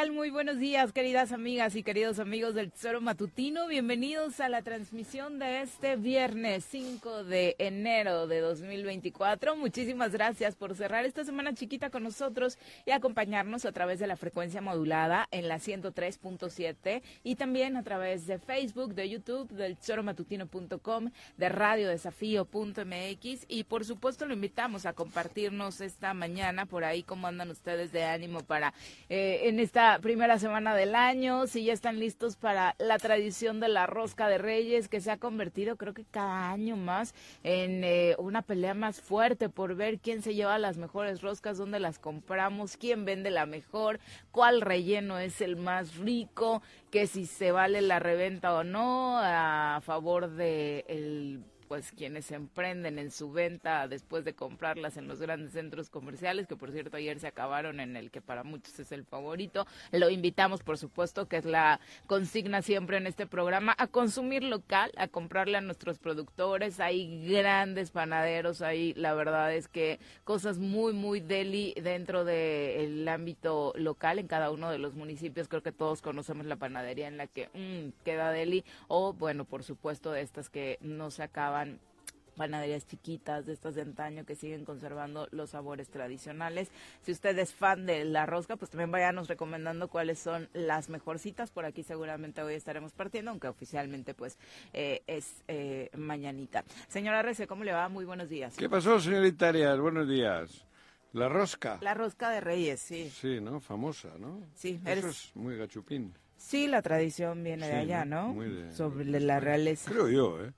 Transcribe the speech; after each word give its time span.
tal? 0.00 0.12
Buenos 0.32 0.58
días, 0.60 0.92
queridas 0.92 1.32
amigas 1.32 1.74
y 1.74 1.82
queridos 1.82 2.20
amigos 2.20 2.54
del 2.54 2.70
Tesoro 2.70 3.00
Matutino. 3.00 3.66
Bienvenidos 3.66 4.38
a 4.38 4.48
la 4.48 4.62
transmisión 4.62 5.40
de 5.40 5.62
este 5.62 5.96
viernes 5.96 6.64
5 6.70 7.24
de 7.24 7.56
enero 7.58 8.28
de 8.28 8.38
2024. 8.38 9.56
Muchísimas 9.56 10.12
gracias 10.12 10.54
por 10.54 10.76
cerrar 10.76 11.04
esta 11.04 11.24
semana 11.24 11.52
chiquita 11.52 11.90
con 11.90 12.04
nosotros 12.04 12.58
y 12.86 12.92
acompañarnos 12.92 13.64
a 13.64 13.72
través 13.72 13.98
de 13.98 14.06
la 14.06 14.14
frecuencia 14.16 14.60
modulada 14.60 15.26
en 15.32 15.48
la 15.48 15.56
103.7 15.56 17.02
y 17.24 17.34
también 17.34 17.76
a 17.76 17.82
través 17.82 18.28
de 18.28 18.38
Facebook, 18.38 18.94
de 18.94 19.10
YouTube, 19.10 19.50
del 19.50 19.76
tesoromatutino.com, 19.76 21.10
de 21.38 21.48
radiodesafío.mx 21.48 23.46
y 23.48 23.64
por 23.64 23.84
supuesto 23.84 24.26
lo 24.26 24.34
invitamos 24.34 24.86
a 24.86 24.92
compartirnos 24.92 25.80
esta 25.80 26.14
mañana 26.14 26.66
por 26.66 26.84
ahí 26.84 27.02
cómo 27.02 27.26
andan 27.26 27.50
ustedes 27.50 27.90
de 27.90 28.04
ánimo 28.04 28.44
para 28.44 28.72
eh, 29.08 29.40
en 29.44 29.58
esta 29.58 29.98
primera 29.98 30.19
semana 30.38 30.74
del 30.74 30.94
año, 30.94 31.46
si 31.46 31.64
ya 31.64 31.72
están 31.72 31.98
listos 31.98 32.36
para 32.36 32.74
la 32.78 32.98
tradición 32.98 33.58
de 33.60 33.68
la 33.68 33.86
rosca 33.86 34.28
de 34.28 34.38
reyes, 34.38 34.88
que 34.88 35.00
se 35.00 35.10
ha 35.10 35.16
convertido 35.16 35.76
creo 35.76 35.94
que 35.94 36.04
cada 36.04 36.50
año 36.50 36.76
más 36.76 37.14
en 37.42 37.84
eh, 37.84 38.14
una 38.18 38.42
pelea 38.42 38.74
más 38.74 39.00
fuerte 39.00 39.48
por 39.48 39.74
ver 39.74 39.98
quién 39.98 40.22
se 40.22 40.34
lleva 40.34 40.58
las 40.58 40.76
mejores 40.76 41.22
roscas, 41.22 41.58
dónde 41.58 41.80
las 41.80 41.98
compramos, 41.98 42.76
quién 42.76 43.04
vende 43.04 43.30
la 43.30 43.46
mejor, 43.46 43.98
cuál 44.30 44.60
relleno 44.60 45.18
es 45.18 45.40
el 45.40 45.56
más 45.56 45.96
rico, 45.96 46.62
que 46.90 47.06
si 47.06 47.26
se 47.26 47.52
vale 47.52 47.80
la 47.80 47.98
reventa 47.98 48.54
o 48.54 48.64
no 48.64 49.18
a 49.18 49.80
favor 49.82 50.30
de 50.30 51.40
pues 51.70 51.92
quienes 51.92 52.32
emprenden 52.32 52.98
en 52.98 53.12
su 53.12 53.30
venta 53.30 53.86
después 53.86 54.24
de 54.24 54.34
comprarlas 54.34 54.96
en 54.96 55.06
los 55.06 55.20
grandes 55.20 55.52
centros 55.52 55.88
comerciales, 55.88 56.48
que 56.48 56.56
por 56.56 56.72
cierto 56.72 56.96
ayer 56.96 57.20
se 57.20 57.28
acabaron 57.28 57.78
en 57.78 57.94
el 57.94 58.10
que 58.10 58.20
para 58.20 58.42
muchos 58.42 58.76
es 58.80 58.90
el 58.90 59.04
favorito. 59.04 59.68
Lo 59.92 60.10
invitamos, 60.10 60.64
por 60.64 60.78
supuesto, 60.78 61.28
que 61.28 61.36
es 61.36 61.44
la 61.44 61.78
consigna 62.08 62.60
siempre 62.62 62.96
en 62.96 63.06
este 63.06 63.24
programa, 63.24 63.72
a 63.78 63.86
consumir 63.86 64.42
local, 64.42 64.90
a 64.96 65.06
comprarle 65.06 65.58
a 65.58 65.60
nuestros 65.60 66.00
productores. 66.00 66.80
Hay 66.80 67.24
grandes 67.28 67.92
panaderos 67.92 68.62
ahí, 68.62 68.92
la 68.94 69.14
verdad 69.14 69.54
es 69.54 69.68
que 69.68 70.00
cosas 70.24 70.58
muy, 70.58 70.92
muy 70.92 71.20
deli 71.20 71.72
dentro 71.80 72.24
del 72.24 73.06
ámbito 73.06 73.74
local 73.76 74.18
en 74.18 74.26
cada 74.26 74.50
uno 74.50 74.72
de 74.72 74.78
los 74.78 74.96
municipios. 74.96 75.46
Creo 75.46 75.62
que 75.62 75.70
todos 75.70 76.02
conocemos 76.02 76.46
la 76.46 76.56
panadería 76.56 77.06
en 77.06 77.16
la 77.16 77.28
que 77.28 77.48
mm, 77.54 78.02
queda 78.04 78.32
deli 78.32 78.64
o, 78.88 79.12
bueno, 79.12 79.44
por 79.44 79.62
supuesto, 79.62 80.10
de 80.10 80.22
estas 80.22 80.50
que 80.50 80.76
no 80.80 81.12
se 81.12 81.22
acaban 81.22 81.59
panaderías 82.40 82.86
chiquitas 82.86 83.44
de 83.44 83.52
estas 83.52 83.74
de 83.74 83.82
antaño 83.82 84.24
que 84.24 84.34
siguen 84.34 84.64
conservando 84.64 85.28
los 85.30 85.50
sabores 85.50 85.90
tradicionales. 85.90 86.70
Si 87.02 87.12
usted 87.12 87.38
es 87.38 87.52
fan 87.52 87.84
de 87.84 88.06
la 88.06 88.24
rosca, 88.24 88.56
pues 88.56 88.70
también 88.70 88.90
váyanos 88.90 89.28
recomendando 89.28 89.88
cuáles 89.88 90.18
son 90.18 90.48
las 90.54 90.88
mejorcitas. 90.88 91.50
Por 91.50 91.66
aquí 91.66 91.82
seguramente 91.82 92.42
hoy 92.42 92.54
estaremos 92.54 92.92
partiendo, 92.92 93.30
aunque 93.30 93.48
oficialmente 93.48 94.14
pues 94.14 94.38
eh, 94.72 95.02
es 95.06 95.42
eh, 95.48 95.90
mañanita. 95.98 96.64
Señora 96.88 97.20
Rece, 97.20 97.46
¿cómo 97.46 97.62
le 97.62 97.72
va? 97.72 97.90
Muy 97.90 98.06
buenos 98.06 98.30
días. 98.30 98.56
¿Qué 98.56 98.70
pasó, 98.70 98.98
señorita 98.98 99.48
Arias? 99.48 99.78
Buenos 99.78 100.08
días. 100.08 100.64
La 101.12 101.28
rosca. 101.28 101.76
La 101.82 101.92
rosca 101.92 102.30
de 102.30 102.40
Reyes, 102.40 102.80
sí. 102.80 103.10
Sí, 103.10 103.38
¿no? 103.40 103.60
Famosa, 103.60 104.10
¿no? 104.18 104.46
Sí. 104.54 104.80
Eso 104.86 105.08
es 105.08 105.32
muy 105.34 105.58
gachupín. 105.58 106.14
Sí, 106.36 106.68
la 106.68 106.80
tradición 106.80 107.44
viene 107.44 107.68
de 107.68 107.74
allá, 107.74 108.06
¿no? 108.06 108.28
Muy 108.28 108.48
de, 108.48 108.72
Sobre 108.72 109.04
la 109.04 109.40
realeza. 109.40 109.90
Creo 109.90 110.08
yo, 110.08 110.42
¿eh? 110.42 110.54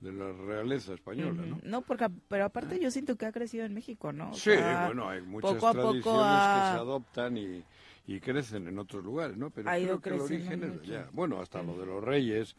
De 0.00 0.12
la 0.12 0.32
realeza 0.32 0.94
española, 0.94 1.42
¿no? 1.46 1.60
No, 1.62 1.82
porque, 1.82 2.08
pero 2.28 2.46
aparte 2.46 2.78
yo 2.80 2.90
siento 2.90 3.16
que 3.16 3.26
ha 3.26 3.32
crecido 3.32 3.64
en 3.66 3.74
México, 3.74 4.12
¿no? 4.12 4.32
sí, 4.32 4.52
bueno, 4.86 5.08
hay 5.08 5.20
muchas 5.20 5.58
tradiciones 5.58 6.02
que 6.02 6.02
se 6.02 6.78
adoptan 6.78 7.36
y, 7.36 7.62
y, 8.06 8.20
crecen 8.20 8.66
en 8.66 8.78
otros 8.78 9.04
lugares, 9.04 9.36
¿no? 9.36 9.50
Pero 9.50 9.70
creo 9.70 10.00
que 10.00 10.08
el 10.10 10.20
origen 10.20 10.64
es 10.64 10.80
allá. 10.82 11.08
Bueno, 11.12 11.40
hasta 11.40 11.62
lo 11.62 11.78
de 11.78 11.86
los 11.86 12.02
reyes, 12.02 12.56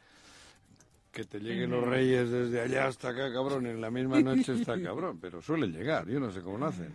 que 1.12 1.24
te 1.26 1.40
lleguen 1.40 1.72
los 1.72 1.84
reyes 1.84 2.30
desde 2.30 2.62
allá 2.62 2.88
hasta 2.88 3.10
acá, 3.10 3.34
cabrón, 3.34 3.66
en 3.66 3.82
la 3.82 3.90
misma 3.90 4.22
noche 4.22 4.54
está 4.54 4.80
cabrón, 4.82 5.20
pero 5.20 5.42
suele 5.42 5.68
llegar, 5.68 6.08
yo 6.08 6.20
no 6.20 6.32
sé 6.32 6.42
cómo 6.42 6.60
lo 6.60 6.68
hacen. 6.68 6.94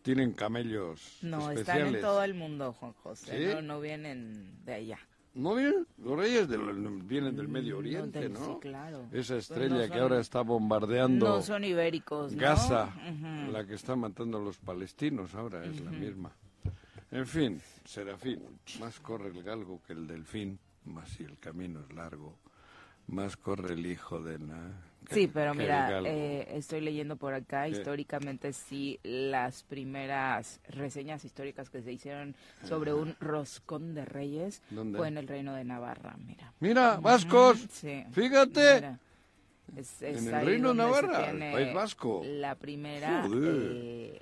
Tienen 0.00 0.32
camellos 0.32 1.18
No, 1.20 1.50
están 1.50 1.94
en 1.94 2.00
todo 2.00 2.24
el 2.24 2.32
mundo, 2.32 2.72
Juan 2.72 2.94
José, 2.94 3.54
no, 3.54 3.60
no 3.62 3.80
vienen 3.80 4.64
de 4.64 4.74
allá. 4.74 4.98
No 5.34 5.54
vienen, 5.54 5.86
los 5.98 6.18
reyes 6.18 6.48
vienen 7.06 7.36
del 7.36 7.48
Medio 7.48 7.76
mm, 7.76 7.78
Oriente, 7.78 8.28
¿no? 8.28 8.44
Sí, 8.44 8.52
claro. 8.60 9.06
Esa 9.12 9.34
pues 9.34 9.50
estrella 9.50 9.88
que 9.88 9.98
ahora 9.98 10.20
está 10.20 10.40
bombardeando. 10.40 11.26
No 11.28 11.42
son 11.42 11.64
ibéricos, 11.64 12.32
¿no? 12.32 12.40
Gaza, 12.40 12.92
la 13.52 13.64
que 13.64 13.74
está 13.74 13.94
matando 13.94 14.38
a 14.38 14.40
los 14.40 14.58
palestinos 14.58 15.34
ahora 15.34 15.64
es 15.64 15.80
la 15.80 15.90
misma. 15.90 16.32
En 17.10 17.26
fin, 17.26 17.60
Serafín, 17.84 18.42
más 18.80 19.00
corre 19.00 19.28
el 19.28 19.42
galgo 19.42 19.80
que 19.86 19.94
el 19.94 20.06
delfín, 20.06 20.58
más 20.84 21.08
si 21.08 21.24
el 21.24 21.38
camino 21.38 21.80
es 21.80 21.94
largo, 21.94 22.36
más 23.06 23.36
corre 23.36 23.74
el 23.74 23.86
hijo 23.86 24.20
de 24.20 24.38
la 24.38 24.70
Sí, 25.10 25.26
pero 25.26 25.54
mira, 25.54 26.00
eh, 26.04 26.48
estoy 26.52 26.80
leyendo 26.80 27.16
por 27.16 27.34
acá, 27.34 27.68
históricamente 27.68 28.52
sí, 28.52 29.00
las 29.02 29.62
primeras 29.62 30.60
reseñas 30.68 31.24
históricas 31.24 31.70
que 31.70 31.82
se 31.82 31.92
hicieron 31.92 32.34
sobre 32.64 32.92
un 32.92 33.16
roscón 33.20 33.94
de 33.94 34.04
reyes 34.04 34.62
fue 34.96 35.08
en 35.08 35.18
el 35.18 35.26
reino 35.26 35.54
de 35.54 35.64
Navarra, 35.64 36.16
mira. 36.26 36.52
Mira, 36.60 36.98
vascos, 37.00 37.58
fíjate. 38.12 38.76
en 38.76 40.28
el 40.28 40.44
Reino 40.44 40.68
de 40.70 40.74
Navarra, 40.74 41.30
el 41.30 41.52
País 41.52 41.74
Vasco. 41.74 42.22
La 42.24 42.54
primera, 42.54 43.24
eh, 43.32 44.20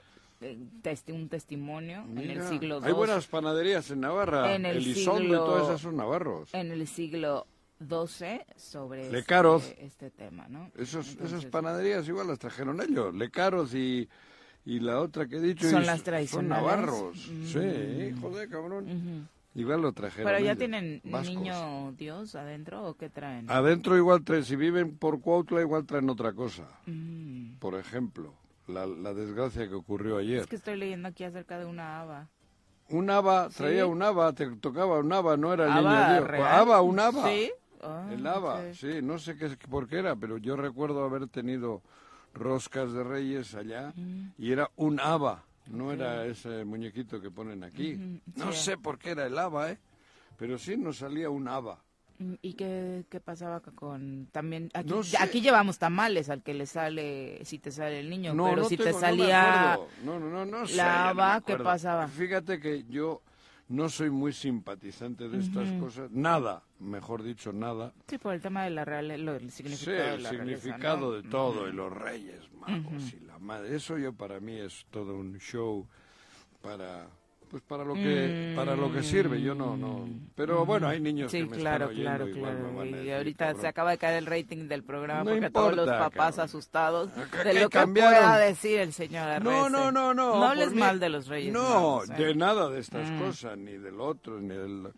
un 1.08 1.28
testimonio 1.28 2.04
en 2.16 2.30
el 2.30 2.42
siglo 2.42 2.78
II. 2.78 2.86
Hay 2.86 2.92
buenas 2.92 3.26
panaderías 3.26 3.90
en 3.90 4.00
Navarra, 4.00 4.54
en 4.54 4.66
el 4.66 4.76
Elizondo 4.76 5.34
y 5.34 5.36
todas 5.36 5.64
esas 5.64 5.80
son 5.80 5.96
navarros. 5.96 6.52
En 6.52 6.70
el 6.70 6.86
siglo 6.86 7.46
XII 7.78 8.40
sobre 8.56 9.06
este, 9.18 9.84
este, 9.84 10.10
tema, 10.10 10.48
¿no? 10.48 10.70
Esos, 10.76 11.16
esas 11.22 11.44
panaderías 11.46 12.08
igual 12.08 12.28
las 12.28 12.38
trajeron 12.38 12.80
ellos, 12.80 13.14
Lecaros 13.14 13.74
y, 13.74 14.08
y 14.64 14.80
la 14.80 15.00
otra 15.00 15.26
que 15.26 15.36
he 15.36 15.40
dicho. 15.40 15.68
Son 15.68 15.84
las 15.84 16.02
tradicionales. 16.02 16.32
Son 16.32 16.48
navarros, 16.48 17.18
sí, 17.18 18.14
joder, 18.20 18.48
cabrón. 18.48 19.28
Igual 19.54 19.80
lo 19.80 19.92
trajeron. 19.92 20.30
¿Pero 20.30 20.44
ya 20.44 20.54
tienen 20.54 21.00
niño 21.02 21.92
Dios 21.92 22.34
adentro 22.34 22.86
o 22.86 22.94
qué 22.94 23.08
traen? 23.08 23.50
Adentro 23.50 23.96
igual 23.96 24.22
traen, 24.22 24.44
si 24.44 24.54
viven 24.54 24.98
por 24.98 25.20
Cuautla 25.22 25.62
igual 25.62 25.86
traen 25.86 26.10
otra 26.10 26.34
cosa. 26.34 26.68
Por 27.58 27.74
ejemplo, 27.74 28.34
la, 28.68 28.86
la, 28.86 29.14
desgracia 29.14 29.66
que 29.66 29.74
ocurrió 29.74 30.18
ayer. 30.18 30.40
Es 30.40 30.46
que 30.46 30.56
estoy 30.56 30.76
leyendo 30.76 31.08
aquí 31.08 31.24
acerca 31.24 31.58
de 31.58 31.64
una 31.64 32.00
haba. 32.00 32.28
Un 32.88 33.08
haba, 33.10 33.48
traía 33.48 33.86
un 33.86 34.02
haba, 34.02 34.32
te 34.32 34.46
tocaba 34.56 34.98
un 34.98 35.12
haba, 35.12 35.36
no 35.36 35.52
era 35.52 35.66
el 35.66 35.74
niño 35.74 36.32
Dios. 36.36 36.46
Haba, 36.46 36.82
un 36.82 37.00
haba. 37.00 37.26
Sí. 37.26 37.50
Ah, 37.82 38.08
el 38.12 38.26
haba, 38.26 38.72
sí, 38.72 39.00
no 39.02 39.18
sé 39.18 39.36
qué, 39.36 39.48
por 39.68 39.88
qué 39.88 39.98
era, 39.98 40.16
pero 40.16 40.38
yo 40.38 40.56
recuerdo 40.56 41.04
haber 41.04 41.28
tenido 41.28 41.82
roscas 42.34 42.92
de 42.92 43.04
reyes 43.04 43.54
allá 43.54 43.92
y 44.38 44.52
era 44.52 44.70
un 44.76 45.00
haba. 45.00 45.44
No 45.68 45.92
era 45.92 46.24
ese 46.26 46.64
muñequito 46.64 47.20
que 47.20 47.30
ponen 47.30 47.64
aquí. 47.64 48.20
No 48.36 48.52
sé 48.52 48.76
por 48.78 48.98
qué 48.98 49.10
era 49.10 49.26
el 49.26 49.36
haba, 49.38 49.72
¿eh? 49.72 49.78
Pero 50.36 50.58
sí 50.58 50.76
nos 50.76 50.98
salía 50.98 51.28
un 51.30 51.48
haba. 51.48 51.82
Mm, 52.18 52.34
¿Y 52.40 52.54
qué, 52.54 53.04
qué 53.10 53.20
pasaba 53.20 53.60
con 53.60 54.28
también 54.32 54.70
aquí, 54.72 54.92
aquí 55.18 55.40
llevamos 55.42 55.78
tamales 55.78 56.30
al 56.30 56.42
que 56.42 56.54
le 56.54 56.66
sale 56.66 57.44
si 57.44 57.58
te 57.58 57.70
sale 57.70 58.00
el 58.00 58.08
niño, 58.08 58.32
pero 58.34 58.64
si 58.64 58.76
te 58.76 58.92
salía 58.94 59.78
no, 60.02 60.18
no, 60.18 60.46
no, 60.46 60.64
la 60.64 61.10
haba, 61.10 61.42
¿qué 61.42 61.56
pasaba? 61.56 62.08
Fíjate 62.08 62.58
que 62.58 62.84
yo 62.84 63.20
no 63.68 63.90
soy 63.90 64.08
muy 64.08 64.32
simpatizante 64.32 65.28
de 65.28 65.40
estas 65.40 65.70
cosas, 65.72 66.10
nada, 66.10 66.62
mejor 66.78 67.22
dicho, 67.22 67.52
nada. 67.52 67.92
Sí, 68.08 68.18
por 68.18 68.34
el 68.34 68.40
tema 68.40 68.64
de 68.64 68.70
la 68.70 68.84
real, 68.84 69.10
el 69.10 69.50
significado 69.50 70.18
sí, 70.18 70.24
el 70.24 70.26
significado 70.26 71.12
de 71.12 71.28
todo, 71.28 71.68
y 71.68 71.72
los 71.72 71.92
reyes 71.92 72.50
magos 72.52 73.12
y 73.12 73.20
la 73.20 73.38
madre. 73.38 73.76
Eso 73.76 73.98
yo 73.98 74.12
para 74.12 74.40
mí 74.40 74.58
es 74.58 74.86
todo 74.90 75.16
un 75.16 75.38
show 75.38 75.86
para 76.60 77.08
pues 77.50 77.62
para 77.62 77.84
lo 77.84 77.94
que 77.94 78.54
para 78.56 78.74
lo 78.74 78.92
que 78.92 79.02
sirve. 79.02 79.40
Yo 79.40 79.54
no 79.54 79.76
no. 79.76 80.08
Pero 80.34 80.66
bueno 80.66 80.88
hay 80.88 81.00
niños 81.00 81.30
que 81.30 81.44
me 81.44 81.56
claro 81.56 81.90
están 81.90 82.02
claro 82.02 82.26
claro. 82.32 82.84
y 82.84 83.10
ahorita 83.10 83.54
se 83.54 83.68
acaba 83.68 83.92
de 83.92 83.98
caer 83.98 84.18
el 84.18 84.26
rating 84.26 84.68
del 84.68 84.82
programa 84.82 85.30
porque 85.30 85.50
todos 85.50 85.76
los 85.76 85.88
papás 85.88 86.38
asustados 86.38 87.10
de 87.44 87.54
lo 87.54 87.70
que 87.70 87.86
pueda 87.86 88.38
decir 88.38 88.80
el 88.80 88.92
señor 88.92 89.28
Arrece. 89.28 89.44
no 89.44 89.68
no 89.68 89.92
no 89.92 90.12
no 90.12 90.34
no 90.34 90.44
hables 90.44 90.74
mal 90.74 90.98
de 90.98 91.08
los 91.08 91.28
reyes 91.28 91.52
no 91.52 92.02
¿eh? 92.02 92.06
de 92.16 92.34
nada 92.34 92.68
de 92.68 92.80
estas 92.80 93.08
mm. 93.10 93.20
cosas 93.20 93.56
ni 93.56 93.72
del 93.78 94.00
otro 94.00 94.40
ni 94.40 94.54
del 94.54 94.92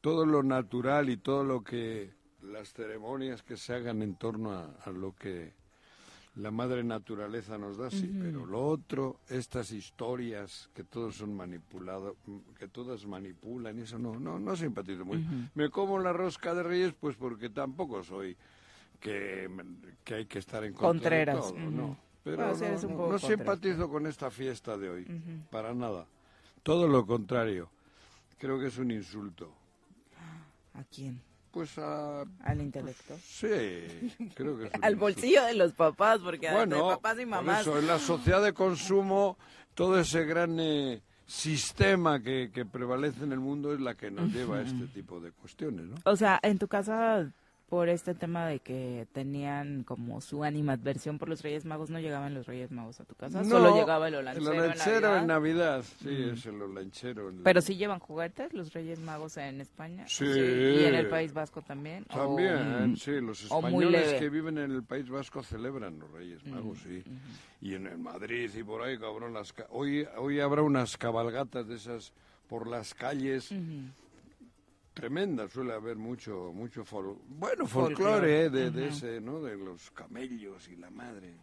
todo 0.00 0.26
lo 0.26 0.42
natural 0.42 1.10
y 1.10 1.16
todo 1.16 1.44
lo 1.44 1.62
que 1.62 2.10
las 2.42 2.72
ceremonias 2.72 3.42
que 3.42 3.56
se 3.56 3.74
hagan 3.74 4.02
en 4.02 4.14
torno 4.14 4.52
a 4.52 4.90
lo 4.90 5.14
que 5.14 5.52
la 6.36 6.50
madre 6.50 6.84
naturaleza 6.84 7.58
nos 7.58 7.76
da, 7.76 7.90
sí, 7.90 8.10
pero 8.20 8.46
lo 8.46 8.64
otro, 8.66 9.20
estas 9.28 9.72
historias 9.72 10.70
que 10.74 10.84
todos 10.84 11.16
son 11.16 11.34
manipulados, 11.34 12.16
que 12.58 12.68
todas 12.68 13.04
manipulan, 13.04 13.78
eso 13.78 13.98
no, 13.98 14.18
no, 14.18 14.38
no 14.38 14.54
simpatizo 14.54 15.04
muy. 15.04 15.24
Me 15.54 15.70
como 15.70 15.98
la 15.98 16.12
rosca 16.12 16.54
de 16.54 16.62
Reyes, 16.62 16.94
pues 16.98 17.16
porque 17.16 17.50
tampoco 17.50 18.02
soy 18.04 18.36
que, 19.00 19.50
que 20.04 20.14
hay 20.14 20.26
que 20.26 20.38
estar 20.38 20.64
en 20.64 20.72
contra 20.72 21.16
de 21.16 21.26
todo, 21.26 21.52
no. 21.58 21.96
Pero 22.22 22.54
no, 22.54 23.18
simpatizo 23.18 23.88
con 23.88 24.06
esta 24.06 24.30
fiesta 24.30 24.76
de 24.76 24.90
hoy, 24.90 25.06
para 25.50 25.74
nada. 25.74 26.06
Todo 26.62 26.86
lo 26.86 27.06
contrario. 27.06 27.70
Creo 28.38 28.58
que 28.58 28.66
es 28.68 28.78
un 28.78 28.90
insulto. 28.90 29.52
¿A 30.80 30.84
quién? 30.84 31.20
Pues 31.50 31.78
a... 31.78 32.22
Al 32.44 32.60
intelecto. 32.60 33.18
sí, 33.24 33.48
creo 34.34 34.56
que 34.56 34.70
Al 34.82 34.96
bolsillo 34.96 35.44
de 35.44 35.54
los 35.54 35.72
papás, 35.72 36.20
porque 36.20 36.50
bueno, 36.50 36.76
de 36.76 36.82
papás 36.94 37.18
y 37.20 37.26
mamás... 37.26 37.62
eso, 37.62 37.78
en 37.78 37.86
la 37.86 37.98
sociedad 37.98 38.42
de 38.42 38.52
consumo, 38.52 39.36
todo 39.74 39.98
ese 39.98 40.24
gran 40.24 40.58
eh, 40.60 41.02
sistema 41.26 42.22
que, 42.22 42.50
que 42.52 42.64
prevalece 42.64 43.24
en 43.24 43.32
el 43.32 43.40
mundo 43.40 43.74
es 43.74 43.80
la 43.80 43.94
que 43.94 44.10
nos 44.10 44.32
lleva 44.32 44.58
a 44.58 44.62
este 44.62 44.86
tipo 44.86 45.20
de 45.20 45.32
cuestiones, 45.32 45.86
¿no? 45.86 45.96
O 46.04 46.16
sea, 46.16 46.38
en 46.42 46.58
tu 46.58 46.68
casa 46.68 47.30
por 47.70 47.88
este 47.88 48.16
tema 48.16 48.46
de 48.46 48.58
que 48.58 49.06
tenían 49.12 49.84
como 49.84 50.20
su 50.20 50.42
animadversión 50.42 51.18
por 51.18 51.28
los 51.28 51.40
Reyes 51.40 51.64
Magos, 51.64 51.88
¿no 51.88 52.00
llegaban 52.00 52.34
los 52.34 52.48
Reyes 52.48 52.72
Magos 52.72 52.98
a 52.98 53.04
tu 53.04 53.14
casa? 53.14 53.44
Solo 53.44 53.76
llegaba 53.76 54.08
el 54.08 54.16
olanchero, 54.16 54.52
el 54.52 54.58
olanchero 54.58 55.16
en 55.16 55.26
Navidad. 55.28 55.84
sí, 56.02 56.30
es 56.32 56.44
el 56.46 56.60
olanchero. 56.60 57.32
¿Pero 57.44 57.60
sí 57.60 57.76
llevan 57.76 58.00
juguetes 58.00 58.52
los 58.54 58.72
Reyes 58.72 58.98
Magos 58.98 59.36
en 59.36 59.60
España? 59.60 60.04
Sí. 60.08 60.24
¿Y 60.24 60.84
en 60.84 60.96
el 60.96 61.08
País 61.08 61.32
Vasco 61.32 61.62
también? 61.62 62.04
También, 62.06 62.96
sí, 62.96 63.20
los 63.20 63.44
españoles 63.44 64.14
que 64.14 64.28
viven 64.28 64.58
en 64.58 64.72
el 64.72 64.82
País 64.82 65.08
Vasco 65.08 65.44
celebran 65.44 65.96
los 66.00 66.10
Reyes 66.10 66.44
Magos, 66.44 66.80
sí. 66.80 67.04
Y 67.60 67.74
en 67.74 67.86
el 67.86 67.98
Madrid 67.98 68.50
y 68.52 68.64
por 68.64 68.82
ahí, 68.82 68.98
cabrón, 68.98 69.32
las 69.32 69.54
hoy, 69.68 70.04
hoy 70.18 70.40
habrá 70.40 70.62
unas 70.62 70.96
cabalgatas 70.96 71.68
de 71.68 71.76
esas 71.76 72.12
por 72.48 72.66
las 72.66 72.94
calles 72.94 73.54
tremenda, 75.00 75.48
suele 75.48 75.72
haber 75.72 75.96
mucho, 75.96 76.52
mucho 76.52 76.84
bueno, 77.26 77.66
folclore, 77.66 78.44
eh, 78.44 78.50
de, 78.50 78.70
de, 78.70 78.88
ese, 78.88 79.18
¿no? 79.18 79.40
De 79.40 79.56
los 79.56 79.90
camellos 79.92 80.68
y 80.68 80.76
la 80.76 80.90
madre. 80.90 81.34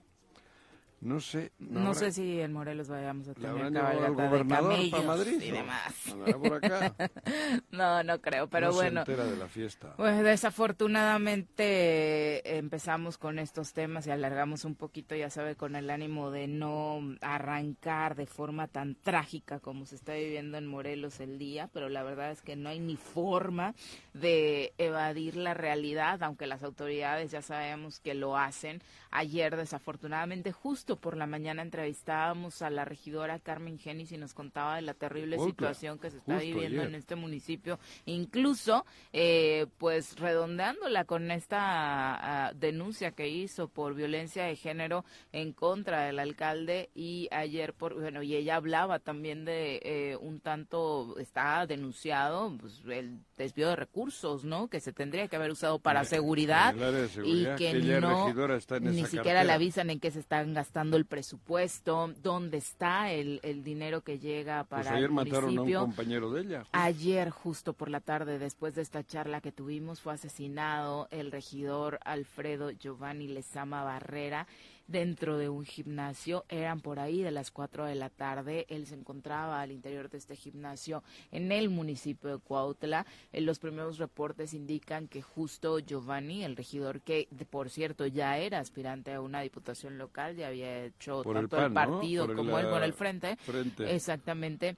No 0.99 1.19
sé. 1.19 1.51
No, 1.59 1.93
sé 1.93 2.11
si 2.11 2.41
en 2.41 2.53
Morelos 2.53 2.89
vayamos 2.89 3.27
a 3.27 3.35
tener 3.35 3.71
cabalgata 3.71 4.29
de 4.29 4.47
camellos 4.47 5.05
Madrid, 5.05 5.39
y 5.41 5.51
demás. 5.51 5.93
Por 6.41 6.55
acá. 6.55 6.95
no, 7.71 8.03
no 8.03 8.19
creo, 8.19 8.49
pero 8.49 8.73
bueno. 8.73 9.05
Se 9.05 9.15
de 9.15 9.37
la 9.37 9.47
fiesta. 9.47 9.93
Pues 9.95 10.23
desafortunadamente 10.23 12.57
empezamos 12.57 13.19
con 13.19 13.37
estos 13.37 13.73
temas 13.73 14.07
y 14.07 14.11
alargamos 14.11 14.65
un 14.65 14.73
poquito, 14.73 15.15
ya 15.15 15.29
sabe, 15.29 15.55
con 15.55 15.75
el 15.75 15.91
ánimo 15.91 16.31
de 16.31 16.47
no 16.47 16.99
arrancar 17.21 18.15
de 18.15 18.25
forma 18.25 18.67
tan 18.67 18.95
trágica 18.95 19.59
como 19.59 19.85
se 19.85 19.93
está 19.95 20.13
viviendo 20.13 20.57
en 20.57 20.65
Morelos 20.65 21.19
el 21.19 21.37
día, 21.37 21.69
pero 21.73 21.89
la 21.89 22.01
verdad 22.01 22.31
es 22.31 22.41
que 22.41 22.55
no 22.55 22.69
hay 22.69 22.79
ni 22.79 22.95
forma 22.95 23.75
de 24.19 24.73
evadir 24.77 25.35
la 25.35 25.53
realidad, 25.53 26.21
aunque 26.23 26.47
las 26.47 26.63
autoridades 26.63 27.31
ya 27.31 27.41
sabemos 27.41 27.99
que 27.99 28.13
lo 28.13 28.37
hacen. 28.37 28.81
Ayer 29.11 29.55
desafortunadamente 29.55 30.51
justo 30.51 30.97
por 30.97 31.15
la 31.15 31.27
mañana 31.27 31.61
entrevistábamos 31.61 32.61
a 32.61 32.69
la 32.69 32.85
regidora 32.85 33.39
Carmen 33.39 33.79
Genis 33.79 34.11
y 34.11 34.17
nos 34.17 34.33
contaba 34.33 34.75
de 34.75 34.81
la 34.81 34.93
terrible 34.93 35.39
situación 35.39 35.99
que 35.99 36.11
se 36.11 36.17
está 36.17 36.37
viviendo 36.37 36.83
en 36.83 36.95
este 36.95 37.15
municipio, 37.15 37.79
incluso 38.05 38.85
eh, 39.13 39.67
pues 39.77 40.19
redondeándola 40.19 41.05
con 41.05 41.31
esta 41.31 42.47
ah, 42.47 42.53
denuncia 42.53 43.11
que 43.11 43.29
hizo 43.29 43.67
por 43.67 43.93
violencia 43.93 44.45
de 44.45 44.55
género 44.55 45.05
en 45.31 45.53
contra 45.53 46.01
del 46.01 46.19
alcalde 46.19 46.89
y 46.93 47.27
ayer 47.31 47.73
por 47.73 47.99
bueno 47.99 48.23
y 48.23 48.35
ella 48.35 48.55
hablaba 48.55 48.99
también 48.99 49.45
de 49.45 49.79
eh, 49.83 50.17
un 50.17 50.39
tanto 50.39 51.17
está 51.17 51.65
denunciado 51.65 52.55
pues, 52.59 52.81
el 52.87 53.19
desvío 53.37 53.69
de 53.69 53.75
recursos, 53.75 54.06
¿no? 54.43 54.67
Que 54.67 54.79
se 54.79 54.93
tendría 54.93 55.27
que 55.27 55.35
haber 55.35 55.51
usado 55.51 55.79
para 55.79 56.03
seguridad, 56.05 56.75
y 57.23 57.45
que 57.57 57.73
no 57.99 58.33
ni 58.81 59.05
siquiera 59.05 59.43
le 59.43 59.51
avisan 59.51 59.89
en 59.89 59.99
qué 59.99 60.11
se 60.11 60.19
están 60.19 60.53
gastando 60.53 60.97
el 60.97 61.05
presupuesto, 61.05 62.13
dónde 62.21 62.57
está 62.57 63.11
el, 63.11 63.39
el 63.43 63.63
dinero 63.63 64.01
que 64.01 64.19
llega 64.19 64.63
pues 64.63 64.85
para 64.85 64.97
ayer 64.97 65.09
el 65.09 65.11
mataron 65.11 65.57
a 65.57 65.61
un 65.61 65.73
compañero 65.73 66.31
de 66.31 66.41
ella. 66.41 66.63
Ayer, 66.71 67.29
justo 67.29 67.73
por 67.73 67.89
la 67.89 67.99
tarde, 67.99 68.39
después 68.39 68.75
de 68.75 68.81
esta 68.81 69.03
charla 69.03 69.41
que 69.41 69.51
tuvimos, 69.51 70.01
fue 70.01 70.13
asesinado 70.13 71.07
el 71.11 71.31
regidor 71.31 71.99
Alfredo 72.03 72.71
Giovanni 72.71 73.27
Lezama 73.27 73.83
Barrera 73.83 74.47
dentro 74.87 75.37
de 75.37 75.49
un 75.49 75.65
gimnasio. 75.65 76.45
Eran 76.49 76.79
por 76.81 76.99
ahí 76.99 77.21
de 77.21 77.31
las 77.31 77.51
4 77.51 77.85
de 77.85 77.95
la 77.95 78.09
tarde. 78.09 78.65
Él 78.69 78.87
se 78.87 78.95
encontraba 78.95 79.61
al 79.61 79.71
interior 79.71 80.09
de 80.09 80.17
este 80.17 80.35
gimnasio 80.35 81.03
en 81.31 81.51
el 81.51 81.69
municipio 81.69 82.29
de 82.31 82.39
Cuautla. 82.39 83.05
Eh, 83.31 83.41
los 83.41 83.59
primeros 83.59 83.97
reportes 83.97 84.53
indican 84.53 85.07
que 85.07 85.21
justo 85.21 85.79
Giovanni, 85.79 86.43
el 86.43 86.55
regidor 86.55 87.01
que, 87.01 87.27
por 87.49 87.69
cierto, 87.69 88.07
ya 88.07 88.37
era 88.37 88.59
aspirante 88.59 89.13
a 89.13 89.21
una 89.21 89.41
diputación 89.41 89.97
local, 89.97 90.35
ya 90.35 90.47
había 90.47 90.85
hecho 90.85 91.23
tanto 91.23 91.65
el, 91.65 91.73
partido 91.73 92.33
como 92.33 92.57
él 92.57 92.69
con 92.69 92.83
el 92.83 92.93
frente, 92.93 93.35
frente. 93.37 93.93
Exactamente 93.93 94.77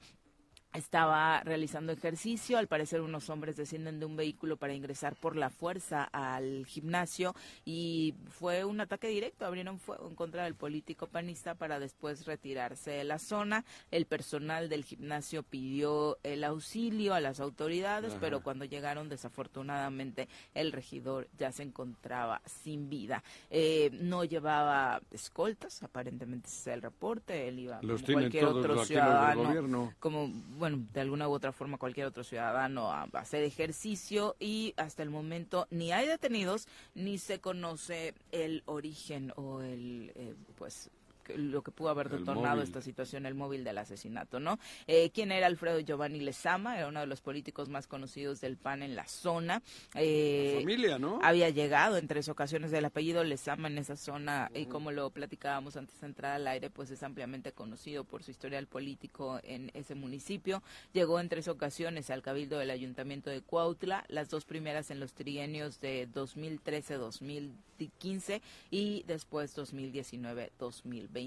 estaba 0.74 1.42
realizando 1.42 1.92
ejercicio. 1.92 2.58
Al 2.58 2.68
parecer 2.68 3.02
unos 3.02 3.30
hombres 3.30 3.56
descienden 3.56 4.00
de 4.00 4.06
un 4.06 4.16
vehículo 4.16 4.58
para 4.58 4.74
ingresar 4.74 5.16
por 5.16 5.36
la 5.36 5.50
fuerza 5.50 6.04
al 6.04 6.66
gimnasio 6.66 7.34
y 7.66 8.14
fue 8.30 8.64
un 8.64 8.82
ataque 8.82 9.08
directo. 9.08 9.46
Abrieron 9.46 9.80
fuego 9.80 10.08
en 10.08 10.16
contra 10.16 10.44
del 10.44 10.56
político 10.56 11.08
panista 11.08 11.56
para 11.56 11.80
después 11.80 12.26
retirarse 12.26 12.92
de 12.92 13.04
la 13.04 13.20
zona. 13.20 13.66
El 13.92 14.06
personal 14.06 14.70
del 14.70 14.84
gimnasio 14.84 15.44
pidió 15.44 16.18
el 16.24 16.44
auxilio 16.44 17.14
a 17.14 17.20
las 17.20 17.40
autoridades, 17.40 18.16
pero 18.20 18.42
cuando 18.42 18.66
llegaron 18.66 19.10
desafortunadamente 19.10 20.28
el 20.54 20.72
regidor 20.72 21.28
ya 21.38 21.52
se 21.52 21.64
encontraba 21.64 22.42
sin 22.46 22.90
vida. 22.90 23.24
Eh, 23.50 23.90
no 23.94 24.24
llevaba 24.24 25.02
escoltas, 25.12 25.82
aparentemente 25.84 26.48
ese 26.48 26.60
es 26.60 26.68
el 26.76 26.82
reporte. 26.82 27.48
Él 27.48 27.60
iba 27.60 27.80
como 27.80 27.98
cualquier 28.14 28.46
otro 28.46 28.86
ciudadano, 28.86 29.94
como 30.00 30.30
bueno, 30.60 30.86
de 30.94 31.02
alguna 31.02 31.28
u 31.28 31.32
otra 31.32 31.52
forma 31.52 31.78
cualquier 31.78 32.06
otro 32.06 32.24
ciudadano 32.24 32.92
a 32.92 33.04
hacer 33.14 33.44
ejercicio 33.44 34.36
y 34.40 34.74
hasta 34.78 35.02
el 35.02 35.10
momento 35.10 35.68
ni 35.72 35.92
hay 35.92 36.08
detenidos 36.08 36.68
ni 36.94 37.18
se 37.18 37.40
conoce 37.40 38.14
el 38.32 38.62
origen 38.66 39.34
o 39.36 39.62
el, 39.62 40.12
eh, 40.16 40.36
pues, 40.56 40.92
lo 41.36 41.62
que 41.62 41.72
pudo 41.72 41.90
haber 41.90 42.10
detonado 42.10 42.62
esta 42.62 42.82
situación, 42.82 43.26
el 43.26 43.36
móvil 43.36 43.64
del 43.64 43.78
asesinato, 43.78 44.40
¿no? 44.40 44.60
Eh, 44.88 45.12
¿Quién 45.14 45.32
era 45.32 45.48
Alfredo 45.48 45.80
Giovanni 45.80 46.20
Lezama? 46.20 46.78
Era 46.78 46.88
uno 46.88 47.00
de 47.00 47.08
los 47.08 47.22
políticos 47.22 47.70
más 47.70 47.88
conocidos 47.88 48.42
del 48.42 48.58
PAN 48.58 48.84
en 48.84 48.96
la 48.96 49.08
zona. 49.08 49.62
Eh, 49.96 50.58
familia, 50.60 51.00
¿no? 51.00 51.20
Había 51.24 51.50
llegado 51.50 51.98
en 51.98 52.08
tres 52.08 52.30
ocasiones 52.30 52.72
del 52.72 52.86
apellido 52.86 53.24
Lezama 53.24 53.68
en 53.68 53.78
esa 53.78 53.96
zona 53.96 54.52
y 54.54 54.66
como 54.66 54.92
lo 54.92 55.10
platicábamos 55.10 55.78
antes 55.78 56.00
de 56.02 56.08
entrar 56.08 56.34
al 56.34 56.48
aire, 56.48 56.70
pues 56.70 56.92
es 56.92 57.04
ampliamente 57.04 57.52
conocido 57.52 58.04
por 58.04 58.24
su 58.24 58.32
historial 58.32 58.68
político 58.68 59.40
en 59.44 59.72
ese 59.74 59.96
municipio. 59.96 60.62
Llegó 60.94 61.20
en 61.20 61.30
tres 61.30 61.48
ocasiones 61.48 62.10
al 62.10 62.22
cabildo 62.22 62.58
del 62.58 62.72
ayuntamiento 62.72 63.30
de 63.30 63.42
Cuautla, 63.42 64.06
las 64.08 64.30
dos 64.30 64.46
primeras 64.46 64.92
en 64.92 65.00
los 65.00 65.14
trienios 65.14 65.80
de 65.80 66.10
2013-2015 66.12 68.42
y 68.72 69.04
después 69.08 69.58
2019-2020 69.58 71.19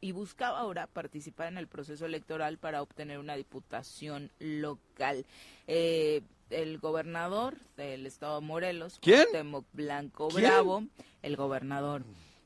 y 0.00 0.12
buscaba 0.12 0.60
ahora 0.60 0.86
participar 0.86 1.48
en 1.48 1.58
el 1.58 1.66
proceso 1.66 2.06
electoral 2.06 2.58
para 2.58 2.82
obtener 2.82 3.18
una 3.18 3.36
diputación 3.36 4.30
local. 4.38 5.24
Eh, 5.66 6.22
el 6.50 6.78
gobernador 6.78 7.56
del 7.76 8.06
estado 8.06 8.40
de 8.40 8.46
Morelos, 8.46 8.98
¿Quién? 9.00 9.26
Blanco 9.72 10.28
Bravo, 10.28 10.84
el 11.22 11.36
gobernador 11.36 12.02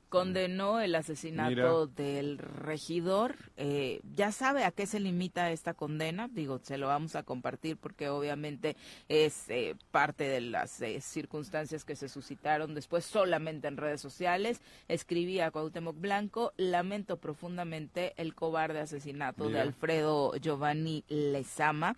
condenó 0.08 0.80
el 0.80 0.94
asesinato 0.94 1.86
del 1.86 2.38
regidor. 2.38 3.36
Eh, 3.56 4.00
ya 4.14 4.30
sabe 4.30 4.64
a 4.64 4.70
qué 4.70 4.86
se 4.86 5.00
limita 5.00 5.50
esta 5.50 5.74
condena. 5.74 6.28
Digo, 6.28 6.60
se 6.62 6.78
lo 6.78 6.86
vamos 6.86 7.16
a 7.16 7.24
compartir 7.24 7.76
porque 7.76 8.08
obviamente 8.08 8.76
es 9.08 9.48
eh, 9.48 9.74
parte 9.90 10.24
de 10.24 10.40
las 10.40 10.80
eh, 10.80 11.00
circunstancias 11.00 11.84
que 11.84 11.96
se 11.96 12.08
suscitaron 12.08 12.74
después 12.74 13.04
solamente 13.04 13.68
en 13.68 13.76
redes 13.76 14.00
sociales. 14.00 14.60
Escribía 14.88 15.50
Cuauhtémoc 15.50 16.00
Blanco, 16.00 16.52
lamento 16.56 17.16
profundamente 17.18 18.14
el 18.16 18.34
cobarde 18.34 18.80
asesinato 18.80 19.48
de 19.48 19.60
Alfredo 19.60 20.34
Giovanni 20.36 21.04
Lezama, 21.08 21.96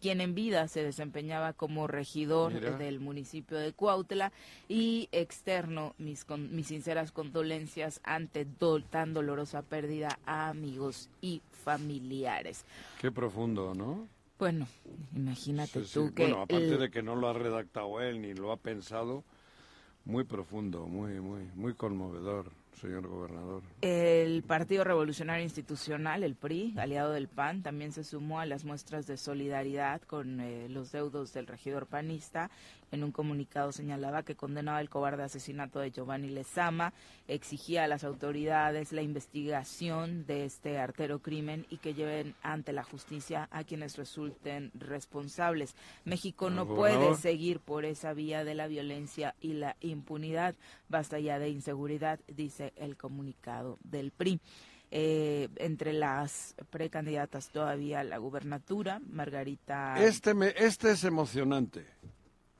quien 0.00 0.20
en 0.20 0.34
vida 0.34 0.68
se 0.68 0.84
desempeñaba 0.84 1.52
como 1.52 1.86
regidor 1.86 2.78
del 2.78 3.00
municipio 3.00 3.58
de 3.58 3.72
Cuautla 3.72 4.32
y 4.68 5.08
externo 5.12 5.94
mis, 5.98 6.26
mis 6.28 6.68
sinceras 6.68 7.10
condolencias 7.12 7.40
ante 8.02 8.46
tan 8.90 9.14
dolorosa 9.14 9.62
pérdida 9.62 10.18
a 10.26 10.48
amigos 10.48 11.08
y 11.20 11.42
familiares. 11.50 12.64
Qué 13.00 13.10
profundo, 13.10 13.74
¿no? 13.74 14.08
Bueno, 14.38 14.66
imagínate 15.14 15.82
tú 15.82 16.12
que... 16.14 16.24
Bueno, 16.24 16.42
aparte 16.42 16.78
de 16.78 16.90
que 16.90 17.02
no 17.02 17.14
lo 17.14 17.28
ha 17.28 17.32
redactado 17.34 18.00
él 18.00 18.22
ni 18.22 18.32
lo 18.32 18.52
ha 18.52 18.56
pensado, 18.56 19.24
muy 20.04 20.24
profundo, 20.24 20.86
muy, 20.86 21.20
muy, 21.20 21.42
muy 21.54 21.74
conmovedor 21.74 22.50
señor 22.80 23.06
gobernador. 23.06 23.62
El 23.82 24.42
Partido 24.42 24.84
Revolucionario 24.84 25.44
Institucional, 25.44 26.24
el 26.24 26.34
PRI, 26.34 26.74
aliado 26.78 27.12
del 27.12 27.28
PAN, 27.28 27.62
también 27.62 27.92
se 27.92 28.04
sumó 28.04 28.40
a 28.40 28.46
las 28.46 28.64
muestras 28.64 29.06
de 29.06 29.16
solidaridad 29.16 30.00
con 30.02 30.40
eh, 30.40 30.68
los 30.68 30.92
deudos 30.92 31.32
del 31.32 31.46
regidor 31.46 31.86
panista. 31.86 32.50
En 32.92 33.04
un 33.04 33.12
comunicado 33.12 33.72
señalaba 33.72 34.22
que 34.22 34.34
condenaba 34.34 34.80
el 34.80 34.90
cobarde 34.90 35.22
asesinato 35.22 35.78
de 35.78 35.90
Giovanni 35.90 36.28
Lezama, 36.28 36.92
exigía 37.28 37.84
a 37.84 37.88
las 37.88 38.04
autoridades 38.04 38.92
la 38.92 39.02
investigación 39.02 40.26
de 40.26 40.44
este 40.44 40.78
artero 40.78 41.20
crimen 41.20 41.66
y 41.70 41.78
que 41.78 41.94
lleven 41.94 42.34
ante 42.42 42.72
la 42.72 42.82
justicia 42.82 43.48
a 43.50 43.64
quienes 43.64 43.96
resulten 43.96 44.70
responsables. 44.74 45.74
México 46.04 46.50
no 46.50 46.66
puede 46.66 47.14
seguir 47.14 47.60
por 47.60 47.84
esa 47.84 48.12
vía 48.12 48.44
de 48.44 48.54
la 48.54 48.66
violencia 48.66 49.34
y 49.40 49.54
la 49.54 49.76
impunidad. 49.80 50.54
Basta 50.88 51.18
ya 51.18 51.38
de 51.38 51.50
inseguridad, 51.50 52.20
dice 52.26 52.72
el 52.76 52.96
comunicado 52.96 53.78
del 53.84 54.10
PRI. 54.10 54.40
Eh, 54.92 55.48
entre 55.56 55.92
las 55.92 56.56
precandidatas 56.70 57.50
todavía 57.50 58.02
la 58.02 58.18
gubernatura, 58.18 59.00
Margarita. 59.08 59.94
Este, 60.02 60.34
me, 60.34 60.48
este 60.56 60.90
es 60.90 61.04
emocionante. 61.04 61.86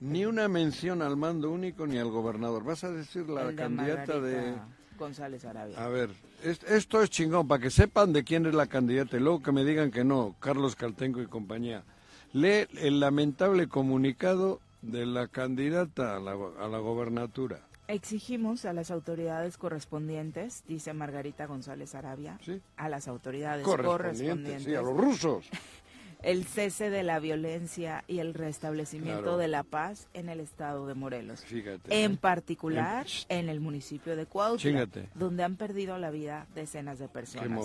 Ni 0.00 0.25
una 0.25 0.49
mención 0.49 1.02
al 1.02 1.16
mando 1.16 1.50
único 1.50 1.87
ni 1.87 1.99
al 1.99 2.11
gobernador. 2.11 2.64
Vas 2.64 2.85
a 2.85 2.90
decir 2.90 3.28
la 3.28 3.54
candidata 3.54 4.19
de. 4.19 4.54
González 4.99 5.45
Arabia. 5.45 5.83
A 5.83 5.88
ver, 5.88 6.11
esto 6.42 7.02
es 7.02 7.11
chingón, 7.11 7.49
para 7.49 7.62
que 7.62 7.71
sepan 7.71 8.12
de 8.12 8.23
quién 8.23 8.45
es 8.45 8.54
la 8.54 8.66
candidata 8.66 9.16
y 9.16 9.21
luego 9.21 9.42
que 9.42 9.52
me 9.52 9.64
digan 9.64 9.90
que 9.90 10.04
no, 10.04 10.37
Carlos 10.40 10.76
Caltenco 10.76 11.23
y 11.23 11.26
compañía. 11.26 11.85
Lee 12.33 12.66
el 12.78 13.00
lamentable 13.00 13.66
comunicado 13.66 14.61
de 14.83 15.07
la 15.07 15.28
candidata 15.28 16.16
a 16.16 16.21
la, 16.21 16.33
a 16.33 16.69
la 16.69 16.78
gobernatura. 16.78 17.66
Exigimos 17.88 18.66
a 18.66 18.73
las 18.73 18.92
autoridades 18.92 19.57
correspondientes, 19.57 20.62
dice 20.69 20.92
Margarita 20.92 21.47
González 21.47 21.97
Arabia, 21.97 22.38
a 22.76 22.88
las 22.88 23.09
autoridades 23.09 23.64
correspondientes, 23.64 24.66
a 24.69 24.83
los 24.83 24.97
rusos. 24.97 25.49
el 26.22 26.44
cese 26.44 26.90
de 26.90 27.02
la 27.02 27.18
violencia 27.18 28.04
y 28.06 28.18
el 28.18 28.34
restablecimiento 28.34 29.36
de 29.36 29.48
la 29.48 29.62
paz 29.62 30.08
en 30.14 30.28
el 30.28 30.40
estado 30.40 30.86
de 30.86 30.94
Morelos. 30.94 31.44
en 31.88 32.16
particular 32.16 33.06
en, 33.28 33.48
el 33.48 33.60
municipio 33.60 34.16
de 34.16 34.26
Cuautla, 34.26 34.88
donde 35.14 35.44
han 35.44 35.56
perdido 35.56 35.98
la 35.98 36.10
vida 36.10 36.46
decenas 36.54 36.98
de 36.98 37.08
personas. 37.08 37.64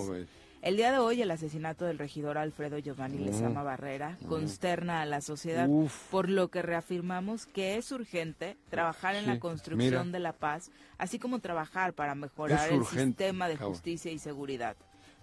El 0.62 0.76
día 0.76 0.90
de 0.90 0.98
hoy 0.98 1.22
el 1.22 1.30
asesinato 1.30 1.84
del 1.84 1.96
regidor 1.96 2.38
Alfredo 2.38 2.78
Giovanni 2.78 3.18
Lezama 3.18 3.62
Barrera 3.62 4.18
consterna 4.28 5.02
a 5.02 5.06
la 5.06 5.20
sociedad, 5.20 5.68
por 6.10 6.28
lo 6.28 6.48
que 6.48 6.60
reafirmamos 6.60 7.46
que 7.46 7.76
es 7.76 7.92
urgente 7.92 8.56
trabajar 8.68 9.14
en 9.14 9.26
la 9.26 9.38
construcción 9.38 10.10
de 10.10 10.18
la 10.18 10.32
paz, 10.32 10.72
así 10.98 11.18
como 11.18 11.38
trabajar 11.38 11.92
para 11.92 12.14
mejorar 12.14 12.72
el 12.72 12.84
sistema 12.84 13.48
de 13.48 13.56
justicia 13.58 14.10
y 14.10 14.18
seguridad. 14.18 14.76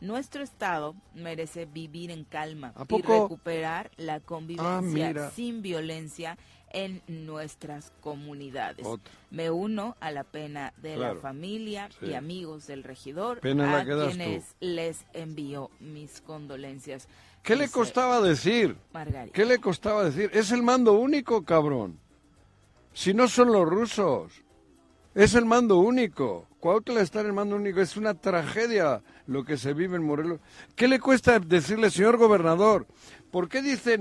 Nuestro 0.03 0.43
Estado 0.43 0.95
merece 1.15 1.65
vivir 1.65 2.12
en 2.12 2.25
calma 2.25 2.74
y 2.89 3.01
recuperar 3.01 3.89
la 3.95 4.19
convivencia 4.19 5.13
ah, 5.17 5.31
sin 5.33 5.62
violencia 5.62 6.38
en 6.74 7.01
nuestras 7.07 7.93
comunidades. 8.01 8.86
Me 9.31 9.50
uno 9.50 9.95
a 10.01 10.12
la 10.12 10.25
pena 10.25 10.74
de 10.81 10.98
la 10.98 11.15
familia 11.15 11.89
y 12.01 12.15
amigos 12.15 12.67
del 12.67 12.83
regidor, 12.83 13.38
a 13.38 13.86
quienes 13.86 14.57
les 14.60 15.05
envío 15.13 15.72
mis 15.79 16.19
condolencias. 16.19 17.07
¿Qué 17.41 17.55
le 17.55 17.69
costaba 17.69 18.19
decir? 18.19 18.75
¿Qué 19.31 19.45
le 19.45 19.60
costaba 19.60 20.03
decir? 20.03 20.29
Es 20.33 20.51
el 20.51 20.63
mando 20.63 20.91
único, 21.00 21.45
cabrón. 21.45 21.98
Si 22.91 23.13
no 23.13 23.29
son 23.29 23.53
los 23.53 23.65
rusos. 23.65 24.43
Es 25.15 25.33
el 25.33 25.45
mando 25.45 25.77
único. 25.77 26.45
Cuautla 26.63 27.01
está 27.01 27.20
en 27.20 27.25
el 27.25 27.34
mando 27.34 27.58
único. 27.58 27.82
Es 27.82 27.98
una 27.98 28.13
tragedia 28.13 29.01
lo 29.27 29.43
que 29.43 29.58
se 29.58 29.74
vive 29.74 29.98
en 29.98 30.05
Morelos. 30.05 30.39
¿Qué 30.77 30.88
le 30.88 30.98
cuesta 30.98 31.38
decirle, 31.38 31.91
señor 31.91 32.15
gobernador? 32.15 32.88
¿Por 33.32 33.50
qué 33.50 33.62
dice, 33.62 34.00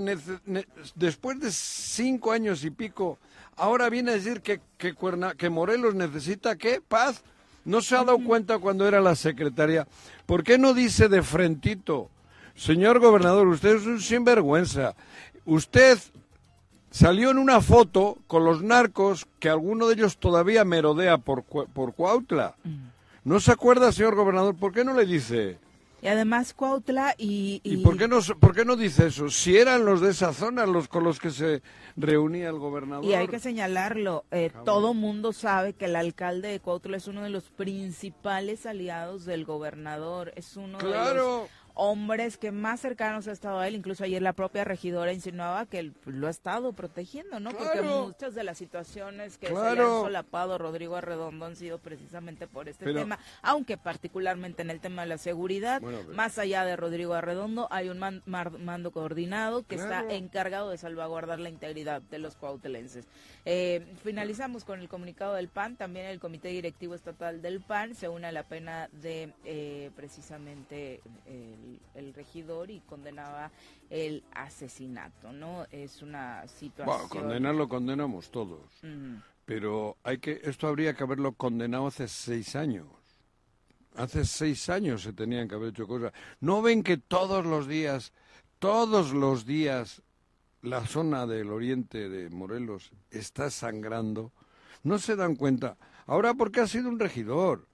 después 0.95 1.41
de 1.41 1.51
cinco 1.51 2.31
años 2.31 2.63
y 2.63 2.71
pico, 2.71 3.19
ahora 3.57 3.89
viene 3.89 4.11
a 4.11 4.13
decir 4.13 4.41
que, 4.41 4.61
que, 4.77 4.95
que 5.37 5.49
Morelos 5.49 5.93
necesita 5.93 6.55
qué? 6.55 6.79
Paz. 6.79 7.21
¿No 7.65 7.81
se 7.81 7.95
ha 7.95 8.05
dado 8.05 8.19
cuenta 8.19 8.57
cuando 8.59 8.87
era 8.87 9.01
la 9.01 9.15
secretaria? 9.15 9.85
¿Por 10.25 10.41
qué 10.41 10.57
no 10.57 10.73
dice 10.73 11.09
de 11.09 11.21
frentito, 11.21 12.09
señor 12.55 13.01
gobernador, 13.01 13.45
usted 13.45 13.75
es 13.75 13.85
un 13.85 13.99
sinvergüenza? 13.99 14.95
Usted 15.43 15.99
salió 16.93 17.31
en 17.31 17.39
una 17.39 17.59
foto 17.59 18.19
con 18.27 18.45
los 18.45 18.61
narcos 18.61 19.27
que 19.39 19.49
alguno 19.49 19.87
de 19.87 19.95
ellos 19.95 20.17
todavía 20.17 20.63
merodea 20.63 21.17
por, 21.17 21.43
por 21.43 21.93
Cuautla. 21.95 22.55
¿No 23.23 23.39
se 23.39 23.51
acuerda, 23.51 23.91
señor 23.91 24.15
gobernador? 24.15 24.55
¿Por 24.55 24.71
qué 24.73 24.85
no 24.85 24.93
le 24.93 25.05
dice? 25.05 25.57
Y 26.03 26.07
además 26.07 26.53
Cuautla 26.53 27.15
y... 27.17 27.61
¿Y, 27.63 27.77
por, 27.77 27.97
qué 27.97 28.07
no, 28.07 28.19
por 28.39 28.53
qué 28.53 28.63
no 28.63 28.75
dice 28.75 29.07
eso? 29.07 29.29
Si 29.29 29.57
eran 29.57 29.85
los 29.85 30.01
de 30.01 30.11
esa 30.11 30.33
zona 30.33 30.67
los 30.67 30.87
con 30.87 31.03
los 31.03 31.19
que 31.19 31.31
se 31.31 31.63
reunía 31.95 32.49
el 32.49 32.59
gobernador. 32.59 33.05
Y 33.05 33.13
hay 33.15 33.27
que 33.27 33.39
señalarlo, 33.39 34.25
eh, 34.29 34.51
todo 34.63 34.93
mundo 34.93 35.33
sabe 35.33 35.73
que 35.73 35.85
el 35.85 35.95
alcalde 35.95 36.49
de 36.49 36.59
Cuautla 36.59 36.97
es 36.97 37.07
uno 37.07 37.23
de 37.23 37.29
los 37.29 37.45
principales 37.49 38.67
aliados 38.67 39.25
del 39.25 39.45
gobernador, 39.45 40.31
es 40.35 40.57
uno 40.57 40.77
de 40.77 41.15
los 41.15 41.49
hombres 41.75 42.37
que 42.37 42.51
más 42.51 42.79
cercanos 42.79 43.27
ha 43.27 43.31
estado 43.31 43.59
a 43.59 43.67
él, 43.67 43.75
incluso 43.75 44.03
ayer 44.03 44.21
la 44.21 44.33
propia 44.33 44.63
regidora 44.63 45.13
insinuaba 45.13 45.65
que 45.65 45.79
él 45.79 45.93
lo 46.05 46.27
ha 46.27 46.29
estado 46.29 46.73
protegiendo, 46.73 47.39
¿no? 47.39 47.51
Porque 47.51 47.81
muchas 47.81 48.35
de 48.35 48.43
las 48.43 48.57
situaciones 48.57 49.37
que 49.37 49.47
se 49.47 49.53
le 49.53 49.59
han 49.59 49.77
solapado 49.77 50.57
Rodrigo 50.57 50.95
Arredondo 50.95 51.45
han 51.45 51.55
sido 51.55 51.79
precisamente 51.79 52.47
por 52.47 52.69
este 52.69 52.93
tema, 52.93 53.19
aunque 53.41 53.77
particularmente 53.77 54.61
en 54.61 54.69
el 54.69 54.79
tema 54.79 55.03
de 55.03 55.09
la 55.09 55.17
seguridad, 55.17 55.81
más 55.81 56.37
allá 56.37 56.65
de 56.65 56.75
Rodrigo 56.75 57.13
Arredondo, 57.13 57.67
hay 57.71 57.89
un 57.89 57.99
mando 58.27 58.91
coordinado 58.91 59.65
que 59.65 59.75
está 59.75 60.05
encargado 60.09 60.69
de 60.69 60.77
salvaguardar 60.77 61.39
la 61.39 61.49
integridad 61.49 62.01
de 62.01 62.19
los 62.19 62.35
cuautelenses. 62.35 63.07
Eh, 63.45 63.85
finalizamos 64.01 64.63
con 64.63 64.79
el 64.79 64.87
comunicado 64.87 65.33
del 65.33 65.49
PAN, 65.49 65.75
también 65.75 66.05
el 66.05 66.19
Comité 66.19 66.47
Directivo 66.47 66.95
Estatal 66.95 67.41
del 67.41 67.59
PAN 67.59 67.93
se 67.93 68.07
une 68.07 68.27
a 68.27 68.31
la 68.31 68.43
pena 68.43 68.87
de 68.93 69.33
eh, 69.43 69.91
precisamente 69.95 71.01
el, 71.95 72.13
regidor 72.13 72.71
y 72.71 72.79
condenaba 72.81 73.51
el 73.89 74.23
asesinato, 74.31 75.33
¿no? 75.33 75.65
Es 75.71 76.01
una 76.01 76.47
situación... 76.47 76.85
Bueno, 76.85 77.09
condenarlo 77.09 77.67
condenamos 77.67 78.31
todos, 78.31 78.61
pero 79.45 79.97
hay 80.03 80.19
que 80.19 80.39
esto 80.43 80.67
habría 80.67 80.93
que 80.93 81.03
haberlo 81.03 81.33
condenado 81.33 81.87
hace 81.87 82.07
seis 82.07 82.55
años. 82.55 82.87
Hace 83.95 84.25
seis 84.25 84.69
años 84.69 85.03
se 85.03 85.13
tenían 85.13 85.47
que 85.47 85.55
haber 85.55 85.69
hecho 85.69 85.87
cosas. 85.87 86.13
¿No 86.39 86.61
ven 86.61 86.81
que 86.81 86.97
todos 86.97 87.45
los 87.45 87.67
días, 87.67 88.13
todos 88.57 89.11
los 89.11 89.45
días 89.45 90.01
la 90.63 90.85
zona 90.87 91.27
del 91.27 91.51
oriente 91.51 92.09
de 92.09 92.29
Morelos 92.29 92.91
está 93.11 93.49
sangrando, 93.49 94.31
no 94.81 94.97
se 94.97 95.15
dan 95.15 95.35
cuenta. 95.35 95.77
Ahora 96.07 96.33
porque 96.33 96.61
ha 96.61 96.67
sido 96.67 96.89
un 96.89 96.99
regidor, 96.99 97.67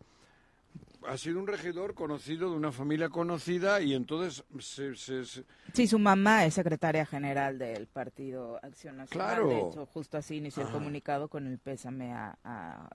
ha 1.08 1.18
sido 1.18 1.40
un 1.40 1.48
regidor 1.48 1.94
conocido 1.94 2.50
de 2.50 2.58
una 2.58 2.72
familia 2.72 3.10
conocida 3.10 3.80
y 3.82 3.94
entonces 3.94 4.44
se, 4.60 5.46
Sí, 5.74 5.88
su 5.88 6.00
mamá 6.00 6.46
es 6.46 6.54
secretaria 6.54 7.06
general 7.06 7.58
del 7.58 7.88
Partido 7.88 8.60
Acción 8.64 8.98
Nacional. 8.98 9.28
Claro. 9.28 9.48
De 9.50 9.60
hecho, 9.60 9.86
justo 9.86 10.18
así 10.18 10.38
inició 10.38 10.64
el 10.64 10.70
comunicado 10.70 11.28
con 11.28 11.48
el 11.48 11.58
pésame 11.58 12.14
a, 12.14 12.38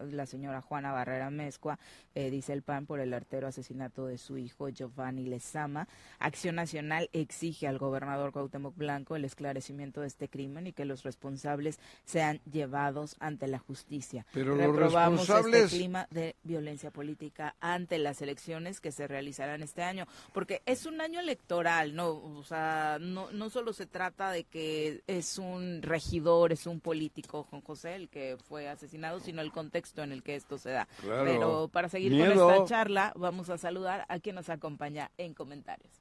la 0.01 0.27
señora 0.27 0.61
Juana 0.61 0.93
Barrera 0.93 1.31
Mezcua, 1.31 1.79
eh, 2.15 2.31
dice 2.31 2.53
el 2.53 2.63
PAN, 2.63 2.87
por 2.87 3.01
el 3.01 3.13
artero 3.15 3.47
asesinato 3.47 4.07
de 4.07 4.19
su 4.19 4.39
hijo 4.39 4.69
Giovanni 4.69 5.25
Lezama. 5.27 5.89
Acción 6.19 6.57
Nacional 6.57 7.09
exige 7.13 7.67
al 7.67 7.79
gobernador 7.79 8.33
Cuauhtémoc 8.33 8.77
Blanco 8.77 9.17
el 9.17 9.25
esclarecimiento 9.25 10.01
de 10.01 10.09
este 10.09 10.29
crimen 10.29 10.67
y 10.67 10.73
que 10.73 10.85
los 10.85 11.03
responsables 11.03 11.79
sean 12.05 12.41
llevados 12.51 13.17
ante 13.21 13.49
la 13.49 13.59
justicia. 13.59 14.27
Pero 14.33 14.57
los 14.57 14.67
este 14.67 14.81
responsables... 14.81 15.65
este 15.65 15.77
clima 15.77 16.07
de 16.11 16.37
violencia 16.43 16.91
política 16.91 17.55
ante 17.61 17.99
las 17.99 18.23
elecciones 18.23 18.81
que 18.81 18.93
se 18.93 19.07
realizarán 19.07 19.63
este 19.63 19.83
año, 19.83 20.07
porque 20.33 20.63
es 20.67 20.87
un 20.87 21.01
año 21.01 21.21
electoral, 21.21 21.95
¿no? 21.95 22.11
O 22.11 22.43
sea, 22.43 22.64
no, 23.01 23.31
no 23.33 23.51
solo 23.51 23.73
se 23.73 23.87
trata 23.87 24.31
de 24.31 24.45
que 24.45 25.03
es 25.07 25.39
un 25.39 25.83
regidor, 25.83 26.53
es 26.53 26.67
un 26.67 26.81
político, 26.81 27.47
Juan 27.51 27.63
José, 27.63 27.95
el 27.95 28.09
que 28.09 28.37
fue 28.49 28.69
asesinado, 28.69 29.21
sino 29.21 29.43
el 29.43 29.53
contexto 29.53 30.03
en 30.03 30.13
el 30.13 30.23
que 30.23 30.37
esto 30.37 30.59
se 30.59 30.71
da. 30.71 30.89
Pero 31.03 31.69
para 31.69 31.89
seguir 31.89 32.19
con 32.19 32.33
esta 32.33 32.65
charla, 32.65 33.13
vamos 33.17 33.51
a 33.51 33.59
saludar 33.59 34.05
a 34.09 34.19
quien 34.19 34.37
nos 34.37 34.49
acompaña 34.49 35.11
en 35.19 35.35
comentarios. 35.35 35.93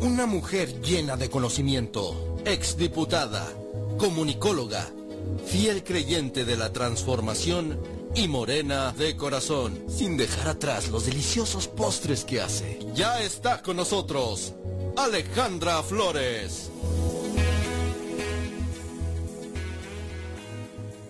Una 0.00 0.26
mujer 0.26 0.80
llena 0.82 1.16
de 1.16 1.30
conocimiento, 1.30 2.36
exdiputada, 2.44 3.46
comunicóloga, 3.98 4.86
fiel 5.46 5.82
creyente 5.82 6.44
de 6.44 6.56
la 6.56 6.72
transformación 6.72 7.80
y 8.14 8.28
morena 8.28 8.92
de 8.92 9.16
corazón, 9.16 9.84
sin 9.88 10.16
dejar 10.16 10.48
atrás 10.48 10.88
los 10.88 11.06
deliciosos 11.06 11.68
postres 11.68 12.24
que 12.24 12.40
hace. 12.40 12.78
Ya 12.94 13.20
está 13.22 13.62
con 13.62 13.76
nosotros 13.76 14.54
Alejandra 14.96 15.82
Flores. 15.82 16.70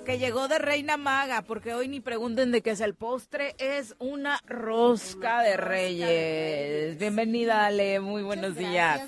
que 0.05 0.19
llegó 0.19 0.49
de 0.49 0.59
Reina 0.59 0.99
Maga, 0.99 1.43
porque 1.43 1.73
hoy 1.73 1.88
ni 1.88 2.00
pregunten 2.00 2.53
de 2.53 2.61
qué 2.61 2.73
es 2.73 2.81
el 2.81 2.95
postre, 2.95 3.55
es 3.59 3.97
una 3.99 4.38
rosca 4.47 5.41
de 5.43 5.57
reyes. 5.57 6.99
Bienvenida, 6.99 7.64
Ale, 7.64 8.00
muy 8.00 8.23
buenos 8.23 8.55
días. 8.55 9.00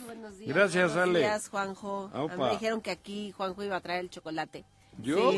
Gracias, 0.46 0.96
Ale. 0.96 1.20
Gracias, 1.20 1.50
Juanjo. 1.50 2.10
Me 2.38 2.50
dijeron 2.50 2.80
que 2.80 2.90
aquí 2.90 3.30
Juanjo 3.32 3.62
iba 3.62 3.76
a 3.76 3.80
traer 3.80 4.00
el 4.00 4.10
chocolate. 4.10 4.64
¿Yo? 5.02 5.32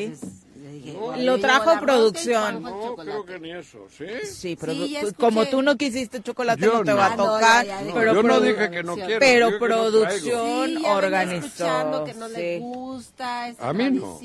Lo 1.18 1.38
trajo 1.38 1.80
producción. 1.80 2.62
No, 2.62 2.96
creo 2.96 3.24
que 3.24 3.38
ni 3.38 3.52
eso, 3.52 3.86
¿sí? 3.90 4.06
Sí, 4.24 4.58
pero 4.60 4.74
como 5.16 5.46
tú 5.46 5.62
no 5.62 5.76
quisiste 5.76 6.22
chocolate 6.22 6.66
no 6.66 6.84
te 6.84 6.92
va 6.92 7.12
a 7.12 7.16
tocar. 7.16 7.66
pero 7.94 8.14
yo 8.14 8.22
no 8.22 8.40
dije 8.40 8.70
que 8.70 8.82
no 8.82 8.94
quiero. 8.94 9.20
Pero 9.20 9.58
producción 9.58 10.84
organizó. 10.84 12.04
que 12.04 12.14
no 12.14 12.28
le 12.28 12.58
gusta 12.58 13.46
A 13.58 13.72
mí 13.72 13.90
no. 13.90 14.18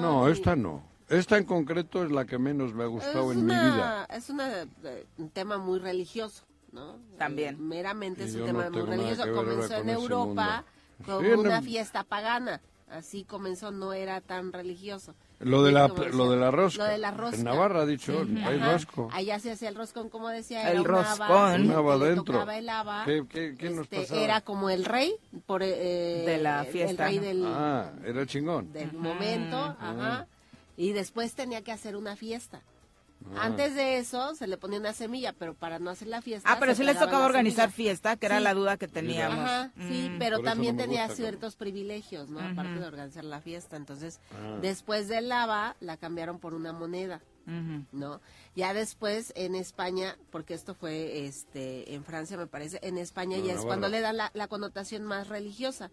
No, 0.00 0.28
esta 0.28 0.56
no. 0.56 0.82
Esta 1.08 1.36
en 1.36 1.44
concreto 1.44 2.02
es 2.02 2.10
la 2.10 2.24
que 2.24 2.36
menos 2.36 2.74
me 2.74 2.82
ha 2.82 2.88
gustado 2.88 3.30
en 3.30 3.46
mi 3.46 3.52
vida. 3.54 4.08
Es 4.10 4.28
una, 4.28 4.62
eh, 4.62 5.06
un 5.18 5.30
tema 5.30 5.56
muy 5.56 5.78
religioso, 5.78 6.42
¿no? 6.72 6.98
También. 7.16 7.54
Eh, 7.54 7.58
meramente 7.58 8.24
es 8.24 8.34
un 8.34 8.44
tema 8.44 8.68
muy 8.70 8.82
religioso. 8.82 9.22
Comenzó 9.32 9.76
en 9.76 9.90
Europa 9.90 10.64
como 11.04 11.40
una 11.40 11.62
fiesta 11.62 12.02
pagana 12.02 12.60
así 12.90 13.24
comenzó, 13.24 13.70
no 13.70 13.92
era 13.92 14.20
tan 14.20 14.52
religioso. 14.52 15.14
Lo 15.40 15.62
de, 15.62 15.70
la, 15.70 15.88
lo 15.88 16.30
de 16.30 16.36
la 16.38 16.50
rosca. 16.50 16.84
Lo 16.84 16.90
de 16.90 16.98
la 16.98 17.10
rosca. 17.10 17.36
En 17.36 17.44
Navarra, 17.44 17.82
ha 17.82 17.86
dicho, 17.86 18.22
el 18.22 18.42
país 18.42 18.60
vasco. 18.60 19.10
Allá 19.12 19.38
se 19.38 19.52
hacía 19.52 19.68
el 19.68 19.74
roscón, 19.74 20.08
como 20.08 20.28
decía, 20.28 20.70
el 20.72 20.82
roscón. 20.82 21.70
adentro. 21.70 22.46
¿Qué, 23.04 23.26
qué, 23.28 23.54
qué 23.56 23.70
nos 23.70 23.86
este, 23.90 24.24
Era 24.24 24.40
como 24.40 24.70
el 24.70 24.86
rey 24.86 25.14
por, 25.44 25.62
eh, 25.62 26.24
de 26.26 26.38
la 26.38 26.64
fiesta. 26.64 27.08
El 27.08 27.18
rey 27.18 27.18
del, 27.18 27.44
ah, 27.46 27.92
era 28.04 28.24
chingón. 28.24 28.72
Del 28.72 28.92
momento, 28.94 29.56
ajá. 29.56 30.26
Y 30.78 30.92
después 30.92 31.34
tenía 31.34 31.62
que 31.62 31.72
hacer 31.72 31.96
una 31.96 32.16
fiesta. 32.16 32.62
Ah. 33.34 33.46
Antes 33.46 33.74
de 33.74 33.98
eso 33.98 34.34
se 34.34 34.46
le 34.46 34.56
ponía 34.56 34.78
una 34.78 34.92
semilla, 34.92 35.32
pero 35.32 35.54
para 35.54 35.78
no 35.78 35.90
hacer 35.90 36.08
la 36.08 36.22
fiesta. 36.22 36.50
Ah, 36.50 36.56
pero 36.60 36.74
sí 36.74 36.84
les 36.84 36.98
tocaba 36.98 37.24
organizar 37.24 37.70
fiesta, 37.70 38.16
que 38.16 38.26
era 38.26 38.40
la 38.40 38.54
duda 38.54 38.76
que 38.76 38.88
teníamos. 38.88 39.38
Ajá, 39.38 39.72
sí, 39.88 40.10
mm. 40.10 40.18
pero 40.18 40.40
también 40.40 40.76
tenía 40.76 41.08
ciertos 41.08 41.56
privilegios, 41.56 42.28
¿no? 42.28 42.40
Aparte 42.40 42.78
de 42.78 42.86
organizar 42.86 43.24
la 43.24 43.40
fiesta. 43.40 43.76
Entonces, 43.76 44.20
ah. 44.32 44.58
después 44.60 45.08
del 45.08 45.28
lava, 45.28 45.76
la 45.80 45.96
cambiaron 45.96 46.38
por 46.38 46.54
una 46.54 46.72
moneda, 46.72 47.20
¿no? 47.92 48.20
Ya 48.56 48.72
después 48.72 49.34
en 49.36 49.54
España, 49.54 50.16
porque 50.30 50.54
esto 50.54 50.74
fue 50.74 51.26
este 51.26 51.94
en 51.94 52.04
Francia 52.04 52.38
me 52.38 52.46
parece, 52.46 52.78
en 52.82 52.96
España 52.96 53.36
ya 53.36 53.52
es 53.52 53.60
cuando 53.60 53.86
le 53.88 54.00
dan 54.00 54.16
la, 54.16 54.48
connotación 54.48 55.04
más 55.04 55.28
religiosa, 55.28 55.90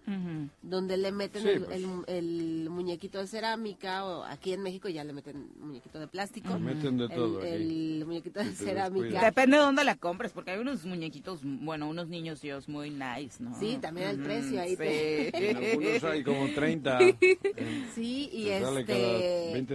donde 0.61 0.95
le 0.95 1.11
meten 1.11 1.43
pues. 1.43 1.83
el, 2.07 2.69
muñequito 2.69 3.19
de 3.19 3.27
cerámica, 3.27 4.05
o 4.05 4.23
aquí 4.23 4.53
en 4.53 4.61
México 4.61 4.87
ya 4.87 5.03
le 5.03 5.11
meten 5.11 5.49
muñequito 5.59 5.99
de 5.99 6.07
plástico. 6.07 6.57
Meten 6.57 6.97
de 6.97 7.09
todo. 7.09 7.43
El, 7.43 8.05
muñequito 8.05 8.39
de 8.39 8.53
cerámica. 8.53 9.25
Depende 9.25 9.57
de 9.57 9.63
dónde 9.63 9.83
la 9.83 9.97
compres, 9.97 10.31
porque 10.31 10.51
hay 10.51 10.59
unos 10.59 10.85
muñequitos, 10.85 11.41
bueno, 11.43 11.89
unos 11.89 12.07
niños 12.07 12.39
dios 12.39 12.69
muy 12.69 12.91
nice, 12.91 13.43
¿no? 13.43 13.59
Sí, 13.59 13.77
también 13.81 14.07
el 14.07 14.19
precio 14.19 14.61
ahí. 14.61 14.77
Sí. 14.77 16.05
hay 16.05 16.23
como 16.23 16.47
30. 16.47 16.99
sí, 17.93 18.29
y 18.31 18.47
este... 18.47 19.65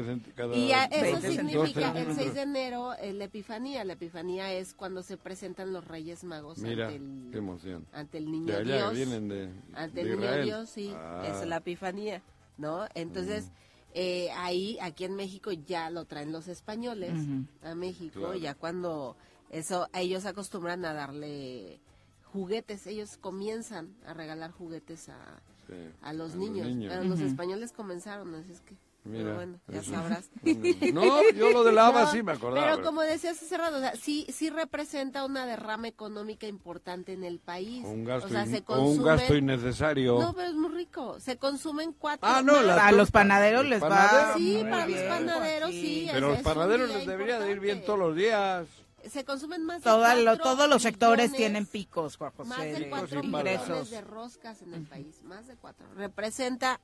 y 0.54 0.70
eso 0.72 1.20
significa 1.20 1.92
el 1.98 2.14
6 2.14 2.32
de 2.32 2.40
enero 2.40 2.77
eh, 3.00 3.12
la 3.12 3.24
Epifanía. 3.24 3.84
La 3.84 3.94
Epifanía 3.94 4.52
es 4.52 4.74
cuando 4.74 5.02
se 5.02 5.16
presentan 5.16 5.72
los 5.72 5.86
Reyes 5.86 6.24
Magos 6.24 6.58
ante, 6.58 6.96
el, 6.96 7.28
qué 7.30 7.38
emoción. 7.38 7.86
ante 7.92 8.18
el 8.18 8.30
Niño 8.30 8.62
Dios. 8.64 8.94
Vienen 8.94 9.28
de, 9.28 9.50
ante 9.74 10.00
el 10.02 10.18
Niño 10.18 10.42
Dios, 10.42 10.70
sí, 10.70 10.92
ah. 10.94 11.24
es 11.26 11.46
la 11.46 11.58
Epifanía, 11.58 12.22
¿no? 12.56 12.86
Entonces, 12.94 13.46
mm. 13.46 13.50
eh, 13.94 14.30
ahí, 14.36 14.78
aquí 14.80 15.04
en 15.04 15.14
México 15.14 15.52
ya 15.52 15.90
lo 15.90 16.04
traen 16.04 16.32
los 16.32 16.48
españoles 16.48 17.14
a 17.62 17.74
México, 17.74 18.34
ya 18.34 18.54
cuando 18.54 19.16
eso, 19.50 19.88
ellos 19.94 20.26
acostumbran 20.26 20.84
a 20.84 20.92
darle 20.92 21.80
juguetes, 22.32 22.86
ellos 22.86 23.16
comienzan 23.16 23.94
a 24.06 24.14
regalar 24.14 24.50
juguetes 24.50 25.08
a, 25.08 25.42
a, 26.02 26.12
los, 26.12 26.34
niños. 26.34 26.68
Pero 26.88 27.04
los 27.04 27.20
españoles 27.20 27.72
comenzaron, 27.72 28.34
así 28.34 28.52
es 28.52 28.60
que 28.60 28.76
pero 29.10 29.34
bueno, 29.34 29.60
ya 29.68 29.82
sabrás. 29.82 30.30
No, 30.92 31.30
yo 31.32 31.50
lo 31.50 31.64
del 31.64 31.74
lava 31.74 32.10
sí 32.10 32.22
me 32.22 32.32
acordaba. 32.32 32.66
Pero 32.66 32.82
como 32.82 33.02
decías 33.02 33.40
hace 33.42 33.56
rato, 33.56 33.76
o 33.76 33.80
sea, 33.80 33.94
sí, 33.96 34.26
sí 34.32 34.50
representa 34.50 35.24
una 35.24 35.46
derrama 35.46 35.88
económica 35.88 36.46
importante 36.46 37.12
en 37.12 37.24
el 37.24 37.38
país. 37.38 37.84
un 37.84 38.04
gasto, 38.04 38.28
un 38.80 39.02
gasto 39.02 39.36
innecesario. 39.36 40.18
No, 40.18 40.32
pero 40.34 40.48
es 40.48 40.54
muy 40.54 40.70
rico. 40.70 41.20
Se 41.20 41.38
consumen 41.38 41.92
cuatro. 41.92 42.28
Ah, 42.28 42.42
no, 42.42 42.56
a 42.56 42.92
los 42.92 43.10
panaderos 43.10 43.64
les 43.66 43.82
va. 43.82 44.34
Sí, 44.36 44.58
para 44.68 44.86
los 44.86 45.00
panaderos 45.00 45.70
sí. 45.70 46.08
Pero 46.12 46.30
los 46.30 46.40
panaderos 46.40 46.88
les 46.88 47.06
debería 47.06 47.38
de 47.38 47.50
ir 47.50 47.60
bien 47.60 47.84
todos 47.84 47.98
los 47.98 48.16
días 48.16 48.66
se 49.08 49.24
consumen 49.24 49.64
más 49.64 49.82
de 49.82 50.36
Todos 50.42 50.68
los 50.68 50.82
sectores 50.82 51.32
tienen 51.32 51.66
picos, 51.66 52.16
Juan 52.16 52.32
Más 52.46 52.58
de 52.60 52.88
cuatro 52.88 53.22
millones 53.22 53.90
de 53.90 54.00
roscas 54.00 54.62
en 54.62 54.74
el 54.74 54.86
país, 54.86 55.22
más 55.24 55.46
de 55.46 55.56
cuatro. 55.56 55.86
Representa 55.94 56.80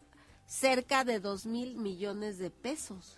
cerca 0.47 1.05
de 1.05 1.21
dos 1.21 1.47
mil 1.47 1.77
millones 1.77 2.39
de 2.39 2.51
pesos. 2.51 3.17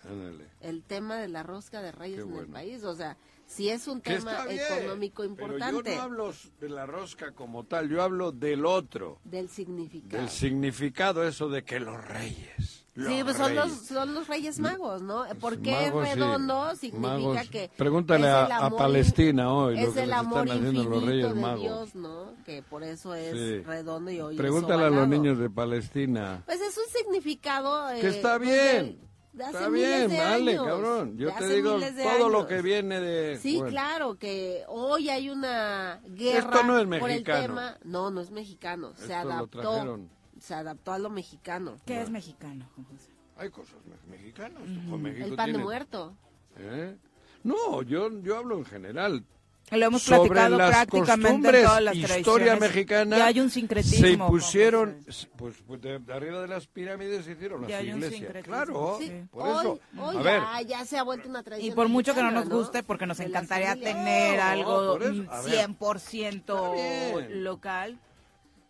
El 0.61 0.83
tema 0.83 1.17
de 1.17 1.27
la 1.27 1.43
rosca 1.43 1.81
de 1.81 1.91
reyes 1.91 2.19
en 2.19 2.35
el 2.35 2.47
país, 2.47 2.83
o 2.83 2.95
sea, 2.95 3.17
si 3.45 3.69
es 3.69 3.87
un 3.87 4.01
tema 4.01 4.45
económico 4.49 5.23
importante. 5.23 5.81
Pero 5.83 5.83
yo 5.83 5.95
no 5.95 6.01
hablo 6.01 6.33
de 6.59 6.69
la 6.69 6.85
rosca 6.85 7.31
como 7.31 7.63
tal, 7.63 7.89
yo 7.89 8.03
hablo 8.03 8.31
del 8.31 8.65
otro. 8.65 9.19
Del 9.23 9.49
significado. 9.49 10.21
Del 10.21 10.29
significado 10.29 11.27
eso 11.27 11.49
de 11.49 11.63
que 11.63 11.79
los 11.79 12.03
reyes 12.05 12.76
sí, 12.97 13.21
pues 13.23 13.37
son 13.37 13.55
los, 13.55 13.71
son 13.71 14.13
los 14.13 14.27
Reyes 14.27 14.59
Magos, 14.59 15.01
¿no? 15.01 15.25
Porque 15.39 15.91
redondo 15.91 16.75
significa 16.75 17.45
que. 17.45 17.69
Pregúntale 17.77 18.29
a, 18.29 18.69
Palestina 18.69 19.53
hoy 19.53 19.79
lo 19.79 19.93
que 19.93 20.03
el 20.03 20.13
amor 20.13 20.47
están 20.47 20.57
haciendo 20.57 20.83
los 20.83 21.03
Reyes 21.03 21.33
de 21.33 21.39
Magos. 21.39 21.61
Dios, 21.61 21.95
¿no? 21.95 22.33
Que 22.45 22.61
por 22.61 22.83
eso 22.83 23.13
es 23.13 23.65
redondo 23.65 24.11
y 24.11 24.19
hoy 24.19 24.35
Pregúntale 24.35 24.85
a 24.85 24.89
los 24.89 25.07
niños 25.07 25.37
de 25.39 25.49
Palestina. 25.49 26.43
Pues 26.45 26.61
es 26.61 26.77
un 26.77 26.91
significado. 26.91 27.87
que 27.99 28.07
está 28.07 28.37
pues, 28.37 28.49
bien. 28.49 29.07
Está 29.39 29.69
bien, 29.69 30.09
vale, 30.17 30.55
cabrón. 30.55 31.17
Yo 31.17 31.31
te 31.33 31.47
digo 31.47 31.79
todo 32.03 32.29
lo 32.29 32.47
que 32.47 32.61
viene 32.61 32.99
de... 32.99 33.37
Sí, 33.37 33.61
claro, 33.67 34.17
que 34.17 34.63
hoy 34.67 35.09
hay 35.09 35.29
una 35.29 36.01
guerra 36.05 36.63
no 36.63 36.79
es 36.79 36.99
por 36.99 37.11
el 37.11 37.23
tema... 37.23 37.77
No, 37.83 38.09
no 38.09 38.21
es 38.21 38.31
mexicano, 38.31 38.93
se 38.95 39.13
adaptó 39.13 39.99
se 40.47 40.55
adaptó 40.55 40.93
a 40.93 40.99
lo 40.99 41.09
mexicano. 41.09 41.77
¿Qué 41.85 42.01
es 42.01 42.09
mexicano, 42.09 42.69
José? 42.75 43.11
Hay 43.35 43.49
cosas 43.49 43.75
mexicanas. 44.09 44.63
el 44.63 45.35
pan 45.35 45.51
de 45.51 45.57
muerto. 45.57 46.15
¿Eh? 46.57 46.95
No, 47.43 47.83
yo, 47.83 48.09
yo 48.21 48.37
hablo 48.37 48.57
en 48.57 48.65
general. 48.65 49.25
Lo 49.69 49.85
hemos 49.85 50.01
Sobre 50.01 50.29
platicado 50.29 50.57
las 50.57 50.69
prácticamente 50.69 51.59
en 51.59 51.65
todas 51.65 51.83
las 51.83 51.93
historia 51.95 52.55
mexicana. 52.55 53.17
Y 53.17 53.21
hay 53.21 53.41
un 53.41 53.49
sincretismo. 53.49 54.07
Se 54.07 54.17
pusieron, 54.17 55.03
pues, 55.35 55.57
pues 55.67 55.81
de, 55.81 55.99
arriba 56.13 56.39
de 56.39 56.47
las 56.47 56.67
pirámides 56.67 57.25
se 57.25 57.33
hicieron 57.33 57.63
las 57.63 57.83
iglesias. 57.83 58.31
Claro, 58.43 58.97
por 59.29 59.45
hoy, 59.45 59.59
eso. 59.59 59.77
Hoy 59.99 60.23
ya, 60.23 60.61
ya, 60.61 60.85
se 60.85 60.97
ha 60.97 61.03
vuelto 61.03 61.27
una 61.27 61.43
tradición. 61.43 61.73
Y 61.73 61.75
por 61.75 61.89
mucho 61.89 62.15
que 62.15 62.23
no 62.23 62.31
nos 62.31 62.47
guste, 62.47 62.83
porque 62.83 63.05
nos 63.05 63.19
encantaría 63.19 63.75
tener 63.75 64.39
algo 64.39 64.97
100% 64.97 67.27
local, 67.31 67.99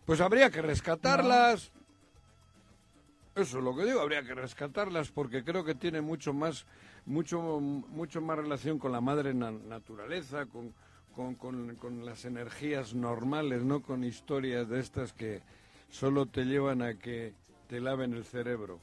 pues 0.08 0.22
habría 0.22 0.48
que 0.48 0.62
rescatarlas. 0.62 1.70
Eso 3.34 3.58
es 3.58 3.62
lo 3.62 3.76
que 3.76 3.84
digo, 3.84 4.00
habría 4.00 4.22
que 4.22 4.34
rescatarlas 4.34 5.10
porque 5.10 5.44
creo 5.44 5.64
que 5.64 5.74
tiene 5.74 6.00
mucho 6.00 6.32
más, 6.32 6.64
mucho, 7.04 7.60
mucho 7.60 8.22
más 8.22 8.38
relación 8.38 8.78
con 8.78 8.90
la 8.90 9.02
madre 9.02 9.34
naturaleza, 9.34 10.46
con, 10.46 10.72
con, 11.14 11.34
con, 11.34 11.76
con, 11.76 12.06
las 12.06 12.24
energías 12.24 12.94
normales, 12.94 13.64
no 13.64 13.82
con 13.82 14.02
historias 14.02 14.66
de 14.70 14.80
estas 14.80 15.12
que 15.12 15.42
solo 15.90 16.24
te 16.24 16.46
llevan 16.46 16.80
a 16.80 16.94
que 16.94 17.34
te 17.68 17.78
laven 17.78 18.14
el 18.14 18.24
cerebro. 18.24 18.80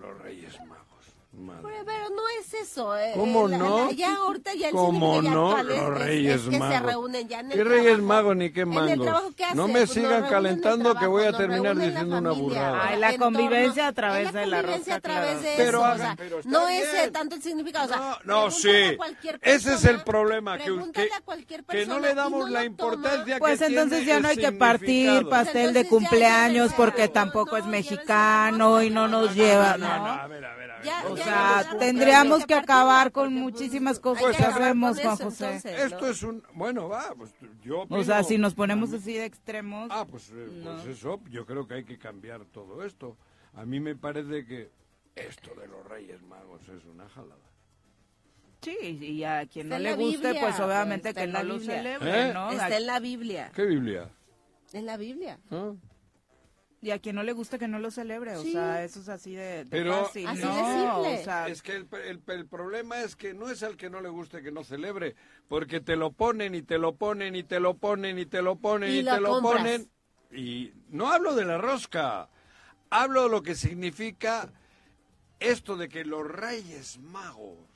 Los 0.00 0.18
Reyes 0.18 0.58
Magos. 0.60 0.91
Pero, 1.34 2.10
no 2.10 2.22
es 2.40 2.52
eso. 2.52 2.96
Eh, 2.96 3.12
¿Cómo 3.14 3.48
no? 3.48 3.90
ya 3.92 4.16
ahorita 4.16 4.52
ya 4.52 4.68
el 4.68 4.74
¿Cómo 4.74 5.22
no? 5.22 5.62
Los 5.62 5.98
Reyes 5.98 6.46
Magos. 6.46 6.68
Que 6.68 6.74
se 6.74 6.80
reúnen 6.80 7.28
ya 7.28 7.40
en 7.40 7.52
el 7.52 7.58
¿Qué 7.58 7.64
Reyes 7.64 7.98
Magos 8.00 8.36
ni 8.36 8.52
qué 8.52 8.66
mangos? 8.66 9.34
no 9.54 9.66
me 9.66 9.86
sigan 9.86 10.28
calentando 10.28 10.94
que 10.94 11.06
voy 11.06 11.24
a 11.24 11.32
terminar 11.32 11.76
diciendo 11.76 12.18
una 12.18 12.32
burrada. 12.32 12.86
Ay, 12.86 12.98
la 12.98 13.16
convivencia 13.16 13.88
a 13.88 13.92
través 13.92 14.32
de 14.32 14.46
la 14.46 14.60
rosca. 14.60 14.96
a 14.96 15.00
través 15.00 15.42
de 15.42 15.54
pero, 15.56 15.78
eso, 15.78 15.94
o 15.94 15.96
sea, 15.96 16.16
no 16.44 16.68
es 16.68 17.12
tanto 17.12 17.36
el 17.36 17.42
significado. 17.42 17.86
O 17.86 17.88
sea, 17.88 18.18
no, 18.24 18.44
no 18.44 18.50
sí. 18.50 18.98
Ese 19.40 19.74
es 19.74 19.84
el 19.86 20.02
problema. 20.02 20.58
Que, 20.58 20.64
que, 20.92 21.64
que 21.66 21.86
no 21.86 21.98
le 21.98 22.14
damos 22.14 22.50
la 22.50 22.64
importancia 22.64 23.38
pues 23.38 23.58
que 23.58 23.64
Pues 23.66 23.70
entonces 23.70 24.04
ya 24.04 24.20
no 24.20 24.28
hay 24.28 24.36
que 24.36 24.52
partir 24.52 25.26
pastel 25.28 25.72
de 25.72 25.86
cumpleaños 25.88 26.72
porque 26.74 27.08
tampoco 27.08 27.56
es 27.56 27.64
mexicano 27.64 28.82
y 28.82 28.90
no 28.90 29.08
nos 29.08 29.34
lleva, 29.34 29.78
¿no? 29.78 29.86
A 29.86 30.26
ver, 30.26 30.44
a 30.44 30.56
ver 30.56 30.61
o 31.08 31.16
sea, 31.16 31.76
tendríamos 31.78 32.46
que 32.46 32.54
acabar 32.54 33.12
con 33.12 33.34
muchísimas 33.34 33.98
cosas 34.00 34.22
pues 34.22 34.36
sabemos, 34.36 35.00
Juan 35.00 35.16
José. 35.16 35.60
Esto 35.64 36.08
es 36.08 36.22
un, 36.22 36.42
bueno, 36.54 36.88
va, 36.88 37.14
pues 37.16 37.34
yo 37.62 37.86
O 37.88 38.04
sea, 38.04 38.22
si 38.22 38.38
nos 38.38 38.54
ponemos 38.54 38.92
así 38.92 39.14
de 39.14 39.24
extremos. 39.24 39.88
Ah, 39.90 40.06
pues, 40.08 40.30
eh, 40.34 40.62
pues 40.62 40.86
eso, 40.86 41.20
yo 41.30 41.46
creo 41.46 41.66
que 41.66 41.74
hay 41.74 41.84
que 41.84 41.98
cambiar 41.98 42.44
todo 42.46 42.84
esto. 42.84 43.16
A 43.54 43.64
mí 43.64 43.80
me 43.80 43.94
parece 43.94 44.46
que 44.46 44.70
esto 45.14 45.54
de 45.54 45.68
los 45.68 45.86
Reyes 45.86 46.22
Magos 46.22 46.62
es 46.68 46.84
una 46.84 47.08
jalada. 47.08 47.36
Sí, 48.62 48.76
y 48.80 49.24
a 49.24 49.44
quien 49.46 49.68
no 49.68 49.78
le 49.78 49.96
guste, 49.96 50.34
pues 50.34 50.58
obviamente 50.60 51.12
que 51.12 51.26
no 51.26 51.42
lo 51.42 51.58
celebre, 51.58 52.28
¿Eh? 52.28 52.32
¿no? 52.32 52.52
Está 52.52 52.76
en 52.76 52.86
la 52.86 53.00
Biblia. 53.00 53.50
¿Qué 53.54 53.64
Biblia? 53.64 54.08
En 54.72 54.86
la 54.86 54.96
Biblia. 54.96 55.38
¿Ah? 55.50 55.72
Y 56.82 56.90
a 56.90 56.98
quien 56.98 57.14
no 57.14 57.22
le 57.22 57.32
gusta 57.32 57.58
que 57.58 57.68
no 57.68 57.78
lo 57.78 57.92
celebre, 57.92 58.34
o 58.34 58.42
sea, 58.42 58.82
eso 58.82 58.98
es 58.98 59.08
así 59.08 59.36
de, 59.36 59.64
Pero, 59.70 60.04
fácil, 60.04 60.26
así 60.26 60.42
¿no? 60.42 61.02
De 61.04 61.22
es 61.46 61.62
que 61.62 61.76
el, 61.76 61.86
el, 62.26 62.46
problema 62.48 63.00
es 63.02 63.14
que 63.14 63.34
no 63.34 63.48
es 63.48 63.62
al 63.62 63.76
que 63.76 63.88
no 63.88 64.00
le 64.00 64.08
guste 64.08 64.42
que 64.42 64.50
no 64.50 64.64
celebre, 64.64 65.14
porque 65.46 65.80
te 65.80 65.94
lo 65.94 66.10
ponen 66.10 66.56
y 66.56 66.62
te 66.62 66.78
lo 66.78 66.96
ponen 66.96 67.36
y 67.36 67.44
te 67.44 67.60
lo 67.60 67.74
ponen 67.74 68.18
y 68.18 68.26
te 68.26 68.42
lo 68.42 68.56
ponen 68.56 68.92
y, 68.92 69.04
te 69.04 69.20
lo 69.20 69.40
ponen. 69.40 69.88
Y 70.32 70.72
no 70.88 71.12
hablo 71.12 71.36
de 71.36 71.44
la 71.44 71.56
rosca, 71.56 72.28
hablo 72.90 73.22
de 73.24 73.28
lo 73.28 73.44
que 73.44 73.54
significa 73.54 74.52
esto 75.38 75.76
de 75.76 75.88
que 75.88 76.04
los 76.04 76.26
reyes 76.26 76.98
magos 76.98 77.71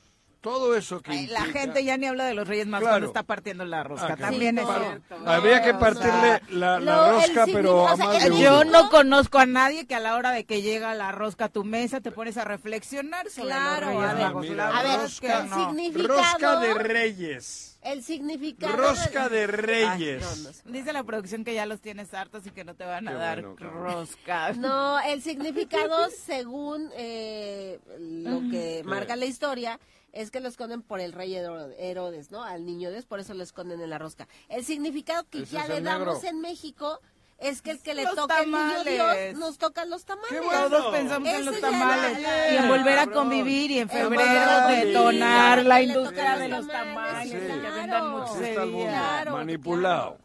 todo 0.47 0.77
eso 0.77 1.01
que 1.01 1.27
La 1.27 1.45
gente 1.47 1.83
ya 1.83 1.97
ni 1.97 2.07
habla 2.07 2.25
de 2.25 2.35
los 2.35 2.47
Reyes 2.47 2.69
Magos 2.69 2.89
cuando 2.89 3.09
está 3.09 3.25
partiendo 3.25 3.65
la 3.65 3.83
rosca. 3.83 4.13
Ah, 4.13 4.17
También 4.17 4.59
es 4.59 4.65
cierto. 4.65 5.17
Habría 5.27 5.61
que 5.61 5.75
partirle 5.75 6.41
la, 6.51 6.79
rosca, 6.79 7.47
pero 7.47 7.89
a 7.89 7.97
más 7.97 8.25
de 8.25 8.39
Yo 8.39 8.65
no 8.65 8.89
conozco 8.89 9.39
a 9.39 9.47
nadie 9.47 9.87
que 9.87 9.97
a 9.97 10.01
la 10.01 10.15
hora 10.15 10.31
de 10.31 10.45
que 10.45 10.63
llega 10.63 10.95
la 10.95 11.11
rosca 11.11 11.47
a 11.47 11.49
tu 11.49 11.65
mesa 11.65 12.01
te 12.01 12.13
pones 12.13 12.37
a 12.37 12.45
reflexionar 12.45 13.29
sobre 13.29 13.49
claro, 13.49 13.93
los 13.93 14.03
Reyes 14.03 14.21
Magos. 14.21 14.47
a 14.61 14.83
ver, 14.85 15.01
rosca, 15.01 15.41
el 15.41 15.51
significado... 15.51 16.17
Rosca 16.17 16.61
de 16.61 16.75
Reyes. 16.75 17.79
El 17.83 18.03
significado. 18.03 18.77
Rosca 18.77 19.29
de 19.29 19.47
Reyes. 19.47 20.63
Dice 20.65 20.93
la 20.93 21.05
producción 21.05 21.45
que 21.45 21.55
ya 21.55 21.67
los 21.67 21.81
tienes 21.81 22.13
hartos 22.15 22.47
y 22.47 22.51
que 22.51 22.65
no 22.65 22.75
te 22.75 22.85
van 22.85 23.07
a 23.09 23.15
dar 23.15 23.43
rosca. 23.43 24.53
No, 24.57 25.01
el 25.01 25.23
significado, 25.23 26.09
según 26.11 26.91
eh, 26.97 27.79
lo 27.99 28.41
que 28.51 28.83
marca 28.85 29.15
la 29.17 29.27
historia, 29.27 29.79
es 30.17 30.31
que 30.31 30.41
lo 30.41 30.49
esconden 30.49 30.83
por 30.83 31.01
el 31.01 31.13
rey 31.13 31.35
Herodes, 31.35 32.31
¿no? 32.31 32.43
Al 32.43 32.65
niño 32.65 32.91
Dios, 32.91 33.05
por 33.05 33.21
eso 33.21 33.35
lo 33.35 33.43
esconden 33.43 33.81
en 33.81 33.91
la 33.91 33.99
rosca. 33.99 34.27
El 34.49 34.65
significado 34.65 35.25
que 35.29 35.45
ya 35.45 35.69
le 35.69 35.83
damos 35.83 36.25
en 36.25 36.41
México 36.41 37.01
es 37.39 37.61
que 37.61 37.73
el 37.73 37.83
que 37.83 37.95
le 37.95 38.07
toca 38.07 38.39
al 38.39 38.51
niño 38.51 38.85
Dios 38.85 39.39
nos 39.39 39.59
tocan 39.59 39.91
los 39.91 40.07
tamales. 40.07 40.41
Todos 40.41 40.95
pensamos 40.95 41.29
en 41.29 41.45
los 41.45 41.61
tamales 41.61 42.19
y 42.19 42.57
en 42.57 42.69
volver 42.69 42.99
a 42.99 43.07
convivir 43.09 43.71
y 43.71 43.79
en 43.79 43.91
febrero 43.91 44.69
detonar 44.69 45.65
la 45.65 45.83
industria 45.83 46.39
de 46.39 46.49
los 46.49 46.67
tamales, 46.67 47.31
que 47.31 47.39
vendan 47.39 48.11
muchos 48.11 49.31
Manipulado. 49.31 50.19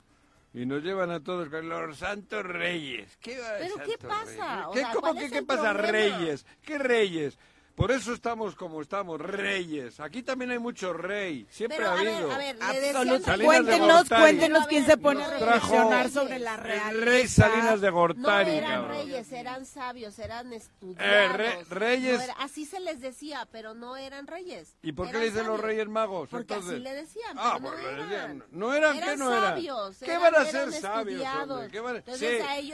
Y 0.54 0.65
nos 0.65 0.84
llevan 0.84 1.12
a 1.12 1.21
todos 1.21 1.47
con 1.47 1.69
los 1.69 1.97
santos 1.97 2.43
reyes. 2.43 3.17
¿Qué 3.21 3.39
va 3.39 3.47
¿Pero 3.58 3.75
qué 3.86 3.97
pasa? 3.97 4.67
¿Qué, 4.73 4.86
¿Cómo 4.93 5.15
que 5.15 5.30
qué 5.30 5.43
pasa? 5.43 5.71
Reyes. 5.71 6.45
¿Qué 6.62 6.77
reyes? 6.77 7.38
Por 7.75 7.91
eso 7.91 8.13
estamos 8.13 8.55
como 8.55 8.81
estamos, 8.81 9.19
reyes. 9.19 9.99
Aquí 9.99 10.23
también 10.23 10.51
hay 10.51 10.60
mucho 10.60 10.93
rey, 10.93 11.45
siempre 11.49 11.84
ha 11.84 11.93
habido. 11.93 12.31
A 12.31 12.38
ver, 12.38 12.57
Cuéntenos, 13.43 14.10
cuéntenos 14.10 14.67
quién 14.67 14.86
se 14.86 14.97
pone 14.97 15.23
a 15.23 15.29
reflexionar 15.29 16.10
sobre 16.10 16.39
la 16.39 16.57
realidad. 16.57 16.91
El 16.91 17.01
rey 17.01 17.27
Salinas 17.27 17.81
de 17.81 17.89
Gortari. 17.89 18.51
No 18.51 18.57
eran 18.57 18.88
reyes, 18.89 19.31
eran 19.31 19.65
sabios, 19.65 20.19
eran 20.19 20.53
estudiados. 20.53 21.39
Eh, 21.39 21.65
reyes. 21.69 22.21
así 22.38 22.65
se 22.65 22.79
les 22.79 22.99
decía, 23.01 23.47
pero 23.51 23.73
no 23.73 23.97
eran 23.97 24.27
reyes. 24.27 24.75
¿Y 24.81 24.91
por 24.91 25.10
qué 25.10 25.19
le 25.19 25.25
dicen 25.25 25.47
los 25.47 25.60
reyes 25.60 25.88
magos? 25.88 26.29
Porque 26.29 26.53
así 26.53 26.79
le 26.79 26.93
decían, 26.93 27.38
ah, 27.38 27.57
no 27.62 27.73
eran. 27.73 28.10
decían. 28.10 28.43
No 28.51 28.73
eran, 28.73 28.99
¿qué 28.99 29.17
no 29.17 29.31
eran? 29.31 29.49
Sabios, 29.49 29.97
¿Qué 29.97 30.17
van 30.17 30.36
a 30.36 30.45
ser 30.45 30.71
sabios, 30.73 31.23
¿Qué 31.71 31.79
van 31.79 31.97
a... 31.97 32.15
sí, 32.15 32.27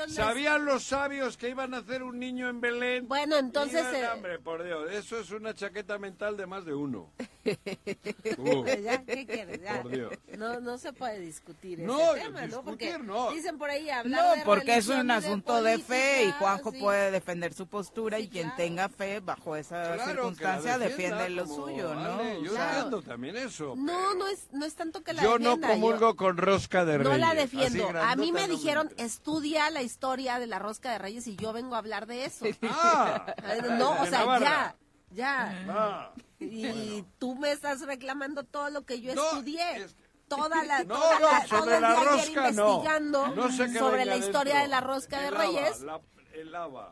¿Sabían 0.09 0.65
los 0.65 0.83
sabios 0.83 1.37
que 1.37 1.49
iban 1.49 1.73
a 1.73 1.77
hacer 1.77 2.03
un 2.03 2.19
niño 2.19 2.49
en 2.49 2.61
Belén? 2.61 3.07
Bueno, 3.07 3.37
entonces... 3.37 3.85
Eh, 3.93 4.07
hombre, 4.13 4.39
por 4.39 4.63
Dios, 4.63 4.86
eso 4.89 5.19
es 5.19 5.31
una 5.31 5.53
chaqueta 5.53 5.97
mental 5.97 6.37
de 6.37 6.45
más 6.45 6.65
de 6.65 6.73
uno. 6.73 7.11
¿Ya? 7.45 9.03
¿Qué 9.05 9.25
quieres? 9.25 9.59
Por 9.81 9.91
Dios. 9.91 10.13
No, 10.37 10.59
no 10.59 10.77
se 10.77 10.93
puede 10.93 11.19
discutir 11.19 11.79
no, 11.79 12.13
ese 12.13 12.25
tema, 12.25 12.47
¿no? 12.47 12.63
Porque 12.63 12.97
no. 12.97 13.31
dicen 13.31 13.57
por 13.57 13.69
ahí 13.69 13.89
hablar 13.89 14.37
No, 14.37 14.43
porque 14.43 14.77
es 14.77 14.87
un 14.87 15.09
asunto 15.11 15.61
de, 15.63 15.79
fe 15.79 16.25
y 16.25 16.31
Juanjo 16.31 16.71
puede 16.73 17.11
defender 17.11 17.53
su 17.53 17.67
postura 17.67 18.19
y 18.19 18.27
quien 18.27 18.53
tenga 18.55 18.89
fe 18.89 19.19
bajo 19.19 19.55
esa 19.55 20.05
circunstancia 20.05 20.77
defiende 20.77 21.29
lo 21.29 21.45
suyo, 21.45 21.93
¿no? 21.95 22.41
yo 22.41 22.55
entiendo 22.55 23.01
también 23.01 23.37
eso. 23.37 23.75
No, 23.77 24.13
no 24.15 24.27
es, 24.27 24.47
no 24.51 24.65
es 24.65 24.75
tanto 24.75 25.03
que 25.03 25.13
la 25.13 25.23
Yo 25.23 25.37
defienda, 25.37 25.67
no 25.67 25.73
comulgo 25.73 26.15
con 26.15 26.37
rosca 26.37 26.85
de 26.85 26.97
reyes. 26.97 27.11
No 27.11 27.17
la 27.17 27.33
defiendo. 27.33 27.89
A 27.99 28.15
mí 28.15 28.31
me 28.31 28.47
dijeron, 28.47 28.91
estudia 28.97 29.69
la 29.69 29.81
historia 29.81 30.39
de 30.39 30.47
la 30.47 30.59
rosca 30.59 30.91
de 30.91 30.97
reyes 30.97 31.27
y 31.27 31.35
yo 31.35 31.53
vengo 31.53 31.75
a 31.75 31.79
hablar 31.79 32.07
de 32.07 32.25
eso. 32.25 32.45
Ah, 32.69 33.33
no, 33.77 34.01
o 34.01 34.05
sea, 34.05 34.39
ya. 34.39 34.75
Ya. 35.11 35.65
Ah. 35.69 36.13
Y 36.39 37.03
tú 37.17 37.35
me 37.35 37.51
estás 37.51 37.81
reclamando 37.81 38.43
todo 38.43 38.69
lo 38.69 38.85
que 38.85 39.01
yo 39.01 39.11
estudié. 39.13 39.87
Toda 40.27 40.61
la, 40.65 40.83
no, 40.83 40.95
toda 40.95 41.47
sobre 41.47 41.79
la, 41.79 41.95
rosca 42.03 42.49
investigando 42.49 43.27
no. 43.29 43.49
sobre 43.49 44.03
la 44.03 44.17
historia 44.17 44.59
de 44.59 44.67
la 44.67 44.81
rosca 44.81 45.21
de 45.21 45.31
Reyes. 45.31 45.85
el 46.33 46.51
lava. 46.51 46.91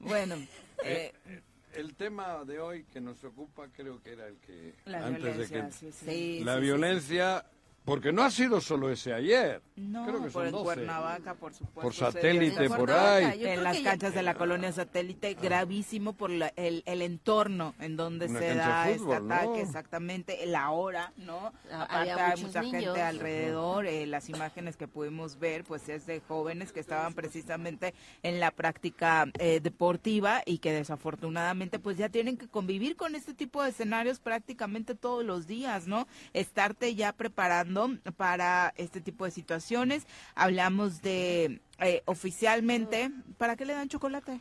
Bueno. 0.00 0.34
Eh, 0.82 1.12
eh, 1.26 1.42
el 1.74 1.94
tema 1.94 2.44
de 2.44 2.58
hoy 2.58 2.84
que 2.84 3.00
nos 3.00 3.22
ocupa 3.22 3.68
creo 3.68 4.02
que 4.02 4.12
era 4.12 4.26
el 4.26 4.38
que 4.38 4.74
antes 4.86 5.50
de 5.50 5.70
que 6.04 6.44
la 6.44 6.56
violencia 6.56 7.46
porque 7.88 8.12
no 8.12 8.22
ha 8.22 8.30
sido 8.30 8.60
solo 8.60 8.90
ese 8.90 9.14
ayer. 9.14 9.62
No, 9.74 10.04
Creo 10.04 10.22
que 10.22 10.28
por 10.28 10.50
Cuernavaca, 10.50 11.34
por 11.34 11.54
supuesto. 11.54 11.80
Por 11.80 11.94
satélite, 11.94 12.68
por 12.68 12.90
ahí. 12.90 13.46
En 13.46 13.64
las 13.64 13.78
canchas 13.78 14.12
de 14.12 14.22
la 14.22 14.34
colonia 14.34 14.70
satélite, 14.72 15.32
gravísimo 15.32 16.12
por 16.12 16.30
el, 16.30 16.52
el, 16.84 17.02
entorno 17.02 17.74
en 17.80 17.96
donde 17.96 18.28
se 18.28 18.54
da 18.54 18.90
este 18.90 19.14
ataque, 19.14 19.62
exactamente, 19.62 20.44
la 20.44 20.70
hora, 20.70 21.14
¿no? 21.16 21.54
Ah, 21.72 21.84
Aparte 21.84 22.12
hay 22.12 22.42
mucha 22.42 22.62
gente 22.62 23.00
alrededor, 23.00 23.86
eh, 23.86 24.06
las 24.06 24.28
imágenes 24.28 24.76
que 24.76 24.86
pudimos 24.86 25.38
ver, 25.38 25.64
pues 25.64 25.88
es 25.88 26.04
de 26.04 26.20
jóvenes 26.20 26.72
que 26.72 26.80
estaban 26.80 27.14
precisamente 27.14 27.94
en 28.22 28.38
la 28.38 28.50
práctica 28.50 29.30
eh, 29.38 29.60
deportiva 29.60 30.42
y 30.44 30.58
que 30.58 30.72
desafortunadamente 30.72 31.78
pues 31.78 31.96
ya 31.96 32.10
tienen 32.10 32.36
que 32.36 32.48
convivir 32.48 32.96
con 32.96 33.14
este 33.14 33.32
tipo 33.32 33.62
de 33.62 33.70
escenarios 33.70 34.20
prácticamente 34.20 34.94
todos 34.94 35.24
los 35.24 35.46
días, 35.46 35.86
¿no? 35.86 36.06
Estarte 36.34 36.94
ya 36.94 37.12
preparando 37.12 37.77
para 38.16 38.72
este 38.76 39.00
tipo 39.00 39.24
de 39.24 39.30
situaciones. 39.30 40.06
Hablamos 40.34 41.02
de 41.02 41.60
eh, 41.80 42.02
oficialmente, 42.06 43.10
¿para 43.36 43.56
qué 43.56 43.64
le 43.64 43.74
dan 43.74 43.88
chocolate? 43.88 44.40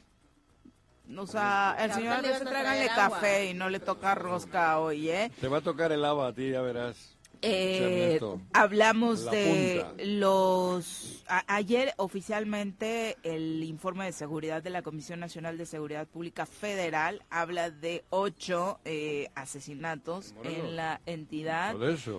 O 1.15 1.25
sea, 1.25 1.75
el 1.79 1.93
señor 1.93 2.21
le 2.21 2.39
tráiganle 2.39 2.87
café 2.87 3.45
y 3.45 3.53
no 3.53 3.69
le 3.69 3.79
toca 3.79 4.13
rosca 4.13 4.79
hoy, 4.79 5.09
¿eh? 5.09 5.31
Te 5.39 5.47
va 5.47 5.59
a 5.59 5.61
tocar 5.61 5.91
el 5.91 6.03
agua 6.03 6.27
a 6.27 6.33
ti, 6.33 6.49
ya 6.49 6.61
verás. 6.61 7.16
Eh, 7.41 8.19
hablamos 8.53 9.29
de 9.29 9.85
los... 9.99 11.23
ayer 11.47 11.93
oficialmente 11.97 13.17
el 13.23 13.63
informe 13.63 14.05
de 14.05 14.11
seguridad 14.11 14.63
de 14.63 14.69
la 14.69 14.81
Comisión 14.81 15.19
Nacional 15.19 15.57
de 15.57 15.65
Seguridad 15.65 16.07
Pública 16.07 16.45
Federal 16.45 17.23
habla 17.29 17.69
de 17.69 18.03
ocho 18.09 18.79
eh, 18.85 19.29
asesinatos 19.35 20.33
en 20.43 20.75
la 20.75 21.01
entidad. 21.05 21.75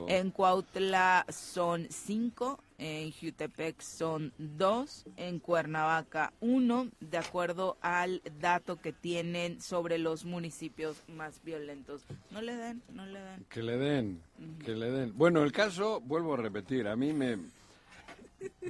En 0.09 0.31
Cuautla 0.31 1.27
son 1.29 1.87
cinco 1.91 2.61
en 2.79 3.11
Jutepec 3.13 3.81
son 3.81 4.33
dos, 4.39 5.05
en 5.17 5.41
Cuernavaca 5.41 6.33
uno, 6.41 6.89
de 7.01 7.19
acuerdo 7.19 7.77
al 7.81 8.23
dato 8.41 8.77
que 8.77 8.93
tienen 8.93 9.61
sobre 9.61 9.99
los 9.99 10.25
municipios 10.25 11.03
más 11.09 11.43
violentos. 11.43 12.05
No 12.31 12.41
le 12.41 12.57
den, 12.57 12.83
no 12.93 13.05
le 13.05 13.21
den. 13.21 13.45
Que 13.49 13.63
le 13.63 13.77
den, 13.77 14.23
que 14.65 14.75
le 14.75 14.91
den. 14.91 15.13
Bueno, 15.17 15.43
el 15.43 15.53
caso, 15.53 16.01
vuelvo 16.01 16.35
a 16.35 16.39
repetir, 16.39 16.87
a 16.89 16.97
mí 16.97 17.13
me... 17.13 17.39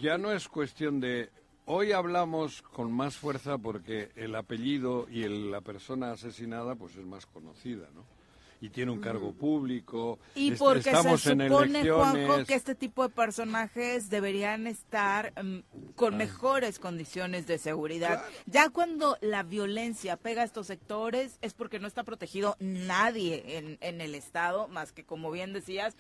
Ya 0.01 0.17
no 0.17 0.33
es 0.33 0.49
cuestión 0.49 0.99
de... 0.99 1.29
Hoy 1.67 1.93
hablamos 1.93 2.63
con 2.63 2.91
más 2.91 3.19
fuerza 3.19 3.59
porque 3.59 4.11
el 4.17 4.35
apellido 4.35 5.07
y 5.11 5.29
la 5.29 5.61
persona 5.61 6.13
asesinada 6.13 6.75
pues 6.75 6.97
es 6.97 7.05
más 7.05 7.27
conocida, 7.27 7.87
¿no? 7.95 8.18
Y 8.61 8.71
tiene 8.71 8.91
un 8.91 9.01
cargo 9.01 9.33
público. 9.33 10.19
Y 10.35 10.53
porque 10.53 10.95
se 10.95 11.17
supone, 11.19 11.89
Juanjo, 11.89 12.45
que 12.45 12.55
este 12.55 12.75
tipo 12.75 13.03
de 13.03 13.09
personajes 13.11 14.11
deberían 14.11 14.67
estar 14.67 15.33
mm, 15.43 15.93
con 15.95 16.15
ah. 16.15 16.17
mejores 16.17 16.79
condiciones 16.79 17.47
de 17.47 17.59
seguridad. 17.59 18.23
Ya 18.47 18.69
cuando 18.71 19.17
la 19.21 19.43
violencia 19.43 20.17
pega 20.17 20.43
a 20.43 20.45
estos 20.45 20.67
sectores 20.67 21.39
es 21.41 21.55
porque 21.55 21.79
no 21.79 21.87
está 21.87 22.05
protegido 22.05 22.57
nadie 22.59 23.59
en, 23.59 23.79
en 23.81 24.01
el 24.01 24.15
Estado, 24.15 24.69
más 24.69 24.93
que, 24.93 25.05
como 25.05 25.31
bien 25.31 25.53
decías, 25.53 25.97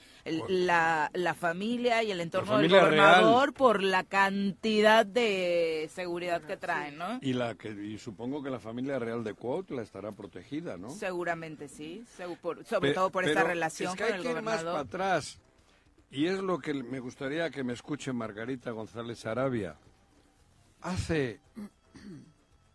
la, 0.49 1.11
la, 1.15 1.35
familia 1.35 2.03
y 2.03 2.11
el 2.11 2.21
entorno 2.21 2.59
del 2.59 2.71
gobernador 2.71 3.53
por 3.53 3.83
la 3.83 4.05
cantidad 4.05 5.07
de 5.07 5.89
seguridad 5.95 6.43
que 6.43 6.57
traen, 6.57 6.99
¿no? 6.99 7.19
Y, 7.23 7.35
la 7.35 7.55
que, 7.55 7.71
y 7.71 7.99
supongo 7.99 8.43
que 8.43 8.51
la 8.51 8.59
familia 8.59 8.99
real 8.99 9.23
de 9.25 9.35
Cuautla 9.35 9.83
estará 9.83 10.13
protegida, 10.13 10.77
¿no? 10.77 10.91
Seguramente 10.91 11.69
sí, 11.69 12.05
sobre 12.65 12.93
todo 12.93 13.11
por 13.11 13.25
esta 13.25 13.45
relación 13.45 13.91
es 13.91 13.97
que 13.97 14.05
hay 14.05 14.23
que 14.23 14.31
Ir 14.31 14.43
más 14.43 14.63
para 14.63 14.81
atrás. 14.81 15.41
Y 16.11 16.27
es 16.27 16.39
lo 16.39 16.59
que 16.59 16.75
me 16.75 17.01
gustaría 17.01 17.51
que 17.51 17.63
me 17.63 17.75
escuche 17.75 18.13
Margarita 18.13 18.71
González 18.71 19.27
Arabia. 19.27 19.77
Hace 20.81 21.41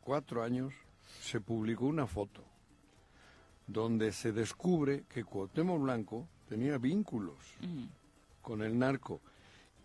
cuatro 0.01 0.43
años 0.43 0.73
se 1.21 1.39
publicó 1.39 1.85
una 1.85 2.05
foto 2.05 2.43
donde 3.65 4.11
se 4.11 4.31
descubre 4.31 5.05
que 5.09 5.23
Cuauhtémoc 5.23 5.81
Blanco 5.81 6.27
tenía 6.47 6.77
vínculos 6.77 7.37
con 8.41 8.61
el 8.61 8.77
narco. 8.77 9.21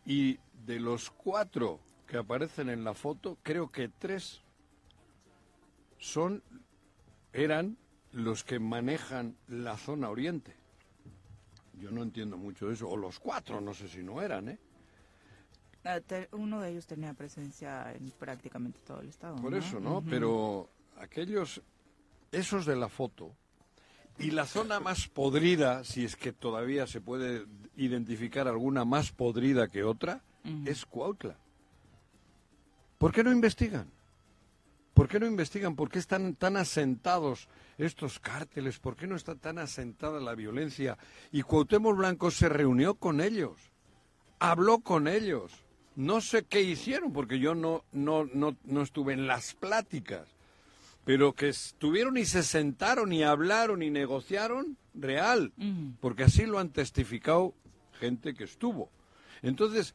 Y 0.04 0.38
de 0.66 0.80
los 0.80 1.10
cuatro 1.10 1.80
que 2.06 2.16
aparecen 2.16 2.68
en 2.68 2.84
la 2.84 2.94
foto, 2.94 3.38
creo 3.42 3.68
que 3.68 3.88
tres 3.88 4.42
son 5.98 6.42
eran 7.32 7.76
los 8.12 8.44
que 8.44 8.58
manejan 8.58 9.36
la 9.48 9.76
zona 9.76 10.10
oriente. 10.10 10.54
Yo 11.80 11.90
no 11.90 12.02
entiendo 12.02 12.36
mucho 12.36 12.68
de 12.68 12.74
eso, 12.74 12.88
o 12.88 12.96
los 12.96 13.18
cuatro, 13.18 13.60
no 13.60 13.72
sé 13.74 13.88
si 13.88 14.02
no 14.02 14.20
eran, 14.20 14.48
¿eh? 14.48 14.58
Uno 16.32 16.60
de 16.60 16.70
ellos 16.70 16.86
tenía 16.86 17.14
presencia 17.14 17.92
en 17.92 18.10
prácticamente 18.10 18.80
todo 18.86 19.00
el 19.00 19.08
estado. 19.08 19.36
Por 19.36 19.54
eso, 19.54 19.80
¿no? 19.80 20.02
Pero 20.02 20.68
aquellos, 20.98 21.62
esos 22.30 22.66
de 22.66 22.76
la 22.76 22.88
foto, 22.88 23.32
y 24.18 24.32
la 24.32 24.46
zona 24.46 24.80
más 24.80 25.06
podrida, 25.08 25.84
si 25.84 26.04
es 26.04 26.16
que 26.16 26.32
todavía 26.32 26.86
se 26.86 27.00
puede 27.00 27.46
identificar 27.76 28.48
alguna 28.48 28.84
más 28.84 29.12
podrida 29.12 29.68
que 29.68 29.84
otra, 29.84 30.22
es 30.64 30.84
Cuautla. 30.84 31.36
¿Por 32.98 33.12
qué 33.12 33.22
no 33.22 33.30
investigan? 33.30 33.90
¿Por 34.98 35.06
qué 35.06 35.20
no 35.20 35.26
investigan? 35.26 35.76
¿Por 35.76 35.90
qué 35.90 36.00
están 36.00 36.34
tan 36.34 36.56
asentados 36.56 37.48
estos 37.78 38.18
cárteles? 38.18 38.80
¿Por 38.80 38.96
qué 38.96 39.06
no 39.06 39.14
está 39.14 39.36
tan 39.36 39.58
asentada 39.58 40.18
la 40.18 40.34
violencia? 40.34 40.98
Y 41.30 41.42
Cuauhtémoc 41.42 41.96
Blanco 41.96 42.32
se 42.32 42.48
reunió 42.48 42.96
con 42.96 43.20
ellos, 43.20 43.60
habló 44.40 44.80
con 44.80 45.06
ellos. 45.06 45.52
No 45.94 46.20
sé 46.20 46.46
qué 46.46 46.62
hicieron, 46.62 47.12
porque 47.12 47.38
yo 47.38 47.54
no, 47.54 47.84
no, 47.92 48.24
no, 48.34 48.56
no 48.64 48.82
estuve 48.82 49.12
en 49.12 49.28
las 49.28 49.54
pláticas, 49.54 50.26
pero 51.04 51.32
que 51.32 51.50
estuvieron 51.50 52.16
y 52.16 52.24
se 52.24 52.42
sentaron 52.42 53.12
y 53.12 53.22
hablaron 53.22 53.84
y 53.84 53.90
negociaron, 53.90 54.76
real, 54.94 55.52
porque 56.00 56.24
así 56.24 56.44
lo 56.44 56.58
han 56.58 56.70
testificado 56.70 57.54
gente 58.00 58.34
que 58.34 58.42
estuvo. 58.42 58.90
Entonces, 59.42 59.94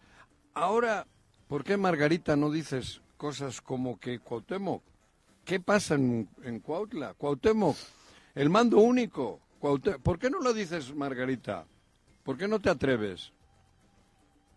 ahora, 0.53 1.07
¿por 1.49 1.65
qué 1.65 1.75
Margarita 1.75 2.37
no 2.37 2.49
dices 2.49 3.01
cosas 3.17 3.59
como 3.59 3.99
que 3.99 4.19
Cuauhtémoc 4.19 4.81
¿Qué 5.45 5.59
pasa 5.59 5.95
en, 5.95 6.27
Cuautla? 6.61 7.13
Cuauhtémoc, 7.15 7.75
el 8.35 8.49
mando 8.49 8.77
único. 8.77 9.39
¿Por 9.59 10.19
qué 10.19 10.29
no 10.29 10.39
lo 10.39 10.53
dices, 10.53 10.93
Margarita? 10.93 11.65
¿Por 12.23 12.37
qué 12.37 12.47
no 12.47 12.59
te 12.59 12.69
atreves? 12.69 13.31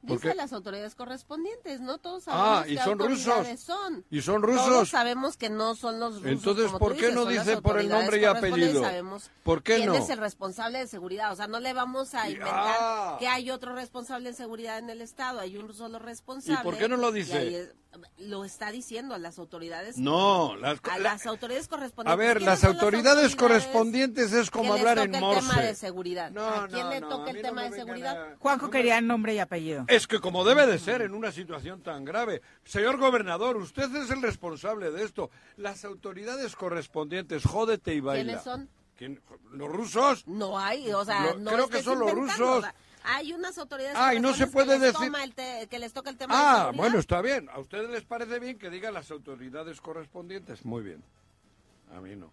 Dice 0.06 0.34
las 0.34 0.52
autoridades 0.52 0.94
correspondientes, 0.94 1.80
no 1.80 1.98
todos 1.98 2.24
sabemos 2.24 2.64
ah, 2.64 2.68
y 2.68 2.76
son 2.78 2.98
rusos. 2.98 3.60
Son. 3.60 4.04
Y 4.10 4.22
son 4.22 4.42
rusos. 4.42 4.66
Todos 4.66 4.88
sabemos 4.88 5.36
que 5.36 5.50
no 5.50 5.74
son 5.74 6.00
los 6.00 6.16
rusos. 6.16 6.30
Entonces, 6.30 6.72
¿por 6.72 6.96
qué 6.96 7.12
no 7.12 7.24
dice 7.26 7.60
por 7.60 7.78
el 7.78 7.88
nombre 7.88 8.20
y 8.20 8.24
apellido? 8.24 8.82
¿Por 9.42 9.62
qué 9.62 9.76
quién 9.76 9.88
no? 9.88 9.94
es 9.94 10.08
el 10.10 10.18
responsable 10.18 10.78
de 10.78 10.86
seguridad. 10.86 11.32
O 11.32 11.36
sea, 11.36 11.46
no 11.46 11.60
le 11.60 11.72
vamos 11.72 12.14
a 12.14 12.28
inventar 12.28 12.76
ah. 12.80 13.16
que 13.18 13.28
hay 13.28 13.50
otro 13.50 13.74
responsable 13.74 14.30
de 14.30 14.36
seguridad 14.36 14.78
en 14.78 14.90
el 14.90 15.00
Estado. 15.00 15.40
Hay 15.40 15.56
un 15.56 15.72
solo 15.74 15.98
responsable. 15.98 16.60
¿Y 16.60 16.64
por 16.64 16.76
qué 16.78 16.88
no 16.88 16.96
lo 16.96 17.12
dice? 17.12 17.72
lo 18.18 18.44
está 18.44 18.70
diciendo 18.70 19.14
a 19.14 19.18
las 19.18 19.38
autoridades. 19.38 19.98
No, 19.98 20.52
a 20.52 20.98
las 20.98 21.26
autoridades 21.26 21.68
correspondientes. 21.68 22.12
A 22.12 22.16
ver, 22.16 22.42
las 22.42 22.64
autoridades, 22.64 23.36
correspondientes 23.36 24.32
es 24.32 24.50
como 24.50 24.74
hablar 24.74 24.98
en 24.98 25.12
morse. 25.12 25.40
el 25.40 25.48
tema 25.48 25.62
de 25.62 25.74
seguridad. 25.74 26.36
¿A 26.36 26.68
quién 26.68 26.88
le 26.90 27.00
toca 27.00 27.30
el 27.30 27.42
tema 27.42 27.62
de 27.62 27.72
seguridad? 27.72 28.36
Juanjo 28.38 28.70
quería 28.70 29.00
nombre 29.00 29.34
y 29.34 29.38
apellido. 29.38 29.84
Es 29.96 30.06
que 30.06 30.20
como 30.20 30.44
debe 30.44 30.66
de 30.66 30.78
ser 30.78 31.00
en 31.00 31.14
una 31.14 31.32
situación 31.32 31.80
tan 31.80 32.04
grave. 32.04 32.42
Señor 32.66 32.98
gobernador, 32.98 33.56
usted 33.56 33.94
es 33.96 34.10
el 34.10 34.20
responsable 34.20 34.90
de 34.90 35.02
esto. 35.02 35.30
Las 35.56 35.86
autoridades 35.86 36.54
correspondientes, 36.54 37.44
jódete 37.46 37.94
y 37.94 38.00
baila. 38.00 38.42
¿Quiénes 38.98 39.22
son? 39.24 39.38
¿Los 39.52 39.70
rusos? 39.70 40.28
No 40.28 40.58
hay, 40.58 40.92
o 40.92 41.02
sea, 41.02 41.34
no 41.38 41.50
creo 41.50 41.68
que 41.68 41.82
son 41.82 41.98
los 41.98 42.12
rusos. 42.12 42.66
hay 43.04 43.32
unas 43.32 43.56
autoridades 43.56 43.96
ah, 43.98 44.14
y 44.14 44.20
no 44.20 44.34
se 44.34 44.46
puede 44.48 44.78
que, 44.78 44.86
decir... 44.86 45.10
les 45.10 45.68
que 45.68 45.78
les 45.78 45.94
toca 45.94 46.10
el 46.10 46.18
tema 46.18 46.34
ah, 46.36 46.72
bueno, 46.74 46.98
está 46.98 47.22
bien. 47.22 47.48
¿A 47.48 47.58
ustedes 47.58 47.88
les 47.88 48.04
parece 48.04 48.38
bien 48.38 48.58
que 48.58 48.68
digan 48.68 48.92
las 48.92 49.10
autoridades 49.10 49.80
correspondientes? 49.80 50.66
Muy 50.66 50.82
bien. 50.82 51.02
A 51.96 52.02
mí 52.02 52.16
no. 52.16 52.30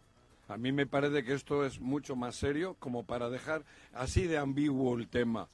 A 0.50 0.58
mí 0.58 0.74
me 0.74 0.86
parece 0.86 1.24
que 1.24 1.34
esto 1.34 1.66
es 1.66 1.80
mucho 1.80 2.18
más 2.18 2.36
serio 2.36 2.76
como 2.80 3.04
para 3.04 3.30
dejar 3.30 3.64
así 3.94 4.28
de 4.28 4.38
ambiguo 4.38 4.98
el 4.98 5.08
tema. 5.08 5.48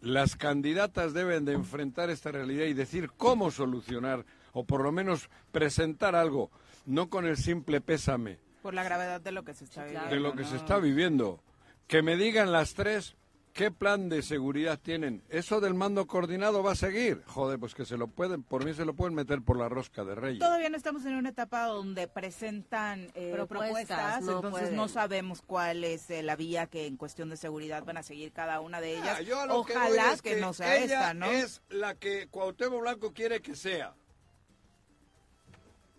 Las 0.00 0.36
candidatas 0.36 1.12
deben 1.12 1.44
de 1.44 1.52
enfrentar 1.52 2.08
esta 2.10 2.32
realidad 2.32 2.64
y 2.66 2.74
decir 2.74 3.10
cómo 3.16 3.50
solucionar 3.50 4.24
o 4.52 4.64
por 4.64 4.82
lo 4.82 4.92
menos 4.92 5.28
presentar 5.52 6.14
algo, 6.14 6.50
no 6.86 7.10
con 7.10 7.26
el 7.26 7.36
simple 7.36 7.80
pésame. 7.80 8.38
Por 8.62 8.74
la 8.74 8.82
gravedad 8.82 9.20
de 9.20 9.32
lo 9.32 9.44
que 9.44 9.54
se 9.54 9.64
está 9.64 9.84
viviendo. 9.84 10.10
De 10.10 10.20
lo 10.20 10.34
que 10.34 10.44
se 10.44 10.56
está 10.56 10.78
viviendo. 10.78 11.42
Que 11.86 12.02
me 12.02 12.16
digan 12.16 12.52
las 12.52 12.74
tres 12.74 13.16
¿Qué 13.52 13.70
plan 13.70 14.08
de 14.08 14.22
seguridad 14.22 14.78
tienen? 14.78 15.22
¿Eso 15.28 15.60
del 15.60 15.74
mando 15.74 16.06
coordinado 16.06 16.62
va 16.62 16.72
a 16.72 16.76
seguir? 16.76 17.22
Joder, 17.26 17.58
pues 17.58 17.74
que 17.74 17.84
se 17.84 17.96
lo 17.96 18.06
pueden, 18.06 18.42
por 18.42 18.64
mí 18.64 18.72
se 18.74 18.84
lo 18.84 18.94
pueden 18.94 19.14
meter 19.14 19.42
por 19.42 19.58
la 19.58 19.68
rosca 19.68 20.04
de 20.04 20.14
Reyes. 20.14 20.38
Todavía 20.38 20.70
no 20.70 20.76
estamos 20.76 21.04
en 21.04 21.14
una 21.14 21.30
etapa 21.30 21.64
donde 21.64 22.06
presentan 22.06 23.10
eh, 23.14 23.32
propuestas, 23.34 24.20
entonces 24.20 24.72
no 24.72 24.88
sabemos 24.88 25.42
cuál 25.42 25.84
es 25.84 26.08
eh, 26.10 26.22
la 26.22 26.36
vía 26.36 26.68
que 26.68 26.86
en 26.86 26.96
cuestión 26.96 27.28
de 27.28 27.36
seguridad 27.36 27.84
van 27.84 27.96
a 27.96 28.02
seguir 28.02 28.32
cada 28.32 28.60
una 28.60 28.80
de 28.80 28.98
ellas. 28.98 29.18
Ah, 29.20 29.46
Ojalá 29.50 30.16
que, 30.22 30.36
no 30.36 30.52
sea 30.52 30.76
esta, 30.76 31.14
¿no? 31.14 31.26
Es 31.26 31.62
la 31.68 31.96
que 31.96 32.28
Cuauhtémoc 32.28 32.80
Blanco 32.80 33.12
quiere 33.12 33.42
que 33.42 33.56
sea, 33.56 33.94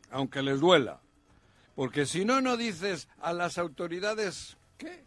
aunque 0.10 0.42
les 0.42 0.60
duela, 0.62 1.02
porque 1.76 2.06
si 2.06 2.24
no, 2.24 2.42
no 2.42 2.56
dices 2.56 3.10
a 3.20 3.34
las 3.34 3.58
autoridades 3.58 4.58
¿qué? 4.78 5.04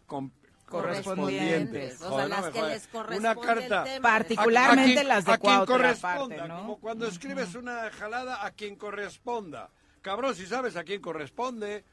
Correspondientes. 0.74 2.02
O 2.02 2.16
sea, 2.16 2.28
las 2.28 2.50
que 2.50 2.62
les 2.62 2.86
corresponde 2.88 3.18
una 3.18 3.36
carta, 3.36 3.84
particularmente 4.02 5.04
las 5.04 5.24
de 5.24 5.32
a 5.32 5.38
quien 5.38 5.64
corresponda, 5.64 6.56
como 6.56 6.78
cuando 6.78 7.06
escribes 7.06 7.54
una 7.54 7.90
jalada 7.90 8.44
a 8.44 8.50
quien 8.50 8.76
corresponda. 8.76 9.70
Cabrón, 10.02 10.34
si 10.34 10.46
sabes 10.46 10.76
a 10.76 10.84
quién 10.84 11.00
corresponde, 11.00 11.84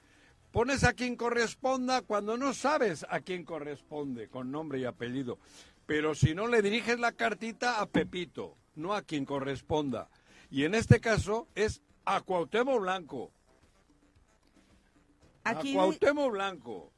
pones 0.51 0.83
a 0.83 0.93
quien 0.93 1.15
corresponda 1.15 2.01
cuando 2.01 2.37
no 2.37 2.53
sabes 2.53 3.05
a 3.09 3.21
quién 3.21 3.45
corresponde, 3.45 4.27
con 4.27 4.51
nombre 4.51 4.79
y 4.79 4.85
apellido. 4.85 5.39
Pero 5.85 6.15
si 6.15 6.35
no 6.35 6.47
le 6.47 6.61
diriges 6.61 6.99
la 6.99 7.11
cartita 7.13 7.79
a 7.79 7.85
Pepito, 7.85 8.57
no 8.75 8.93
a 8.93 9.01
quien 9.01 9.25
corresponda. 9.25 10.09
Y 10.49 10.65
en 10.65 10.75
este 10.75 10.99
caso 10.99 11.47
es 11.55 11.81
a 12.05 12.21
Cuauhtémoc 12.21 12.81
Blanco. 12.81 13.31
Aquí... 15.43 15.71
A 15.71 15.75
Cuauhtémoc 15.75 16.31
Blanco. 16.31 16.90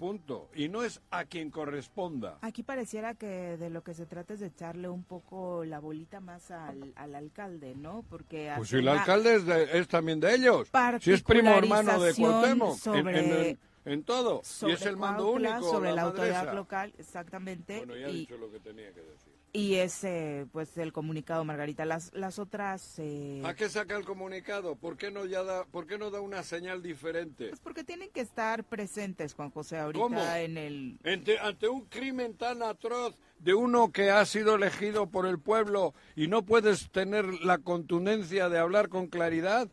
Punto. 0.00 0.48
Y 0.54 0.70
no 0.70 0.82
es 0.82 1.02
a 1.10 1.26
quien 1.26 1.50
corresponda. 1.50 2.38
Aquí 2.40 2.62
pareciera 2.62 3.12
que 3.12 3.58
de 3.58 3.68
lo 3.68 3.82
que 3.82 3.92
se 3.92 4.06
trata 4.06 4.32
es 4.32 4.40
de 4.40 4.46
echarle 4.46 4.88
un 4.88 5.04
poco 5.04 5.62
la 5.66 5.78
bolita 5.78 6.20
más 6.20 6.50
al, 6.50 6.94
alcalde, 6.96 7.74
¿no? 7.74 8.02
Porque 8.08 8.50
pues 8.56 8.70
si 8.70 8.76
el 8.76 8.88
alcalde 8.88 9.42
es, 9.74 9.88
también 9.88 10.18
de 10.18 10.34
ellos. 10.34 10.70
Si 11.02 11.12
es 11.12 11.22
primo 11.22 11.50
hermano 11.50 12.00
de 12.00 12.14
Cuauhtémoc. 12.14 12.78
en, 13.84 14.02
todo. 14.04 14.40
Y 14.62 14.70
es 14.70 14.86
el 14.86 14.96
mando 14.96 15.32
único. 15.32 15.70
Sobre 15.70 15.92
la, 15.92 16.00
autoridad 16.00 16.54
local, 16.54 16.94
exactamente. 16.96 17.76
Bueno, 17.76 17.94
ya 17.94 18.06
he 18.06 18.12
dicho 18.12 18.38
lo 18.38 18.50
que 18.50 18.58
tenía 18.58 18.90
que 18.94 19.02
decir. 19.02 19.29
Y 19.52 19.74
ese, 19.76 20.46
pues, 20.52 20.76
el 20.78 20.92
comunicado, 20.92 21.44
Margarita. 21.44 21.84
Las, 21.84 22.12
las 22.14 22.38
otras... 22.38 22.98
Eh... 22.98 23.42
¿A 23.44 23.54
qué 23.54 23.68
saca 23.68 23.96
el 23.96 24.04
comunicado? 24.04 24.76
¿Por 24.76 24.96
qué, 24.96 25.10
no 25.10 25.24
ya 25.26 25.42
da, 25.42 25.64
¿Por 25.64 25.86
qué 25.86 25.98
no 25.98 26.10
da 26.10 26.20
una 26.20 26.42
señal 26.44 26.82
diferente? 26.82 27.48
Pues 27.48 27.60
porque 27.60 27.82
tienen 27.82 28.10
que 28.10 28.20
estar 28.20 28.62
presentes, 28.64 29.34
Juan 29.34 29.50
José, 29.50 29.78
ahorita 29.78 30.40
en 30.40 30.56
el... 30.56 31.00
ante 31.40 31.68
un 31.68 31.86
crimen 31.86 32.36
tan 32.36 32.62
atroz 32.62 33.16
de 33.40 33.54
uno 33.54 33.90
que 33.90 34.10
ha 34.10 34.24
sido 34.24 34.54
elegido 34.54 35.10
por 35.10 35.26
el 35.26 35.38
pueblo 35.38 35.94
y 36.14 36.28
no 36.28 36.42
puedes 36.42 36.90
tener 36.90 37.24
la 37.42 37.58
contundencia 37.58 38.48
de 38.48 38.58
hablar 38.58 38.88
con 38.88 39.08
claridad. 39.08 39.68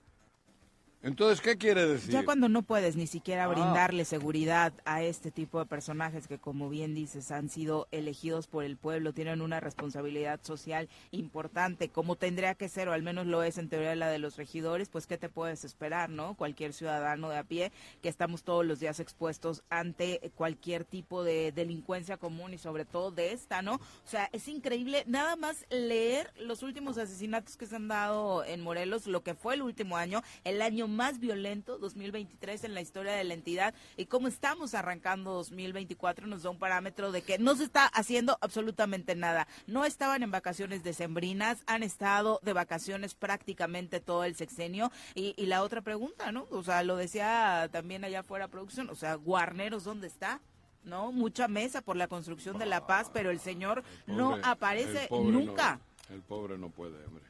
Entonces, 1.04 1.42
¿qué 1.42 1.58
quiere 1.58 1.86
decir? 1.86 2.12
Ya 2.12 2.26
cuando 2.26 2.50
no 2.50 2.64
puedes 2.64 2.96
ni 2.96 3.06
siquiera 3.06 3.46
ah. 3.46 3.48
brindarle 3.48 4.04
seguridad 4.04 4.74
a 4.84 5.04
este 5.04 5.30
tipo 5.30 5.60
de 5.60 5.66
personajes 5.68 6.28
que, 6.28 6.40
como 6.40 6.70
bien 6.70 6.96
dices, 6.96 7.32
han 7.32 7.50
sido 7.50 7.88
elegidos 7.92 8.48
por 8.48 8.64
el 8.64 8.78
pueblo, 8.78 9.14
tienen 9.14 9.42
una 9.42 9.60
responsabilidad 9.60 10.40
social 10.42 10.90
importante, 11.12 11.90
como 11.90 12.16
tendría 12.16 12.56
que 12.56 12.68
ser, 12.68 12.90
o 12.90 12.94
al 12.94 13.04
menos 13.04 13.28
lo 13.28 13.44
es 13.44 13.60
en 13.60 13.70
teoría 13.70 13.96
la 13.96 14.10
de 14.10 14.18
los 14.18 14.38
regidores, 14.38 14.90
pues 14.90 15.06
¿qué 15.06 15.20
te 15.20 15.30
puedes 15.30 15.64
esperar, 15.64 16.10
no? 16.10 16.34
Cualquier 16.34 16.74
ciudadano 16.74 17.30
de 17.30 17.38
a 17.38 17.44
pie, 17.44 17.72
que 18.02 18.10
estamos 18.10 18.44
todos 18.44 18.66
los 18.66 18.80
días 18.80 19.00
expuestos 19.00 19.64
ante 19.70 20.32
cualquier 20.36 20.84
tipo 20.84 21.24
de 21.24 21.52
delincuencia 21.52 22.18
común 22.18 22.56
y 22.56 22.58
sobre 22.58 22.86
todo 22.86 23.12
de 23.12 23.34
esta, 23.34 23.62
¿no? 23.62 23.76
O 23.76 24.10
sea, 24.10 24.30
es 24.34 24.48
increíble 24.48 25.04
nada 25.06 25.36
más 25.36 25.66
leer 25.70 26.34
los 26.40 26.64
últimos 26.64 26.98
asesinatos 26.98 27.56
que 27.56 27.68
se 27.68 27.76
han 27.76 27.88
dado 27.88 28.44
en 28.44 28.62
Morelos, 28.62 29.06
lo 29.06 29.22
que 29.22 29.36
fue 29.36 29.54
el 29.54 29.62
último 29.62 29.96
año, 29.96 30.24
el 30.44 30.62
año 30.64 30.87
más 30.88 31.20
violento, 31.20 31.78
2023, 31.78 32.64
en 32.64 32.74
la 32.74 32.82
historia 32.82 33.14
de 33.14 33.24
la 33.24 33.34
entidad. 33.34 33.74
Y 33.96 34.06
cómo 34.06 34.28
estamos 34.28 34.74
arrancando 34.74 35.34
2024 35.34 36.28
nos 36.28 36.44
da 36.44 36.50
un 36.50 36.60
parámetro 36.60 37.12
de 37.12 37.22
que 37.22 37.38
no 37.38 37.56
se 37.56 37.64
está 37.64 37.86
haciendo 37.88 38.38
absolutamente 38.42 39.16
nada. 39.16 39.48
No 39.66 39.86
estaban 39.86 40.24
en 40.24 40.32
vacaciones 40.32 40.84
decembrinas, 40.84 41.64
han 41.68 41.84
estado 41.84 42.40
de 42.44 42.54
vacaciones 42.54 43.16
prácticamente 43.16 44.00
todo 44.00 44.24
el 44.24 44.36
sexenio. 44.36 44.92
Y, 45.16 45.34
la 45.48 45.64
otra 45.64 45.82
pregunta, 45.82 46.32
¿no? 46.34 46.46
O 46.52 46.62
sea, 46.62 46.84
lo 46.84 46.98
decía 46.98 47.70
también 47.72 48.04
allá 48.04 48.20
afuera 48.20 48.50
producción, 48.50 48.90
o 48.90 48.96
sea, 48.96 49.16
Guarneros, 49.16 49.86
¿dónde 49.86 50.08
está? 50.08 50.42
¿no? 50.84 51.12
Mucha 51.12 51.48
mesa 51.48 51.82
por 51.82 51.96
la 51.96 52.08
construcción 52.08 52.58
de 52.58 52.66
la 52.66 52.86
paz, 52.86 53.10
pero 53.14 53.30
el 53.30 53.40
señor 53.40 53.84
no 54.08 54.38
aparece 54.44 55.08
nunca. 55.12 55.80
el 56.10 56.22
pobre 56.22 56.58
no 56.58 56.70
puede, 56.70 57.06
hombre. 57.06 57.24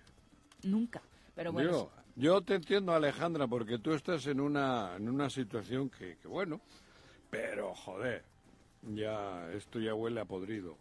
Nunca. 0.64 1.02
Pero 1.38 1.54
bueno. 1.54 1.92
Yo 2.16 2.42
te 2.42 2.56
entiendo, 2.56 2.94
Alejandra, 2.94 3.46
porque 3.46 3.78
tú 3.78 3.94
estás 3.94 4.26
en 4.26 4.40
una, 4.42 4.96
en 4.98 5.08
una 5.08 5.30
situación 5.30 5.88
que, 5.88 6.18
bueno, 6.26 6.60
pero 7.30 7.76
joder, 7.76 8.24
ya 8.96 9.48
esto 9.54 9.80
ya 9.80 9.94
huele 9.94 10.22
a 10.22 10.26
podrido. 10.26 10.76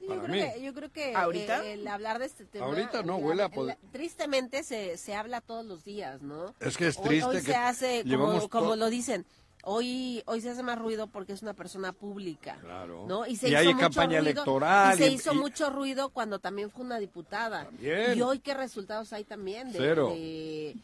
yo, 0.00 0.22
creo 0.22 0.32
Que, 0.32 0.62
yo 0.62 0.72
creo 0.72 0.92
que 0.92 1.12
¿Ahorita? 1.16 1.66
el 1.66 1.88
hablar 1.88 2.20
de 2.20 2.26
este 2.26 2.44
tema... 2.44 2.66
Ahorita 2.66 3.02
no, 3.02 3.16
huele 3.16 3.42
a 3.42 3.48
podrido. 3.48 3.76
Tristemente 3.90 4.62
se, 4.62 4.96
se 4.96 5.16
habla 5.16 5.40
todos 5.40 5.66
los 5.66 5.82
días, 5.82 6.22
¿no? 6.22 6.54
Es 6.60 6.76
que 6.76 6.86
es 6.86 7.02
triste 7.02 7.28
hoy, 7.28 7.40
se 7.40 7.56
hace, 7.56 8.04
como, 8.08 8.48
como 8.48 8.76
lo 8.76 8.90
dicen, 8.90 9.26
Hoy, 9.62 10.22
hoy 10.26 10.40
se 10.40 10.50
hace 10.50 10.62
más 10.62 10.78
ruido 10.78 11.06
porque 11.06 11.32
es 11.32 11.42
una 11.42 11.54
persona 11.54 11.92
pública. 11.92 12.58
Claro. 12.60 13.06
¿no? 13.06 13.26
Y, 13.26 13.36
se 13.36 13.48
hizo 13.48 13.58
hay 13.58 13.74
campaña 13.74 14.18
electoral. 14.18 14.94
Y 14.94 15.02
se 15.02 15.08
hizo 15.08 15.34
mucho 15.34 15.70
ruido 15.70 16.10
cuando 16.10 16.38
también 16.38 16.70
fue 16.70 16.84
una 16.84 16.98
diputada. 16.98 17.68
Y 17.80 18.20
hoy, 18.20 18.38
¿qué 18.40 18.54
resultados 18.54 19.12
hay 19.12 19.24
también? 19.24 19.72
De, 19.72 19.78
Cero. 19.78 20.14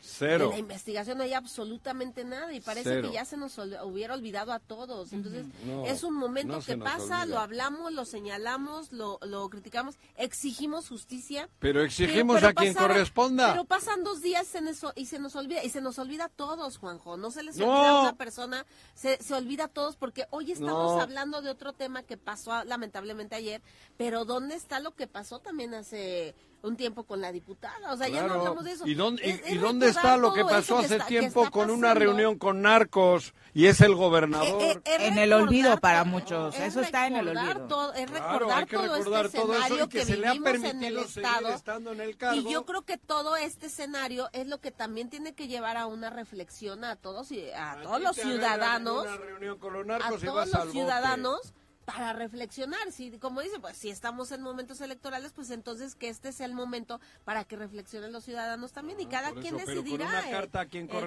Cero. 0.00 0.48
la 0.50 0.58
investigación 0.58 1.18
no 1.18 1.24
hay 1.24 1.32
absolutamente 1.32 2.24
nada 2.24 2.52
y 2.52 2.60
parece 2.60 3.02
que 3.02 3.12
ya 3.12 3.24
se 3.24 3.36
nos 3.36 3.58
hubiera 3.58 4.14
olvidado 4.14 4.52
a 4.52 4.58
todos. 4.58 5.12
Entonces, 5.12 5.46
es 5.86 6.02
un 6.02 6.14
momento 6.14 6.60
que 6.60 6.76
pasa, 6.76 7.26
lo 7.26 7.38
hablamos, 7.38 7.92
lo 7.92 8.04
señalamos, 8.04 8.92
lo, 8.92 9.18
lo 9.22 9.48
criticamos, 9.48 9.96
exigimos 10.16 10.88
justicia. 10.88 11.48
Pero 11.58 11.82
exigimos 11.82 12.42
a 12.42 12.52
quien 12.52 12.74
corresponda. 12.74 13.52
Pero 13.52 13.64
pasan 13.64 14.04
dos 14.04 14.20
días 14.20 14.54
en 14.54 14.68
eso, 14.68 14.92
y 14.96 15.06
se 15.06 15.18
nos 15.18 15.36
olvida, 15.36 15.64
y 15.64 15.70
se 15.70 15.80
nos 15.80 15.98
olvida 15.98 16.26
a 16.26 16.28
todos, 16.28 16.78
Juanjo. 16.78 17.16
No 17.16 17.30
se 17.30 17.42
les 17.42 17.56
olvida 17.56 17.90
a 17.90 18.00
una 18.02 18.16
persona 18.16 18.65
se, 18.94 19.22
se 19.22 19.34
olvida 19.34 19.64
a 19.64 19.68
todos 19.68 19.96
porque 19.96 20.26
hoy 20.30 20.52
estamos 20.52 21.00
hablando 21.00 21.42
de 21.42 21.50
otro 21.50 21.72
tema 21.72 22.02
que 22.02 22.16
pasó 22.16 22.64
lamentablemente 22.64 23.34
ayer, 23.34 23.60
pero 23.96 24.24
¿dónde 24.24 24.54
está 24.54 24.80
lo 24.80 24.94
que 24.94 25.06
pasó 25.06 25.38
también 25.38 25.74
hace 25.74 26.34
un 26.62 26.76
tiempo 26.76 27.04
con 27.04 27.20
la 27.20 27.32
diputada? 27.32 27.92
O 27.92 27.96
sea, 27.96 28.08
ya 28.08 28.26
no 28.26 28.34
hablamos 28.34 28.64
de 28.64 28.72
eso. 28.72 28.86
¿Y 28.86 28.94
dónde, 28.94 29.42
y, 29.48 29.56
dónde 29.56 29.88
está 29.88 30.16
lo 30.16 30.32
que 30.32 30.44
pasó 30.44 30.78
hace 30.78 30.98
tiempo 31.00 31.50
con 31.50 31.70
una 31.70 31.94
reunión 31.94 32.38
con 32.38 32.62
narcos 32.62 33.34
y 33.54 33.66
es 33.66 33.80
el 33.80 33.94
gobernador? 33.94 34.62
Eh, 34.62 34.80
eh, 34.84 34.96
en 35.00 35.18
el 35.18 35.32
olvido 35.32 35.78
para 35.78 36.04
muchos, 36.04 36.58
eso 36.58 36.80
está 36.80 37.06
en 37.06 37.16
el 37.16 37.28
olvido. 37.28 37.92
es 37.94 38.10
recordar, 38.10 38.66
todo 38.66 38.96
este 38.96 39.38
escenario 39.38 39.88
que, 39.88 40.04
vivimos 40.04 40.64
en 40.64 40.84
el 40.84 40.98
Estado. 40.98 41.92
En 41.92 42.00
el 42.00 42.16
y 42.34 42.52
yo 42.52 42.64
creo 42.64 42.82
que 42.82 42.98
todo 42.98 43.36
este 43.36 43.66
escenario 43.66 44.28
es 44.32 44.46
lo 44.46 44.60
que 44.60 44.70
también 44.70 45.08
tiene 45.08 45.34
que 45.34 45.48
llevar 45.48 45.76
a 45.76 45.86
una 45.86 46.10
reflexión 46.10 46.84
a 46.84 46.96
todos 46.96 47.30
y 47.32 47.50
a, 47.50 47.80
todos 47.82 48.00
los 48.00 48.16
ciudadanos. 48.16 49.06
a 49.06 50.10
todos 50.18 50.48
los 50.48 50.72
ciudadanos 50.72 51.54
para 51.86 52.12
reflexionar. 52.12 52.92
Si, 52.92 53.12
como 53.18 53.40
dice, 53.40 53.58
pues 53.60 53.78
si 53.78 53.88
estamos 53.88 54.30
en 54.32 54.42
momentos 54.42 54.80
electorales, 54.82 55.32
pues 55.32 55.50
entonces 55.50 55.94
que 55.94 56.08
este 56.10 56.32
sea 56.32 56.44
el 56.44 56.52
momento 56.52 57.00
para 57.24 57.44
que 57.44 57.56
reflexionen 57.56 58.12
los 58.12 58.24
ciudadanos 58.24 58.72
también 58.72 59.00
y 59.00 59.04
ah, 59.04 59.08
cada 59.10 59.32
quien 59.32 59.56
decidirá 59.56 60.28
el, 60.28 60.50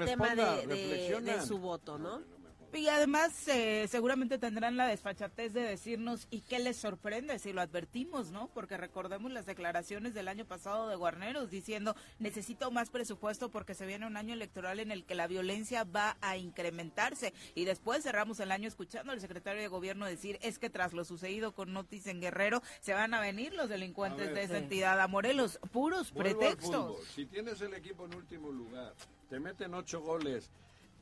tema 0.05 0.35
de, 0.35 1.41
su 1.45 1.59
voto, 1.59 1.99
¿no? 1.99 2.38
Y 2.73 2.87
además 2.87 3.47
eh, 3.47 3.87
seguramente 3.89 4.37
tendrán 4.37 4.77
la 4.77 4.87
desfachatez 4.87 5.53
de 5.53 5.61
decirnos 5.61 6.27
y 6.29 6.41
qué 6.41 6.59
les 6.59 6.77
sorprende 6.77 7.39
si 7.39 7.51
lo 7.51 7.61
advertimos, 7.61 8.31
¿no? 8.31 8.47
Porque 8.53 8.77
recordemos 8.77 9.31
las 9.31 9.45
declaraciones 9.45 10.13
del 10.13 10.27
año 10.27 10.45
pasado 10.45 10.87
de 10.87 10.95
Guarneros 10.95 11.49
diciendo 11.49 11.95
necesito 12.19 12.71
más 12.71 12.89
presupuesto 12.89 13.49
porque 13.49 13.73
se 13.73 13.85
viene 13.85 14.05
un 14.05 14.17
año 14.17 14.33
electoral 14.33 14.79
en 14.79 14.91
el 14.91 15.03
que 15.03 15.15
la 15.15 15.27
violencia 15.27 15.83
va 15.83 16.17
a 16.21 16.37
incrementarse. 16.37 17.33
Y 17.55 17.65
después 17.65 18.03
cerramos 18.03 18.39
el 18.39 18.51
año 18.51 18.67
escuchando 18.67 19.11
al 19.11 19.19
secretario 19.19 19.61
de 19.61 19.67
gobierno 19.67 20.05
decir 20.05 20.37
es 20.41 20.59
que 20.59 20.69
tras 20.69 20.93
lo 20.93 21.05
sucedido 21.05 21.53
con 21.53 21.73
Notis 21.73 22.07
en 22.07 22.21
Guerrero 22.21 22.61
se 22.81 22.93
van 22.93 23.13
a 23.13 23.19
venir 23.19 23.53
los 23.53 23.69
delincuentes 23.69 24.33
de 24.33 24.43
esa 24.43 24.57
entidad 24.57 24.99
a 25.01 25.07
Morelos. 25.07 25.59
Puros 25.71 26.11
pretextos. 26.11 27.03
Si 27.15 27.25
tienes 27.25 27.61
el 27.61 27.73
equipo 27.73 28.05
en 28.05 28.15
último 28.15 28.51
lugar, 28.51 28.93
te 29.29 29.39
meten 29.39 29.73
ocho 29.73 30.01
goles 30.01 30.49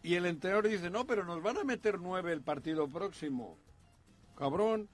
y 0.04 0.16
el 0.16 0.26
entrenador 0.26 0.68
dice, 0.68 0.90
no, 0.90 1.06
pero 1.06 1.26
nos 1.26 1.42
van 1.42 1.58
a 1.58 1.64
meter 1.64 2.00
nueve 2.00 2.32
el 2.32 2.42
partido 2.42 2.88
próximo. 2.88 3.58
Cabrón, 4.38 4.88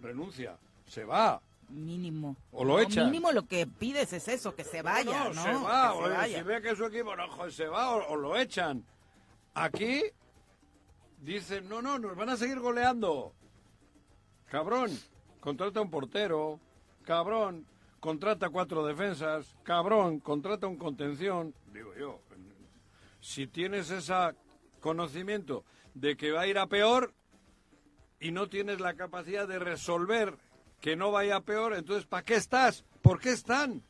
renuncia, 0.00 0.56
se 0.86 1.04
va. 1.04 1.40
Mínimo. 1.68 2.36
O 2.52 2.64
lo 2.64 2.80
echa. 2.80 3.04
Mínimo 3.04 3.30
lo 3.32 3.46
que 3.46 3.66
pides 3.66 4.12
es 4.12 4.28
eso, 4.28 4.54
que 4.54 4.64
se 4.64 4.80
vaya, 4.82 5.28
¿no? 5.30 5.42
Se 5.42 5.52
va, 5.52 5.94
o 5.94 6.24
si 6.24 6.42
ve 6.42 6.62
que 6.62 6.74
su 6.74 6.86
equipo 6.86 7.14
no, 7.14 7.50
se 7.50 7.66
va 7.66 7.90
o, 7.90 8.16
lo 8.16 8.36
echan. 8.36 8.84
Aquí 9.54 10.02
dicen, 11.20 11.68
no, 11.68 11.82
no, 11.82 11.98
nos 11.98 12.16
van 12.16 12.30
a 12.30 12.36
seguir 12.36 12.58
goleando. 12.60 13.34
Cabrón, 14.50 14.98
contrata 15.40 15.82
un 15.82 15.90
portero, 15.90 16.58
cabrón, 17.04 17.66
contrata 18.00 18.48
cuatro 18.48 18.86
defensas, 18.86 19.54
cabrón, 19.62 20.20
contrata 20.20 20.66
un 20.66 20.76
contención. 20.76 21.54
Digo 21.72 21.94
yo, 21.98 22.20
si 23.20 23.46
tienes 23.46 23.90
ese 23.90 24.14
conocimiento 24.80 25.64
de 25.94 26.16
que 26.16 26.32
va 26.32 26.42
a 26.42 26.46
ir 26.46 26.58
a 26.58 26.66
peor 26.66 27.12
y 28.20 28.30
no 28.30 28.48
tienes 28.48 28.80
la 28.80 28.94
capacidad 28.94 29.46
de 29.46 29.58
resolver 29.58 30.36
que 30.80 30.96
no 30.96 31.10
vaya 31.10 31.36
a 31.36 31.40
peor, 31.40 31.74
entonces 31.74 32.06
¿para 32.06 32.24
qué 32.24 32.36
estás? 32.36 32.84
¿Por 33.02 33.20
qué 33.20 33.30
están? 33.30 33.82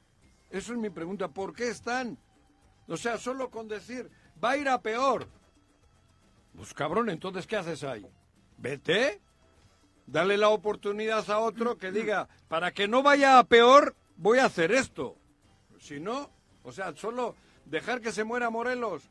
Eso 0.50 0.72
es 0.72 0.78
mi 0.78 0.90
pregunta, 0.90 1.28
¿por 1.28 1.54
qué 1.54 1.68
están? 1.68 2.18
O 2.86 2.96
sea, 2.96 3.18
solo 3.18 3.50
con 3.50 3.68
decir, 3.68 4.10
va 4.42 4.52
a 4.52 4.56
ir 4.56 4.68
a 4.68 4.80
peor. 4.80 5.28
Pues 6.56 6.72
cabrón, 6.72 7.10
entonces 7.10 7.46
¿qué 7.46 7.56
haces 7.56 7.84
ahí? 7.84 8.06
Vete, 8.56 9.20
dale 10.06 10.38
la 10.38 10.48
oportunidad 10.48 11.30
a 11.30 11.38
otro 11.38 11.76
que 11.76 11.92
diga, 11.92 12.28
para 12.48 12.72
que 12.72 12.88
no 12.88 13.02
vaya 13.02 13.38
a 13.38 13.44
peor, 13.44 13.94
voy 14.16 14.38
a 14.38 14.46
hacer 14.46 14.72
esto. 14.72 15.16
Si 15.78 16.00
no, 16.00 16.30
o 16.62 16.72
sea, 16.72 16.94
solo 16.96 17.36
dejar 17.66 18.00
que 18.00 18.10
se 18.10 18.24
muera 18.24 18.50
Morelos 18.50 19.10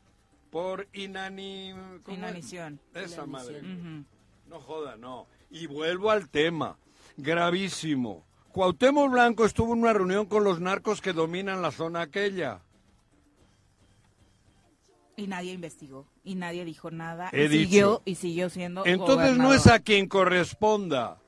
por 0.50 0.88
inanición. 0.92 2.80
Esa 2.94 3.26
madre. 3.26 3.62
No 4.48 4.60
joda, 4.60 4.96
no. 4.96 5.26
Y 5.50 5.66
vuelvo 5.66 6.10
al 6.10 6.28
tema, 6.28 6.78
gravísimo. 7.16 8.24
Cuauhtémoc 8.52 9.10
Blanco 9.10 9.44
estuvo 9.44 9.74
en 9.74 9.80
una 9.80 9.92
reunión 9.92 10.26
con 10.26 10.44
los 10.44 10.60
narcos 10.60 11.00
que 11.00 11.12
dominan 11.12 11.62
la 11.62 11.70
zona 11.70 12.02
aquella. 12.02 12.62
Y 15.16 15.26
nadie 15.26 15.52
investigó, 15.52 16.06
y 16.22 16.36
nadie 16.36 16.64
dijo 16.64 16.90
nada, 16.90 17.30
y 17.32 17.48
siguió, 17.48 18.02
y 18.04 18.14
siguió 18.14 18.48
siendo 18.50 18.86
Entonces 18.86 19.36
no 19.36 19.52
es 19.52 19.66
a 19.66 19.80
quien 19.80 20.06
corresponda. 20.08 21.20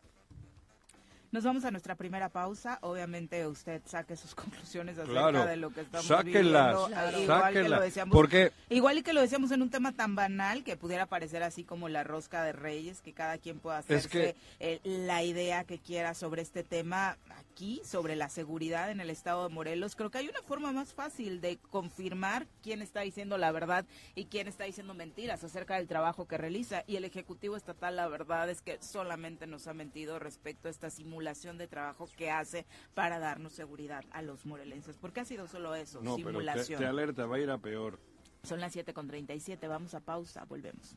Nos 1.32 1.44
vamos 1.44 1.64
a 1.64 1.70
nuestra 1.70 1.94
primera 1.94 2.28
pausa. 2.28 2.78
Obviamente 2.82 3.46
usted 3.46 3.80
saque 3.84 4.16
sus 4.16 4.34
conclusiones 4.34 4.98
acerca 4.98 5.46
de 5.46 5.56
lo 5.56 5.70
que 5.70 5.82
estamos 5.82 6.06
sáquenlas, 6.06 6.88
viviendo. 6.88 7.20
igual 7.20 7.52
que 7.52 7.68
lo 7.68 7.80
decíamos, 7.80 8.12
porque... 8.12 8.52
igual 8.68 8.98
y 8.98 9.02
que 9.04 9.12
lo 9.12 9.20
decíamos 9.20 9.52
en 9.52 9.62
un 9.62 9.70
tema 9.70 9.92
tan 9.92 10.16
banal 10.16 10.64
que 10.64 10.76
pudiera 10.76 11.06
parecer 11.06 11.44
así 11.44 11.62
como 11.62 11.88
la 11.88 12.02
rosca 12.02 12.42
de 12.42 12.52
reyes, 12.52 13.00
que 13.00 13.12
cada 13.12 13.38
quien 13.38 13.60
pueda 13.60 13.78
hacerse 13.78 14.34
la 14.82 15.22
idea 15.22 15.62
que 15.62 15.78
quiera 15.78 16.14
sobre 16.14 16.42
este 16.42 16.64
tema 16.64 17.16
aquí, 17.38 17.80
sobre 17.84 18.16
la 18.16 18.28
seguridad 18.28 18.90
en 18.90 19.00
el 19.00 19.08
estado 19.08 19.46
de 19.46 19.54
Morelos. 19.54 19.94
Creo 19.94 20.10
que 20.10 20.18
hay 20.18 20.28
una 20.28 20.42
forma 20.42 20.72
más 20.72 20.94
fácil 20.94 21.40
de 21.40 21.58
confirmar 21.70 22.48
quién 22.60 22.82
está 22.82 23.02
diciendo 23.02 23.38
la 23.38 23.52
verdad 23.52 23.84
y 24.16 24.24
quién 24.24 24.48
está 24.48 24.64
diciendo 24.64 24.94
mentiras 24.94 25.44
acerca 25.44 25.76
del 25.76 25.86
trabajo 25.86 26.26
que 26.26 26.38
realiza. 26.38 26.82
Y 26.88 26.96
el 26.96 27.04
Ejecutivo 27.04 27.56
Estatal, 27.56 27.94
la 27.94 28.08
verdad 28.08 28.50
es 28.50 28.62
que 28.62 28.78
solamente 28.82 29.46
nos 29.46 29.68
ha 29.68 29.74
mentido 29.74 30.18
respecto 30.18 30.66
a 30.66 30.72
esta 30.72 30.90
simulación 30.90 31.19
de 31.20 31.66
trabajo 31.68 32.08
que 32.16 32.30
hace 32.30 32.66
para 32.94 33.18
darnos 33.18 33.52
seguridad 33.52 34.04
a 34.10 34.22
los 34.22 34.46
morelenses. 34.46 34.96
Porque 34.96 35.20
ha 35.20 35.24
sido 35.24 35.46
solo 35.46 35.74
eso, 35.74 36.00
no, 36.02 36.16
simulación. 36.16 36.78
Pero 36.78 36.78
te, 36.78 36.86
alerta, 36.86 37.26
va 37.26 37.36
a 37.36 37.40
ir 37.40 37.50
a 37.50 37.58
peor. 37.58 37.98
Son 38.42 38.60
las 38.60 38.72
7 38.72 38.94
con 38.94 39.06
37, 39.06 39.68
vamos 39.68 39.94
a 39.94 40.00
pausa, 40.00 40.44
volvemos. 40.44 40.96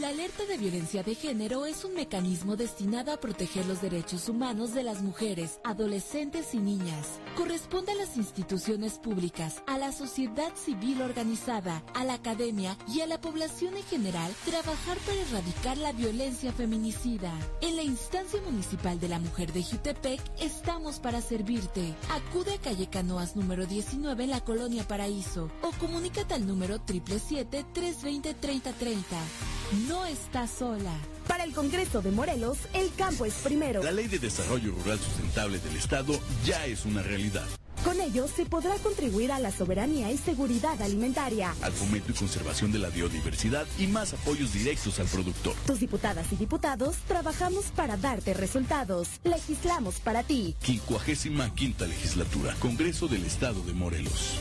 La 0.00 0.10
alerta 0.10 0.44
de 0.44 0.56
violencia 0.56 1.02
de 1.02 1.16
género 1.16 1.66
es 1.66 1.84
un 1.84 1.94
mecanismo 1.94 2.54
destinado 2.54 3.10
a 3.10 3.16
proteger 3.16 3.66
los 3.66 3.80
derechos 3.80 4.28
humanos 4.28 4.72
de 4.72 4.84
las 4.84 5.02
mujeres, 5.02 5.58
adolescentes 5.64 6.54
y 6.54 6.58
niñas. 6.58 7.18
Corresponde 7.36 7.90
a 7.90 7.94
las 7.96 8.16
instituciones 8.16 8.98
públicas, 8.98 9.60
a 9.66 9.76
la 9.76 9.90
sociedad 9.90 10.54
civil 10.54 11.02
organizada, 11.02 11.82
a 11.94 12.04
la 12.04 12.14
academia 12.14 12.76
y 12.86 13.00
a 13.00 13.08
la 13.08 13.20
población 13.20 13.76
en 13.76 13.82
general 13.82 14.32
trabajar 14.44 14.98
para 14.98 15.20
erradicar 15.20 15.78
la 15.78 15.90
violencia 15.90 16.52
feminicida. 16.52 17.32
En 17.60 17.74
la 17.74 17.82
instancia 17.82 18.40
municipal 18.42 19.00
de 19.00 19.08
la 19.08 19.18
mujer 19.18 19.52
de 19.52 19.64
Jutepec 19.64 20.20
estamos 20.38 21.00
para 21.00 21.20
servirte. 21.20 21.92
Acude 22.10 22.54
a 22.54 22.58
calle 22.58 22.86
Canoas 22.88 23.34
número 23.34 23.66
19 23.66 24.22
en 24.22 24.30
la 24.30 24.44
colonia 24.44 24.86
Paraíso 24.86 25.50
o 25.62 25.72
comunícate 25.80 26.34
al 26.34 26.46
número 26.46 26.76
777 26.76 27.66
320 27.72 28.34
3030. 28.34 29.87
No 29.88 30.04
está 30.04 30.46
sola. 30.46 30.92
Para 31.26 31.44
el 31.44 31.54
Congreso 31.54 32.02
de 32.02 32.10
Morelos, 32.10 32.58
el 32.74 32.92
campo 32.94 33.24
es 33.24 33.34
primero. 33.34 33.82
La 33.82 33.90
Ley 33.90 34.06
de 34.06 34.18
Desarrollo 34.18 34.72
Rural 34.72 34.98
Sustentable 34.98 35.58
del 35.58 35.76
Estado 35.76 36.18
ya 36.44 36.66
es 36.66 36.84
una 36.84 37.02
realidad. 37.02 37.46
Con 37.84 37.98
ello 38.00 38.26
se 38.28 38.44
podrá 38.44 38.74
contribuir 38.76 39.32
a 39.32 39.38
la 39.38 39.50
soberanía 39.50 40.10
y 40.10 40.18
seguridad 40.18 40.82
alimentaria, 40.82 41.54
al 41.62 41.72
fomento 41.72 42.10
y 42.10 42.14
conservación 42.14 42.70
de 42.72 42.80
la 42.80 42.90
biodiversidad 42.90 43.66
y 43.78 43.86
más 43.86 44.12
apoyos 44.12 44.52
directos 44.52 44.98
al 44.98 45.06
productor. 45.06 45.54
Tus 45.66 45.80
diputadas 45.80 46.26
y 46.32 46.36
diputados 46.36 46.96
trabajamos 47.06 47.66
para 47.66 47.96
darte 47.96 48.34
resultados. 48.34 49.08
Legislamos 49.24 50.00
para 50.00 50.22
ti. 50.22 50.54
55 50.60 51.54
quinta 51.54 51.86
legislatura, 51.86 52.54
Congreso 52.58 53.08
del 53.08 53.24
Estado 53.24 53.62
de 53.62 53.72
Morelos. 53.72 54.38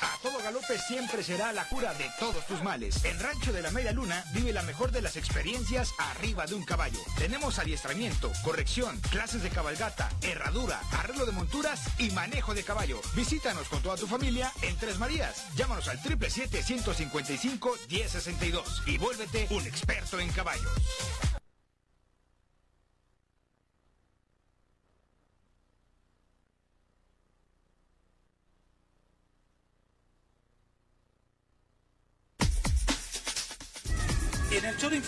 A 0.00 0.18
todo 0.22 0.38
galope 0.42 0.78
siempre 0.78 1.22
será 1.22 1.52
la 1.52 1.68
cura 1.68 1.92
de 1.94 2.10
todos 2.18 2.44
tus 2.46 2.62
males. 2.62 3.04
En 3.04 3.18
Rancho 3.18 3.52
de 3.52 3.62
la 3.62 3.70
Media 3.70 3.92
Luna 3.92 4.24
vive 4.32 4.52
la 4.52 4.62
mejor 4.62 4.92
de 4.92 5.00
las 5.00 5.16
experiencias 5.16 5.94
arriba 5.98 6.46
de 6.46 6.54
un 6.54 6.64
caballo. 6.64 6.98
Tenemos 7.16 7.58
adiestramiento, 7.58 8.30
corrección, 8.44 9.00
clases 9.10 9.42
de 9.42 9.48
cabalgata, 9.50 10.10
herradura, 10.22 10.80
arreglo 10.92 11.24
de 11.24 11.32
monturas 11.32 11.80
y 11.98 12.10
manejo 12.10 12.54
de 12.54 12.64
caballo. 12.64 13.00
Visítanos 13.14 13.68
con 13.68 13.82
toda 13.82 13.96
tu 13.96 14.06
familia 14.06 14.52
en 14.62 14.76
Tres 14.76 14.98
Marías. 14.98 15.46
Llámanos 15.56 15.88
al 15.88 15.98
777-155-1062 16.00 18.86
y 18.86 18.98
vuélvete 18.98 19.46
un 19.50 19.66
experto 19.66 20.20
en 20.20 20.30
caballos. 20.30 20.70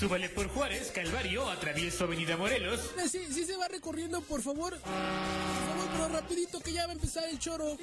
Súbale 0.00 0.30
por 0.30 0.48
Juárez, 0.48 0.90
Calvario, 0.94 1.46
atravieso 1.50 2.04
Avenida 2.04 2.34
Morelos. 2.34 2.80
Eh, 2.96 3.06
sí, 3.06 3.20
sí 3.30 3.44
se 3.44 3.54
va 3.58 3.68
recorriendo, 3.68 4.22
por 4.22 4.40
favor. 4.40 4.72
Por 4.72 4.80
favor, 4.80 5.88
pero 5.92 6.08
rapidito 6.08 6.58
que 6.60 6.72
ya 6.72 6.86
va 6.86 6.92
a 6.92 6.94
empezar 6.94 7.24
el 7.28 7.38
choro. 7.38 7.76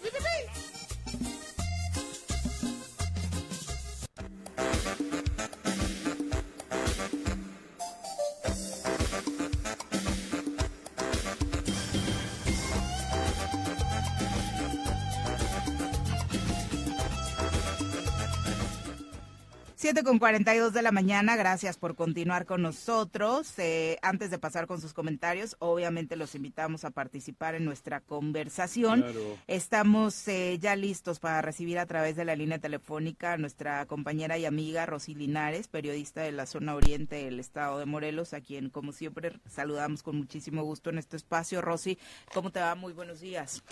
7 19.87 20.03
con 20.03 20.19
42 20.19 20.73
de 20.73 20.81
la 20.81 20.91
mañana, 20.91 21.37
gracias 21.37 21.77
por 21.77 21.95
continuar 21.95 22.45
con 22.45 22.61
nosotros. 22.61 23.57
Eh, 23.57 23.97
antes 24.01 24.29
de 24.29 24.37
pasar 24.37 24.67
con 24.67 24.81
sus 24.81 24.91
comentarios, 24.91 25.55
obviamente 25.59 26.17
los 26.17 26.35
invitamos 26.35 26.83
a 26.83 26.89
participar 26.89 27.55
en 27.55 27.63
nuestra 27.63 28.01
conversación. 28.01 29.05
Estamos 29.47 30.27
eh, 30.27 30.57
ya 30.59 30.75
listos 30.75 31.21
para 31.21 31.41
recibir 31.41 31.79
a 31.79 31.85
través 31.85 32.17
de 32.17 32.25
la 32.25 32.35
línea 32.35 32.59
telefónica 32.59 33.31
a 33.31 33.37
nuestra 33.37 33.85
compañera 33.85 34.37
y 34.37 34.43
amiga 34.43 34.85
Rosy 34.85 35.15
Linares, 35.15 35.69
periodista 35.69 36.19
de 36.19 36.33
la 36.33 36.47
zona 36.47 36.75
oriente 36.75 37.23
del 37.23 37.39
estado 37.39 37.79
de 37.79 37.85
Morelos, 37.85 38.33
a 38.33 38.41
quien 38.41 38.69
como 38.69 38.91
siempre 38.91 39.39
saludamos 39.49 40.03
con 40.03 40.17
muchísimo 40.17 40.63
gusto 40.63 40.89
en 40.89 40.97
este 40.97 41.15
espacio. 41.15 41.61
Rosy, 41.61 41.97
¿cómo 42.33 42.51
te 42.51 42.59
va? 42.59 42.75
Muy 42.75 42.91
buenos 42.91 43.21
días. 43.21 43.63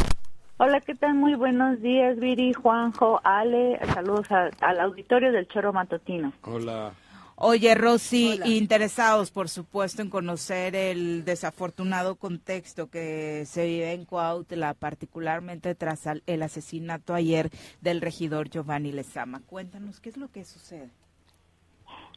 Hola, 0.58 0.80
¿qué 0.80 0.96
tal? 0.96 1.16
Muy 1.16 1.36
buenos 1.36 1.82
días, 1.82 2.18
Viri, 2.18 2.54
Juanjo, 2.54 3.20
Ale. 3.26 3.78
Saludos 3.94 4.28
al 4.32 4.80
auditorio 4.80 5.34
del 5.34 5.50
Choro 5.50 5.74
Matutino. 5.74 6.32
Hola. 6.44 6.94
Oye, 7.36 7.76
Rosy, 7.76 8.40
interesados, 8.46 9.32
por 9.32 9.50
supuesto, 9.50 10.02
en 10.02 10.10
conocer 10.10 10.74
el 10.74 11.26
desafortunado 11.26 12.16
contexto 12.16 12.90
que 12.90 13.44
se 13.46 13.66
vive 13.66 13.92
en 13.92 14.06
Cuautla, 14.06 14.74
particularmente 14.76 15.76
tras 15.76 16.08
el 16.26 16.42
asesinato 16.42 17.14
ayer 17.14 17.50
del 17.82 18.00
regidor 18.00 18.50
Giovanni 18.50 18.94
Lezama. 18.94 19.42
Cuéntanos, 19.48 20.00
¿qué 20.00 20.08
es 20.08 20.16
lo 20.16 20.30
que 20.30 20.46
sucede? 20.46 20.90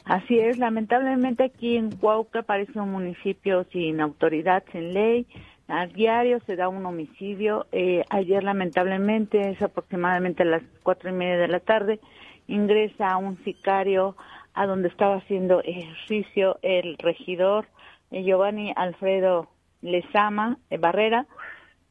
Así 0.04 0.38
es, 0.38 0.58
lamentablemente 0.58 1.42
aquí 1.42 1.76
en 1.76 1.90
Cuauca 1.90 2.42
parece 2.42 2.78
un 2.78 2.92
municipio 2.92 3.66
sin 3.72 4.00
autoridad, 4.00 4.62
sin 4.70 4.94
ley, 4.94 5.26
a 5.68 5.86
diario 5.86 6.40
se 6.46 6.56
da 6.56 6.68
un 6.68 6.84
homicidio. 6.86 7.66
Eh, 7.72 8.02
ayer, 8.08 8.42
lamentablemente, 8.42 9.50
es 9.50 9.62
aproximadamente 9.62 10.42
a 10.42 10.46
las 10.46 10.62
cuatro 10.82 11.10
y 11.10 11.12
media 11.12 11.36
de 11.36 11.48
la 11.48 11.60
tarde, 11.60 12.00
ingresa 12.46 13.16
un 13.18 13.36
sicario 13.44 14.16
a 14.54 14.66
donde 14.66 14.88
estaba 14.88 15.16
haciendo 15.16 15.60
ejercicio 15.62 16.58
el 16.62 16.96
regidor 16.98 17.66
eh, 18.10 18.24
Giovanni 18.24 18.72
Alfredo 18.74 19.48
Lezama 19.82 20.56
eh, 20.70 20.78
Barrera. 20.78 21.26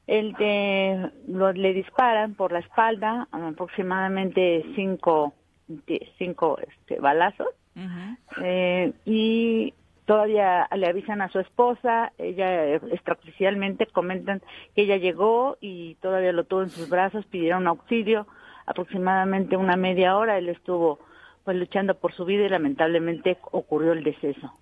Él 0.07 0.33
le 0.39 1.73
disparan 1.73 2.33
por 2.33 2.53
la 2.53 2.59
espalda 2.59 3.27
aproximadamente 3.29 4.63
cinco, 4.73 5.33
cinco 6.17 6.57
este, 6.65 6.97
balazos. 6.99 7.49
y 9.05 9.73
todavía 10.07 10.69
le 10.73 10.87
avisan 10.87 11.21
a 11.21 11.29
su 11.29 11.39
esposa, 11.39 12.13
ella 12.17 12.75
extraoficialmente 12.75 13.87
comentan 13.87 14.41
que 14.73 14.83
ella 14.83 14.95
llegó 14.95 15.57
y 15.59 15.95
todavía 15.95 16.31
lo 16.31 16.45
tuvo 16.45 16.63
en 16.63 16.69
sus 16.69 16.89
brazos, 16.89 17.25
pidieron 17.25 17.67
auxilio, 17.67 18.25
aproximadamente 18.65 19.57
una 19.57 19.75
media 19.75 20.15
hora 20.15 20.37
él 20.37 20.47
estuvo 20.47 20.99
pues 21.43 21.57
luchando 21.57 21.93
por 21.95 22.13
su 22.13 22.23
vida 22.23 22.45
y 22.45 22.49
lamentablemente 22.49 23.37
ocurrió 23.51 23.91
el 23.91 24.05
deceso. 24.05 24.53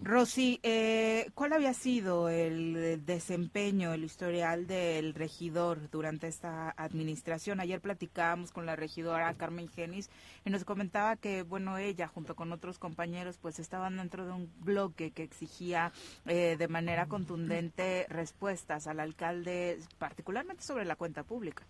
Rosy, 0.00 0.60
eh, 0.62 1.26
¿cuál 1.34 1.52
había 1.52 1.72
sido 1.72 2.28
el 2.28 3.04
desempeño, 3.04 3.92
el 3.92 4.04
historial 4.04 4.66
del 4.66 5.12
regidor 5.12 5.90
durante 5.90 6.28
esta 6.28 6.70
administración? 6.76 7.58
Ayer 7.58 7.80
platicábamos 7.80 8.52
con 8.52 8.64
la 8.64 8.76
regidora 8.76 9.34
Carmen 9.34 9.68
Genis 9.68 10.08
y 10.44 10.50
nos 10.50 10.64
comentaba 10.64 11.16
que, 11.16 11.42
bueno, 11.42 11.78
ella 11.78 12.06
junto 12.06 12.36
con 12.36 12.52
otros 12.52 12.78
compañeros 12.78 13.38
pues 13.42 13.58
estaban 13.58 13.96
dentro 13.96 14.24
de 14.24 14.32
un 14.32 14.50
bloque 14.60 15.10
que 15.10 15.24
exigía 15.24 15.90
eh, 16.26 16.56
de 16.56 16.68
manera 16.68 17.06
contundente 17.06 18.06
respuestas 18.08 18.86
al 18.86 19.00
alcalde, 19.00 19.78
particularmente 19.98 20.62
sobre 20.62 20.84
la 20.84 20.94
cuenta 20.94 21.24
pública. 21.24 21.64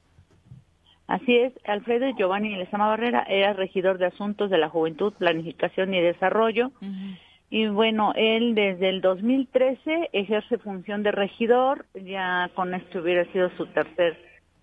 Así 1.06 1.34
es, 1.34 1.54
Alfredo 1.64 2.06
Giovanni 2.18 2.54
Lezama 2.54 2.88
Barrera 2.88 3.22
era 3.22 3.54
regidor 3.54 3.96
de 3.96 4.06
Asuntos 4.06 4.50
de 4.50 4.58
la 4.58 4.68
Juventud, 4.68 5.14
Planificación 5.14 5.94
y 5.94 6.02
Desarrollo. 6.02 6.70
Y 7.50 7.68
bueno, 7.68 8.12
él 8.14 8.54
desde 8.54 8.90
el 8.90 9.00
2013 9.00 10.10
ejerce 10.12 10.58
función 10.58 11.02
de 11.02 11.12
regidor, 11.12 11.86
ya 11.94 12.50
con 12.54 12.74
esto 12.74 13.00
hubiera 13.00 13.24
sido 13.32 13.50
su 13.56 13.66
tercer 13.66 14.18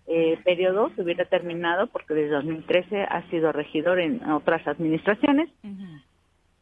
eh, 0.08 0.38
periodo, 0.44 0.92
se 0.96 1.02
hubiera 1.02 1.26
terminado 1.26 1.88
porque 1.88 2.14
desde 2.14 2.36
2013 2.36 3.04
ha 3.04 3.28
sido 3.32 3.52
regidor 3.52 4.00
en 4.00 4.24
otras 4.30 4.68
administraciones. 4.68 5.50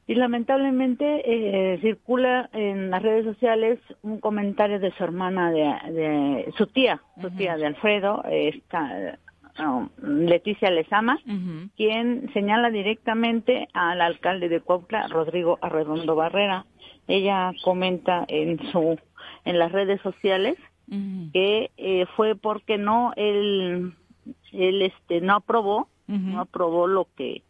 Y 0.06 0.16
lamentablemente 0.16 1.24
eh, 1.26 1.80
circula 1.82 2.50
en 2.54 2.90
las 2.90 3.02
redes 3.02 3.26
sociales 3.26 3.80
un 4.02 4.20
comentario 4.20 4.80
de 4.80 4.92
su 4.92 5.04
hermana, 5.04 5.52
de, 5.52 6.54
su 6.58 6.68
tía, 6.68 7.02
su 7.22 7.32
tía 7.32 7.58
de 7.58 7.68
Alfredo, 7.68 8.24
esta, 8.30 9.18
Leticia 10.02 10.72
Lezama, 10.72 11.20
quien 11.76 12.32
señala 12.34 12.72
directamente 12.72 13.68
al 13.74 14.02
alcalde 14.02 14.50
de 14.50 14.62
Cuautla, 14.62 15.08
Rodrigo 15.08 15.60
Arredondo 15.62 16.16
Barrera. 16.16 16.66
Ella 17.08 17.52
comenta 17.64 18.26
en 18.28 18.60
su 18.72 18.98
en 19.46 19.60
las 19.60 19.72
redes 19.72 20.02
sociales 20.02 20.58
que 21.32 21.72
eh, 21.78 22.06
fue 22.16 22.36
porque 22.36 22.78
no 22.78 23.14
él 23.16 23.94
él 24.52 24.82
este 24.82 25.22
no 25.22 25.36
aprobó 25.36 25.88
no 26.08 26.42
aprobó 26.42 26.88
lo 26.88 27.08
que 27.16 27.42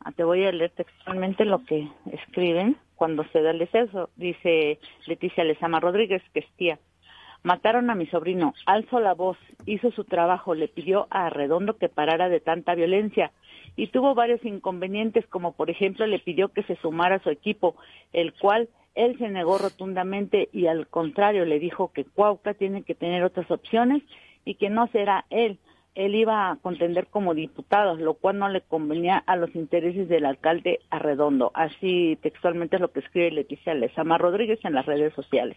ah, 0.00 0.10
te 0.12 0.24
voy 0.24 0.44
a 0.44 0.52
leer 0.52 0.70
textualmente 0.70 1.44
lo 1.44 1.64
que 1.64 1.88
escriben 2.10 2.76
cuando 2.96 3.24
se 3.24 3.42
da 3.42 3.50
el 3.50 3.58
deceso. 3.58 4.08
Dice 4.16 4.78
Leticia 5.06 5.44
Lezama 5.44 5.80
Rodríguez 5.80 6.22
que 6.32 6.40
es 6.40 6.50
tía 6.56 6.78
Mataron 7.46 7.90
a 7.90 7.94
mi 7.94 8.06
sobrino, 8.06 8.54
alzó 8.66 8.98
la 8.98 9.14
voz, 9.14 9.38
hizo 9.66 9.92
su 9.92 10.02
trabajo, 10.02 10.56
le 10.56 10.66
pidió 10.66 11.06
a 11.10 11.30
Redondo 11.30 11.76
que 11.76 11.88
parara 11.88 12.28
de 12.28 12.40
tanta 12.40 12.74
violencia 12.74 13.30
y 13.76 13.86
tuvo 13.86 14.16
varios 14.16 14.44
inconvenientes, 14.44 15.24
como 15.28 15.52
por 15.52 15.70
ejemplo 15.70 16.08
le 16.08 16.18
pidió 16.18 16.48
que 16.48 16.64
se 16.64 16.74
sumara 16.74 17.14
a 17.14 17.22
su 17.22 17.30
equipo, 17.30 17.76
el 18.12 18.32
cual 18.32 18.68
él 18.96 19.16
se 19.18 19.28
negó 19.28 19.58
rotundamente 19.58 20.48
y 20.52 20.66
al 20.66 20.88
contrario 20.88 21.44
le 21.44 21.60
dijo 21.60 21.92
que 21.92 22.04
Cuauca 22.04 22.54
tiene 22.54 22.82
que 22.82 22.96
tener 22.96 23.22
otras 23.22 23.48
opciones 23.48 24.02
y 24.44 24.56
que 24.56 24.68
no 24.68 24.88
será 24.88 25.24
él. 25.30 25.60
Él 25.94 26.16
iba 26.16 26.50
a 26.50 26.56
contender 26.56 27.06
como 27.06 27.32
diputado, 27.32 27.94
lo 27.94 28.14
cual 28.14 28.40
no 28.40 28.48
le 28.48 28.62
convenía 28.62 29.18
a 29.24 29.36
los 29.36 29.54
intereses 29.54 30.08
del 30.08 30.26
alcalde 30.26 30.80
Arredondo. 30.90 31.52
Así 31.54 32.18
textualmente 32.22 32.74
es 32.74 32.82
lo 32.82 32.90
que 32.90 32.98
escribe 32.98 33.30
Leticia 33.30 33.72
Lezama 33.72 34.18
Rodríguez 34.18 34.58
en 34.64 34.74
las 34.74 34.84
redes 34.84 35.14
sociales. 35.14 35.56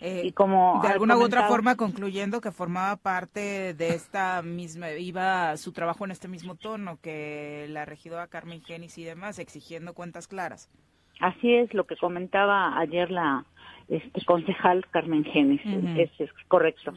Eh, 0.00 0.22
y 0.24 0.32
como 0.32 0.80
de 0.82 0.88
alguna 0.88 1.16
u 1.16 1.22
otra 1.22 1.46
forma 1.46 1.76
concluyendo 1.76 2.40
que 2.40 2.50
formaba 2.52 2.96
parte 2.96 3.74
de 3.74 3.88
esta 3.90 4.40
misma, 4.42 4.92
iba 4.92 5.56
su 5.58 5.72
trabajo 5.72 6.04
en 6.04 6.10
este 6.10 6.26
mismo 6.26 6.54
tono 6.54 6.98
que 7.02 7.66
la 7.68 7.84
regidora 7.84 8.26
Carmen 8.26 8.62
Genis 8.62 8.96
y 8.96 9.04
demás, 9.04 9.38
exigiendo 9.38 9.92
cuentas 9.92 10.26
claras. 10.26 10.70
Así 11.20 11.54
es 11.54 11.72
lo 11.74 11.84
que 11.84 11.96
comentaba 11.96 12.78
ayer 12.78 13.10
la 13.10 13.44
este, 13.88 14.24
concejal 14.24 14.86
Carmen 14.90 15.24
Genis, 15.24 15.60
es, 16.18 16.30
correcto. 16.48 16.94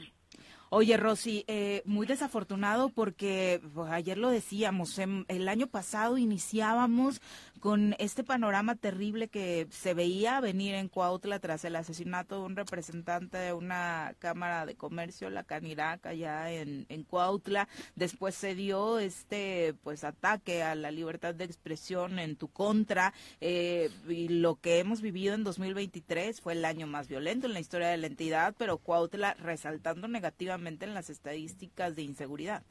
Oye, 0.76 0.98
Rosy, 0.98 1.46
eh, 1.46 1.84
muy 1.86 2.08
desafortunado 2.08 2.90
porque 2.90 3.62
pues, 3.76 3.92
ayer 3.92 4.18
lo 4.18 4.32
decíamos, 4.32 4.98
em, 4.98 5.24
el 5.28 5.48
año 5.48 5.68
pasado 5.68 6.18
iniciábamos 6.18 7.22
con 7.60 7.96
este 8.00 8.24
panorama 8.24 8.76
terrible 8.76 9.28
que 9.28 9.68
se 9.70 9.94
veía 9.94 10.42
venir 10.42 10.74
en 10.74 10.90
Cuautla 10.90 11.40
tras 11.40 11.64
el 11.64 11.76
asesinato 11.76 12.40
de 12.40 12.46
un 12.48 12.56
representante 12.56 13.38
de 13.38 13.54
una 13.54 14.16
Cámara 14.18 14.66
de 14.66 14.74
Comercio, 14.74 15.30
la 15.30 15.44
Canirac, 15.44 16.08
allá 16.08 16.52
en, 16.52 16.88
en 16.90 17.04
Cuautla. 17.04 17.70
Después 17.96 18.34
se 18.34 18.56
dio 18.56 18.98
este 18.98 19.76
pues 19.84 20.04
ataque 20.04 20.64
a 20.64 20.74
la 20.74 20.90
libertad 20.90 21.36
de 21.36 21.46
expresión 21.46 22.18
en 22.18 22.36
tu 22.36 22.48
contra. 22.48 23.14
Eh, 23.40 23.92
y 24.10 24.28
lo 24.28 24.56
que 24.56 24.80
hemos 24.80 25.02
vivido 25.02 25.36
en 25.36 25.44
2023 25.44 26.42
fue 26.42 26.54
el 26.54 26.66
año 26.66 26.88
más 26.88 27.08
violento 27.08 27.46
en 27.46 27.54
la 27.54 27.60
historia 27.60 27.90
de 27.90 27.98
la 27.98 28.08
entidad, 28.08 28.56
pero 28.58 28.80
Cuautla 28.80 29.36
resaltando 29.36 30.08
negativamente 30.08 30.63
en 30.68 30.94
las 30.94 31.10
estadísticas 31.10 31.96
de 31.96 32.04
inseguridad. 32.04 32.64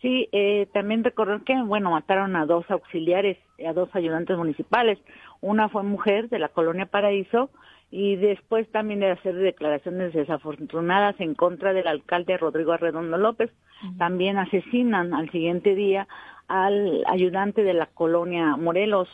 Sí, 0.00 0.28
eh, 0.32 0.68
también 0.74 1.04
recordar 1.04 1.42
que, 1.42 1.54
bueno, 1.62 1.90
mataron 1.90 2.36
a 2.36 2.44
dos 2.44 2.70
auxiliares, 2.70 3.38
a 3.66 3.72
dos 3.72 3.88
ayudantes 3.94 4.36
municipales. 4.36 4.98
Una 5.40 5.68
fue 5.68 5.82
mujer 5.82 6.28
de 6.28 6.38
la 6.38 6.48
colonia 6.48 6.86
Paraíso 6.86 7.50
y 7.90 8.16
después 8.16 8.70
también 8.70 9.00
de 9.00 9.12
hacer 9.12 9.34
declaraciones 9.34 10.12
desafortunadas 10.12 11.18
en 11.20 11.34
contra 11.34 11.72
del 11.72 11.86
alcalde 11.86 12.36
Rodrigo 12.36 12.72
Arredondo 12.72 13.16
López. 13.16 13.50
También 13.96 14.38
asesinan 14.38 15.14
al 15.14 15.30
siguiente 15.30 15.74
día 15.74 16.06
al 16.48 17.04
ayudante 17.08 17.62
de 17.62 17.74
la 17.74 17.86
colonia 17.86 18.56
Morelos, 18.56 19.08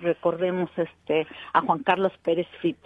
recordemos 0.00 0.70
este 0.76 1.26
a 1.52 1.60
Juan 1.60 1.82
Carlos 1.82 2.12
Pérez 2.22 2.46
Fit. 2.60 2.78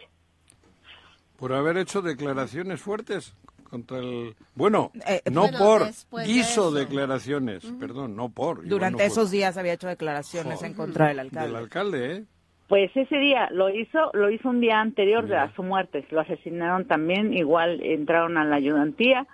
Por 1.38 1.52
haber 1.52 1.76
hecho 1.76 2.02
declaraciones 2.02 2.80
fuertes 2.80 3.36
contra 3.66 3.98
el... 3.98 4.34
Bueno, 4.54 4.90
eh, 5.06 5.20
no 5.30 5.48
por, 5.58 5.88
hizo 6.26 6.72
declaraciones, 6.72 7.64
perdón, 7.78 8.16
no 8.16 8.30
por. 8.30 8.66
Durante 8.66 9.04
esos 9.04 9.30
días 9.30 9.56
había 9.56 9.74
hecho 9.74 9.88
declaraciones 9.88 10.62
en 10.62 10.74
contra 10.74 11.08
del 11.08 11.20
alcalde. 11.20 11.46
Del 11.48 11.56
alcalde, 11.56 12.12
¿eh? 12.12 12.24
Pues 12.68 12.90
ese 12.96 13.16
día 13.16 13.48
lo 13.52 13.70
hizo, 13.70 14.10
lo 14.12 14.28
hizo 14.30 14.48
un 14.48 14.60
día 14.60 14.80
anterior 14.80 15.32
a 15.34 15.54
su 15.54 15.62
muerte. 15.62 16.04
Lo 16.10 16.20
asesinaron 16.20 16.86
también, 16.86 17.32
igual 17.32 17.80
entraron 17.82 18.36
a 18.38 18.44
la 18.44 18.56
ayudantía. 18.56 19.26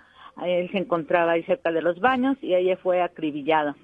Él 0.45 0.69
se 0.71 0.77
encontraba 0.77 1.31
ahí 1.31 1.43
cerca 1.43 1.71
de 1.71 1.81
los 1.81 1.99
baños 1.99 2.37
y 2.41 2.53
ahí 2.53 2.75
fue 2.75 3.01
acribillado 3.01 3.75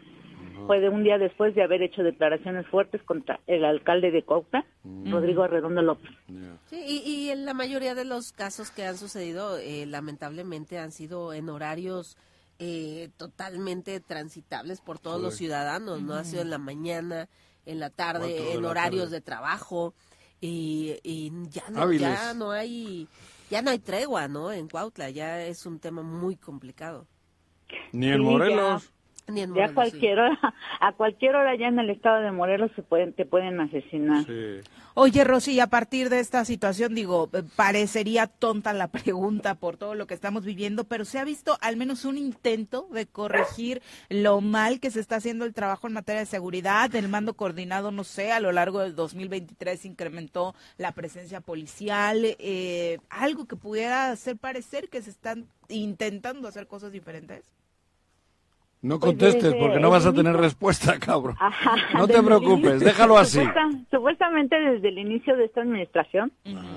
fue 0.68 0.80
de 0.80 0.89
un 0.89 1.03
día 1.03 1.18
después 1.18 1.55
de 1.55 1.64
haber 1.64 1.82
hecho 1.82 2.03
declaraciones 2.03 2.68
fuertes 2.68 3.01
contra 3.03 3.39
el 3.47 3.66
alcalde 3.66 4.12
de 4.12 4.24
Cauca, 4.24 4.66
mm. 4.84 5.12
Rodrigo 5.12 5.43
Arredondo 5.43 5.82
López. 5.82 6.12
Sí, 6.70 7.03
y, 7.05 7.30
en 7.30 7.45
la 7.45 7.53
mayoría 7.53 7.95
de 7.95 8.05
los 8.05 8.32
casos 8.32 8.72
que 8.72 8.86
han 8.86 8.97
sucedido, 8.97 9.57
eh, 9.57 9.86
lamentablemente 9.86 10.78
han 10.78 10.91
sido 10.91 11.34
en 11.34 11.49
horarios 11.49 12.18
eh, 12.60 13.10
totalmente 13.18 13.99
transitables 13.99 14.82
por 14.82 14.99
todos 14.99 15.22
los 15.22 15.36
ciudadanos, 15.36 16.01
¿no? 16.01 16.14
Ha 16.14 16.24
sido 16.24 16.41
en 16.41 16.49
la 16.49 16.57
mañana, 16.57 17.30
en 17.66 17.80
la 17.80 17.89
tarde, 17.89 18.53
en 18.53 18.66
horarios 18.66 19.12
de 19.12 19.22
trabajo, 19.22 19.93
y, 20.41 20.99
ya, 21.49 21.64
no, 21.70 21.91
ya 21.91 22.34
no 22.34 22.51
hay 22.51 23.07
ya 23.49 23.62
no 23.62 23.72
hay 23.72 23.80
tregua, 23.80 24.28
¿no? 24.28 24.51
En 24.51 24.68
Cuautla 24.68 25.10
ya 25.10 25.41
es 25.41 25.66
un 25.66 25.80
tema 25.80 26.03
muy 26.03 26.36
complicado. 26.36 27.07
Ni 27.91 28.10
en 28.10 28.22
Morelos 28.22 28.84
ya 28.84 28.98
a 29.61 29.73
cualquier 29.73 30.19
hora, 30.19 30.39
a 30.80 30.91
cualquier 30.93 31.36
hora 31.36 31.55
ya 31.55 31.67
en 31.67 31.80
el 31.80 31.89
estado 31.89 32.21
de 32.21 32.32
Morelos 32.32 32.71
se 32.75 32.84
pueden, 32.84 33.13
te 33.13 33.25
pueden 33.25 33.59
asesinar. 33.59 34.25
Oye, 35.01 35.23
Rosy, 35.23 35.59
a 35.61 35.67
partir 35.67 36.09
de 36.09 36.19
esta 36.19 36.43
situación, 36.43 36.93
digo, 36.93 37.30
eh, 37.32 37.43
parecería 37.55 38.27
tonta 38.27 38.73
la 38.73 38.88
pregunta 38.91 39.55
por 39.55 39.77
todo 39.77 39.95
lo 39.95 40.07
que 40.07 40.13
estamos 40.13 40.43
viviendo, 40.43 40.84
pero 40.84 41.05
se 41.05 41.19
ha 41.19 41.23
visto 41.23 41.57
al 41.61 41.77
menos 41.77 42.03
un 42.05 42.17
intento 42.17 42.88
de 42.91 43.05
corregir 43.05 43.82
lo 44.09 44.41
mal 44.41 44.80
que 44.80 44.91
se 44.91 44.99
está 44.99 45.15
haciendo 45.17 45.45
el 45.45 45.53
trabajo 45.53 45.88
en 45.88 45.93
materia 45.93 46.19
de 46.19 46.25
seguridad. 46.25 46.93
El 46.93 47.07
mando 47.07 47.36
coordinado, 47.36 47.91
no 47.91 48.03
sé, 48.03 48.32
a 48.32 48.39
lo 48.39 48.51
largo 48.51 48.80
del 48.80 48.95
2023 48.95 49.86
incrementó 49.86 50.53
la 50.77 50.91
presencia 50.91 51.39
policial, 51.39 52.36
eh, 52.39 52.97
algo 53.09 53.45
que 53.45 53.55
pudiera 53.55 54.11
hacer 54.11 54.38
parecer 54.38 54.89
que 54.89 55.01
se 55.01 55.11
están 55.11 55.45
intentando 55.69 56.47
hacer 56.47 56.67
cosas 56.67 56.91
diferentes. 56.91 57.59
No 58.82 58.97
pues 58.97 59.11
contestes 59.11 59.53
porque 59.55 59.80
no 59.80 59.89
vas 59.89 60.05
a 60.05 60.13
tener 60.13 60.36
respuesta, 60.38 60.97
cabrón. 60.99 61.36
no 61.93 62.07
te 62.07 62.23
preocupes, 62.23 62.80
déjalo 62.80 63.17
así. 63.17 63.41
supuestamente 63.91 64.57
desde 64.57 64.88
el 64.88 64.99
inicio 64.99 65.36
de 65.36 65.45
esta 65.45 65.61
administración 65.61 66.32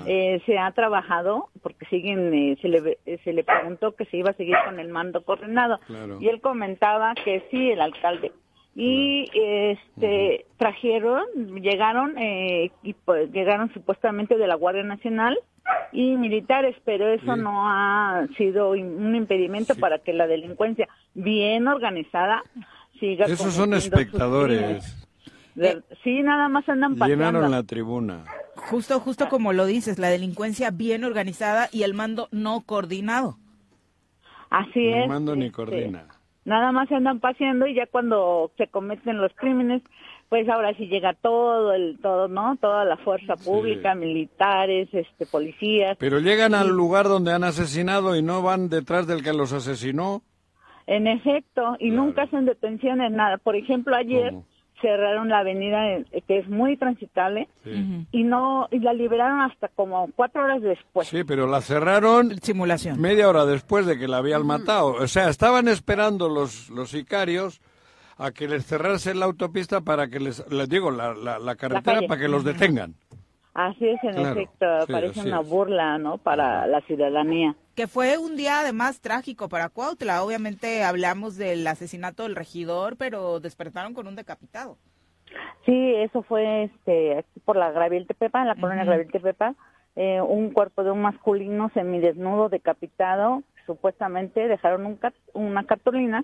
eh, 0.05 0.41
se 0.45 0.57
ha 0.57 0.69
trabajado, 0.71 1.47
porque 1.61 1.85
siguen, 1.85 2.33
eh, 2.33 2.57
se, 2.61 2.67
le, 2.67 2.97
eh, 3.05 3.19
se 3.23 3.31
le 3.31 3.45
preguntó 3.45 3.95
que 3.95 4.03
se 4.05 4.17
iba 4.17 4.31
a 4.31 4.33
seguir 4.33 4.55
con 4.65 4.79
el 4.79 4.89
mando 4.89 5.23
coordinado. 5.23 5.79
Y 6.19 6.27
él 6.27 6.41
comentaba 6.41 7.13
que 7.15 7.47
sí, 7.49 7.71
el 7.71 7.79
alcalde. 7.79 8.33
Y 8.75 9.29
este 9.33 10.45
trajeron, 10.57 11.23
llegaron, 11.61 12.15
y 12.17 12.93
pues, 13.05 13.31
llegaron 13.31 13.71
supuestamente 13.73 14.35
de 14.35 14.47
la 14.47 14.55
Guardia 14.55 14.83
Nacional 14.83 15.39
y 15.93 16.17
militares, 16.17 16.75
pero 16.83 17.07
eso 17.07 17.35
no 17.37 17.69
ha 17.69 18.27
sido 18.35 18.71
un 18.71 19.15
impedimento 19.15 19.75
para 19.75 19.99
que 19.99 20.11
la 20.11 20.27
delincuencia 20.27 20.89
bien 21.13 21.67
organizada 21.67 22.43
siga. 22.99 23.25
Esos 23.25 23.53
son 23.53 23.73
espectadores. 23.73 25.07
sí, 26.03 26.21
nada 26.23 26.49
más 26.49 26.67
andan 26.69 26.95
paseando. 26.95 27.25
Llenaron 27.25 27.51
la 27.51 27.63
tribuna. 27.63 28.25
Justo, 28.55 28.99
justo 28.99 29.29
como 29.29 29.53
lo 29.53 29.65
dices, 29.65 29.99
la 29.99 30.09
delincuencia 30.09 30.71
bien 30.71 31.03
organizada 31.03 31.69
y 31.71 31.83
el 31.83 31.93
mando 31.93 32.27
no 32.31 32.61
coordinado. 32.61 33.37
Así 34.49 34.87
es. 34.87 35.03
Ni 35.03 35.07
mando 35.07 35.35
ni 35.35 35.45
este, 35.45 35.55
coordina. 35.55 36.07
Nada 36.45 36.71
más 36.71 36.89
se 36.89 36.95
andan 36.95 37.19
paseando 37.19 37.67
y 37.67 37.75
ya 37.75 37.87
cuando 37.87 38.51
se 38.57 38.67
cometen 38.67 39.17
los 39.17 39.31
crímenes, 39.33 39.81
pues 40.29 40.49
ahora 40.49 40.73
sí 40.75 40.87
llega 40.87 41.13
todo 41.13 41.73
el 41.73 41.99
todo 42.01 42.27
no 42.27 42.57
toda 42.57 42.85
la 42.85 42.97
fuerza 42.97 43.35
pública 43.35 43.93
militares 43.93 44.89
este 44.91 45.27
policías 45.27 45.95
pero 45.99 46.17
llegan 46.17 46.55
al 46.55 46.69
lugar 46.69 47.05
donde 47.05 47.33
han 47.33 47.43
asesinado 47.43 48.15
y 48.15 48.23
no 48.23 48.41
van 48.41 48.67
detrás 48.67 49.05
del 49.05 49.21
que 49.21 49.31
los 49.31 49.53
asesinó 49.53 50.23
en 50.87 51.07
efecto 51.07 51.75
y 51.79 51.89
nunca 51.89 52.23
hacen 52.23 52.45
detenciones 52.45 53.11
nada. 53.11 53.37
Por 53.37 53.55
ejemplo 53.55 53.95
ayer 53.95 54.33
cerraron 54.81 55.29
la 55.29 55.39
avenida 55.39 55.91
eh, 55.91 56.05
que 56.27 56.39
es 56.39 56.49
muy 56.49 56.75
transitable 56.77 57.47
y 58.11 58.23
no 58.23 58.67
y 58.71 58.79
la 58.79 58.93
liberaron 58.93 59.41
hasta 59.41 59.69
como 59.69 60.09
cuatro 60.15 60.43
horas 60.43 60.61
después. 60.61 61.07
Sí 61.07 61.23
pero 61.23 61.47
la 61.47 61.61
cerraron 61.61 62.37
simulación. 62.41 62.99
media 62.99 63.29
hora 63.29 63.45
después 63.45 63.85
de 63.85 63.97
que 63.97 64.07
la 64.07 64.17
habían 64.17 64.45
matado. 64.45 64.93
O 64.93 65.07
sea 65.07 65.29
estaban 65.29 65.67
esperando 65.67 66.29
los 66.29 66.69
los 66.69 66.89
sicarios 66.89 67.61
a 68.17 68.31
que 68.31 68.47
les 68.47 68.65
cerrase 68.65 69.13
la 69.13 69.25
autopista 69.25 69.81
para 69.81 70.07
que 70.07 70.19
les, 70.19 70.45
les 70.51 70.69
digo, 70.69 70.91
la, 70.91 71.13
la, 71.13 71.55
carretera 71.55 72.01
para 72.07 72.19
que 72.19 72.27
los 72.27 72.43
detengan. 72.43 72.95
Así 73.53 73.87
es, 73.87 74.03
en 74.03 74.17
efecto, 74.17 74.65
parece 74.89 75.21
una 75.21 75.39
burla, 75.39 75.99
¿no? 75.99 76.17
Para 76.17 76.65
la 76.65 76.81
ciudadanía. 76.81 77.55
Que 77.75 77.87
fue 77.87 78.17
un 78.17 78.35
día 78.35 78.61
además 78.61 78.99
trágico 78.99 79.47
para 79.47 79.69
Cuautla. 79.69 80.23
Obviamente 80.23 80.83
hablamos 80.83 81.37
del 81.37 81.65
asesinato 81.67 82.23
del 82.23 82.35
regidor, 82.35 82.97
pero 82.97 83.39
despertaron 83.39 83.93
con 83.93 84.07
un 84.07 84.15
decapitado. 84.15 84.77
Sí, 85.65 85.93
eso 85.95 86.23
fue 86.23 86.63
este 86.63 87.25
por 87.45 87.55
la 87.55 87.71
Graviel 87.71 88.07
Tepepa, 88.07 88.41
en 88.41 88.47
la 88.47 88.55
colonia 88.55 88.85
Graviel 88.85 89.11
Tepepa, 89.11 89.55
eh, 89.95 90.21
un 90.21 90.51
cuerpo 90.51 90.83
de 90.83 90.91
un 90.91 91.01
masculino 91.01 91.69
semidesnudo 91.73 92.49
decapitado. 92.49 93.43
Supuestamente 93.67 94.47
dejaron 94.47 94.85
un, 94.85 94.99
una 95.33 95.63
cartulina 95.65 96.23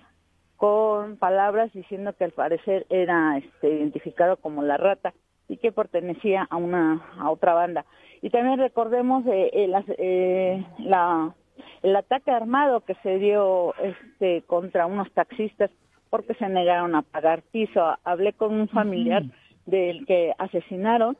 con 0.56 1.16
palabras 1.16 1.72
diciendo 1.72 2.12
que 2.12 2.24
al 2.24 2.32
parecer 2.32 2.86
era 2.90 3.38
este, 3.38 3.68
identificado 3.68 4.36
como 4.36 4.62
la 4.62 4.76
rata 4.76 5.14
y 5.50 5.56
que 5.56 5.72
pertenecía 5.72 6.46
a 6.48 6.56
una 6.56 7.04
a 7.18 7.28
otra 7.28 7.54
banda. 7.54 7.84
Y 8.22 8.30
también 8.30 8.60
recordemos 8.60 9.26
eh, 9.26 9.50
el, 9.52 9.74
eh, 9.98 10.64
la, 10.78 11.34
el 11.82 11.96
ataque 11.96 12.30
armado 12.30 12.82
que 12.82 12.94
se 13.02 13.18
dio 13.18 13.74
este, 13.82 14.42
contra 14.42 14.86
unos 14.86 15.10
taxistas 15.12 15.72
porque 16.08 16.34
se 16.34 16.48
negaron 16.48 16.94
a 16.94 17.02
pagar 17.02 17.42
piso. 17.50 17.82
Hablé 18.04 18.32
con 18.32 18.54
un 18.54 18.68
familiar 18.68 19.24
del 19.66 20.06
que 20.06 20.32
asesinaron 20.38 21.16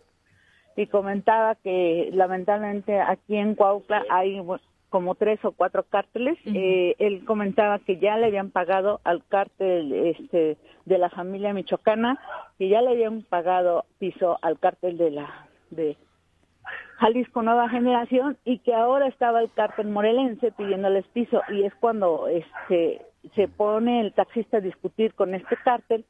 y 0.77 0.87
comentaba 0.87 1.57
que 1.57 2.11
lamentablemente 2.13 3.01
aquí 3.01 3.37
en 3.37 3.57
Cuautla 3.57 4.05
hay 4.11 4.41
como 4.91 5.15
tres 5.15 5.43
o 5.45 5.53
cuatro 5.53 5.85
cárteles. 5.85 6.39
eh, 6.45 6.95
él 6.99 7.25
comentaba 7.25 7.79
que 7.79 7.99
ya 7.99 8.19
le 8.19 8.27
habían 8.27 8.51
pagado 8.51 9.01
al 9.05 9.25
cártel 9.27 9.93
este, 9.93 10.59
de 10.85 10.99
la 10.99 11.09
familia 11.09 11.55
michoacana, 11.55 12.19
que 12.59 12.69
ya 12.69 12.83
le 12.83 12.91
habían 12.91 13.23
pagado 13.23 13.87
piso 13.99 14.39
al 14.43 14.59
cártel 14.59 14.99
de 14.99 15.11
la 15.13 15.47
de 15.71 15.97
Jalisco 16.99 17.43
Nueva 17.43 17.69
Generación 17.69 18.37
y 18.45 18.59
que 18.59 18.75
ahora 18.75 19.07
estaba 19.07 19.41
el 19.41 19.51
cártel 19.53 19.89
morelense 19.89 20.53
pidiéndoles 20.53 21.07
piso 21.09 21.41
y 21.49 21.63
es 21.63 21.75
cuando 21.77 22.29
este 22.29 23.03
se 23.35 23.49
pone 23.49 24.01
el 24.01 24.13
taxista 24.13 24.59
a 24.59 24.61
discutir 24.61 25.15
con 25.15 25.35
este 25.35 25.57
cártel 25.65 26.05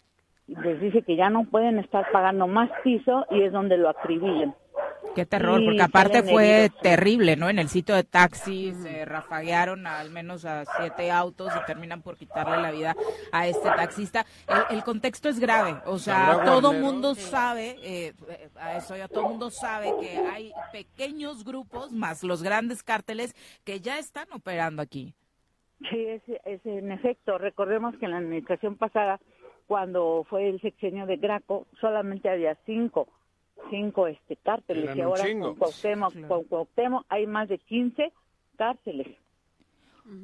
les 0.49 0.81
dice 0.81 1.03
que 1.03 1.16
ya 1.16 1.31
no 1.31 1.45
pueden 1.45 1.78
estar 1.78 2.11
pagando 2.11 2.47
más 2.47 2.70
piso 2.83 3.26
y 3.31 3.43
es 3.43 3.53
donde 3.53 3.76
lo 3.76 3.89
acribillan. 3.89 4.55
Qué 5.14 5.26
terror, 5.26 5.61
porque 5.64 5.82
aparte 5.82 6.22
fue 6.22 6.70
terrible, 6.82 7.36
¿no? 7.36 7.51
En 7.51 7.59
el 7.59 7.68
sitio 7.68 7.94
de 7.94 8.05
taxis 8.05 8.76
se 8.76 9.05
rafaguearon 9.05 9.86
al 9.86 10.11
menos 10.11 10.44
a 10.44 10.64
siete 10.64 11.11
autos 11.11 11.53
y 11.61 11.66
terminan 11.66 12.03
por 12.03 12.16
quitarle 12.16 12.62
la 12.62 12.70
vida 12.70 12.94
a 13.32 13.48
este 13.48 13.68
taxista. 13.68 14.24
El, 14.70 14.84
contexto 14.84 15.28
es 15.28 15.40
grave, 15.40 15.76
o 15.84 15.98
sea, 15.98 16.42
todo 16.44 16.72
mundo 16.72 17.14
sabe, 17.14 17.76
eh, 17.82 18.12
a 18.57 18.76
eso 18.76 18.96
ya 18.96 19.09
todo 19.09 19.28
mundo 19.28 19.51
sabe 19.51 19.92
que 20.01 20.16
hay 20.16 20.53
pequeños 20.72 21.44
grupos 21.44 21.92
más 21.92 22.22
los 22.22 22.42
grandes 22.42 22.82
cárteles 22.82 23.34
que 23.64 23.80
ya 23.80 23.98
están 23.98 24.26
operando 24.32 24.80
aquí. 24.80 25.14
Sí, 25.90 26.05
es, 26.07 26.22
es 26.44 26.64
en 26.66 26.92
efecto. 26.92 27.38
Recordemos 27.38 27.96
que 27.96 28.05
en 28.05 28.12
la 28.12 28.18
administración 28.18 28.76
pasada, 28.76 29.18
cuando 29.66 30.24
fue 30.28 30.48
el 30.48 30.61
sexenio 30.61 31.07
de 31.07 31.16
Graco, 31.16 31.66
solamente 31.80 32.28
había 32.28 32.57
cinco 32.66 33.09
cinco 33.68 34.06
este 34.06 34.36
cárteles 34.36 34.96
y 34.96 35.00
ahora 35.00 35.24
con 35.38 35.54
Cuauhtémoc, 36.44 37.04
hay 37.08 37.26
más 37.26 37.48
de 37.48 37.58
15 37.58 38.12
cárceles. 38.56 39.08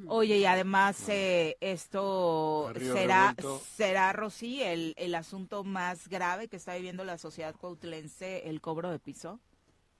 Oye, 0.08 0.38
y 0.38 0.44
además 0.46 1.08
eh, 1.08 1.56
esto 1.60 2.72
será, 2.74 3.34
será, 3.60 4.12
Rosy, 4.12 4.62
el, 4.62 4.94
el 4.96 5.14
asunto 5.14 5.62
más 5.62 6.08
grave 6.08 6.48
que 6.48 6.56
está 6.56 6.74
viviendo 6.74 7.04
la 7.04 7.18
sociedad 7.18 7.54
cuautlense, 7.54 8.48
el 8.48 8.60
cobro 8.60 8.90
de 8.90 8.98
piso. 8.98 9.38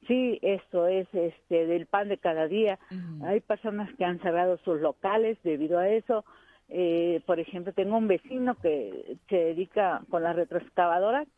Sí, 0.06 0.38
esto 0.42 0.86
es 0.86 1.08
este 1.12 1.66
del 1.66 1.86
pan 1.86 2.08
de 2.08 2.18
cada 2.18 2.46
día. 2.46 2.78
Hay 3.24 3.40
personas 3.40 3.92
que 3.96 4.04
han 4.04 4.20
cerrado 4.20 4.58
sus 4.58 4.80
locales 4.80 5.36
debido 5.42 5.78
a 5.78 5.88
eso. 5.88 6.24
Eh, 6.68 7.20
por 7.26 7.38
ejemplo, 7.38 7.72
tengo 7.72 7.96
un 7.96 8.08
vecino 8.08 8.56
que 8.56 9.16
se 9.28 9.36
dedica 9.36 10.02
con 10.10 10.22
las 10.22 10.34
retroexcavadoras 10.34 11.28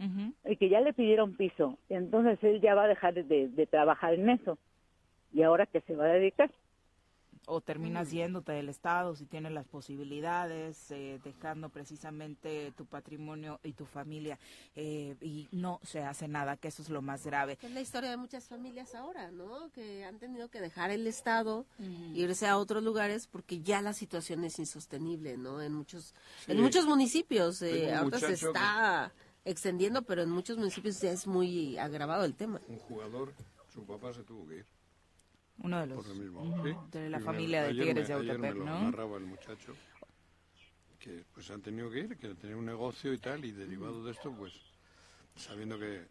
y 0.46 0.56
que 0.56 0.68
ya 0.68 0.80
le 0.80 0.94
pidieron 0.94 1.36
piso. 1.36 1.76
Entonces 1.88 2.42
él 2.42 2.60
ya 2.60 2.74
va 2.74 2.84
a 2.84 2.88
dejar 2.88 3.14
de, 3.14 3.48
de 3.48 3.66
trabajar 3.66 4.14
en 4.14 4.30
eso. 4.30 4.58
¿Y 5.32 5.42
ahora 5.42 5.66
qué 5.66 5.82
se 5.82 5.94
va 5.94 6.06
a 6.06 6.08
dedicar? 6.08 6.50
O 7.48 7.60
terminas 7.60 8.10
yéndote 8.10 8.52
del 8.52 8.68
Estado 8.68 9.16
si 9.16 9.24
tienes 9.24 9.52
las 9.52 9.66
posibilidades, 9.66 10.90
eh, 10.90 11.18
dejando 11.24 11.70
precisamente 11.70 12.72
tu 12.76 12.84
patrimonio 12.84 13.58
y 13.64 13.72
tu 13.72 13.86
familia 13.86 14.38
eh, 14.76 15.16
y 15.22 15.48
no 15.50 15.80
se 15.82 16.00
hace 16.00 16.28
nada, 16.28 16.56
que 16.56 16.68
eso 16.68 16.82
es 16.82 16.90
lo 16.90 17.02
más 17.02 17.24
grave. 17.24 17.58
Es 17.62 17.70
la 17.70 17.80
historia 17.80 18.10
de 18.10 18.16
muchas 18.16 18.46
familias 18.46 18.94
ahora, 18.94 19.30
¿no? 19.30 19.70
Que 19.72 20.04
han 20.04 20.18
tenido 20.18 20.48
que 20.48 20.60
dejar 20.60 20.90
el 20.90 21.06
Estado, 21.06 21.66
irse 22.14 22.46
a 22.46 22.58
otros 22.58 22.82
lugares 22.82 23.26
porque 23.26 23.60
ya 23.60 23.80
la 23.80 23.94
situación 23.94 24.44
es 24.44 24.58
insostenible, 24.58 25.36
¿no? 25.36 25.62
En 25.62 25.72
muchos, 25.72 26.14
en 26.46 26.60
muchos 26.60 26.84
municipios, 26.86 27.62
eh, 27.62 27.94
ahorita 27.94 28.20
se 28.20 28.32
está 28.34 29.12
extendiendo, 29.44 30.02
pero 30.02 30.22
en 30.22 30.30
muchos 30.30 30.58
municipios 30.58 31.00
ya 31.00 31.12
es 31.12 31.26
muy 31.26 31.78
agravado 31.78 32.24
el 32.24 32.34
tema. 32.34 32.60
Un 32.68 32.78
jugador, 32.78 33.32
su 33.72 33.84
papá 33.84 34.12
se 34.12 34.22
tuvo 34.22 34.46
que 34.46 34.56
ir 34.58 34.77
uno 35.60 35.80
de 35.80 35.86
los 35.86 36.06
de 36.90 37.10
la 37.10 37.20
familia 37.20 37.64
de 37.64 37.74
Tigres 37.74 38.08
de 38.08 38.14
Autepec, 38.14 38.40
me 38.40 38.52
lo 38.52 38.64
narraba 38.64 39.16
el 39.16 39.24
muchacho 39.24 39.74
que 40.98 41.24
pues 41.32 41.50
han 41.50 41.62
tenido 41.62 41.90
que 41.90 42.00
ir, 42.00 42.16
que 42.16 42.34
tener 42.34 42.56
un 42.56 42.66
negocio 42.66 43.12
y 43.12 43.18
tal, 43.18 43.44
y 43.44 43.52
derivado 43.52 44.02
de 44.04 44.12
esto, 44.12 44.32
pues 44.32 44.52
sabiendo 45.36 45.78
que 45.78 46.06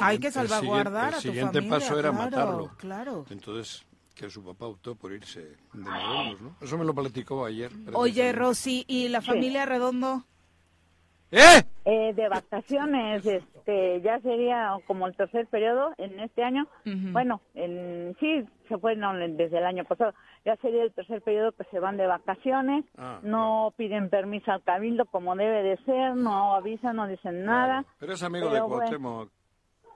hay 0.00 0.18
que 0.18 0.30
salvaguardar 0.30 1.14
el 1.14 1.20
siguiente, 1.20 1.62
paso 1.62 1.98
era 1.98 2.12
matarlo. 2.12 2.70
Claro. 2.78 3.26
Entonces 3.30 3.84
que 4.14 4.28
su 4.28 4.42
papá 4.42 4.66
optó 4.66 4.96
por 4.96 5.12
irse 5.12 5.40
de 5.40 5.56
Morelos, 5.74 6.40
¿no? 6.40 6.56
Eso 6.60 6.76
me 6.76 6.84
lo 6.84 6.92
platicó 6.92 7.44
ayer. 7.44 7.70
Oye, 7.92 8.32
Rosy, 8.32 8.84
¿y 8.88 9.08
la 9.08 9.22
familia 9.22 9.64
Redondo? 9.64 10.24
¿Eh? 11.30 11.62
¿Eh? 11.90 12.12
de 12.12 12.28
vacaciones, 12.28 13.24
este, 13.24 14.02
ya 14.02 14.20
sería 14.20 14.76
como 14.86 15.06
el 15.06 15.16
tercer 15.16 15.46
periodo 15.46 15.94
en 15.96 16.20
este 16.20 16.44
año. 16.44 16.66
Bueno, 16.84 17.40
en, 17.54 18.14
sí, 18.20 18.44
se 18.68 18.76
fue 18.76 18.94
desde 18.94 19.56
el 19.56 19.64
año 19.64 19.86
pasado. 19.86 20.12
Ya 20.44 20.54
sería 20.56 20.82
el 20.82 20.92
tercer 20.92 21.22
periodo 21.22 21.52
que 21.52 21.64
se 21.70 21.80
van 21.80 21.96
de 21.96 22.06
vacaciones. 22.06 22.84
Ah, 22.98 23.20
no 23.22 23.72
piden 23.78 24.10
permiso 24.10 24.52
al 24.52 24.62
cabildo 24.62 25.06
como 25.06 25.34
debe 25.34 25.62
de 25.62 25.78
ser, 25.84 26.14
no 26.14 26.56
avisan, 26.56 26.96
no 26.96 27.08
dicen 27.08 27.46
nada. 27.46 27.86
Pero 27.98 28.12
es 28.12 28.22
amigo 28.22 28.50
de 28.50 28.60
Cuauhtémoc. 28.60 29.30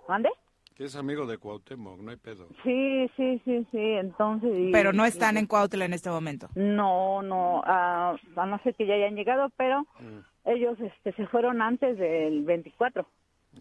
¿Mande? 0.09 0.31
Que 0.75 0.85
es 0.85 0.97
amigo 0.97 1.27
de 1.27 1.37
Cuauhtémoc, 1.37 2.01
no 2.01 2.11
hay 2.11 2.17
pedo. 2.17 2.49
Sí, 2.65 3.07
sí, 3.19 3.39
sí, 3.45 3.67
sí, 3.71 3.79
entonces... 3.79 4.71
pero 4.73 4.95
no 4.95 5.05
están 5.05 5.37
en 5.37 5.47
Cuautla 5.47 5.85
en 5.85 5.93
este 5.93 6.09
momento. 6.09 6.49
No, 6.55 7.21
no, 7.21 7.63
a 7.67 8.17
no 8.35 8.59
ser 8.63 8.75
que 8.77 8.87
ya 8.87 8.95
hayan 8.95 9.15
llegado, 9.15 9.51
pero... 9.59 9.83
Mm 10.01 10.32
ellos 10.45 10.79
este, 10.81 11.13
se 11.13 11.27
fueron 11.27 11.63
antes 11.63 11.99
del 11.99 12.45
24. 12.45 13.07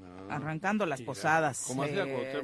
Ah, 0.01 0.35
Arrancando 0.37 0.85
las 0.85 1.01
posadas. 1.01 1.65
¿Cómo 1.67 1.83
hacía 1.83 2.05
eh, 2.05 2.41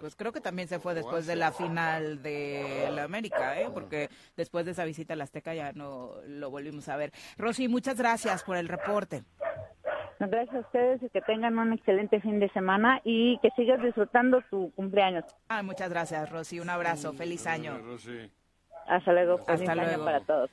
Pues 0.00 0.16
creo 0.16 0.32
que 0.32 0.40
también 0.40 0.68
se 0.68 0.80
fue 0.80 0.94
después 0.94 1.26
de 1.26 1.36
la 1.36 1.52
final 1.52 2.22
de 2.22 2.88
la 2.90 3.04
América, 3.04 3.60
¿eh? 3.60 3.68
porque 3.72 4.08
después 4.36 4.64
de 4.64 4.72
esa 4.72 4.84
visita 4.84 5.14
a 5.14 5.16
la 5.16 5.24
Azteca 5.24 5.54
ya 5.54 5.72
no 5.72 6.14
lo 6.26 6.50
volvimos 6.50 6.88
a 6.88 6.96
ver. 6.96 7.12
Rosy, 7.38 7.68
muchas 7.68 7.98
gracias 7.98 8.42
por 8.42 8.56
el 8.56 8.68
reporte. 8.68 9.22
Gracias 10.18 10.54
a 10.54 10.60
ustedes 10.60 11.02
y 11.02 11.08
que 11.10 11.20
tengan 11.20 11.58
un 11.58 11.72
excelente 11.72 12.20
fin 12.20 12.38
de 12.40 12.48
semana 12.50 13.00
y 13.04 13.38
que 13.38 13.50
sigas 13.50 13.82
disfrutando 13.82 14.42
tu 14.48 14.72
cumpleaños. 14.72 15.24
Ah, 15.48 15.62
muchas 15.62 15.90
gracias, 15.90 16.30
Rosy. 16.30 16.60
Un 16.60 16.70
abrazo. 16.70 17.12
Feliz 17.12 17.46
año. 17.46 17.78
Hasta 18.86 19.12
luego. 19.12 19.40
Hasta 19.46 19.74
luego. 19.74 20.04
para 20.04 20.20
todos. 20.20 20.50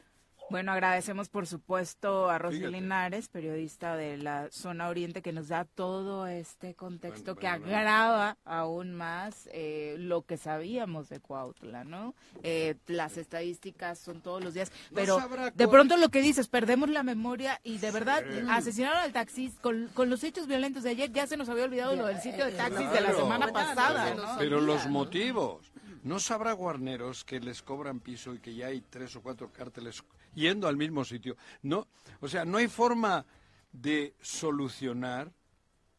Bueno, 0.52 0.74
agradecemos 0.74 1.30
por 1.30 1.48
supuesto 1.48 2.30
a 2.30 2.38
Rosy 2.38 2.68
Linares, 2.68 3.30
periodista 3.30 3.96
de 3.96 4.18
la 4.18 4.50
zona 4.52 4.90
oriente, 4.90 5.22
que 5.22 5.32
nos 5.32 5.48
da 5.48 5.64
todo 5.64 6.28
este 6.28 6.76
contexto 6.76 7.38
que 7.38 7.48
agrava 7.48 8.38
aún 8.44 8.94
más 8.94 9.48
eh, 9.54 9.96
lo 9.98 10.24
que 10.24 10.36
sabíamos 10.36 11.08
de 11.08 11.22
Cuautla, 11.22 11.86
¿no? 11.86 12.16
Eh, 12.44 12.76
las 12.88 13.16
estadísticas 13.16 13.98
son 13.98 14.20
todos 14.20 14.44
los 14.44 14.54
días, 14.54 14.74
pero 14.94 15.20
de 15.54 15.68
pronto 15.70 15.96
lo 15.96 16.10
que 16.10 16.22
dices, 16.22 16.50
perdemos 16.50 16.90
la 16.90 17.04
memoria 17.04 17.62
y 17.64 17.78
de 17.78 17.92
verdad 17.92 18.22
asesinaron 18.50 19.00
al 19.00 19.14
taxista 19.14 19.62
con, 19.62 20.10
los 20.10 20.24
hechos 20.26 20.48
violentos 20.48 20.84
de 20.84 20.90
ayer, 20.90 21.14
ya 21.14 21.28
se 21.28 21.38
nos 21.38 21.48
había 21.48 21.64
olvidado 21.64 21.96
lo 21.96 22.08
del 22.08 22.20
sitio 22.20 22.46
de 22.46 22.52
taxis 22.52 22.92
de 22.92 23.00
la 23.00 23.14
semana 23.14 23.48
pasada. 23.54 24.38
Pero 24.38 24.60
los 24.60 24.88
motivos. 24.88 25.72
¿No 26.04 26.20
sabrá 26.20 26.54
Guarneros 26.54 27.24
que 27.24 27.40
les 27.40 27.62
cobran 27.62 28.00
piso 28.00 28.34
y 28.34 28.40
que 28.40 28.56
ya 28.56 28.68
hay 28.68 28.82
tres 28.82 29.16
o 29.16 29.22
cuatro 29.22 29.52
cárteles 29.52 30.04
yendo 30.34 30.68
al 30.68 30.78
mismo 30.78 31.06
sitio? 31.06 31.38
No, 31.62 31.88
o 32.20 32.28
sea, 32.28 32.46
no 32.46 32.58
hay 32.58 32.68
forma 32.68 33.26
de 33.72 34.16
solucionar, 34.22 35.32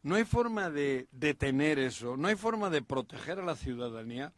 no 0.03 0.15
hay 0.15 0.25
forma 0.25 0.69
de 0.69 1.07
detener 1.11 1.79
eso, 1.79 2.17
no 2.17 2.27
hay 2.27 2.35
forma 2.35 2.69
de 2.69 2.81
proteger 2.81 3.39
a 3.39 3.45
la 3.45 3.55
ciudadanía, 3.55 4.33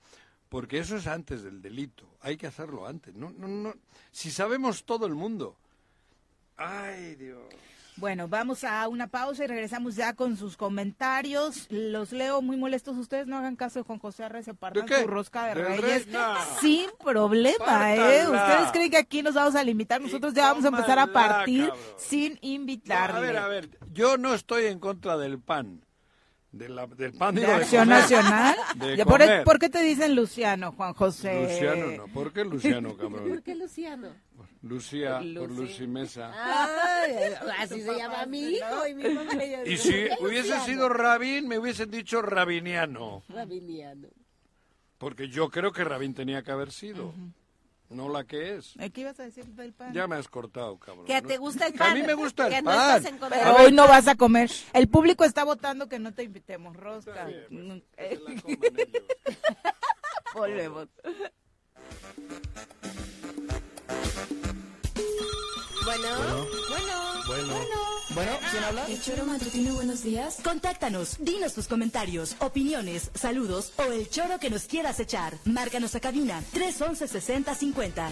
porque 0.49 0.79
eso 0.79 0.95
es 0.95 1.07
antes 1.07 1.43
del 1.43 1.61
delito. 1.61 2.07
Hay 2.21 2.37
que 2.37 2.47
hacerlo 2.47 2.87
antes. 2.87 3.13
No, 3.15 3.31
no, 3.31 3.47
no. 3.47 3.73
Si 4.11 4.31
sabemos 4.31 4.85
todo 4.85 5.05
el 5.05 5.15
mundo. 5.15 5.57
Ay, 6.57 7.15
Dios. 7.15 7.43
Bueno, 7.97 8.27
vamos 8.27 8.65
a 8.65 8.87
una 8.89 9.07
pausa 9.07 9.45
y 9.45 9.47
regresamos 9.47 9.95
ya 9.95 10.13
con 10.13 10.35
sus 10.35 10.57
comentarios. 10.57 11.67
Los 11.69 12.11
leo 12.11 12.41
muy 12.41 12.57
molestos. 12.57 12.97
Ustedes 12.97 13.25
no 13.25 13.37
hagan 13.37 13.55
caso 13.55 13.79
de 13.79 13.83
Juan 13.83 13.99
José 13.99 14.25
Arre, 14.25 14.43
se 14.43 14.53
partan 14.53 14.87
su 14.87 15.07
rosca 15.07 15.45
de, 15.45 15.53
reyes 15.53 16.07
sin 16.59 16.89
problema, 17.01 17.95
¿eh? 17.95 18.27
Ustedes 18.27 18.71
creen 18.73 18.91
que 18.91 18.97
aquí 18.97 19.21
nos 19.21 19.35
vamos 19.35 19.55
a 19.55 19.63
limitar. 19.63 20.01
Nosotros 20.01 20.33
ya 20.33 20.47
vamos 20.47 20.65
a 20.65 20.69
empezar 20.69 20.99
a 20.99 21.07
partir 21.07 21.71
sin 21.97 22.37
invitarle. 22.41 23.17
a 23.17 23.21
ver, 23.21 23.37
a 23.37 23.47
ver. 23.47 23.69
Yo 23.93 24.17
no 24.17 24.33
estoy 24.33 24.65
en 24.65 24.79
contra 24.79 25.17
del 25.17 25.39
pan. 25.39 25.84
De 26.55 26.69
la, 26.69 26.87
del 26.87 27.11
pan 27.11 27.35
de 27.35 27.45
Acción 27.45 27.89
Nacional. 27.89 28.55
por, 29.43 29.59
qué 29.59 29.67
te 29.67 29.83
dicen 29.83 30.15
Luciano, 30.15 30.71
Juan 30.71 30.93
José? 30.93 31.41
Luciano 31.43 31.91
no. 31.97 32.13
¿Por 32.13 32.31
qué 32.31 32.45
Luciano, 32.45 32.95
cabrón? 32.97 33.27
¿Por 33.27 33.43
qué 33.43 33.55
Luciano? 33.55 34.07
Lucía, 34.61 35.19
por 35.37 35.51
Lucy 35.51 35.85
Mesa. 35.85 36.31
así 37.59 37.81
se 37.81 37.97
llama 37.97 38.25
mi 38.25 38.53
hijo 38.53 38.87
y 38.89 38.93
mi 38.93 39.03
mamá. 39.09 39.33
Y 39.65 39.75
si 39.75 40.07
hubiese 40.21 40.57
sido 40.61 40.87
Rabín, 40.87 41.49
me 41.49 41.59
hubiesen 41.59 41.91
dicho 41.91 42.21
Rabiniano. 42.21 43.23
Rabiniano. 43.27 44.07
Porque 44.97 45.27
yo 45.27 45.49
creo 45.49 45.73
que 45.73 45.83
Rabín 45.83 46.13
tenía 46.13 46.41
que 46.41 46.51
haber 46.53 46.71
sido. 46.71 47.13
No 47.89 48.09
la 48.09 48.23
que 48.23 48.55
es. 48.55 48.73
¿Qué 48.93 49.01
ibas 49.01 49.19
a 49.19 49.23
decir 49.23 49.45
del 49.45 49.73
pan? 49.73 49.93
Ya 49.93 50.07
me 50.07 50.15
has 50.15 50.27
cortado, 50.27 50.77
cabrón. 50.79 51.05
Que 51.05 51.21
te 51.21 51.37
gusta 51.37 51.67
el 51.67 51.73
pan. 51.73 51.91
A 51.91 51.95
mí 51.95 52.03
me 52.03 52.15
gusta 52.15 52.47
el 52.47 52.63
pan. 52.63 53.03
Pero 53.29 53.57
hoy 53.57 53.71
no 53.71 53.87
vas 53.87 54.07
a 54.07 54.15
comer. 54.15 54.49
El 54.73 54.87
público 54.87 55.23
está 55.23 55.43
votando 55.43 55.87
que 55.87 55.99
no 55.99 56.13
te 56.13 56.23
invitemos, 56.23 56.75
Rosca. 56.75 57.27
Pues, 57.49 57.83
Volvemos. 60.33 60.87
Bueno, 65.85 66.09
bueno, 66.69 67.23
bueno, 67.27 67.47
bueno. 67.47 68.04
¿Quién 68.15 68.63
habla? 68.63 68.85
El 68.87 69.01
Choro 69.01 69.25
Matutino, 69.25 69.73
buenos 69.75 70.03
días. 70.03 70.39
Contáctanos, 70.43 71.17
dinos 71.19 71.53
tus 71.53 71.67
comentarios, 71.67 72.35
opiniones, 72.39 73.11
saludos 73.13 73.73
o 73.77 73.91
el 73.91 74.09
choro 74.09 74.39
que 74.39 74.49
nos 74.49 74.65
quieras 74.65 74.99
echar. 74.99 75.33
Márcanos 75.45 75.95
a 75.95 75.99
cabina 75.99 76.41
311 76.53 77.07
6050. 77.07 78.11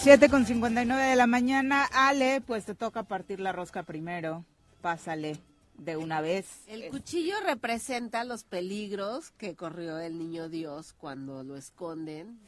7 0.00 0.28
con 0.28 0.46
59 0.46 1.02
de 1.02 1.16
la 1.16 1.26
mañana. 1.26 1.84
Ale, 1.92 2.42
pues 2.42 2.66
te 2.66 2.74
toca 2.74 3.04
partir 3.04 3.40
la 3.40 3.52
rosca 3.52 3.82
primero. 3.82 4.44
Pásale. 4.82 5.38
de 5.78 5.96
una 5.96 6.20
vez. 6.20 6.46
El 6.66 6.88
cuchillo 6.90 7.36
representa 7.44 8.24
los 8.24 8.42
peligros 8.42 9.30
que 9.30 9.54
corrió 9.54 9.98
el 10.00 10.18
niño 10.18 10.48
Dios 10.48 10.92
cuando 10.92 11.44
lo 11.44 11.56
esconden, 11.56 12.40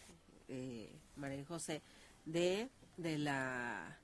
eh, 0.48 0.90
María 1.14 1.44
José, 1.46 1.80
de, 2.24 2.68
de 3.02 3.18
la 3.18 4.00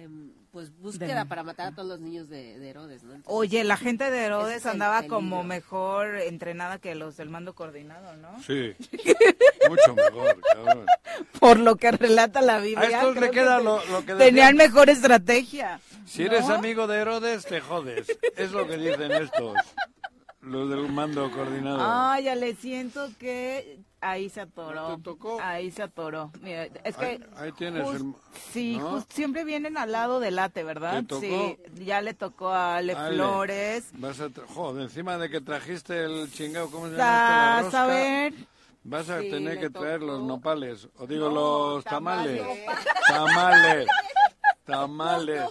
Em, 0.00 0.30
pues 0.52 0.70
búsqueda 0.78 1.24
para 1.24 1.42
matar 1.42 1.68
a 1.68 1.74
todos 1.74 1.88
los 1.88 1.98
niños 1.98 2.28
de, 2.28 2.54
Herodes, 2.68 3.02
¿no? 3.02 3.20
Oye, 3.24 3.64
la 3.64 3.76
gente 3.76 4.12
de 4.12 4.26
Herodes 4.26 4.64
andaba 4.64 5.02
como 5.04 5.42
mejor 5.42 6.14
entrenada 6.20 6.78
que 6.78 6.94
los 6.94 7.16
del 7.16 7.30
mando 7.30 7.54
coordinado, 7.54 8.16
¿no? 8.16 8.40
Sí, 8.44 8.76
mucho 9.68 9.94
mejor, 9.96 10.40
cabrón. 10.52 10.86
Por 11.40 11.58
lo 11.58 11.74
que 11.74 11.90
relata 11.90 12.42
la 12.42 12.60
Biblia. 12.60 12.86
A 12.86 12.90
estos 12.90 13.16
le 13.16 13.30
queda 13.32 13.60
lo, 13.60 13.80
que 14.06 14.14
Tenían 14.14 14.56
mejor 14.56 14.88
estrategia. 14.88 15.80
Si 16.06 16.22
eres 16.22 16.48
amigo 16.48 16.86
de 16.86 16.98
Herodes, 16.98 17.44
te 17.44 17.60
jodes. 17.60 18.06
Es 18.36 18.52
lo 18.52 18.68
que 18.68 18.76
dicen 18.76 19.10
estos. 19.10 19.56
Los 20.48 20.70
del 20.70 20.90
mando 20.90 21.30
coordinado. 21.30 21.78
Ah, 21.80 22.18
ya 22.20 22.34
le 22.34 22.54
siento 22.54 23.08
que 23.18 23.80
ahí 24.00 24.30
se 24.30 24.40
atoró. 24.40 24.98
Ahí 25.42 25.70
se 25.70 25.82
atoró. 25.82 26.30
Mira, 26.40 26.64
es 26.84 26.96
que 26.96 27.20
ahí, 27.36 27.52
tienes 27.52 27.86
el, 27.88 28.14
Sí, 28.50 28.80
siempre 29.10 29.44
vienen 29.44 29.76
al 29.76 29.92
lado 29.92 30.20
del 30.20 30.36
late, 30.36 30.64
¿verdad? 30.64 31.04
Sí, 31.20 31.58
ya 31.84 32.00
le 32.00 32.14
tocó 32.14 32.48
a 32.48 32.76
Ale, 32.76 32.96
Flores. 32.96 33.90
Vas 33.94 34.20
a 34.20 34.30
joder, 34.54 34.84
encima 34.84 35.18
de 35.18 35.28
que 35.28 35.40
trajiste 35.40 36.04
el 36.04 36.32
chingado, 36.32 36.70
¿cómo 36.70 36.88
se 36.88 36.96
llama? 36.96 37.62
Esto, 37.64 37.76
a 37.76 37.86
ver. 37.86 38.34
Vas 38.84 39.10
a 39.10 39.18
tener 39.18 39.60
que 39.60 39.68
traer 39.68 40.02
los 40.02 40.22
nopales, 40.22 40.88
o 40.96 41.06
digo 41.06 41.28
los 41.28 41.84
tamales. 41.84 42.42
Tamales. 43.06 43.86
Tamales. 44.64 45.48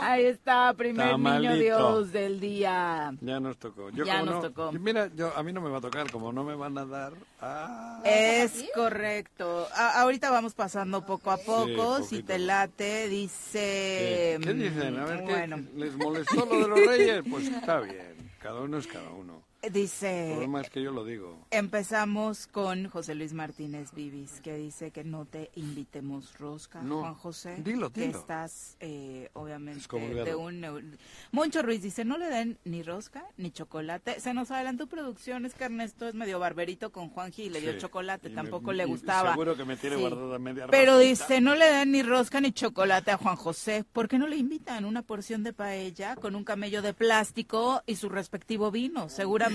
Ahí 0.00 0.24
está, 0.24 0.72
primer 0.74 1.18
niño 1.18 1.54
Dios 1.54 2.12
del 2.12 2.40
día. 2.40 3.12
Ya 3.20 3.40
nos 3.40 3.58
tocó. 3.58 3.90
ya 3.90 4.22
nos 4.22 4.42
tocó. 4.42 4.72
Mira, 4.72 5.10
yo, 5.14 5.32
a 5.36 5.42
mí 5.42 5.52
no 5.52 5.60
me 5.60 5.70
va 5.70 5.78
a 5.78 5.80
tocar, 5.80 6.10
como 6.10 6.32
no 6.32 6.44
me 6.44 6.54
van 6.54 6.76
a 6.78 6.84
dar. 6.84 7.12
Ah. 7.40 8.00
Es 8.04 8.64
correcto. 8.74 9.66
ahorita 9.74 10.30
vamos 10.30 10.54
pasando 10.54 11.04
poco 11.04 11.30
a 11.30 11.38
poco. 11.38 12.02
si 12.02 12.22
te 12.22 12.38
late, 12.38 13.08
dice. 13.08 14.38
¿Qué, 14.42 14.54
dicen? 14.54 14.98
A 14.98 15.04
ver, 15.04 15.22
bueno. 15.22 15.64
¿les 15.74 15.94
molestó 15.96 16.46
lo 16.46 16.60
de 16.60 16.68
los 16.68 16.86
reyes? 16.86 17.22
Pues 17.28 17.48
está 17.48 17.80
bien. 17.80 18.16
Cada 18.40 18.60
uno 18.60 18.78
es 18.78 18.86
cada 18.86 19.10
uno. 19.10 19.47
Dice. 19.72 20.28
El 20.28 20.32
problema 20.34 20.60
es 20.60 20.70
que 20.70 20.80
yo 20.80 20.92
lo 20.92 21.04
digo. 21.04 21.36
Empezamos 21.50 22.46
con 22.46 22.88
José 22.88 23.16
Luis 23.16 23.32
Martínez 23.32 23.92
Vivis, 23.92 24.40
que 24.40 24.56
dice 24.56 24.92
que 24.92 25.02
no 25.02 25.24
te 25.24 25.50
invitemos 25.56 26.38
rosca, 26.38 26.80
Juan 26.80 27.14
José. 27.14 27.56
Dilo, 27.56 27.90
dilo. 27.90 27.90
Que 27.90 28.04
estás, 28.06 28.76
eh, 28.78 29.30
obviamente, 29.32 29.84
de 30.24 30.34
un. 30.36 30.96
Moncho 31.32 31.62
Ruiz 31.62 31.82
dice: 31.82 32.04
no 32.04 32.18
le 32.18 32.26
den 32.26 32.56
ni 32.64 32.84
rosca 32.84 33.24
ni 33.36 33.50
chocolate. 33.50 34.20
Se 34.20 34.32
nos 34.32 34.52
adelantó 34.52 34.86
producción, 34.86 35.44
es 35.44 35.54
que 35.54 35.64
Ernesto 35.64 36.06
es 36.06 36.14
medio 36.14 36.38
barberito 36.38 36.92
con 36.92 37.08
Juanji 37.08 37.44
y 37.44 37.50
le 37.50 37.60
dio 37.60 37.76
chocolate, 37.78 38.30
tampoco 38.30 38.72
le 38.72 38.84
gustaba. 38.84 39.32
seguro 39.32 39.56
que 39.56 39.64
me 39.64 39.76
tiene 39.76 39.96
guardada 39.96 40.38
media 40.38 40.68
Pero 40.68 40.98
dice: 40.98 41.40
no 41.40 41.56
le 41.56 41.64
den 41.64 41.90
ni 41.90 42.04
rosca 42.04 42.40
ni 42.40 42.52
chocolate 42.52 43.10
a 43.10 43.16
Juan 43.16 43.34
José. 43.34 43.84
¿Por 43.92 44.06
qué 44.06 44.20
no 44.20 44.28
le 44.28 44.36
invitan 44.36 44.84
una 44.84 45.02
porción 45.02 45.42
de 45.42 45.52
paella 45.52 46.14
con 46.14 46.36
un 46.36 46.44
camello 46.44 46.80
de 46.80 46.94
plástico 46.94 47.82
y 47.86 47.96
su 47.96 48.08
respectivo 48.08 48.70
vino? 48.70 49.08
Seguramente 49.08 49.47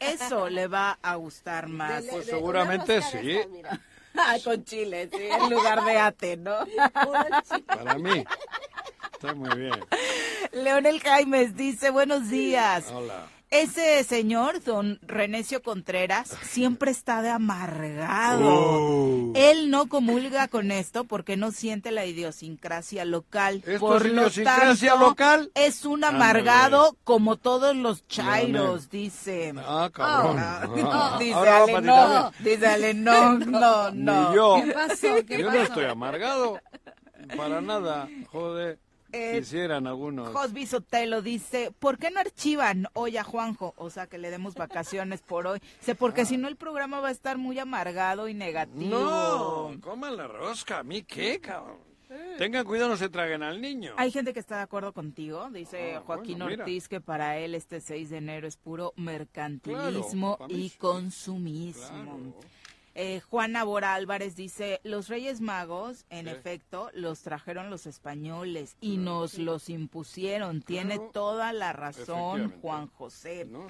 eso 0.00 0.48
le 0.48 0.66
va 0.66 0.98
a 1.02 1.14
gustar 1.16 1.68
más. 1.68 2.04
pues 2.10 2.26
seguramente 2.26 3.02
sí. 3.02 3.40
con 4.44 4.64
chile, 4.64 5.08
sí, 5.12 5.22
en 5.22 5.50
lugar 5.50 5.84
de 5.84 5.98
ate, 5.98 6.36
¿no? 6.36 6.56
Para 7.66 7.98
mí. 7.98 8.24
Está 9.12 9.34
muy 9.34 9.56
bien. 9.56 9.80
Leonel 10.52 11.00
Jaimes 11.00 11.56
dice, 11.56 11.90
buenos 11.90 12.28
días. 12.28 12.86
Hola. 12.92 13.28
Ese 13.50 14.02
señor, 14.02 14.62
don 14.64 14.98
Renecio 15.02 15.62
Contreras, 15.62 16.36
siempre 16.42 16.90
está 16.90 17.22
de 17.22 17.30
amargado. 17.30 18.42
Oh. 18.44 19.32
Él 19.36 19.70
no 19.70 19.86
comulga 19.88 20.48
con 20.48 20.72
esto 20.72 21.04
porque 21.04 21.36
no 21.36 21.52
siente 21.52 21.92
la 21.92 22.04
idiosincrasia 22.06 23.04
local. 23.04 23.62
Por 23.78 24.04
es 24.04 24.12
idiosincrasia 24.12 24.96
local? 24.96 25.52
Es 25.54 25.84
un 25.84 26.02
amargado 26.02 26.96
como 27.04 27.36
todos 27.36 27.76
los 27.76 28.06
chairos, 28.08 28.90
dice. 28.90 29.54
Ah, 29.58 29.90
cabrón. 29.92 30.36
Ah, 30.40 31.16
dice 31.20 31.34
Ale, 31.36 31.80
no. 31.82 32.32
Dice 32.40 32.66
Ale, 32.66 32.94
no, 32.94 33.38
no, 33.38 33.90
no. 33.92 34.34
yo. 34.34 34.60
¿Qué 34.64 34.72
pasó? 34.72 35.08
¿Qué 35.24 35.38
yo 35.38 35.52
no 35.52 35.62
estoy 35.62 35.84
amargado. 35.84 36.60
Para 37.36 37.60
nada, 37.60 38.08
joder. 38.30 38.80
Eh, 39.16 39.38
Quisieran 39.38 39.86
algunos. 39.86 40.28
Josby 40.28 40.66
Sotelo 40.66 41.22
dice, 41.22 41.72
¿por 41.78 41.98
qué 41.98 42.10
no 42.10 42.20
archivan 42.20 42.86
hoy 42.92 43.16
a 43.16 43.24
Juanjo? 43.24 43.74
O 43.76 43.90
sea, 43.90 44.06
que 44.06 44.18
le 44.18 44.30
demos 44.30 44.54
vacaciones 44.54 45.22
por 45.22 45.46
hoy. 45.46 45.60
Sé, 45.80 45.94
porque 45.94 46.22
ah. 46.22 46.26
si 46.26 46.36
no 46.36 46.48
el 46.48 46.56
programa 46.56 47.00
va 47.00 47.08
a 47.08 47.12
estar 47.12 47.38
muy 47.38 47.58
amargado 47.58 48.28
y 48.28 48.34
negativo. 48.34 48.98
No, 48.98 49.80
coman 49.80 50.16
la 50.16 50.26
rosca. 50.26 50.80
¿A 50.80 50.82
mí 50.82 51.02
qué, 51.02 51.40
cabrón? 51.40 51.86
Tengan 52.38 52.64
cuidado, 52.64 52.90
no 52.90 52.96
se 52.96 53.08
traguen 53.08 53.42
al 53.42 53.60
niño. 53.60 53.94
Hay 53.96 54.10
gente 54.10 54.32
que 54.32 54.40
está 54.40 54.56
de 54.56 54.62
acuerdo 54.62 54.92
contigo. 54.92 55.48
Dice 55.50 55.96
ah, 55.96 56.02
Joaquín 56.06 56.40
Ortiz 56.42 56.88
que 56.88 57.00
para 57.00 57.38
él 57.38 57.54
este 57.54 57.80
6 57.80 58.10
de 58.10 58.18
enero 58.18 58.46
es 58.46 58.56
puro 58.56 58.92
mercantilismo 58.96 60.38
y 60.48 60.70
consumismo. 60.70 62.34
Eh, 62.98 63.20
Juana 63.20 63.62
Bora 63.62 63.92
Álvarez 63.92 64.36
dice, 64.36 64.80
los 64.82 65.08
Reyes 65.08 65.42
Magos, 65.42 66.06
en 66.08 66.28
efecto, 66.28 66.90
los 66.94 67.20
trajeron 67.20 67.68
los 67.68 67.86
españoles 67.86 68.78
y 68.80 68.96
nos 68.96 69.36
los 69.36 69.68
impusieron. 69.68 70.62
Tiene 70.62 70.98
toda 71.12 71.52
la 71.52 71.74
razón 71.74 72.54
Juan 72.62 72.86
José. 72.86 73.44
No, 73.44 73.68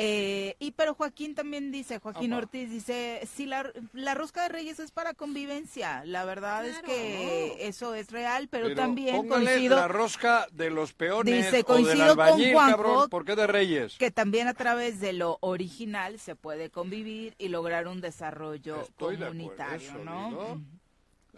eh, 0.00 0.54
y 0.60 0.70
pero 0.70 0.94
Joaquín 0.94 1.34
también 1.34 1.72
dice, 1.72 1.98
Joaquín 1.98 2.32
Ortiz 2.32 2.70
dice, 2.70 3.20
si 3.34 3.46
la, 3.46 3.68
la, 3.92 4.14
rosca 4.14 4.44
de 4.44 4.48
Reyes 4.48 4.78
es 4.78 4.92
para 4.92 5.12
convivencia, 5.12 6.04
la 6.04 6.24
verdad 6.24 6.64
es 6.66 6.78
que 6.82 7.66
eso 7.66 7.94
es 7.94 8.12
real, 8.12 8.46
pero, 8.48 8.76
también 8.76 9.26
coincido 9.26 9.76
la 9.76 9.88
rosca 9.88 10.46
de 10.52 10.70
los 10.70 10.92
peones 10.92 11.46
dice, 11.46 11.64
coincido 11.64 12.14
con 12.14 12.40
Juanjo, 12.52 13.08
¿por 13.08 13.24
qué 13.24 13.34
de 13.34 13.48
Reyes? 13.48 13.96
Que 13.98 14.12
también 14.12 14.46
a 14.46 14.54
través 14.54 15.00
de 15.00 15.12
lo 15.14 15.38
original 15.40 16.20
se 16.20 16.36
puede 16.36 16.70
convivir 16.70 17.34
y 17.36 17.48
lograr 17.48 17.88
un 17.88 18.00
desarrollo 18.00 18.86
comunitario, 18.96 20.04
¿no? 20.04 20.62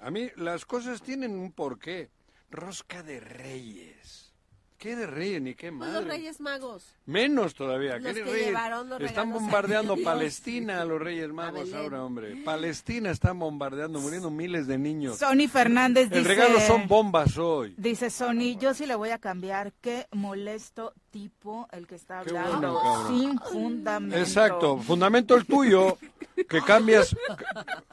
A 0.02 0.10
mí 0.10 0.28
las 0.36 0.66
cosas 0.66 1.00
tienen 1.00 1.38
un 1.38 1.50
porqué. 1.50 2.10
Rosca 2.50 3.02
de 3.02 3.20
Reyes. 3.20 4.29
¿Qué 4.80 4.96
de 4.96 5.06
reyes 5.06 5.42
ni 5.42 5.54
qué 5.54 5.70
madre? 5.70 5.92
Los 5.92 6.04
Reyes 6.06 6.40
Magos. 6.40 6.94
Menos 7.04 7.54
todavía. 7.54 7.98
Los 7.98 8.14
¿Qué 8.14 8.24
que 8.24 8.30
reyes? 8.30 8.54
Están 9.00 9.30
bombardeando 9.30 9.94
Palestina 10.02 10.82
los 10.86 10.98
Reyes 10.98 11.30
Magos 11.30 11.74
ahora, 11.74 12.02
hombre. 12.02 12.36
Palestina 12.46 13.10
están 13.10 13.38
bombardeando, 13.38 14.00
muriendo 14.00 14.30
miles 14.30 14.66
de 14.66 14.78
niños. 14.78 15.18
Sony 15.18 15.48
Fernández 15.52 16.08
dice... 16.08 16.20
El 16.20 16.24
regalo 16.24 16.60
son 16.60 16.88
bombas 16.88 17.36
hoy. 17.36 17.74
Dice 17.76 18.08
Sony, 18.08 18.56
yo 18.58 18.72
sí 18.72 18.86
le 18.86 18.94
voy 18.94 19.10
a 19.10 19.18
cambiar. 19.18 19.74
Qué 19.82 20.06
molesto 20.12 20.94
tipo 21.10 21.68
el 21.72 21.86
que 21.86 21.96
está 21.96 22.20
hablando. 22.20 22.80
sin 23.08 23.38
fundamento. 23.38 24.16
Exacto. 24.16 24.78
Fundamento 24.78 25.34
el 25.34 25.44
tuyo. 25.44 25.98
Que 26.48 26.62
cambias... 26.62 27.14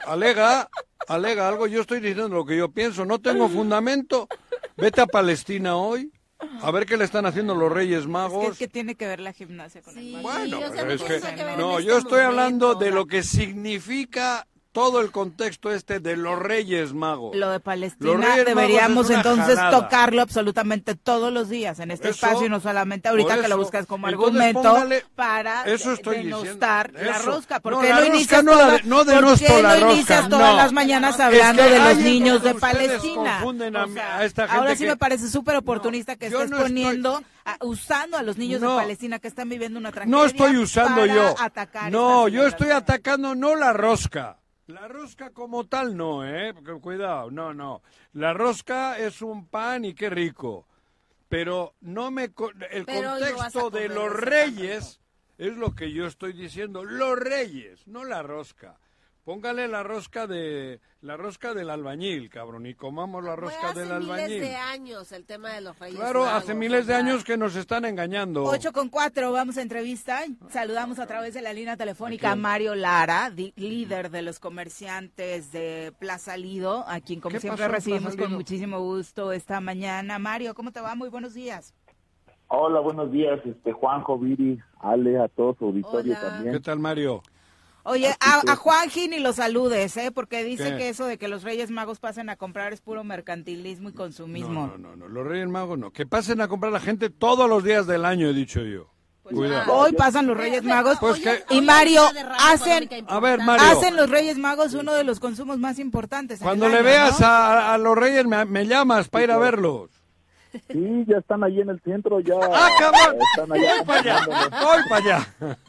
Alega, 0.06 0.70
alega 1.06 1.48
algo. 1.48 1.66
Yo 1.66 1.82
estoy 1.82 2.00
diciendo 2.00 2.34
lo 2.34 2.46
que 2.46 2.56
yo 2.56 2.70
pienso. 2.70 3.04
No 3.04 3.18
tengo 3.18 3.46
fundamento. 3.50 4.26
Vete 4.78 5.02
a 5.02 5.06
Palestina 5.06 5.76
hoy 5.76 6.10
a 6.62 6.70
ver 6.70 6.86
qué 6.86 6.96
le 6.96 7.04
están 7.04 7.26
haciendo 7.26 7.54
los 7.54 7.70
Reyes 7.70 8.06
Magos. 8.06 8.52
Es 8.52 8.58
que, 8.58 8.68
tiene 8.68 8.94
que 8.94 9.06
ver 9.06 9.20
la 9.20 9.32
gimnasia 9.32 9.82
con 9.82 9.96
el 9.96 10.22
Bueno, 10.22 10.60
pero 10.72 10.92
es 10.92 11.02
que, 11.02 11.20
no, 11.56 11.80
yo 11.80 11.98
estoy 11.98 12.20
hablando 12.20 12.74
de 12.74 12.90
lo 12.90 13.06
que 13.06 13.22
significa 13.22 14.46
todo 14.78 15.00
el 15.00 15.10
contexto 15.10 15.72
este 15.72 15.98
de 15.98 16.16
los 16.16 16.38
Reyes 16.38 16.92
Magos. 16.92 17.34
Lo 17.34 17.50
de 17.50 17.58
Palestina 17.58 18.36
deberíamos 18.36 19.10
entonces 19.10 19.58
tocarlo 19.72 20.22
absolutamente 20.22 20.94
todos 20.94 21.32
los 21.32 21.48
días 21.48 21.80
en 21.80 21.90
este 21.90 22.10
espacio 22.10 22.46
y 22.46 22.48
no 22.48 22.60
solamente 22.60 23.08
ahorita 23.08 23.40
que 23.40 23.48
lo 23.48 23.56
buscas 23.56 23.86
como 23.86 24.06
argumento 24.06 24.86
para 25.16 25.64
eso 25.64 25.90
estoy 25.90 26.18
denostar 26.18 26.92
la 26.92 27.18
rosca. 27.18 27.58
¿Por 27.58 27.80
qué 27.80 27.92
no, 27.92 28.04
inicias, 28.04 28.44
no, 28.44 28.54
la, 28.54 28.80
no 28.84 29.02
inicias 29.90 30.28
todas 30.28 30.54
las 30.54 30.72
mañanas 30.72 31.18
hablando 31.18 31.64
de 31.64 31.78
los 31.80 31.96
niños 31.96 32.44
de 32.44 32.54
Palestina? 32.54 33.40
A, 33.40 34.24
esta 34.24 34.46
gente 34.46 34.58
ahora 34.60 34.76
sí 34.76 34.86
me 34.86 34.96
parece 34.96 35.28
súper 35.28 35.56
oportunista 35.56 36.14
que 36.14 36.26
estés 36.26 36.52
poniendo... 36.52 37.20
usando 37.62 38.16
a 38.16 38.22
los 38.22 38.38
niños 38.38 38.60
de 38.60 38.68
Palestina 38.68 39.18
que 39.18 39.26
están 39.26 39.48
viviendo 39.48 39.80
una 39.80 39.90
tragedia. 39.90 40.16
No 40.16 40.24
estoy 40.24 40.56
usando 40.56 41.04
yo. 41.04 41.34
no, 41.90 42.28
yo 42.28 42.46
estoy 42.46 42.70
atacando 42.70 43.34
no 43.34 43.56
la 43.56 43.72
rosca. 43.72 44.38
La 44.68 44.86
rosca 44.86 45.30
como 45.30 45.64
tal 45.64 45.96
no, 45.96 46.26
¿eh? 46.28 46.52
Cuidado, 46.82 47.30
no, 47.30 47.54
no. 47.54 47.82
La 48.12 48.34
rosca 48.34 48.98
es 48.98 49.22
un 49.22 49.46
pan 49.46 49.86
y 49.86 49.94
qué 49.94 50.10
rico. 50.10 50.66
Pero 51.26 51.74
no 51.80 52.10
me... 52.10 52.24
El 52.70 52.84
contexto 52.84 53.70
de 53.70 53.88
los 53.88 54.12
reyes 54.12 55.00
es 55.38 55.56
lo 55.56 55.74
que 55.74 55.90
yo 55.90 56.06
estoy 56.06 56.34
diciendo. 56.34 56.84
Los 56.84 57.18
reyes, 57.18 57.86
no 57.86 58.04
la 58.04 58.22
rosca. 58.22 58.78
Póngale 59.28 59.68
la 59.68 59.82
rosca 59.82 60.26
de 60.26 60.80
la 61.02 61.18
rosca 61.18 61.52
del 61.52 61.68
albañil, 61.68 62.30
cabrón, 62.30 62.64
y 62.64 62.72
comamos 62.72 63.22
la 63.22 63.36
rosca 63.36 63.74
del 63.74 63.92
albañil. 63.92 64.24
Hace 64.24 64.28
miles 64.30 64.40
de 64.40 64.56
años 64.56 65.12
el 65.12 65.26
tema 65.26 65.50
de 65.50 65.60
los 65.60 65.78
Reyes 65.78 66.00
Claro, 66.00 66.24
hace 66.24 66.54
miles 66.54 66.86
de 66.86 66.94
años 66.94 67.24
que 67.24 67.36
nos 67.36 67.54
están 67.54 67.84
engañando. 67.84 68.44
8 68.44 68.72
con 68.72 68.88
4, 68.88 69.30
vamos 69.30 69.58
a 69.58 69.60
entrevista. 69.60 70.20
Saludamos 70.48 70.98
a 70.98 71.06
través 71.06 71.34
de 71.34 71.42
la 71.42 71.52
línea 71.52 71.76
telefónica 71.76 72.32
a 72.32 72.36
Mario 72.36 72.74
Lara, 72.74 73.30
líder 73.56 74.10
de 74.10 74.22
los 74.22 74.40
comerciantes 74.40 75.52
de 75.52 75.92
Plaza 75.98 76.38
Lido, 76.38 76.86
a 76.88 77.00
quien 77.00 77.20
como 77.20 77.38
siempre 77.38 77.68
recibimos 77.68 78.16
con 78.16 78.32
muchísimo 78.32 78.80
gusto 78.80 79.32
esta 79.32 79.60
mañana. 79.60 80.18
Mario, 80.18 80.54
¿cómo 80.54 80.72
te 80.72 80.80
va? 80.80 80.94
Muy 80.94 81.10
buenos 81.10 81.34
días. 81.34 81.74
Hola, 82.46 82.80
buenos 82.80 83.12
días, 83.12 83.38
este 83.44 83.74
Juanjo, 83.74 84.18
Viri, 84.18 84.58
Ale, 84.80 85.18
a 85.18 85.28
todos 85.28 85.58
su 85.58 85.66
auditorio 85.66 86.16
también. 86.18 86.54
¿Qué 86.54 86.60
tal, 86.60 86.78
Mario? 86.78 87.22
Oye, 87.88 88.14
a, 88.20 88.42
a 88.46 88.56
Juanji 88.56 89.08
ni 89.08 89.18
lo 89.18 89.32
saludes, 89.32 89.96
¿eh? 89.96 90.10
Porque 90.10 90.44
dice 90.44 90.76
que 90.76 90.90
eso 90.90 91.06
de 91.06 91.16
que 91.16 91.26
los 91.26 91.42
Reyes 91.42 91.70
Magos 91.70 91.98
pasen 92.00 92.28
a 92.28 92.36
comprar 92.36 92.72
es 92.74 92.82
puro 92.82 93.02
mercantilismo 93.02 93.88
y 93.88 93.92
consumismo. 93.92 94.66
No, 94.66 94.78
no, 94.78 94.96
no, 94.96 95.08
los 95.08 95.26
Reyes 95.26 95.48
Magos 95.48 95.78
no. 95.78 95.90
Que 95.90 96.04
pasen 96.04 96.42
a 96.42 96.48
comprar 96.48 96.70
la 96.70 96.80
gente 96.80 97.08
todos 97.08 97.48
los 97.48 97.64
días 97.64 97.86
del 97.86 98.04
año, 98.04 98.28
he 98.28 98.34
dicho 98.34 98.60
yo. 98.60 98.90
Pues 99.22 99.52
hoy 99.68 99.92
pasan 99.92 100.26
los 100.26 100.36
Reyes 100.36 100.64
Magos 100.64 100.98
pues 101.00 101.20
y 101.50 101.60
Mario 101.60 102.02
hacen 102.38 102.88
a 103.08 103.20
ver, 103.20 103.40
Mario. 103.40 103.66
hacen 103.66 103.94
los 103.94 104.08
Reyes 104.08 104.38
Magos 104.38 104.72
uno 104.72 104.94
de 104.94 105.04
los 105.04 105.20
consumos 105.20 105.58
más 105.58 105.78
importantes. 105.78 106.40
Cuando 106.40 106.68
le 106.68 106.82
veas 106.82 107.20
a, 107.20 107.76
los 107.78 107.96
Reyes 107.96 108.26
me, 108.26 108.44
me 108.44 108.66
llamas 108.66 109.08
para 109.08 109.24
ir 109.24 109.30
a 109.30 109.38
verlos. 109.38 109.97
Sí, 110.70 111.04
ya 111.06 111.18
están 111.18 111.44
ahí 111.44 111.60
en 111.60 111.70
el 111.70 111.80
centro, 111.80 112.20
ya. 112.20 112.34
¡Ah, 112.42 112.68
cabrón! 112.78 113.18
voy 113.48 113.86
para 113.86 114.00
allá, 114.00 114.48
voy 114.50 114.82
para 114.88 114.96
allá. 114.96 115.60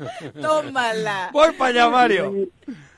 Tómala. 0.42 1.30
Voy 1.34 1.54
para 1.54 1.70
allá, 1.70 1.90
Mario. 1.90 2.34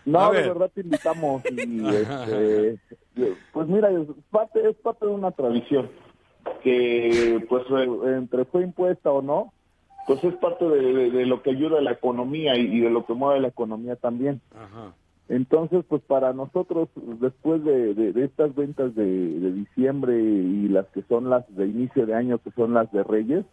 No, 0.05 0.31
de 0.31 0.41
verdad 0.41 0.71
te 0.73 0.81
invitamos. 0.81 1.43
Y, 1.45 1.87
este, 1.87 2.79
pues 3.53 3.67
mira, 3.67 3.89
es 3.91 4.07
parte, 4.29 4.67
es 4.67 4.75
parte 4.77 5.05
de 5.05 5.11
una 5.11 5.31
tradición 5.31 5.89
que, 6.63 7.45
pues, 7.47 7.63
entre 8.05 8.45
fue 8.45 8.63
impuesta 8.63 9.11
o 9.11 9.21
no, 9.21 9.53
pues 10.07 10.23
es 10.23 10.33
parte 10.35 10.65
de, 10.67 11.25
lo 11.25 11.43
que 11.43 11.51
ayuda 11.51 11.77
a 11.77 11.81
la 11.81 11.91
economía 11.91 12.55
y, 12.55 12.61
y, 12.61 12.79
de 12.79 12.89
lo 12.89 13.05
que 13.05 13.13
mueve 13.13 13.39
la 13.39 13.49
economía 13.49 13.95
también. 13.95 14.41
Ajá. 14.55 14.93
Entonces, 15.31 15.85
pues 15.87 16.01
para 16.01 16.33
nosotros, 16.33 16.89
después 17.21 17.63
de, 17.63 18.13
estas 18.17 18.53
ventas 18.53 18.93
de, 18.95 19.51
diciembre 19.53 20.19
y 20.19 20.67
las 20.67 20.85
que 20.87 21.03
son 21.03 21.29
las 21.29 21.45
de 21.55 21.67
inicio 21.67 22.05
de 22.05 22.13
año, 22.13 22.37
que 22.39 22.51
son 22.51 22.73
las 22.73 22.91
de 22.91 23.01
Reyes, 23.01 23.45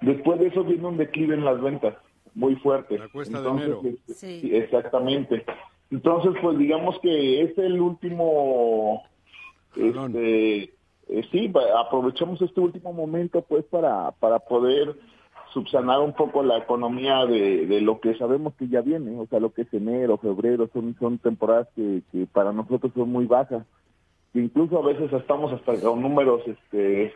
después 0.00 0.38
de 0.38 0.46
eso 0.46 0.62
viene 0.62 0.86
un 0.86 0.98
declive 0.98 1.34
en 1.34 1.44
las 1.44 1.60
ventas 1.60 1.96
muy 2.36 2.54
fuerte. 2.54 3.00
La 3.00 3.08
cuesta 3.08 3.42
de 3.42 3.48
enero. 3.48 3.80
Este, 3.84 4.14
sí. 4.14 4.50
Exactamente. 4.54 5.44
Entonces, 5.90 6.34
pues 6.40 6.56
digamos 6.56 6.96
que 7.00 7.42
es 7.42 7.58
el 7.58 7.80
último, 7.80 9.02
este, 9.74 10.62
eh, 10.62 11.22
sí, 11.32 11.52
aprovechamos 11.84 12.40
este 12.40 12.60
último 12.60 12.92
momento 12.92 13.42
pues 13.42 13.64
para, 13.64 14.12
para 14.12 14.38
poder 14.38 14.94
subsanar 15.52 16.00
un 16.00 16.12
poco 16.12 16.42
la 16.42 16.58
economía 16.58 17.26
de, 17.26 17.66
de, 17.66 17.80
lo 17.80 18.00
que 18.00 18.16
sabemos 18.16 18.54
que 18.54 18.68
ya 18.68 18.80
viene, 18.80 19.18
o 19.18 19.26
sea, 19.26 19.40
lo 19.40 19.52
que 19.52 19.62
es 19.62 19.74
enero, 19.74 20.18
febrero, 20.18 20.68
son, 20.72 20.96
son 20.98 21.18
temporadas 21.18 21.68
que, 21.76 22.02
que 22.10 22.26
para 22.26 22.52
nosotros 22.52 22.92
son 22.94 23.10
muy 23.10 23.26
bajas. 23.26 23.64
Que 24.32 24.40
incluso 24.40 24.78
a 24.78 24.86
veces 24.86 25.12
estamos 25.12 25.52
hasta 25.52 25.78
con 25.80 26.00
números 26.00 26.40
este, 26.46 27.12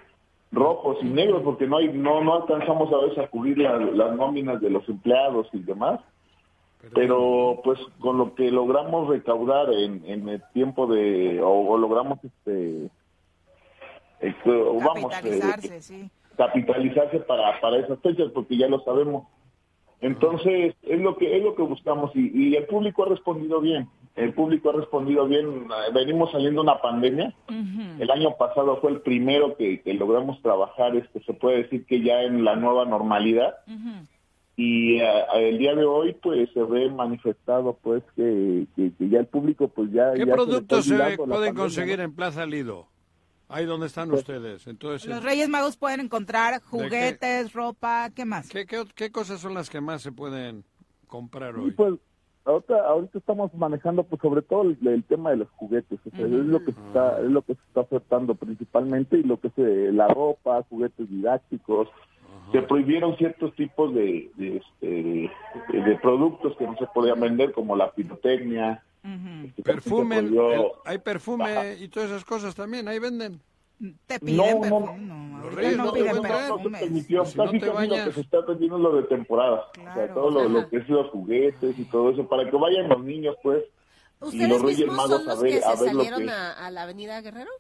rojos 0.53 0.99
y 1.01 1.07
negros 1.07 1.43
porque 1.43 1.66
no 1.66 1.78
hay 1.78 1.89
no 1.89 2.22
no 2.22 2.34
alcanzamos 2.34 2.93
a 2.93 3.07
veces 3.07 3.18
a 3.18 3.28
cubrir 3.28 3.59
las 3.59 4.16
nóminas 4.16 4.61
de 4.61 4.70
los 4.70 4.87
empleados 4.89 5.49
y 5.53 5.61
demás. 5.61 6.01
Pero 6.95 7.61
pues 7.64 7.80
con 7.99 8.18
lo 8.18 8.34
que 8.34 8.51
logramos 8.51 9.09
recaudar 9.09 9.72
en, 9.72 10.05
en 10.07 10.28
el 10.28 10.43
tiempo 10.53 10.87
de, 10.87 11.41
o, 11.43 11.76
logramos 11.78 12.18
este, 12.22 12.91
este 14.20 14.51
vamos, 14.51 15.12
eh, 15.24 15.80
sí 15.80 16.11
capitalizarse 16.37 17.20
para, 17.20 17.61
para 17.61 17.78
esas 17.78 17.99
fechas, 18.01 18.30
porque 18.32 18.57
ya 18.57 18.68
lo 18.68 18.80
sabemos. 18.80 19.26
Entonces, 20.01 20.74
es 20.82 21.01
lo 21.01 21.16
que 21.16 21.37
es 21.37 21.43
lo 21.43 21.55
que 21.55 21.62
buscamos 21.62 22.11
y, 22.14 22.55
el 22.55 22.66
público 22.66 23.05
ha 23.05 23.09
respondido 23.09 23.61
bien. 23.61 23.89
El 24.14 24.32
público 24.34 24.70
ha 24.70 24.74
respondido 24.74 25.26
bien. 25.26 25.68
Venimos 25.95 26.30
saliendo 26.32 26.62
una 26.62 26.80
pandemia. 26.80 27.34
El 27.99 28.11
año 28.11 28.37
pasado 28.37 28.78
fue 28.80 28.93
el 28.93 29.01
primero 29.01 29.57
que, 29.57 29.82
logramos 29.99 30.41
trabajar, 30.43 30.97
este, 30.97 31.22
se 31.24 31.32
puede 31.32 31.64
decir 31.64 31.84
que 31.87 32.03
ya 32.03 32.22
en 32.22 32.45
la 32.45 32.57
nueva 32.57 32.84
normalidad. 32.84 33.57
Y 34.59 35.01
eh, 35.01 35.24
el 35.34 35.59
día 35.59 35.74
de 35.74 35.84
hoy, 35.84 36.14
pues, 36.22 36.49
se 36.55 36.62
ve 36.62 36.91
manifestado, 36.91 37.78
pues, 37.82 38.03
que, 38.16 38.66
ya 38.99 39.18
el 39.18 39.26
público, 39.26 39.68
pues, 39.68 39.93
ya... 39.93 40.14
¿Qué 40.14 40.26
productos 40.26 40.87
se, 40.87 40.97
pueden 41.18 41.55
conseguir 41.55 42.01
en 42.01 42.14
Plaza 42.14 42.47
Lido? 42.47 42.87
Ahí 43.49 43.64
donde 43.64 43.86
están 43.86 44.09
pues, 44.09 44.20
ustedes. 44.20 44.66
Entonces, 44.66 45.09
los 45.09 45.22
Reyes 45.22 45.49
Magos 45.49 45.76
pueden 45.76 46.01
encontrar 46.01 46.61
juguetes, 46.62 47.53
ropa, 47.53 48.11
¿qué 48.14 48.24
más? 48.24 48.49
¿Qué, 48.49 48.66
¿Qué, 48.66 49.12
cosas 49.12 49.40
son 49.40 49.55
las 49.55 49.70
que 49.70 49.80
más 49.80 50.03
se 50.03 50.11
pueden 50.11 50.64
comprar 51.07 51.57
hoy? 51.57 51.70
pues 51.70 51.94
ahorita, 52.44 52.74
ahorita 52.88 53.18
estamos 53.18 53.55
manejando 53.55 54.05
pues 54.05 54.20
sobre 54.20 54.42
todo 54.42 54.62
el, 54.62 55.05
tema 55.05 55.30
de 55.30 55.36
los 55.36 55.51
juguetes. 55.51 56.01
es 56.05 56.28
lo 56.28 56.64
que 56.64 56.72
se 56.72 56.80
está, 56.86 57.20
es 57.20 57.30
lo 57.30 57.42
que 57.42 57.55
se 57.55 57.61
está 57.68 57.80
ofertando 57.80 58.34
principalmente 58.34 59.18
y 59.18 59.22
lo 59.22 59.38
que 59.38 59.49
es 59.49 59.94
la 59.94 60.09
ropa, 60.09 60.64
juguetes 60.68 61.09
didácticos. 61.09 61.88
Se 62.53 62.62
prohibieron 62.62 63.16
ciertos 63.16 63.55
tipos 63.55 63.94
de, 63.94 64.30
de, 64.36 64.57
este, 64.57 65.30
de, 65.78 65.99
productos 66.01 66.57
que 66.57 66.64
no 66.64 66.76
se 66.76 66.86
podían 66.94 67.20
vender 67.20 67.53
como 67.53 67.74
la 67.74 67.90
pirotecnia, 67.90 68.82
este, 69.44 69.62
perfume, 69.62 70.30
hay 70.84 70.99
perfume 70.99 71.76
y 71.78 71.88
todas 71.88 72.11
esas 72.11 72.24
cosas 72.24 72.55
también, 72.55 72.88
ahí 72.88 72.99
venden. 72.99 73.40
Te 74.07 74.18
piden 74.18 74.61
perfume, 74.61 74.99
no, 74.99 75.38
los 75.42 75.55
reyes 75.55 75.76
no, 75.76 75.92
piden 75.92 76.22
perfume. 76.22 76.78
Si 77.24 77.36
no 77.36 77.51
te 77.51 77.68
bañas... 77.68 77.99
lo 77.99 78.05
que 78.07 78.12
se 78.12 78.20
está 78.22 78.40
vendiendo 78.40 78.78
lo 78.78 78.97
de 78.97 79.03
temporada, 79.05 79.66
o 79.78 79.94
sea, 79.94 80.14
todo 80.14 80.49
lo, 80.49 80.68
que 80.68 80.78
es 80.78 80.88
los 80.88 81.11
juguetes 81.11 81.78
y 81.78 81.84
todo 81.84 82.11
eso, 82.11 82.26
para 82.26 82.49
que 82.49 82.57
vayan 82.57 82.88
los 82.88 83.05
niños, 83.05 83.36
pues, 83.42 83.64
y 84.32 84.47
los 84.47 84.62
reyes 84.62 84.86
magos 84.86 85.11
son 85.11 85.26
los 85.26 85.38
a 85.38 85.42
ver, 85.42 85.53
que 85.53 85.61
se 85.61 85.66
a 85.66 85.74
ver 85.74 85.78
salieron 85.78 86.28
a, 86.30 86.53
a, 86.53 86.70
la 86.70 86.82
avenida 86.82 87.20
Guerrero? 87.20 87.51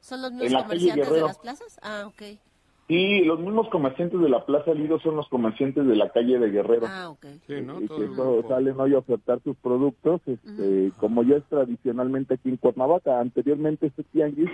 ¿Son 0.00 0.22
los 0.22 0.32
mismos 0.32 0.62
comerciantes 0.62 1.10
de 1.10 1.20
las 1.20 1.38
plazas? 1.38 1.78
Ah, 1.82 2.04
ok. 2.06 2.38
Sí, 2.86 3.24
los 3.24 3.40
mismos 3.40 3.68
comerciantes 3.70 4.20
de 4.20 4.28
la 4.28 4.44
Plaza 4.44 4.74
Lido 4.74 5.00
son 5.00 5.16
los 5.16 5.26
comerciantes 5.28 5.86
de 5.86 5.96
la 5.96 6.10
calle 6.10 6.38
de 6.38 6.50
Guerrero. 6.50 6.86
Ah, 6.86 7.10
ok. 7.10 7.26
Sí, 7.46 7.62
¿no? 7.62 7.78
que 7.80 8.48
salen 8.48 8.78
hoy 8.78 8.94
a 8.94 8.98
ofertar 8.98 9.40
sus 9.42 9.56
productos, 9.56 10.20
este, 10.26 10.92
como 10.98 11.22
ya 11.22 11.36
es 11.36 11.44
tradicionalmente 11.44 12.34
aquí 12.34 12.50
en 12.50 12.58
Cuernavaca. 12.58 13.20
Anteriormente 13.20 13.86
este 13.86 14.04
tianguis 14.04 14.50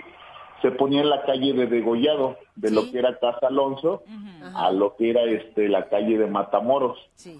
se 0.61 0.71
ponía 0.71 1.01
en 1.01 1.09
la 1.09 1.23
calle 1.23 1.53
de 1.53 1.67
Degollado, 1.67 2.37
de 2.55 2.71
lo 2.71 2.89
que 2.89 2.99
era 2.99 3.19
Casa 3.19 3.47
Alonso, 3.47 4.03
a 4.53 4.71
lo 4.71 4.95
que 4.95 5.09
era 5.09 5.23
este 5.23 5.67
la 5.67 5.89
calle 5.89 6.17
de 6.17 6.27
Matamoros. 6.27 6.97
Sí. 7.15 7.37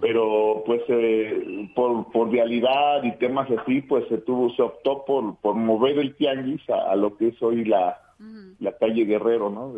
Pero 0.00 0.64
pues 0.66 0.82
eh, 0.88 1.70
por, 1.76 2.10
por 2.10 2.30
vialidad 2.30 3.04
y 3.04 3.12
temas 3.12 3.48
así, 3.50 3.82
pues 3.82 4.08
se 4.08 4.18
tuvo 4.18 4.50
se 4.54 4.62
optó 4.62 5.04
por, 5.04 5.36
por 5.36 5.54
mover 5.54 5.98
el 5.98 6.16
tianguis 6.16 6.62
a 6.68 6.96
lo 6.96 7.16
que 7.16 7.28
es 7.28 7.42
hoy 7.42 7.64
la 7.64 8.01
la 8.58 8.76
calle 8.76 9.04
Guerrero, 9.04 9.50
¿no? 9.50 9.72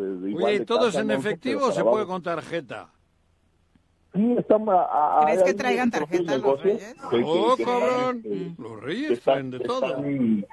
Oye, 0.45 0.61
¿todo 0.61 0.87
es 0.87 0.95
en 0.95 1.11
efectivo 1.11 1.67
o 1.67 1.71
se 1.71 1.83
puede 1.83 2.05
con 2.05 2.21
tarjeta? 2.21 2.89
Sí, 4.15 4.35
estamos 4.37 4.73
a, 4.73 5.23
¿Crees 5.25 5.43
que 5.43 5.53
traigan 5.53 5.91
tarjeta 5.91 6.37
los 6.37 6.63
reyes? 6.63 6.95
oh, 7.25 7.57
cabrón. 7.57 8.23
los 8.57 8.81
reyes 8.81 9.19
traen 9.19 9.51
de 9.51 9.59
todo. 9.59 9.87
Están, 9.87 10.45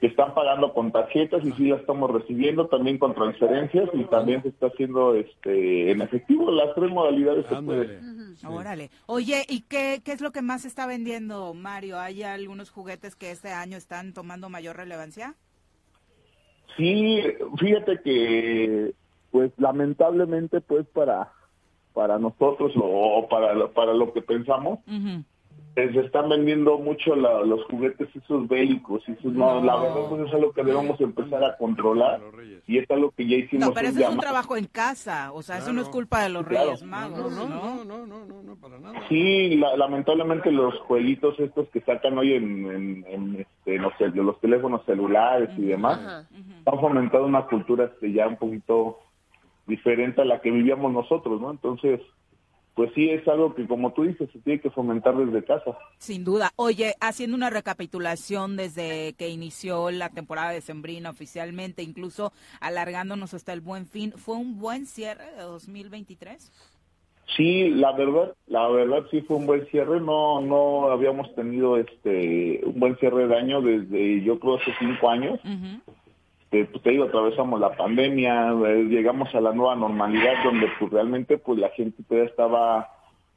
están 0.00 0.34
pagando 0.34 0.72
con 0.72 0.92
tarjetas 0.92 1.44
y 1.44 1.50
sí 1.52 1.64
las 1.64 1.80
estamos 1.80 2.10
recibiendo 2.12 2.68
también 2.68 2.98
con 2.98 3.12
transferencias 3.12 3.90
y 3.92 4.04
también 4.04 4.42
se 4.42 4.50
está 4.50 4.68
haciendo 4.68 5.16
este 5.16 5.90
en 5.90 6.00
efectivo 6.00 6.48
las 6.52 6.74
tres 6.76 6.90
modalidades 6.90 7.46
se 7.46 7.56
puede. 7.56 7.98
Órale. 8.46 8.90
Oye, 9.06 9.44
¿y 9.48 9.62
qué, 9.62 10.00
qué 10.04 10.12
es 10.12 10.20
lo 10.20 10.30
que 10.30 10.42
más 10.42 10.62
se 10.62 10.68
está 10.68 10.86
vendiendo, 10.86 11.54
Mario? 11.54 11.98
¿Hay 11.98 12.22
algunos 12.22 12.70
juguetes 12.70 13.16
que 13.16 13.32
este 13.32 13.50
año 13.50 13.76
están 13.76 14.12
tomando 14.12 14.48
mayor 14.48 14.76
relevancia? 14.76 15.34
Sí, 16.76 17.22
fíjate 17.58 18.00
que, 18.02 18.94
pues 19.30 19.52
lamentablemente, 19.58 20.60
pues 20.60 20.86
para 20.88 21.32
para 21.92 22.18
nosotros 22.18 22.72
o 22.76 23.26
para 23.28 23.68
para 23.68 23.94
lo 23.94 24.12
que 24.12 24.20
pensamos, 24.22 24.80
se 25.76 26.00
están 26.00 26.30
vendiendo 26.30 26.78
mucho 26.78 27.14
los 27.14 27.62
juguetes 27.64 28.08
esos 28.16 28.48
bélicos 28.48 29.02
y 29.06 29.12
eso 29.12 29.28
no, 29.28 29.62
la 29.62 29.76
verdad 29.76 30.08
pues 30.08 30.26
es 30.26 30.34
algo 30.34 30.50
que 30.52 30.64
debemos 30.64 30.98
empezar 31.02 31.44
a 31.44 31.54
controlar 31.58 32.18
y 32.66 32.78
es 32.78 32.90
algo 32.90 33.10
que 33.10 33.28
ya 33.28 33.36
hicimos 33.36 33.68
no 33.68 33.74
pero 33.74 33.88
eso 33.88 34.00
es 34.00 34.08
un 34.08 34.18
trabajo 34.18 34.56
en 34.56 34.64
casa 34.64 35.32
o 35.32 35.42
sea 35.42 35.58
eso 35.58 35.74
no 35.74 35.82
es 35.82 35.88
culpa 35.90 36.22
de 36.22 36.30
los 36.30 36.46
reyes 36.46 36.82
magos 36.82 37.30
no 37.30 37.46
no, 37.46 37.84
no 37.84 38.06
no 38.06 38.24
no 38.24 38.42
no 38.42 38.56
para 38.56 38.78
nada. 38.78 39.06
Sí 39.10 39.54
lamentablemente 39.76 40.50
los 40.50 40.74
jueguitos 40.80 41.38
estos 41.40 41.68
que 41.68 41.82
sacan 41.82 42.16
hoy 42.16 42.32
en, 42.32 43.04
en, 43.06 43.36
este, 43.36 43.78
no 43.78 43.90
sé, 43.98 44.08
los 44.08 44.40
teléfonos 44.40 44.82
celulares 44.86 45.50
y 45.58 45.66
demás 45.66 46.26
han 46.64 46.80
fomentado 46.80 47.26
una 47.26 47.44
cultura 47.46 47.84
este 47.84 48.12
ya 48.12 48.26
un 48.26 48.36
poquito 48.36 49.00
diferente 49.66 50.22
a 50.22 50.24
la 50.24 50.40
que 50.40 50.50
vivíamos 50.50 50.90
nosotros 50.90 51.38
no 51.38 51.50
entonces 51.50 52.00
pues 52.76 52.92
sí 52.94 53.08
es 53.08 53.26
algo 53.26 53.54
que, 53.54 53.66
como 53.66 53.94
tú 53.94 54.02
dices, 54.02 54.28
se 54.30 54.38
tiene 54.40 54.60
que 54.60 54.68
fomentar 54.68 55.16
desde 55.16 55.42
casa. 55.42 55.78
Sin 55.96 56.24
duda. 56.24 56.50
Oye, 56.56 56.94
haciendo 57.00 57.34
una 57.34 57.48
recapitulación 57.48 58.56
desde 58.58 59.14
que 59.14 59.30
inició 59.30 59.90
la 59.90 60.10
temporada 60.10 60.50
de 60.50 60.60
Sembrina 60.60 61.08
oficialmente, 61.08 61.82
incluso 61.82 62.34
alargándonos 62.60 63.32
hasta 63.32 63.54
el 63.54 63.62
buen 63.62 63.86
fin, 63.86 64.12
¿fue 64.12 64.36
un 64.36 64.58
buen 64.58 64.84
cierre 64.84 65.24
de 65.36 65.42
2023? 65.42 66.52
Sí, 67.34 67.70
la 67.70 67.92
verdad, 67.92 68.34
la 68.46 68.68
verdad 68.68 69.06
sí 69.10 69.22
fue 69.22 69.38
un 69.38 69.46
buen 69.46 69.66
cierre. 69.68 69.98
No, 69.98 70.42
no 70.42 70.90
habíamos 70.90 71.34
tenido 71.34 71.78
este 71.78 72.60
un 72.62 72.78
buen 72.78 72.98
cierre 72.98 73.26
de 73.26 73.36
año 73.38 73.62
desde 73.62 74.22
yo 74.22 74.38
creo 74.38 74.56
hace 74.56 74.72
cinco 74.78 75.08
años. 75.08 75.40
Eh, 76.56 76.66
pues 76.72 76.82
te 76.82 76.90
digo, 76.90 77.04
atravesamos 77.04 77.60
la 77.60 77.76
pandemia, 77.76 78.50
eh, 78.66 78.84
llegamos 78.88 79.34
a 79.34 79.42
la 79.42 79.52
nueva 79.52 79.76
normalidad 79.76 80.42
donde 80.42 80.68
pues 80.78 80.90
realmente 80.90 81.36
pues 81.36 81.58
la 81.58 81.68
gente 81.70 82.02
todavía 82.02 82.30
estaba 82.30 82.88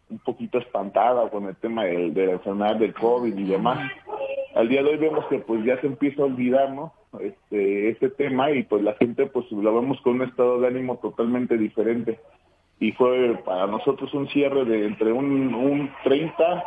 un 0.09 0.20
poquito 0.20 0.57
espantada 0.57 1.30
con 1.30 1.45
el 1.45 1.55
tema 1.57 1.84
de, 1.84 2.11
la 2.11 2.32
enfermedad 2.34 2.78
del 2.78 2.93
COVID 2.93 3.36
y 3.38 3.43
demás. 3.43 3.91
Al 4.55 4.70
día 4.70 4.82
de 4.84 4.91
hoy 4.91 4.97
vemos 4.97 5.26
que 5.26 5.39
pues 5.39 5.65
ya 5.65 5.80
se 5.82 5.88
empieza 5.88 6.22
a 6.22 6.26
olvidar, 6.28 6.72
¿no? 6.72 6.93
Este, 7.20 7.89
este 7.89 8.09
tema 8.09 8.51
y 8.51 8.63
pues 8.63 8.84
la 8.84 8.93
gente 8.93 9.26
pues 9.26 9.51
lo 9.51 9.76
vemos 9.76 9.99
con 9.99 10.13
un 10.13 10.22
estado 10.22 10.61
de 10.61 10.67
ánimo 10.67 10.97
totalmente 10.99 11.57
diferente. 11.57 12.22
Y 12.80 12.93
fue 12.93 13.38
para 13.43 13.67
nosotros 13.67 14.13
un 14.13 14.30
cierre 14.30 14.63
de 14.63 14.86
entre 14.86 15.11
un, 15.11 15.53
un 15.53 15.91
30 16.05 16.63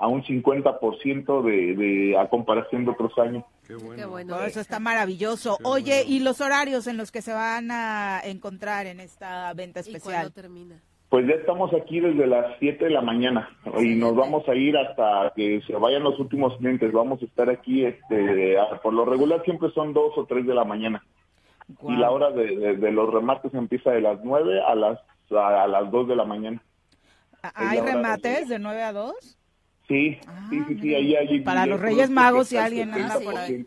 a 0.00 0.08
un 0.08 0.22
50% 0.22 1.42
de, 1.42 1.74
de 1.76 2.18
a 2.18 2.28
comparación 2.28 2.86
de 2.86 2.90
otros 2.90 3.16
años. 3.18 3.44
Qué 3.66 4.04
bueno. 4.04 4.40
eso 4.42 4.60
está 4.60 4.80
maravilloso. 4.80 5.58
Oye, 5.62 6.04
¿y 6.06 6.20
los 6.20 6.40
horarios 6.40 6.86
en 6.86 6.96
los 6.96 7.12
que 7.12 7.22
se 7.22 7.32
van 7.32 7.70
a 7.70 8.20
encontrar 8.24 8.86
en 8.86 8.98
esta 8.98 9.52
venta 9.52 9.80
especial? 9.80 10.28
¿Y 10.28 10.30
termina? 10.30 10.80
Pues 11.10 11.26
ya 11.26 11.34
estamos 11.34 11.72
aquí 11.74 12.00
desde 12.00 12.26
las 12.26 12.56
7 12.60 12.84
de 12.84 12.90
la 12.90 13.02
mañana 13.02 13.48
y 13.80 13.96
nos 13.96 14.14
vamos 14.14 14.48
a 14.48 14.54
ir 14.54 14.76
hasta 14.76 15.32
que 15.36 15.60
se 15.66 15.74
vayan 15.74 16.04
los 16.04 16.18
últimos 16.18 16.56
clientes. 16.56 16.92
Vamos 16.92 17.20
a 17.20 17.26
estar 17.26 17.50
aquí, 17.50 17.84
este, 17.84 18.56
por 18.82 18.94
lo 18.94 19.04
regular 19.04 19.42
siempre 19.44 19.70
son 19.72 19.92
2 19.92 20.12
o 20.16 20.24
3 20.24 20.46
de 20.46 20.54
la 20.54 20.64
mañana. 20.64 21.04
Y 21.88 21.96
la 21.96 22.10
hora 22.10 22.30
de, 22.30 22.92
los 22.92 23.12
remates 23.12 23.52
empieza 23.54 23.90
de 23.90 24.00
las 24.00 24.18
9 24.24 24.62
a 24.66 24.74
las, 24.74 24.98
a, 25.30 25.66
las 25.66 25.90
2 25.90 26.08
de 26.08 26.16
la 26.16 26.24
mañana. 26.24 26.62
¿Hay 27.54 27.80
remates 27.80 28.48
de 28.48 28.58
9 28.58 28.82
a 28.82 28.92
2? 28.92 29.39
Sí, 29.90 30.20
sí, 30.50 30.62
sí, 30.68 30.78
sí, 30.80 30.94
ahí 30.94 31.16
hay. 31.16 31.40
Para 31.40 31.66
los 31.66 31.80
Reyes 31.80 32.10
Magos, 32.10 32.46
si 32.46 32.56
alguien 32.56 32.94
anda 32.94 33.18
por 33.18 33.36
ahí. 33.36 33.66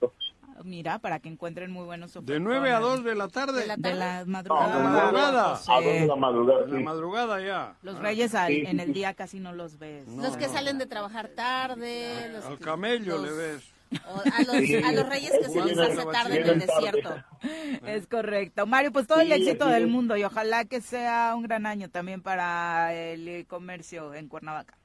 Mira, 0.63 0.99
para 0.99 1.19
que 1.19 1.28
encuentren 1.28 1.69
muy 1.69 1.84
buenos 1.84 2.13
De 2.21 2.39
9 2.39 2.71
a 2.71 2.80
2 2.80 3.03
de 3.03 3.15
la 3.15 3.28
tarde. 3.28 3.67
De 3.78 3.93
la, 3.93 4.24
madrugada. 4.26 4.78
de 4.78 4.84
la 4.84 4.89
madrugada. 4.89 5.59
A 5.67 5.82
2 5.82 5.84
de 5.84 6.07
la 6.07 6.15
madrugada, 6.15 6.65
sí. 6.65 6.71
La 6.71 6.80
madrugada 6.80 7.41
ya. 7.45 7.76
Los 7.82 7.99
Reyes 7.99 8.34
en 8.34 8.80
el 8.80 8.93
día 8.93 9.13
casi 9.13 9.41
no 9.41 9.51
los 9.51 9.78
ves. 9.78 10.07
los 10.07 10.38
que 10.38 10.47
salen 10.47 10.78
de 10.78 10.86
trabajar 10.86 11.28
tarde. 11.28 12.30
Los 12.32 12.45
Al 12.45 12.57
camello 12.59 13.21
le 13.21 13.32
ves. 13.34 13.74
a, 14.05 14.39
los, 14.43 14.86
a 14.86 14.91
los 14.93 15.09
reyes 15.09 15.34
que 15.39 15.49
se 15.49 15.65
les 15.65 15.78
hace 15.78 16.05
tarde 16.05 16.39
en 16.39 16.47
el 16.47 16.59
desierto. 16.59 17.15
Es 17.86 18.07
correcto. 18.07 18.65
Mario, 18.65 18.93
pues 18.93 19.05
todo 19.05 19.19
el 19.19 19.32
éxito 19.34 19.67
del 19.67 19.88
mundo 19.88 20.15
y 20.15 20.24
ojalá 20.24 20.63
que 20.63 20.80
sea 20.80 21.34
un 21.36 21.43
gran 21.43 21.65
año 21.65 21.89
también 21.89 22.21
para 22.21 22.93
el 22.93 23.45
comercio 23.47 24.13
en 24.13 24.30
Cuernavaca. 24.30 24.78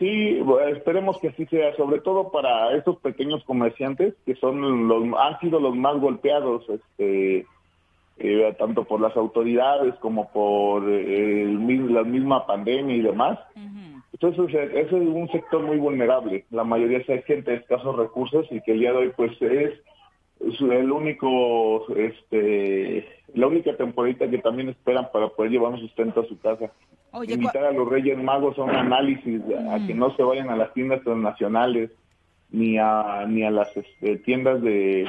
Sí, 0.00 0.42
esperemos 0.74 1.18
que 1.18 1.28
así 1.28 1.44
sea, 1.44 1.76
sobre 1.76 2.00
todo 2.00 2.32
para 2.32 2.74
estos 2.74 2.96
pequeños 3.00 3.44
comerciantes 3.44 4.14
que 4.24 4.34
son 4.36 4.88
los 4.88 5.04
han 5.18 5.38
sido 5.40 5.60
los 5.60 5.76
más 5.76 6.00
golpeados, 6.00 6.66
este, 6.70 7.44
eh, 8.16 8.56
tanto 8.58 8.84
por 8.84 9.02
las 9.02 9.14
autoridades 9.14 9.94
como 9.96 10.32
por 10.32 10.84
eh, 10.88 11.44
la 11.90 12.02
misma 12.02 12.46
pandemia 12.46 12.96
y 12.96 13.02
demás. 13.02 13.38
Entonces, 14.14 14.54
ese 14.72 14.80
es 14.80 14.92
un 14.92 15.28
sector 15.32 15.62
muy 15.62 15.76
vulnerable. 15.76 16.46
La 16.50 16.64
mayoría 16.64 17.04
es 17.06 17.24
gente 17.26 17.50
de 17.50 17.58
escasos 17.58 17.94
recursos 17.94 18.46
y 18.50 18.62
que 18.62 18.72
el 18.72 18.80
día 18.80 18.92
de 18.92 18.98
hoy, 18.98 19.12
pues, 19.14 19.32
es, 19.42 19.82
el 20.40 20.90
único, 20.90 21.94
este, 21.94 23.06
la 23.34 23.48
única 23.48 23.76
temporada 23.76 24.30
que 24.30 24.38
también 24.38 24.70
esperan 24.70 25.10
para 25.12 25.28
poder 25.28 25.52
llevar 25.52 25.72
un 25.72 25.80
sustento 25.80 26.22
a 26.22 26.26
su 26.26 26.38
casa 26.38 26.72
invitar 27.26 27.64
a 27.64 27.72
los 27.72 27.88
Reyes 27.88 28.18
Magos 28.18 28.58
a 28.58 28.62
un 28.62 28.74
análisis, 28.74 29.40
a 29.70 29.86
que 29.86 29.94
no 29.94 30.14
se 30.16 30.22
vayan 30.22 30.50
a 30.50 30.56
las 30.56 30.72
tiendas 30.74 31.02
transnacionales, 31.02 31.90
ni 32.50 32.78
a, 32.78 33.26
ni 33.28 33.44
a 33.44 33.50
las 33.50 33.68
este, 33.76 34.16
tiendas 34.18 34.60
de 34.62 35.08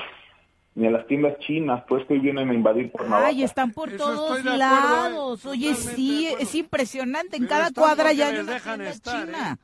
ni 0.74 0.88
a 0.88 0.92
las 0.92 1.06
tiendas 1.06 1.38
chinas, 1.40 1.84
pues 1.88 2.06
que 2.06 2.18
vienen 2.18 2.50
a 2.50 2.54
invadir 2.54 2.92
por 2.92 3.06
Ay, 3.14 3.44
están 3.44 3.72
por 3.72 3.92
todos 3.98 4.40
¿eh? 4.40 4.58
lados. 4.58 5.46
Oye, 5.46 5.76
sí, 5.76 6.30
es 6.40 6.56
impresionante. 6.56 7.36
En 7.36 7.46
cada 7.46 7.72
cuadra 7.72 8.14
ya 8.14 8.28
hay 8.28 8.40
una 8.40 8.58
tienda 8.58 8.90
estar, 8.90 9.26
china. 9.26 9.60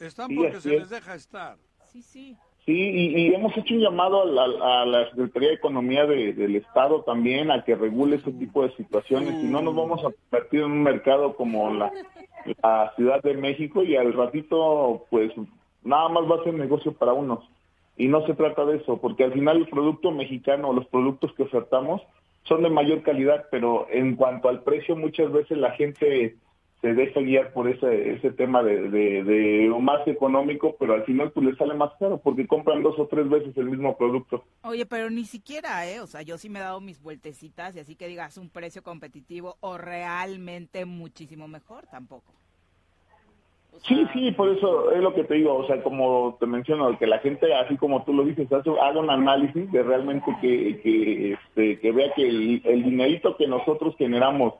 ¿eh? 0.00 0.04
Están 0.04 0.34
porque 0.34 0.60
se 0.60 0.70
les 0.70 0.90
deja 0.90 1.14
estar. 1.14 1.56
Sí, 1.92 2.02
sí. 2.02 2.36
Sí, 2.66 2.72
y, 2.72 3.34
hemos 3.34 3.54
hecho 3.58 3.74
un 3.74 3.80
llamado 3.80 4.22
a 4.22 4.86
la, 4.86 5.10
Secretaría 5.10 5.50
de 5.50 5.54
Economía 5.56 6.06
del 6.06 6.56
Estado 6.56 7.02
también 7.02 7.50
a 7.50 7.62
que 7.62 7.74
regule 7.74 8.16
ese 8.16 8.32
tipo 8.32 8.62
de 8.62 8.74
situaciones. 8.74 9.38
Si 9.40 9.46
no, 9.46 9.60
nos 9.60 9.76
vamos 9.76 10.00
a 10.00 10.10
convertir 10.10 10.60
en 10.60 10.72
un 10.72 10.82
mercado 10.82 11.36
como 11.36 11.72
la, 11.74 11.92
Ciudad 12.96 13.22
de 13.22 13.34
México 13.34 13.82
y 13.82 13.96
al 13.96 14.12
ratito, 14.12 15.04
pues 15.10 15.32
nada 15.82 16.08
más 16.08 16.24
va 16.30 16.36
a 16.36 16.44
ser 16.44 16.54
negocio 16.54 16.92
para 16.92 17.12
unos. 17.12 17.40
Y 17.96 18.08
no 18.08 18.26
se 18.26 18.34
trata 18.34 18.64
de 18.64 18.78
eso, 18.78 18.98
porque 18.98 19.24
al 19.24 19.32
final 19.32 19.58
el 19.58 19.68
producto 19.68 20.10
mexicano, 20.10 20.72
los 20.72 20.86
productos 20.86 21.32
que 21.34 21.44
ofertamos, 21.44 22.02
son 22.44 22.62
de 22.62 22.70
mayor 22.70 23.02
calidad, 23.02 23.46
pero 23.50 23.86
en 23.90 24.16
cuanto 24.16 24.48
al 24.48 24.62
precio, 24.62 24.96
muchas 24.96 25.32
veces 25.32 25.56
la 25.58 25.70
gente 25.72 26.36
se 26.84 26.92
deja 26.92 27.20
guiar 27.20 27.50
por 27.54 27.66
ese, 27.66 28.12
ese 28.12 28.30
tema 28.32 28.62
de, 28.62 28.90
de, 28.90 29.74
más 29.80 30.06
económico, 30.06 30.76
pero 30.78 30.92
al 30.92 31.04
final 31.04 31.32
pues 31.32 31.46
le 31.46 31.56
sale 31.56 31.72
más 31.72 31.92
caro 31.98 32.18
porque 32.18 32.46
compran 32.46 32.82
dos 32.82 32.98
o 32.98 33.06
tres 33.06 33.26
veces 33.26 33.56
el 33.56 33.70
mismo 33.70 33.96
producto. 33.96 34.44
Oye, 34.64 34.84
pero 34.84 35.08
ni 35.08 35.24
siquiera, 35.24 35.88
¿eh? 35.88 36.00
O 36.00 36.06
sea, 36.06 36.20
yo 36.20 36.36
sí 36.36 36.50
me 36.50 36.58
he 36.58 36.62
dado 36.62 36.82
mis 36.82 37.02
vueltecitas 37.02 37.74
y 37.74 37.80
así 37.80 37.96
que 37.96 38.06
digas 38.06 38.36
un 38.36 38.50
precio 38.50 38.82
competitivo 38.82 39.56
o 39.60 39.78
realmente 39.78 40.84
muchísimo 40.84 41.48
mejor 41.48 41.86
tampoco. 41.86 42.34
sí, 43.88 44.06
sí, 44.12 44.32
por 44.32 44.50
eso 44.50 44.92
es 44.92 45.00
lo 45.00 45.14
que 45.14 45.24
te 45.24 45.36
digo, 45.36 45.54
o 45.54 45.66
sea, 45.66 45.82
como 45.82 46.36
te 46.38 46.44
menciono, 46.44 46.98
que 46.98 47.06
la 47.06 47.18
gente, 47.20 47.54
así 47.54 47.78
como 47.78 48.04
tú 48.04 48.12
lo 48.12 48.26
dices, 48.26 48.52
haga 48.52 49.00
un 49.00 49.08
análisis 49.08 49.72
de 49.72 49.82
realmente 49.82 50.30
que, 50.42 50.80
que, 50.82 51.32
este, 51.32 51.80
que 51.80 51.92
vea 51.92 52.12
que 52.14 52.28
el, 52.28 52.60
el 52.62 52.84
dinerito 52.84 53.38
que 53.38 53.46
nosotros 53.46 53.94
generamos 53.96 54.52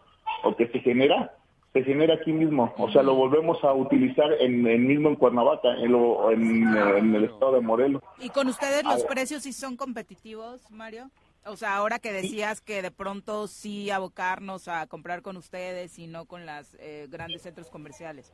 o 0.43 0.57
que 0.57 0.69
se 0.69 0.81
genera, 0.81 1.35
se 1.75 1.83
genera 1.83 2.15
aquí 2.15 2.33
mismo, 2.33 2.73
o 2.79 2.89
sea, 2.93 3.03
lo 3.03 3.17
volvemos 3.17 3.63
a 3.65 3.73
utilizar 3.73 4.33
en, 4.41 4.65
el 4.65 4.79
mismo 4.79 5.09
en 5.09 5.17
Cuernavaca, 5.17 5.75
en, 5.79 5.93
en, 5.93 7.15
el 7.17 7.25
estado 7.25 7.55
de 7.55 7.61
Morelos. 7.63 8.01
¿Y 8.21 8.29
con 8.29 8.47
ustedes 8.47 8.85
los 8.85 9.03
precios 9.03 9.43
sí 9.43 9.53
son 9.53 9.77
competitivos, 9.77 10.71
Mario? 10.71 11.11
O 11.45 11.57
sea, 11.57 11.75
ahora 11.75 11.99
que 11.99 12.13
decías 12.13 12.61
que 12.61 12.81
de 12.81 12.93
pronto 12.93 13.49
sí 13.49 13.91
abocarnos 13.91 14.69
a 14.69 14.87
comprar 14.87 15.23
con 15.23 15.37
ustedes 15.37 15.99
y 15.99 16.07
no 16.07 16.27
con 16.27 16.47
las 16.47 16.77
eh, 16.79 17.09
grandes 17.11 17.43
centros 17.43 17.69
comerciales. 17.71 18.33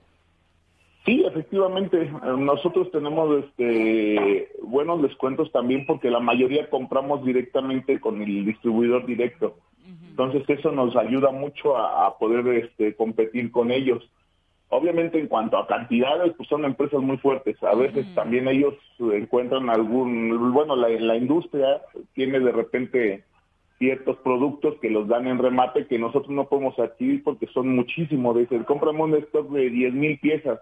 Sí, 1.07 1.25
efectivamente, 1.27 2.13
nosotros 2.37 2.91
tenemos 2.93 3.43
este 3.43 4.53
buenos 4.63 5.01
descuentos 5.01 5.51
también 5.51 5.87
porque 5.87 6.11
la 6.11 6.21
mayoría 6.21 6.69
compramos 6.69 7.25
directamente 7.25 8.01
con 8.01 8.21
el 8.21 8.45
distribuidor 8.45 9.07
directo. 9.07 9.57
Entonces 9.87 10.43
eso 10.49 10.71
nos 10.73 10.97
ayuda 10.97 11.31
mucho 11.31 11.77
a, 11.77 12.19
poder 12.19 12.47
este, 12.49 12.95
competir 12.95 13.51
con 13.51 13.71
ellos. 13.71 14.09
Obviamente 14.69 15.19
en 15.19 15.29
cuanto 15.29 15.57
a 15.57 15.67
cantidades, 15.67 16.35
pues 16.37 16.49
son 16.49 16.65
empresas 16.65 17.01
muy 17.01 17.17
fuertes. 17.17 17.57
A 17.63 17.75
veces 17.75 18.07
también 18.15 18.47
ellos 18.47 18.75
encuentran 18.99 19.71
algún, 19.71 20.53
bueno, 20.53 20.77
la, 20.77 21.17
industria 21.17 21.81
tiene 22.15 22.39
de 22.39 22.53
repente 22.53 23.25
ciertos 23.79 24.19
productos 24.19 24.75
que 24.81 24.91
los 24.91 25.09
dan 25.09 25.27
en 25.27 25.39
remate 25.39 25.87
que 25.87 25.99
nosotros 25.99 26.31
no 26.31 26.49
podemos 26.49 26.79
adquirir 26.79 27.25
porque 27.25 27.47
son 27.49 27.75
muchísimos. 27.75 28.37
Dicen, 28.37 28.65
compramos 28.65 29.09
un 29.09 29.17
stock 29.17 29.49
de 29.51 29.71
10 29.71 29.95
mil 29.95 30.19
piezas. 30.19 30.61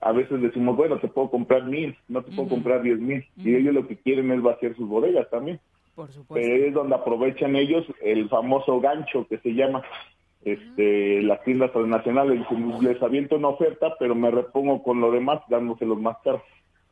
A 0.00 0.12
veces 0.12 0.42
decimos, 0.42 0.76
bueno, 0.76 0.98
te 0.98 1.08
puedo 1.08 1.30
comprar 1.30 1.64
mil, 1.64 1.96
no 2.08 2.22
te 2.22 2.30
puedo 2.32 2.48
comprar 2.48 2.82
10 2.82 2.98
mil. 2.98 3.24
Y 3.38 3.54
ellos 3.54 3.72
lo 3.72 3.86
que 3.86 3.96
quieren 3.96 4.30
es 4.32 4.42
vaciar 4.42 4.76
sus 4.76 4.88
bodegas 4.88 5.30
también. 5.30 5.60
Por 5.94 6.08
es 6.38 6.74
donde 6.74 6.94
aprovechan 6.94 7.54
ellos 7.54 7.84
el 8.00 8.28
famoso 8.28 8.80
gancho 8.80 9.26
que 9.28 9.38
se 9.38 9.50
llama 9.50 9.82
este, 10.44 11.22
las 11.22 11.42
tiendas 11.44 11.72
transnacionales. 11.72 12.40
Les 12.80 13.02
aviento 13.02 13.36
una 13.36 13.48
oferta, 13.48 13.94
pero 13.98 14.14
me 14.14 14.30
repongo 14.30 14.82
con 14.82 15.00
lo 15.00 15.10
demás 15.10 15.42
dándoselos 15.48 16.00
más 16.00 16.16
caros. 16.24 16.42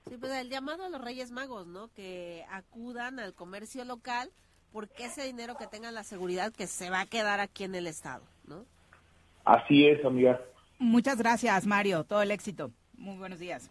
Sí, 0.09 0.17
pues 0.19 0.33
el 0.33 0.51
llamado 0.51 0.85
a 0.85 0.89
los 0.89 1.03
Reyes 1.03 1.31
Magos, 1.31 1.67
¿no? 1.67 1.89
Que 1.95 2.45
acudan 2.51 3.19
al 3.21 3.35
comercio 3.35 3.85
local 3.85 4.31
porque 4.73 5.07
ese 5.07 5.25
dinero 5.25 5.57
que 5.57 5.67
tengan 5.67 5.95
la 5.95 6.05
seguridad 6.05 6.53
que 6.53 6.67
se 6.67 6.91
va 6.91 7.01
a 7.01 7.07
quedar 7.07 7.41
aquí 7.41 7.65
en 7.65 7.75
el 7.75 7.87
Estado, 7.87 8.23
¿no? 8.47 8.65
Así 9.45 9.87
es, 9.87 10.05
amiga. 10.05 10.41
Muchas 10.79 11.19
gracias, 11.19 11.67
Mario. 11.67 12.05
Todo 12.05 12.23
el 12.23 12.31
éxito. 12.31 12.71
Muy 12.97 13.17
buenos 13.17 13.39
días. 13.39 13.71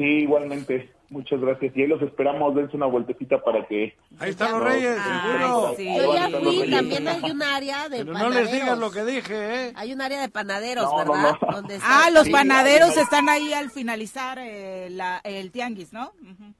Sí, 0.00 0.04
igualmente. 0.22 0.90
Muchas 1.10 1.40
gracias. 1.40 1.76
Y 1.76 1.82
ahí 1.82 1.88
los 1.88 2.00
esperamos, 2.02 2.54
dense 2.54 2.76
una 2.76 2.86
vueltecita 2.86 3.42
para 3.42 3.66
que... 3.66 3.96
Ahí 4.20 4.30
están 4.30 4.52
los 4.52 4.62
reyes, 4.62 4.96
seguro. 4.96 5.76
Yo 5.76 6.14
ya 6.14 6.28
fui, 6.38 6.70
también 6.70 7.08
hay 7.08 7.30
un 7.32 7.42
área 7.42 7.88
de 7.88 7.98
Pero 7.98 8.12
panaderos. 8.12 8.34
no 8.34 8.40
les 8.40 8.52
digas 8.52 8.78
lo 8.78 8.90
que 8.92 9.04
dije, 9.04 9.66
¿eh? 9.66 9.72
Hay 9.74 9.92
un 9.92 10.00
área 10.00 10.20
de 10.20 10.28
panaderos, 10.28 10.84
No, 10.84 10.96
¿verdad? 10.96 11.36
no. 11.42 11.52
Donde 11.52 11.74
está- 11.76 12.06
Ah, 12.06 12.10
los 12.10 12.24
Sí, 12.26 12.30
panaderos 12.32 12.96
ahí- 12.96 13.02
están 13.02 13.28
ahí 13.28 13.52
al 13.52 13.70
finalizar 13.72 14.38
eh, 14.40 14.88
la- 14.90 15.20
el 15.24 15.50
tianguis, 15.50 15.92
¿no? 15.92 16.12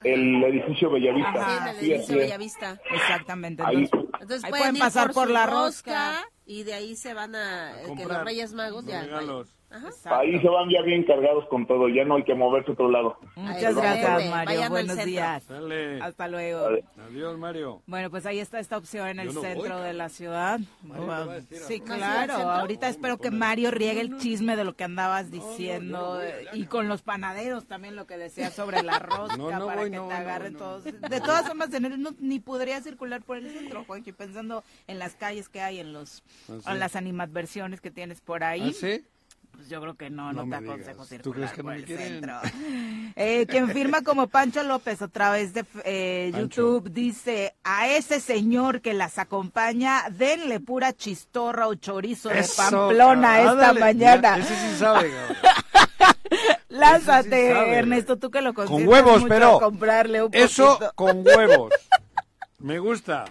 El 0.02 0.42
edificio 0.42 0.90
Bellavista. 0.90 1.32
Sí, 1.32 1.56
en 1.62 1.68
el 1.68 1.76
Sí, 1.76 1.92
edificio. 1.92 2.18
Bellavista. 2.18 2.80
Exactamente. 2.92 3.62
Ahí. 3.64 3.88
Entonces, 4.20 4.44
ahí 4.44 4.50
pueden, 4.50 4.78
pasar 4.78 5.12
por, 5.12 5.30
la 5.30 5.46
rosca, 5.46 6.10
rosca. 6.10 6.28
y 6.44 6.64
de 6.64 6.74
ahí 6.74 6.96
se 6.96 7.14
van 7.14 7.36
a, 7.36 7.72
que 7.96 8.04
los 8.04 8.24
Reyes 8.24 8.52
Magos 8.52 8.84
ya 8.84 9.02
regalos. 9.02 9.48
Ajá. 9.70 10.18
Ahí 10.18 10.36
se 10.40 10.48
van 10.48 10.68
ya 10.68 10.82
bien 10.82 11.04
cargados 11.04 11.46
con 11.48 11.64
todo, 11.66 11.88
ya 11.88 12.04
no 12.04 12.16
hay 12.16 12.24
que 12.24 12.34
moverse 12.34 12.70
a 12.70 12.74
otro 12.74 12.90
lado. 12.90 13.16
Muchas 13.36 13.74
gracias, 13.76 14.28
Mario. 14.30 14.54
vayan 14.56 14.70
Buenos 14.70 15.04
días. 15.04 15.46
Dale. 15.46 16.00
Hasta 16.02 16.26
luego. 16.28 16.68
Adiós, 17.06 17.38
Mario. 17.38 17.82
Bueno, 17.86 18.10
pues 18.10 18.26
ahí 18.26 18.40
está 18.40 18.58
esta 18.58 18.76
opción 18.76 19.06
en 19.08 19.20
el 19.20 19.28
no 19.28 19.34
voy, 19.34 19.42
centro 19.42 19.62
de 19.62 19.70
cabrón. 19.80 19.98
la 19.98 20.08
ciudad. 20.08 20.60
Decir 21.48 21.58
Sí, 21.68 21.80
claro. 21.80 22.34
Ahorita 22.34 22.88
espero 22.88 23.18
que 23.18 23.30
Mario 23.30 23.70
riegue 23.70 24.00
el 24.00 24.18
chisme 24.18 24.56
de 24.56 24.64
lo 24.64 24.74
que 24.74 24.84
andabas 24.84 25.30
diciendo 25.30 26.20
eh, 26.22 26.46
y 26.52 26.64
con 26.66 26.88
los 26.88 27.02
panaderos 27.02 27.66
también 27.66 27.94
lo 27.96 28.06
que 28.06 28.16
decías 28.18 28.52
sobre 28.52 28.82
la 28.82 28.98
rosca 28.98 29.36
No, 29.36 29.50
no 29.50 29.66
para 29.66 29.82
voy, 29.82 29.90
que 29.90 29.96
no, 29.96 30.08
te 30.08 30.14
no, 30.14 30.18
agarren 30.20 30.52
no. 30.54 30.58
todos. 30.58 30.84
De 30.84 31.20
todas 31.20 31.46
formas, 31.46 31.70
no- 31.80 32.10
ni 32.18 32.40
podría 32.40 32.80
circular 32.82 33.22
por 33.22 33.36
el 33.36 33.50
centro, 33.50 33.84
Juanqui, 33.84 34.12
pensando 34.12 34.64
en 34.88 34.98
las 34.98 35.14
calles 35.14 35.48
que 35.48 35.60
hay, 35.60 35.78
en 35.78 35.92
los, 35.92 36.22
¿Ah, 36.48 36.54
sí? 36.64 36.70
en 36.72 36.78
las 36.80 36.96
animadversiones 36.96 37.80
que 37.80 37.90
tienes 37.90 38.20
por 38.20 38.42
ahí. 38.44 38.70
¿Ah, 38.70 38.78
sí? 38.78 39.04
Pues 39.52 39.68
yo 39.68 39.80
creo 39.80 39.94
que 39.94 40.10
no, 40.10 40.32
No 40.32 40.44
no, 40.44 40.50
te 40.50 40.56
aconsejo 40.64 41.04
circular 41.04 41.22
¿Tú 41.22 41.32
crees 41.32 41.50
que 41.52 41.58
no 41.58 41.64
por 41.64 41.72
me 41.72 41.78
el 41.78 41.84
quieren? 41.84 42.06
centro. 42.08 42.40
Eh, 43.16 43.46
quien 43.46 43.68
firma 43.70 44.02
como 44.02 44.28
Pancho 44.28 44.62
López 44.62 45.02
a 45.02 45.08
través 45.08 45.52
de 45.52 45.64
eh. 45.84 46.32
YouTube 46.34 46.90
dice, 46.90 47.54
a 47.64 47.88
ese 47.88 48.20
señor 48.20 48.80
que 48.80 48.94
las 48.94 49.18
acompaña, 49.18 50.04
denle 50.10 50.60
pura 50.60 50.92
chistorra 50.92 51.66
o 51.66 51.74
chorizo 51.74 52.28
de 52.28 52.44
Pamplona 52.56 53.40
esta 53.42 53.72
mañana. 53.74 54.38
ya, 54.38 54.42
Ese 54.44 54.54
sí 54.54 54.76
sabe. 54.78 55.10
Lánzate, 56.68 57.28
Ese 57.28 57.48
sí 57.48 57.54
sabe, 57.54 57.74
Ernesto, 57.74 58.16
tú 58.16 58.30
que 58.30 58.40
lo 58.40 58.54
Con 58.54 58.66
consientes 58.66 58.88
huevos, 58.88 59.20
mucho 59.22 59.28
pero 59.28 59.56
a 59.56 59.60
comprarle 59.60 60.22
un 60.22 60.30
eso 60.32 60.78
con 60.94 61.26
huevos. 61.26 61.72
Me 62.60 62.78
gusta. 62.78 63.24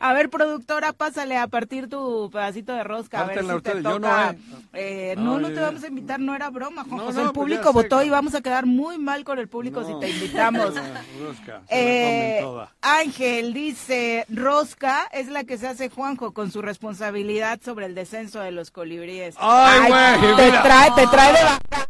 A 0.00 0.12
ver, 0.12 0.30
productora, 0.30 0.92
pásale 0.92 1.36
a 1.36 1.48
partir 1.48 1.88
tu 1.88 2.30
pedacito 2.32 2.72
de 2.72 2.84
rosca. 2.84 3.20
A 3.20 3.24
ver 3.24 3.40
si 3.44 3.60
te 3.60 3.82
yo 3.82 3.98
no, 3.98 4.06
toca. 4.06 4.30
¿eh? 4.30 4.38
Eh, 4.72 5.14
no, 5.18 5.40
no 5.40 5.48
te 5.48 5.58
vamos 5.58 5.82
a 5.82 5.88
invitar, 5.88 6.20
no 6.20 6.34
era 6.36 6.48
broma, 6.50 6.84
Juan 6.84 6.98
No, 6.98 7.04
José. 7.06 7.18
el 7.18 7.24
pues 7.26 7.34
público 7.34 7.64
sé, 7.64 7.72
votó 7.72 8.02
y 8.04 8.10
vamos 8.10 8.36
a 8.36 8.40
quedar 8.40 8.66
muy 8.66 8.98
mal 8.98 9.24
con 9.24 9.40
el 9.40 9.48
público 9.48 9.84
si 9.84 9.98
te 9.98 10.10
invitamos. 10.10 10.74
rosca, 11.20 11.62
Eh. 11.70 12.40
Ángel 12.80 13.52
dice, 13.52 14.24
Rosca 14.28 15.08
es 15.12 15.26
la 15.28 15.42
que 15.42 15.58
se 15.58 15.66
hace 15.66 15.88
Juanjo 15.90 16.32
con 16.32 16.52
su 16.52 16.62
responsabilidad 16.62 17.60
sobre 17.64 17.86
el 17.86 17.96
descenso 17.96 18.38
de 18.40 18.52
los 18.52 18.70
colibríes. 18.70 19.34
Ay, 19.38 19.90
güey, 19.90 20.36
te 20.36 20.44
mira. 20.46 20.62
trae, 20.62 20.90
te 20.94 21.06
trae 21.08 21.32
de 21.32 21.42
vaca 21.44 21.87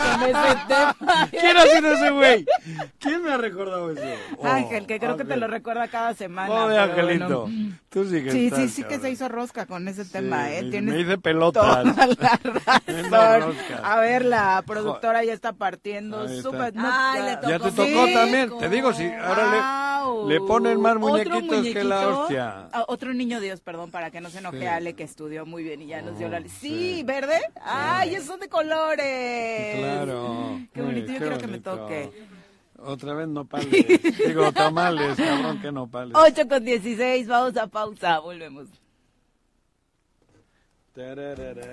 con 0.00 0.22
ese 0.22 0.56
tema. 0.68 1.28
¿Quién 1.30 1.56
ha 1.56 1.62
sido 1.66 1.92
ese 1.92 2.10
güey? 2.10 2.46
¿Quién 2.98 3.22
me 3.22 3.32
ha 3.32 3.36
recordado 3.36 3.90
eso? 3.92 4.02
Oh, 4.38 4.46
Ángel, 4.46 4.86
que 4.86 4.98
creo 4.98 5.16
que 5.16 5.24
te 5.24 5.36
lo 5.36 5.46
recuerda 5.46 5.88
cada 5.88 6.14
semana. 6.14 6.48
Joder, 6.48 6.90
pero 6.94 7.02
Angelito. 7.08 7.42
bueno. 7.42 7.76
Tú 7.90 8.04
sí 8.04 8.22
que 8.22 8.30
Sí, 8.30 8.46
estás, 8.46 8.60
sí, 8.60 8.68
sí 8.68 8.84
que 8.84 8.98
se 9.00 9.10
hizo 9.10 9.28
rosca 9.28 9.66
con 9.66 9.88
ese 9.88 10.04
tema, 10.04 10.50
¿eh? 10.52 10.62
me- 10.62 10.70
Tienes 10.70 10.94
me 10.94 11.00
hice 11.00 11.18
pelotas. 11.18 11.62
toda 11.64 11.82
la 11.84 11.90
Una 12.86 13.38
razón. 13.38 13.40
rosca. 13.56 13.80
A 13.82 13.98
ver, 14.00 14.24
la 14.24 14.62
productora 14.64 15.24
ya 15.24 15.32
está 15.32 15.52
partiendo. 15.52 16.20
Ahí 16.22 16.36
está. 16.38 16.50
súper- 16.50 16.74
no, 16.74 16.88
Ay, 16.92 17.22
le 17.22 17.28
Ya 17.30 17.58
tocó. 17.58 17.70
te 17.70 17.70
tocó 17.72 18.06
Sí, 18.06 18.14
también. 18.14 18.58
Te 18.60 18.68
digo, 18.68 18.92
sí, 18.92 19.10
ahora 19.10 20.22
le, 20.24 20.34
le 20.34 20.40
ponen 20.40 20.80
más 20.80 20.96
muñequitos 20.96 21.64
que 21.72 21.82
la 21.84 22.08
hostia. 22.08 22.68
Ah, 22.72 22.84
otro 22.86 23.12
niño 23.12 23.40
Dios, 23.40 23.60
perdón, 23.60 23.90
para 23.90 24.10
que 24.12 24.20
no 24.20 24.30
se 24.30 24.38
enoje 24.38 24.60
Sí. 24.60 24.66
Ale, 24.66 24.94
que 24.94 25.02
estudió 25.04 25.44
muy 25.46 25.62
bien 25.64 25.82
y 25.82 25.86
ya 25.86 26.00
nos 26.02 26.16
dio 26.18 26.28
la... 26.28 26.38
Oh, 26.38 26.42
Sí, 26.42 26.96
sí. 26.98 27.02
¿verde? 27.04 27.40
¡Ay, 27.64 28.14
esos 28.14 28.26
son 28.28 28.40
de 28.40 28.48
colores! 28.48 29.78
Claro. 29.78 29.89
Qué 30.72 30.82
bonito, 30.82 31.06
yo 31.06 31.12
qué 31.12 31.18
quiero 31.18 31.38
que 31.38 31.46
me 31.46 31.58
bonito. 31.58 31.76
toque. 31.76 32.10
Otra 32.78 33.14
vez 33.14 33.28
nopales. 33.28 33.70
Digo, 34.26 34.52
tamales, 34.52 35.16
cabrón, 35.16 35.60
que 35.60 35.70
nopales. 35.70 36.14
8 36.16 36.48
con 36.48 36.64
16, 36.64 37.26
vamos 37.28 37.56
a 37.56 37.66
pausa, 37.66 38.18
volvemos. 38.20 38.68
Tararara. 40.94 41.72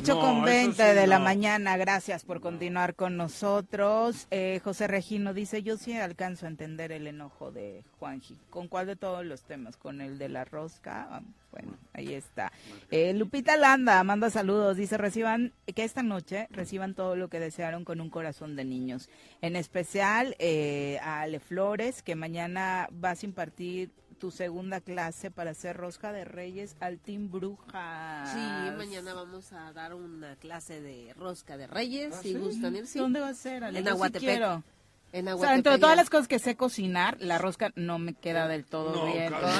8 0.00 0.14
No, 0.14 0.20
con 0.20 0.36
eso 0.36 0.44
20 0.44 0.90
sí, 0.90 0.94
de 0.94 1.06
la 1.08 1.18
mañana, 1.18 1.76
gracias 1.76 2.24
por 2.24 2.40
continuar 2.40 2.94
con 2.94 3.16
nosotros. 3.16 4.28
Eh, 4.30 4.60
José 4.62 4.86
Regino 4.86 5.34
dice, 5.34 5.64
yo 5.64 5.76
sí 5.76 5.92
alcanzo 5.92 6.46
a 6.46 6.48
entender 6.48 6.92
el 6.92 7.08
enojo 7.08 7.50
de 7.50 7.82
Juanji. 7.98 8.38
¿Con 8.48 8.68
cuál 8.68 8.86
de 8.86 8.94
todos 8.94 9.26
los 9.26 9.42
temas? 9.42 9.76
¿Con 9.76 10.00
el 10.00 10.16
de 10.18 10.28
la 10.28 10.44
rosca? 10.44 11.08
Ah, 11.10 11.22
Bueno, 11.50 11.72
ahí 11.94 12.14
está. 12.14 12.52
Eh, 12.92 13.12
Lupita 13.12 13.56
Landa 13.56 14.04
manda 14.04 14.30
saludos, 14.30 14.76
dice, 14.76 14.98
reciban, 14.98 15.52
que 15.74 15.82
esta 15.82 16.04
noche 16.04 16.46
reciban 16.50 16.94
todo 16.94 17.16
lo 17.16 17.28
que 17.28 17.40
desearon 17.40 17.84
con 17.84 18.00
un 18.00 18.08
corazón 18.10 18.54
de 18.54 18.64
niños. 18.64 19.08
En 19.40 19.56
especial 19.56 20.36
eh, 20.38 21.00
a 21.02 21.22
Ale 21.22 21.40
Flores, 21.40 22.02
que 22.02 22.14
mañana 22.14 22.88
vas 22.92 23.24
a 23.24 23.26
impartir 23.26 23.90
tu 24.18 24.30
segunda 24.30 24.80
clase 24.80 25.30
para 25.30 25.52
hacer 25.52 25.76
rosca 25.76 26.12
de 26.12 26.24
reyes 26.24 26.76
al 26.80 26.98
Team 26.98 27.30
Brujas. 27.30 28.30
Sí, 28.32 28.38
mañana 28.76 29.14
vamos 29.14 29.52
a 29.52 29.72
dar 29.72 29.94
una 29.94 30.36
clase 30.36 30.80
de 30.80 31.14
rosca 31.14 31.56
de 31.56 31.66
reyes, 31.66 32.14
¿Ah, 32.16 32.22
si 32.22 32.32
sí? 32.32 32.38
gustan 32.38 32.76
ir. 32.76 32.86
Sí. 32.86 32.98
¿Dónde 32.98 33.20
va 33.20 33.28
a 33.28 33.34
ser, 33.34 33.64
Ale? 33.64 33.78
En 33.78 33.84
sí 33.84 33.90
Aguatepec. 33.90 34.20
quiero. 34.20 34.62
En 35.10 35.22
O 35.22 35.24
sea, 35.24 35.32
Aguatepec. 35.32 35.56
entre 35.56 35.78
todas 35.78 35.96
las 35.96 36.10
cosas 36.10 36.28
que 36.28 36.38
sé 36.38 36.54
cocinar, 36.54 37.16
la 37.20 37.38
rosca 37.38 37.72
no 37.76 37.98
me 37.98 38.12
queda 38.12 38.46
del 38.46 38.66
todo 38.66 38.94
No, 38.94 39.10
bien. 39.10 39.30
cabrón, 39.30 39.50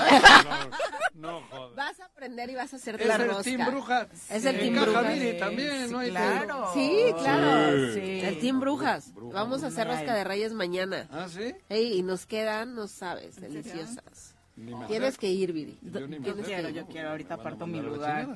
no, 1.14 1.40
joder. 1.50 1.74
Vas 1.74 2.00
a 2.00 2.04
aprender 2.04 2.50
y 2.50 2.54
vas 2.54 2.72
a 2.74 2.76
hacer 2.76 3.00
Es 3.00 3.06
la 3.08 3.14
el 3.16 3.28
rosca. 3.28 3.42
Team 3.44 3.64
Brujas. 3.66 4.08
Es 4.30 4.44
el 4.44 4.56
Sí. 4.56 4.60
Team 4.60 4.74
Brujas. 4.84 5.14
Viri 5.14 5.38
también, 5.38 5.90
¿no? 5.90 6.00
Claro. 6.00 6.70
Sí, 6.74 7.14
claro. 7.18 7.86
Sí. 7.94 8.00
Sí. 8.00 8.20
El 8.26 8.38
Team 8.40 8.60
Brujas. 8.60 9.14
Brujas. 9.14 9.34
Vamos 9.34 9.62
a 9.62 9.68
hacer 9.68 9.86
rosca 9.88 10.12
de 10.14 10.24
reyes 10.24 10.52
mañana. 10.52 11.08
¿Ah, 11.10 11.28
sí? 11.30 11.54
Ey, 11.70 11.94
y 11.98 12.02
nos 12.02 12.26
quedan, 12.26 12.74
no 12.74 12.86
sabes, 12.86 13.36
deliciosas. 13.40 14.34
Tienes 14.88 15.16
que 15.18 15.28
ir, 15.28 15.52
Viri. 15.52 15.78
Yo 15.82 16.36
quiero, 16.42 16.68
yo 16.70 16.86
quiero, 16.86 17.10
ahorita 17.10 17.36
Van 17.36 17.38
a 17.38 17.40
aparto 17.42 17.66
mi 17.66 17.80
lugar. 17.80 18.28
¿no? 18.28 18.34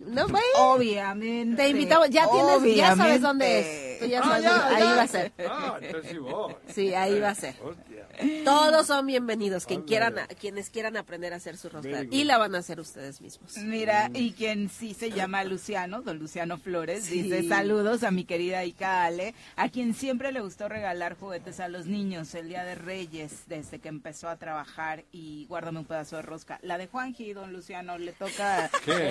No, 0.00 0.28
güey. 0.28 0.42
Obviamente. 0.58 1.62
Te 1.62 1.68
invitamos, 1.68 2.10
ya 2.10 2.26
tienes, 2.30 2.76
ya 2.76 2.96
sabes 2.96 3.20
dónde 3.20 3.60
es. 3.94 4.00
Tú 4.00 4.06
ya 4.06 4.20
Ah, 4.20 4.24
sabes 4.24 4.42
ya, 4.42 4.58
dónde- 4.58 4.74
ahí 4.76 4.82
ya. 4.82 4.94
va 4.96 5.02
a 5.02 5.06
ser. 5.06 5.32
Ah, 5.48 5.78
entonces 5.80 6.10
sí 6.10 6.18
voy. 6.18 6.54
Sí, 6.68 6.94
ahí 6.94 7.20
va 7.20 7.28
a 7.30 7.34
ser. 7.34 7.54
Hostia. 7.62 8.08
Todos 8.44 8.86
son 8.86 9.06
bienvenidos, 9.06 9.64
quien 9.64 9.82
quieran, 9.82 10.14
quienes 10.40 10.70
quieran 10.70 10.96
aprender 10.96 11.32
a 11.32 11.36
hacer 11.36 11.56
su 11.56 11.68
rosca. 11.68 12.02
Y 12.10 12.24
la 12.24 12.36
van 12.38 12.54
a 12.54 12.58
hacer 12.58 12.80
ustedes 12.80 13.20
mismos. 13.20 13.56
Mira, 13.58 14.10
y 14.12 14.32
quien 14.32 14.68
sí 14.68 14.92
se 14.94 15.10
llama 15.10 15.44
Luciano, 15.44 16.02
don 16.02 16.18
Luciano 16.18 16.58
Flores, 16.58 17.08
dice 17.08 17.48
saludos 17.48 18.02
a 18.02 18.10
mi 18.10 18.24
querida 18.24 18.64
Ica 18.64 19.04
Ale, 19.04 19.34
a 19.56 19.68
quien 19.68 19.94
siempre 19.94 20.32
le 20.32 20.40
gustó 20.40 20.68
regalar 20.68 21.16
juguetes 21.18 21.60
a 21.60 21.68
los 21.68 21.86
niños 21.86 22.34
el 22.34 22.48
Día 22.48 22.64
de 22.64 22.74
Reyes, 22.74 23.44
desde 23.46 23.78
que 23.78 23.88
empezó 23.88 24.28
a 24.28 24.36
trabajar 24.36 25.04
y 25.12 25.46
guárdame 25.52 25.80
un 25.80 25.84
pedazo 25.84 26.16
de 26.16 26.22
rosca. 26.22 26.58
La 26.62 26.78
de 26.78 26.86
Juanji, 26.86 27.34
don 27.34 27.52
Luciano, 27.52 27.98
le 27.98 28.12
toca... 28.12 28.70
¿Qué? 28.86 29.10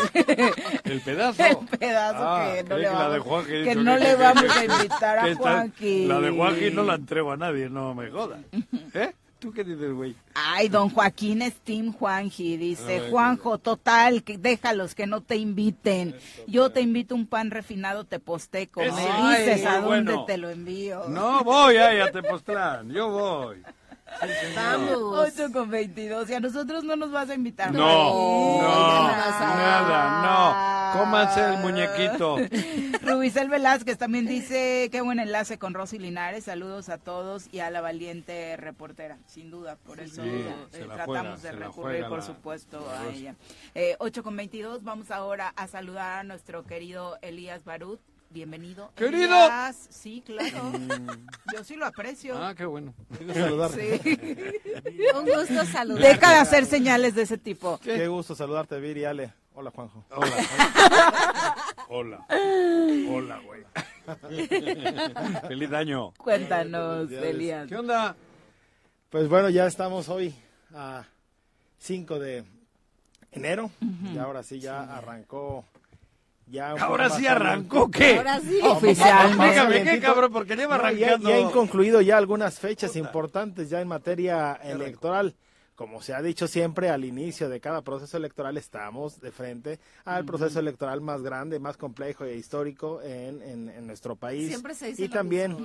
¿El 0.85 0.99
pedazo? 1.05 1.43
El 1.43 1.77
pedazo 1.77 2.17
ah, 2.19 2.51
que 2.55 2.63
no, 2.63 2.77
le 2.79 2.89
vamos, 2.89 3.45
que 3.45 3.75
no 3.75 3.95
le 3.95 4.15
vamos 4.15 4.49
a 4.49 4.65
invitar 4.65 5.19
a 5.19 5.35
Juanji. 5.35 6.07
La 6.07 6.19
de 6.19 6.31
Juanji 6.31 6.71
no 6.71 6.81
la 6.81 6.95
entrego 6.95 7.31
a 7.31 7.37
nadie, 7.37 7.69
no 7.69 7.93
me 7.93 8.09
jodas. 8.09 8.39
¿Eh? 8.95 9.13
¿Tú 9.37 9.53
qué 9.53 9.63
dices, 9.63 9.93
güey? 9.93 10.15
Ay, 10.33 10.67
don 10.67 10.89
Joaquín 10.89 11.43
Steam 11.51 11.93
Juanji 11.93 12.57
dice, 12.57 13.09
Juanjo, 13.11 13.59
total, 13.59 14.23
que 14.23 14.39
déjalos 14.39 14.95
que 14.95 15.05
no 15.05 15.21
te 15.21 15.35
inviten. 15.35 16.15
Yo 16.47 16.71
te 16.71 16.81
invito 16.81 17.13
un 17.13 17.27
pan 17.27 17.51
refinado 17.51 18.03
teposteco. 18.03 18.81
Me 18.81 18.87
dices 18.87 19.63
a 19.67 19.79
dónde 19.79 20.17
te 20.25 20.37
lo 20.37 20.49
envío. 20.49 21.05
No 21.07 21.43
voy 21.43 21.77
ahí 21.77 21.99
a 21.99 22.11
Tepoztlán, 22.11 22.89
yo 22.89 23.09
voy. 23.09 23.63
Vamos. 24.55 25.29
8 25.37 25.51
con 25.51 25.69
22. 25.69 26.29
Y 26.29 26.33
a 26.33 26.39
nosotros 26.39 26.83
no 26.83 26.95
nos 26.95 27.11
vas 27.11 27.29
a 27.29 27.33
invitar. 27.33 27.71
No, 27.71 28.61
no, 28.61 29.07
nada, 29.07 30.21
no. 30.93 30.99
Cómanse 30.99 31.45
el 31.45 31.57
muñequito. 31.57 32.37
Rubicel 33.01 33.49
Velázquez 33.49 33.97
también 33.97 34.25
dice, 34.25 34.89
qué 34.91 35.01
buen 35.01 35.19
enlace 35.19 35.57
con 35.57 35.73
Rosy 35.73 35.97
Linares. 35.99 36.45
Saludos 36.45 36.89
a 36.89 36.97
todos 36.97 37.47
y 37.51 37.59
a 37.59 37.69
la 37.69 37.81
valiente 37.81 38.57
reportera. 38.57 39.17
Sin 39.25 39.49
duda, 39.51 39.77
por 39.77 39.99
eso 39.99 40.21
eh, 40.23 40.53
tratamos 40.71 41.41
de 41.41 41.51
recurrir, 41.53 42.05
por 42.07 42.21
supuesto, 42.21 42.85
a 42.91 43.07
ella. 43.07 43.35
Eh, 43.73 43.95
8 43.99 44.23
con 44.23 44.35
22. 44.35 44.83
Vamos 44.83 45.11
ahora 45.11 45.53
a 45.55 45.67
saludar 45.67 46.19
a 46.19 46.23
nuestro 46.23 46.63
querido 46.63 47.17
Elías 47.21 47.63
Barut 47.63 47.99
bienvenido. 48.31 48.91
Querido. 48.95 49.35
Sí, 49.89 50.23
claro. 50.25 50.63
Mm. 50.63 51.27
Yo 51.53 51.63
sí 51.63 51.75
lo 51.75 51.85
aprecio. 51.85 52.37
Ah, 52.37 52.55
qué 52.55 52.65
bueno. 52.65 52.93
Sí. 53.17 53.25
Un 55.15 55.25
gusto 55.25 55.65
saludarte. 55.65 56.07
Deja 56.07 56.31
de 56.31 56.37
hacer 56.37 56.65
señales 56.65 57.15
de 57.15 57.23
ese 57.23 57.37
tipo. 57.37 57.79
Qué, 57.79 58.07
gusto 58.07 58.35
saludarte, 58.35 58.79
Viri 58.79 59.05
Ale. 59.05 59.33
Hola, 59.53 59.71
Juanjo. 59.71 60.05
Hola. 60.09 60.35
Hola. 61.89 62.25
Hola, 63.09 63.41
güey. 63.45 63.63
Feliz 65.47 65.71
año. 65.73 66.13
Cuéntanos, 66.17 67.11
Elías. 67.11 67.67
¿Qué 67.67 67.75
onda? 67.75 68.15
Pues 69.09 69.27
bueno, 69.27 69.49
ya 69.49 69.67
estamos 69.67 70.07
hoy 70.07 70.33
a 70.73 71.03
5 71.79 72.19
de 72.19 72.45
enero. 73.31 73.69
Y 74.13 74.17
ahora 74.17 74.41
sí 74.41 74.59
ya 74.59 74.83
arrancó 74.83 75.65
Ahora 76.59 77.09
sí 77.09 77.27
arrancó, 77.27 77.89
¿qué? 77.89 78.17
Ahora 78.17 78.39
sí. 78.39 78.59
Oficialmente. 78.63 79.91
¿qué 79.91 79.99
cabrón? 79.99 80.31
Porque 80.31 80.55
lleva 80.55 80.75
arrancando. 80.75 81.29
Ya, 81.29 81.37
han 81.37 81.51
concluido 81.51 82.01
ya 82.01 82.17
algunas 82.17 82.59
fechas 82.59 82.95
importantes 82.95 83.69
ya 83.69 83.81
en 83.81 83.87
materia 83.87 84.53
electoral. 84.63 85.35
Como 85.75 86.01
se 86.03 86.13
ha 86.13 86.21
dicho 86.21 86.47
siempre, 86.47 86.89
al 86.89 87.05
inicio 87.05 87.49
de 87.49 87.59
cada 87.59 87.81
proceso 87.81 88.15
electoral 88.15 88.55
estamos 88.55 89.19
de 89.19 89.31
frente 89.31 89.79
al 90.05 90.25
proceso 90.25 90.59
electoral 90.59 91.01
más 91.01 91.23
grande, 91.23 91.59
más 91.59 91.75
complejo 91.75 92.23
e 92.23 92.35
histórico 92.35 93.01
en, 93.01 93.41
en, 93.41 93.87
nuestro 93.87 94.15
país. 94.15 94.49
Siempre 94.49 94.75
se 94.75 94.89
dice 94.89 95.05
y 95.05 95.09
también, 95.09 95.57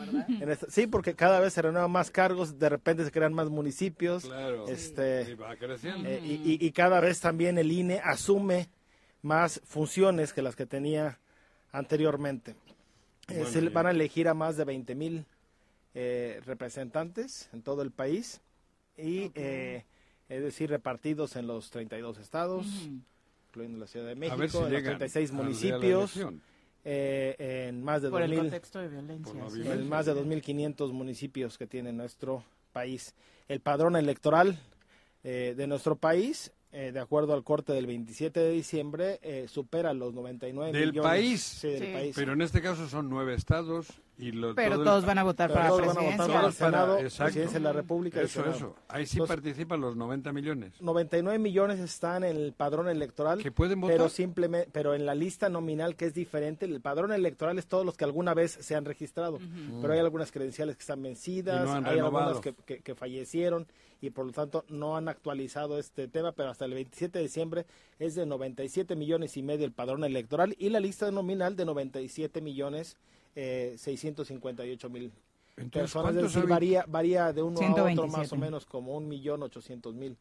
sí, 0.70 0.86
porque 0.86 1.14
cada 1.14 1.38
vez 1.40 1.52
se 1.52 1.60
renuevan 1.60 1.90
más 1.90 2.10
cargos, 2.10 2.58
de 2.58 2.68
repente 2.70 3.04
se 3.04 3.10
crean 3.10 3.34
más 3.34 3.50
municipios. 3.50 4.24
Claro. 4.24 4.66
Este, 4.68 5.32
y 5.32 5.34
va 5.34 5.54
creciendo. 5.56 6.08
Eh, 6.08 6.22
y, 6.24 6.64
y 6.64 6.72
cada 6.72 7.00
vez 7.00 7.20
también 7.20 7.58
el 7.58 7.70
INE 7.70 8.00
asume 8.02 8.70
más 9.26 9.60
funciones 9.64 10.32
que 10.32 10.40
las 10.40 10.56
que 10.56 10.64
tenía 10.66 11.18
anteriormente. 11.72 12.54
Eh, 13.28 13.44
se 13.46 13.68
van 13.70 13.86
a 13.86 13.90
elegir 13.90 14.28
a 14.28 14.34
más 14.34 14.56
de 14.56 14.64
20 14.64 14.94
mil 14.94 15.26
eh, 15.94 16.40
representantes 16.46 17.50
en 17.52 17.62
todo 17.62 17.82
el 17.82 17.90
país 17.90 18.40
y 18.96 19.32
eh, 19.34 19.84
es 20.28 20.42
decir 20.42 20.70
repartidos 20.70 21.34
en 21.36 21.48
los 21.48 21.70
32 21.70 22.18
estados, 22.18 22.66
incluyendo 23.48 23.78
la 23.78 23.88
Ciudad 23.88 24.06
de 24.06 24.14
México, 24.14 24.66
en 24.66 24.72
los 24.72 24.82
36 24.82 25.32
municipios. 25.32 26.16
en 26.84 27.82
más 27.82 28.02
de 28.02 28.10
2.000 28.10 29.72
en 29.72 29.88
más 29.88 30.06
de 30.06 30.14
2.500 30.14 30.92
municipios 30.92 31.58
que 31.58 31.66
tiene 31.66 31.92
nuestro 31.92 32.44
país. 32.72 33.12
El 33.48 33.60
padrón 33.60 33.96
electoral 33.96 34.56
de 35.24 35.66
nuestro 35.66 35.96
país 35.96 36.52
eh, 36.78 36.92
de 36.92 37.00
acuerdo 37.00 37.32
al 37.32 37.42
corte 37.42 37.72
del 37.72 37.86
27 37.86 38.38
de 38.38 38.50
diciembre, 38.50 39.18
eh, 39.22 39.46
supera 39.48 39.94
los 39.94 40.12
99 40.12 40.78
¿Del 40.78 40.90
millones. 40.90 41.10
País? 41.10 41.40
Sí, 41.40 41.68
del 41.68 41.92
país. 41.94 42.14
Pero 42.14 42.34
en 42.34 42.42
este 42.42 42.60
caso 42.60 42.86
son 42.86 43.08
nueve 43.08 43.32
estados 43.32 43.88
y 44.18 44.30
Pero 44.54 44.84
todos 44.84 45.06
van 45.06 45.16
a 45.16 45.22
votar 45.22 45.50
para 45.50 45.68
todos 45.68 45.86
van 45.86 45.96
a 45.96 46.00
votar 46.02 46.30
para 46.30 46.46
el 46.48 46.52
Senado, 46.52 46.98
presidencia 46.98 47.58
de 47.58 47.60
la 47.60 47.72
República 47.72 48.20
Eso, 48.20 48.44
eso. 48.44 48.76
Ahí 48.88 49.06
sí 49.06 49.18
participan 49.26 49.80
los 49.80 49.96
90 49.96 50.34
millones. 50.34 50.74
99 50.82 51.38
millones 51.38 51.80
están 51.80 52.24
en 52.24 52.36
el 52.36 52.52
padrón 52.52 52.90
electoral. 52.90 53.42
¿Que 53.42 53.50
pueden 53.50 53.80
votar? 53.80 53.96
Pero, 53.96 54.10
simplemente, 54.10 54.68
pero 54.70 54.94
en 54.94 55.06
la 55.06 55.14
lista 55.14 55.48
nominal 55.48 55.96
que 55.96 56.04
es 56.04 56.12
diferente. 56.12 56.66
El 56.66 56.82
padrón 56.82 57.10
electoral 57.10 57.58
es 57.58 57.66
todos 57.66 57.86
los 57.86 57.96
que 57.96 58.04
alguna 58.04 58.34
vez 58.34 58.52
se 58.52 58.74
han 58.74 58.84
registrado. 58.84 59.38
Pero 59.80 59.94
hay 59.94 60.00
algunas 60.00 60.30
credenciales 60.30 60.76
que 60.76 60.80
están 60.80 61.02
vencidas, 61.02 61.66
hay 61.86 61.98
algunas 61.98 62.40
que, 62.40 62.52
que 62.52 62.94
fallecieron 62.94 63.66
y 64.00 64.10
por 64.10 64.26
lo 64.26 64.32
tanto 64.32 64.64
no 64.68 64.96
han 64.96 65.08
actualizado 65.08 65.78
este 65.78 66.08
tema, 66.08 66.32
pero 66.32 66.50
hasta 66.50 66.64
el 66.64 66.74
27 66.74 67.18
de 67.18 67.24
diciembre 67.24 67.66
es 67.98 68.14
de 68.14 68.26
97 68.26 68.96
millones 68.96 69.36
y 69.36 69.42
medio 69.42 69.64
el 69.64 69.72
padrón 69.72 70.04
electoral 70.04 70.54
y 70.58 70.68
la 70.68 70.80
lista 70.80 71.10
nominal 71.10 71.56
de 71.56 71.64
97 71.64 72.40
millones 72.40 72.96
eh, 73.34 73.74
658 73.78 74.90
mil 74.90 75.12
personas. 75.70 76.14
Es 76.14 76.22
decir, 76.22 76.46
varía, 76.46 76.84
varía 76.88 77.32
de 77.32 77.42
uno 77.42 77.60
a 77.60 77.84
otro 77.84 78.08
más 78.08 78.32
o 78.32 78.36
menos 78.36 78.66
como 78.66 78.96
un 78.96 79.08
millón 79.08 79.42
ochocientos 79.42 79.94
mil. 79.94 80.16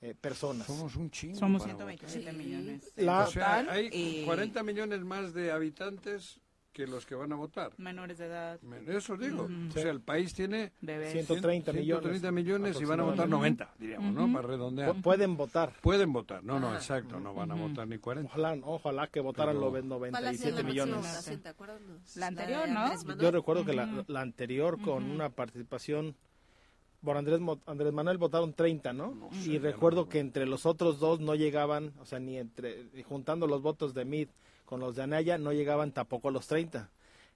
Eh, 0.00 0.14
personas. 0.14 0.68
Somos 0.68 0.94
un 0.94 1.10
chingo. 1.10 1.36
Somos 1.36 1.64
127 1.64 2.32
millones. 2.32 2.92
La, 2.94 3.24
o 3.24 3.30
sea, 3.30 3.66
hay 3.68 4.22
40 4.24 4.62
millones 4.62 5.00
más 5.00 5.34
de 5.34 5.50
habitantes 5.50 6.38
que 6.72 6.86
los 6.86 7.06
que 7.06 7.14
van 7.14 7.32
a 7.32 7.36
votar. 7.36 7.72
Menores 7.78 8.18
de 8.18 8.26
edad. 8.26 8.60
Eso 8.86 9.16
digo. 9.16 9.48
O 9.68 9.72
sea, 9.72 9.90
el 9.90 10.00
país 10.00 10.32
tiene 10.34 10.72
130 10.80 11.72
millones. 11.72 12.02
130 12.02 12.32
millones 12.32 12.80
y 12.80 12.84
van 12.84 13.00
a 13.00 13.04
votar 13.04 13.28
90, 13.28 13.74
diríamos, 13.78 14.14
¿no? 14.14 14.32
Para 14.32 14.48
redondear. 14.48 14.94
pueden 15.02 15.36
votar. 15.36 15.72
Pueden 15.80 16.12
votar. 16.12 16.44
No, 16.44 16.60
no, 16.60 16.74
exacto. 16.74 17.18
No 17.18 17.34
van 17.34 17.50
a 17.50 17.54
votar 17.54 17.88
ni 17.88 17.98
40. 17.98 18.30
Ojalá, 18.30 18.58
ojalá 18.62 19.06
que 19.08 19.20
votaran 19.20 19.58
los 19.58 19.84
97 19.84 20.62
millones. 20.62 21.40
La 22.16 22.26
anterior, 22.28 22.68
¿no? 22.68 23.16
Yo 23.16 23.30
recuerdo 23.30 23.64
que 23.64 23.72
la, 23.72 24.04
la 24.06 24.20
anterior 24.20 24.80
con 24.80 25.10
una 25.10 25.30
participación 25.30 26.14
por 27.02 27.16
Andrés, 27.16 27.40
Andrés 27.66 27.92
Manuel 27.92 28.18
votaron 28.18 28.54
30, 28.54 28.92
¿no? 28.92 29.30
y 29.44 29.58
recuerdo 29.58 30.08
que 30.08 30.18
entre 30.18 30.46
los 30.46 30.66
otros 30.66 30.98
dos 30.98 31.20
no 31.20 31.34
llegaban, 31.34 31.92
o 32.00 32.04
sea, 32.04 32.18
ni 32.18 32.38
entre 32.38 32.88
juntando 33.04 33.46
los 33.46 33.62
votos 33.62 33.94
de 33.94 34.04
Mid 34.04 34.28
con 34.68 34.80
los 34.80 34.96
de 34.96 35.02
Anaya 35.02 35.38
no 35.38 35.54
llegaban 35.54 35.92
tampoco 35.92 36.28
a 36.28 36.30
los 36.30 36.46
30. 36.46 36.90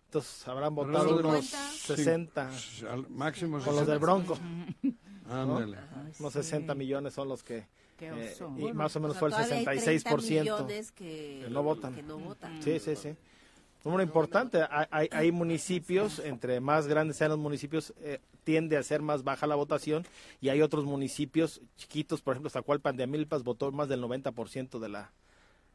Entonces 0.05 0.47
habrán 0.47 0.75
votado 0.75 1.17
unos 1.17 1.47
60. 1.47 2.51
máximo 3.09 3.59
con 3.61 3.75
los 3.75 3.87
del 3.87 3.99
Bronco. 3.99 4.37
Ándale. 5.31 5.79
Unos 6.21 6.33
60 6.35 6.75
millones 6.75 7.15
son 7.15 7.31
los 7.31 7.43
que 7.43 7.65
eh, 8.01 8.37
y 8.59 8.73
más 8.75 8.95
o 8.97 9.01
menos 9.01 9.17
fue 9.17 9.29
el 9.31 9.35
66% 9.35 10.93
que, 10.95 11.41
que, 11.45 11.51
no 11.51 11.63
votan. 11.63 11.95
Que 11.95 12.03
no 12.03 12.19
votan. 12.19 12.63
Sí, 12.63 12.79
sí, 12.79 12.97
sí. 12.97 13.09
Un 13.09 13.17
número 13.93 14.03
importante. 14.03 14.61
Hay, 14.91 15.09
hay, 15.11 15.33
municipios, 15.33 16.19
entre 16.19 16.61
más 16.61 16.87
grandes 16.87 17.17
sean 17.17 17.31
los 17.31 17.39
municipios, 17.39 17.95
eh, 18.01 18.21
tiende 18.45 18.77
a 18.77 18.83
ser 18.83 19.01
más 19.01 19.25
baja 19.25 19.47
la 19.47 19.55
votación. 19.55 20.05
Y 20.43 20.51
hay 20.51 20.61
otros 20.61 20.85
municipios 20.85 21.63
chiquitos, 21.77 22.21
por 22.21 22.35
ejemplo, 22.35 22.51
Zacualpan 22.51 22.97
de 22.97 23.05
Amilpas 23.05 23.43
votó 23.43 23.73
más 23.73 23.89
del 23.89 24.03
90% 24.03 24.79
de 24.79 24.89
la, 24.91 25.13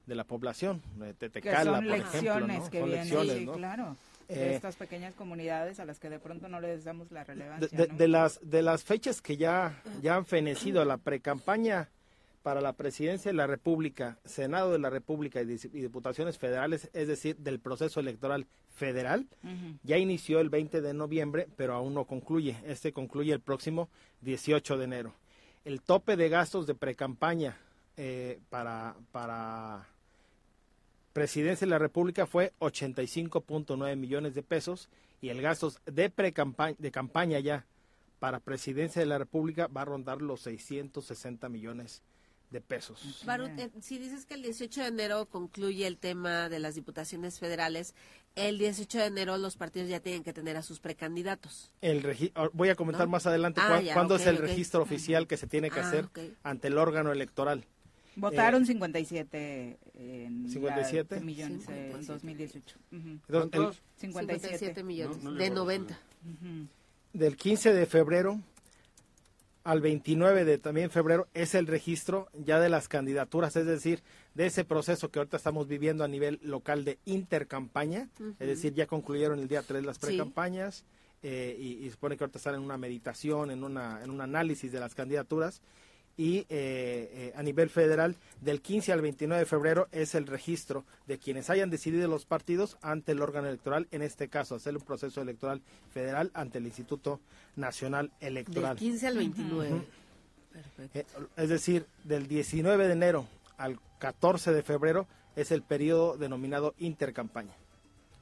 de 0.08 0.16
la 0.16 0.24
población, 0.24 0.82
de 0.96 1.14
Tetecala, 1.14 1.82
por 1.82 1.96
ejemplo, 1.96 2.40
¿no? 2.40 2.70
Que 2.70 2.80
son 2.80 2.90
lecciones, 2.90 3.42
¿no? 3.44 3.54
claro. 3.54 3.98
De 4.28 4.52
eh, 4.52 4.56
estas 4.56 4.76
pequeñas 4.76 5.14
comunidades 5.14 5.80
a 5.80 5.86
las 5.86 6.00
que 6.00 6.10
de 6.10 6.20
pronto 6.20 6.50
no 6.50 6.60
les 6.60 6.84
damos 6.84 7.12
la 7.12 7.24
relevancia. 7.24 7.70
De, 7.72 7.88
de, 7.88 8.08
las, 8.08 8.40
de 8.42 8.62
las 8.62 8.84
fechas 8.84 9.22
que 9.22 9.38
ya, 9.38 9.82
ya 10.02 10.16
han 10.16 10.26
fenecido 10.26 10.84
la 10.84 10.98
precampaña 10.98 11.90
para 12.48 12.62
la 12.62 12.74
presidencia 12.74 13.30
de 13.30 13.36
la 13.36 13.48
República, 13.48 14.20
Senado 14.24 14.72
de 14.72 14.80
la 14.80 14.90
República 14.90 15.42
y, 15.42 15.46
diputaciones 15.46 16.38
federales, 16.38 16.90
es 16.94 17.10
decir, 17.10 17.36
del 17.38 17.60
proceso 17.60 18.00
electoral 18.00 18.48
federal, 18.74 19.28
ya 19.84 19.98
inició 19.98 20.40
el 20.40 20.50
20 20.50 20.80
de 20.80 20.94
noviembre, 20.94 21.50
pero 21.58 21.74
aún 21.74 21.94
no 21.94 22.06
concluye. 22.06 22.56
Este 22.66 22.94
concluye 22.94 23.34
el 23.34 23.42
próximo 23.42 23.90
18 24.22 24.78
de 24.78 24.84
enero. 24.86 25.14
El 25.66 25.82
tope 25.82 26.16
de 26.16 26.30
gastos 26.30 26.68
de 26.68 26.76
precampaña 26.76 27.58
eh, 27.98 28.40
para, 28.50 28.96
para 29.12 29.86
presidencia 31.18 31.66
de 31.66 31.72
la 31.72 31.80
República 31.80 32.28
fue 32.28 32.54
85.9 32.60 33.96
millones 33.96 34.36
de 34.36 34.44
pesos 34.44 34.88
y 35.20 35.30
el 35.30 35.42
gasto 35.42 35.74
de 35.88 36.12
pre 36.12 36.32
de 36.78 36.92
campaña 36.92 37.40
ya 37.40 37.66
para 38.20 38.40
presidencia 38.40 39.00
de 39.00 39.08
la 39.08 39.18
República 39.18 39.66
va 39.66 39.82
a 39.82 39.86
rondar 39.86 40.22
los 40.22 40.42
660 40.42 41.50
millones 41.50 42.04
de 42.52 42.62
pesos. 42.62 43.26
Eh, 43.28 43.70
si 43.82 43.98
dices 43.98 44.28
que 44.28 44.36
el 44.36 44.44
18 44.44 44.80
de 44.80 44.88
enero 44.90 45.26
concluye 45.26 45.88
el 45.88 45.98
tema 45.98 46.50
de 46.50 46.60
las 46.60 46.76
diputaciones 46.76 47.40
federales, 47.40 47.96
el 48.36 48.60
18 48.60 49.00
de 49.00 49.06
enero 49.06 49.40
los 49.40 49.58
partidos 49.58 49.90
ya 49.90 50.00
tienen 50.00 50.24
que 50.24 50.34
tener 50.34 50.56
a 50.56 50.62
sus 50.62 50.80
precandidatos. 50.80 51.72
El 51.82 52.04
voy 52.54 52.70
a 52.70 52.76
comentar 52.76 53.08
más 53.08 53.26
adelante 53.26 53.60
ah, 53.64 53.82
cuándo 53.96 54.18
es 54.18 54.28
el 54.28 54.38
registro 54.38 54.84
oficial 54.84 55.26
que 55.26 55.38
se 55.38 55.48
tiene 55.48 55.72
que 55.72 55.80
ah, 55.80 55.88
hacer 55.88 56.10
ante 56.44 56.68
el 56.68 56.78
órgano 56.78 57.12
electoral. 57.12 57.66
Votaron 58.18 58.66
57, 58.66 59.78
eh, 59.94 60.30
57 60.48 61.20
millones 61.22 61.68
en 61.70 62.06
2018. 62.06 62.80
57. 63.96 64.84
millones. 64.84 65.24
De 65.24 65.50
90. 65.52 66.00
Del 67.14 67.38
15 67.38 67.74
de 67.74 67.86
febrero 67.86 68.42
al 69.64 69.82
29 69.82 70.46
de 70.46 70.58
también 70.58 70.90
febrero 70.90 71.28
es 71.34 71.54
el 71.54 71.68
registro 71.68 72.30
ya 72.34 72.60
de 72.60 72.70
las 72.70 72.88
candidaturas, 72.88 73.56
es 73.58 73.66
decir, 73.66 74.02
de 74.34 74.46
ese 74.46 74.64
proceso 74.64 75.12
que 75.12 75.20
ahorita 75.20 75.36
estamos 75.36 75.68
viviendo 75.68 76.06
a 76.06 76.08
nivel 76.08 76.40
local 76.42 76.86
de 76.86 77.00
intercampaña, 77.04 78.08
es 78.40 78.48
decir, 78.48 78.74
ya 78.74 78.88
concluyeron 78.88 79.40
el 79.40 79.50
día 79.50 79.62
3 79.62 79.86
las 79.86 80.00
precampañas 80.00 80.86
eh, 81.22 81.58
y, 81.60 81.84
y, 81.84 81.86
se 81.86 81.92
supone 81.92 82.16
que 82.16 82.24
ahorita 82.24 82.38
están 82.38 82.56
en 82.56 82.62
una 82.62 82.78
meditación, 82.78 83.52
en, 83.52 83.64
una, 83.66 84.02
en 84.04 84.10
un 84.10 84.22
análisis 84.22 84.72
de 84.72 84.80
las 84.80 84.96
candidaturas 84.96 85.62
y 86.18 86.40
eh, 86.40 86.46
eh, 86.50 87.34
a 87.36 87.44
nivel 87.44 87.70
federal 87.70 88.16
del 88.42 88.62
15 88.62 88.92
al 88.92 89.02
29 89.02 89.40
de 89.40 89.46
febrero 89.46 89.88
es 89.92 90.16
el 90.16 90.26
registro 90.26 90.84
de 91.06 91.20
quienes 91.20 91.52
hayan 91.52 91.70
decidido 91.70 92.08
los 92.08 92.26
partidos 92.26 92.78
ante 92.82 93.12
el 93.12 93.22
órgano 93.22 93.48
electoral, 93.48 93.88
en 93.92 94.02
este 94.02 94.28
caso 94.28 94.56
hacer 94.56 94.76
un 94.76 94.82
proceso 94.82 95.22
electoral 95.22 95.62
federal 95.92 96.32
ante 96.34 96.58
el 96.58 96.66
Instituto 96.66 97.22
Nacional 97.56 98.12
Electoral. 98.20 98.78
Del 98.78 98.90
15 98.90 99.08
al 99.08 99.18
29. 99.18 99.82
Eh, 100.96 101.06
es 101.38 101.50
decir, 101.50 101.86
del 102.04 102.28
19 102.28 102.88
de 102.88 102.94
enero 102.94 103.28
al 103.58 103.80
14 104.00 104.54
de 104.54 104.64
febrero 104.64 105.08
es 105.36 105.52
el 105.52 105.62
periodo 105.62 106.18
denominado 106.18 106.74
intercampaña. 106.80 107.54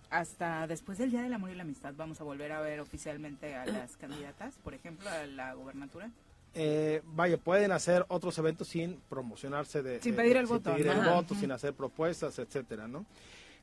Hasta 0.10 0.68
después 0.68 0.98
del 0.98 1.12
Día 1.12 1.24
del 1.24 1.34
Amor 1.34 1.50
y 1.50 1.56
la 1.56 1.64
Amistad 1.64 1.94
vamos 1.96 2.20
a 2.20 2.26
volver 2.26 2.52
a 2.52 2.60
ver 2.60 2.82
oficialmente 2.82 3.56
a 3.56 3.66
las 3.66 3.96
candidatas, 3.96 4.56
por 4.64 4.74
ejemplo, 4.74 5.10
a 5.10 5.26
la 5.26 5.54
gobernatura 5.54 6.12
eh, 6.56 7.02
vaya, 7.06 7.38
pueden 7.38 7.72
hacer 7.72 8.06
otros 8.08 8.38
eventos 8.38 8.70
sin 8.70 9.00
promocionarse 9.10 9.84
de... 9.84 10.02
Sin 10.02 10.16
pedir 10.16 10.38
el 10.38 10.46
voto. 10.46 10.74
Sin 10.74 10.84
pedir 10.84 10.98
el 10.98 11.10
voto, 11.10 11.36
sin 11.36 11.52
hacer 11.52 11.74
propuestas, 11.74 12.40
etcétera, 12.40 12.88
¿no? 12.88 13.06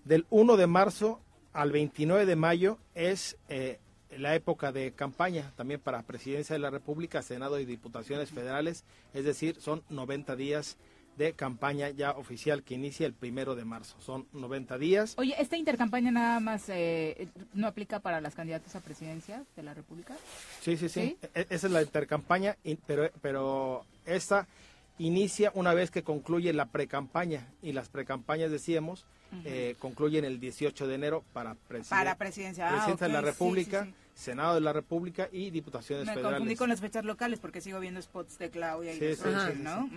Del 0.05 0.27
1 0.31 0.57
de 0.57 0.67
marzo 0.67 1.19
al 1.53 1.73
29 1.73 2.27
de 2.27 2.37
mayo 2.37 2.79
es 2.95 3.39
eh, 3.49 3.79
la 4.11 4.35
época 4.35 4.73
de 4.73 4.93
campaña 4.93 5.53
también 5.57 5.81
para 5.81 6.03
Presidencia 6.03 6.55
de 6.55 6.61
la 6.61 6.71
República, 6.71 7.23
Senado 7.23 7.59
y 7.59 7.65
Diputaciones 7.65 8.31
Federales, 8.31 8.85
es 9.15 9.25
decir, 9.25 9.61
son 9.61 9.83
90 9.89 10.37
días 10.37 10.77
de 11.23 11.33
campaña 11.35 11.91
ya 11.91 12.13
oficial 12.13 12.63
que 12.63 12.75
inicia 12.75 13.07
el 13.07 13.15
primero 13.15 13.55
de 13.55 13.65
marzo. 13.65 13.97
Son 14.01 14.27
90 14.33 14.79
días. 14.79 15.15
Oye, 15.19 15.35
¿esta 15.39 15.57
intercampaña 15.57 16.11
nada 16.11 16.41
más 16.41 16.69
eh, 16.69 17.29
no 17.55 17.67
aplica 17.67 18.01
para 18.01 18.21
las 18.21 18.35
candidatas 18.35 18.75
a 18.77 18.81
presidencia 18.81 19.45
de 19.57 19.63
la 19.63 19.75
República? 19.75 20.15
Sí, 20.61 20.77
sí, 20.77 20.89
sí. 20.89 21.17
E, 21.35 21.47
esa 21.51 21.67
es 21.67 21.73
la 21.73 21.83
intercampaña, 21.83 22.57
pero, 22.87 23.11
pero 23.21 23.87
esta 24.05 24.47
inicia 24.99 25.53
una 25.55 25.75
vez 25.75 25.91
que 25.91 26.03
concluye 26.03 26.53
la 26.53 26.67
precampaña 26.67 27.47
y 27.63 27.73
las 27.73 27.89
precampañas, 27.89 28.51
decíamos, 28.51 29.07
eh, 29.45 29.77
concluyen 29.79 30.25
el 30.25 30.41
18 30.41 30.87
de 30.87 30.95
enero 30.95 31.25
para, 31.33 31.55
para 31.89 32.17
presidencia, 32.17 32.69
ah, 32.69 32.73
presidencia 32.73 33.07
de 33.07 33.13
la 33.13 33.21
República. 33.23 33.89
Senado 34.15 34.55
de 34.55 34.61
la 34.61 34.73
República 34.73 35.29
y 35.33 35.51
diputaciones 35.51 36.05
federales. 36.05 36.25
Me 36.27 36.37
confundí 36.37 36.57
con 36.57 36.69
las 36.69 36.81
fechas 36.81 37.05
locales 37.05 37.41
porque 37.41 37.61
sigo 37.61 37.81
viendo 37.81 38.01
spots 38.01 38.39
de 38.39 38.51
Claudia 38.51 38.95
y 38.95 38.99
de 38.99 39.17
¿no? 39.57 39.89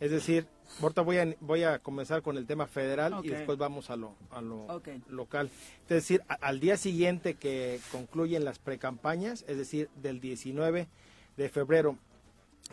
Es 0.00 0.10
decir, 0.10 0.46
ahorita 0.80 1.02
voy 1.02 1.18
a, 1.18 1.36
voy 1.40 1.62
a 1.64 1.78
comenzar 1.78 2.22
con 2.22 2.36
el 2.36 2.46
tema 2.46 2.66
federal 2.66 3.20
y 3.22 3.28
después 3.28 3.58
vamos 3.58 3.90
a 3.90 3.96
lo, 3.96 4.14
a 4.30 4.40
lo 4.40 4.66
local. 5.08 5.50
Es 5.84 5.88
decir, 5.88 6.22
al 6.28 6.60
día 6.60 6.76
siguiente 6.76 7.34
que 7.34 7.78
concluyen 7.90 8.44
las 8.44 8.58
precampañas, 8.58 9.44
es 9.46 9.58
decir, 9.58 9.90
del 9.96 10.20
19 10.20 10.88
de 11.36 11.48
febrero 11.48 11.98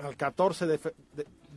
al 0.01 0.15
14 0.15 0.65
de, 0.68 0.80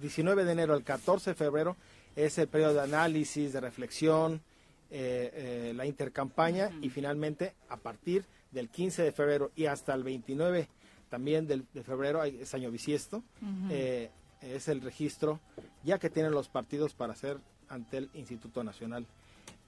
19 0.01 0.45
de 0.45 0.53
enero 0.53 0.75
al 0.75 0.83
14 0.83 1.31
de 1.31 1.35
febrero 1.35 1.77
es 2.17 2.39
el 2.39 2.49
periodo 2.49 2.75
de 2.75 2.81
análisis, 2.83 3.53
de 3.53 3.61
reflexión, 3.61 4.43
eh, 4.91 5.31
eh, 5.35 5.73
la 5.75 5.87
intercampaña 5.87 6.71
y 6.83 6.91
finalmente 6.91 7.55
a 7.69 7.77
partir 7.77 8.25
del 8.53 8.69
15 8.69 9.03
de 9.03 9.13
febrero 9.13 9.51
y 9.57 9.67
hasta 9.67 9.95
el 9.95 10.05
29 10.05 10.69
también 11.09 11.47
del, 11.47 11.67
de 11.75 11.83
febrero, 11.83 12.25
es 12.25 12.55
año 12.55 12.71
bisiesto, 12.71 13.23
eh, 13.69 14.11
es 14.41 14.69
el 14.69 14.81
registro 14.81 15.41
ya 15.85 15.99
que 15.99 16.09
tienen 16.09 16.33
los 16.33 16.49
partidos 16.49 16.95
para 16.95 17.13
hacer 17.13 17.39
ante 17.69 17.99
el 17.99 18.11
Instituto 18.15 18.65
Nacional 18.65 19.07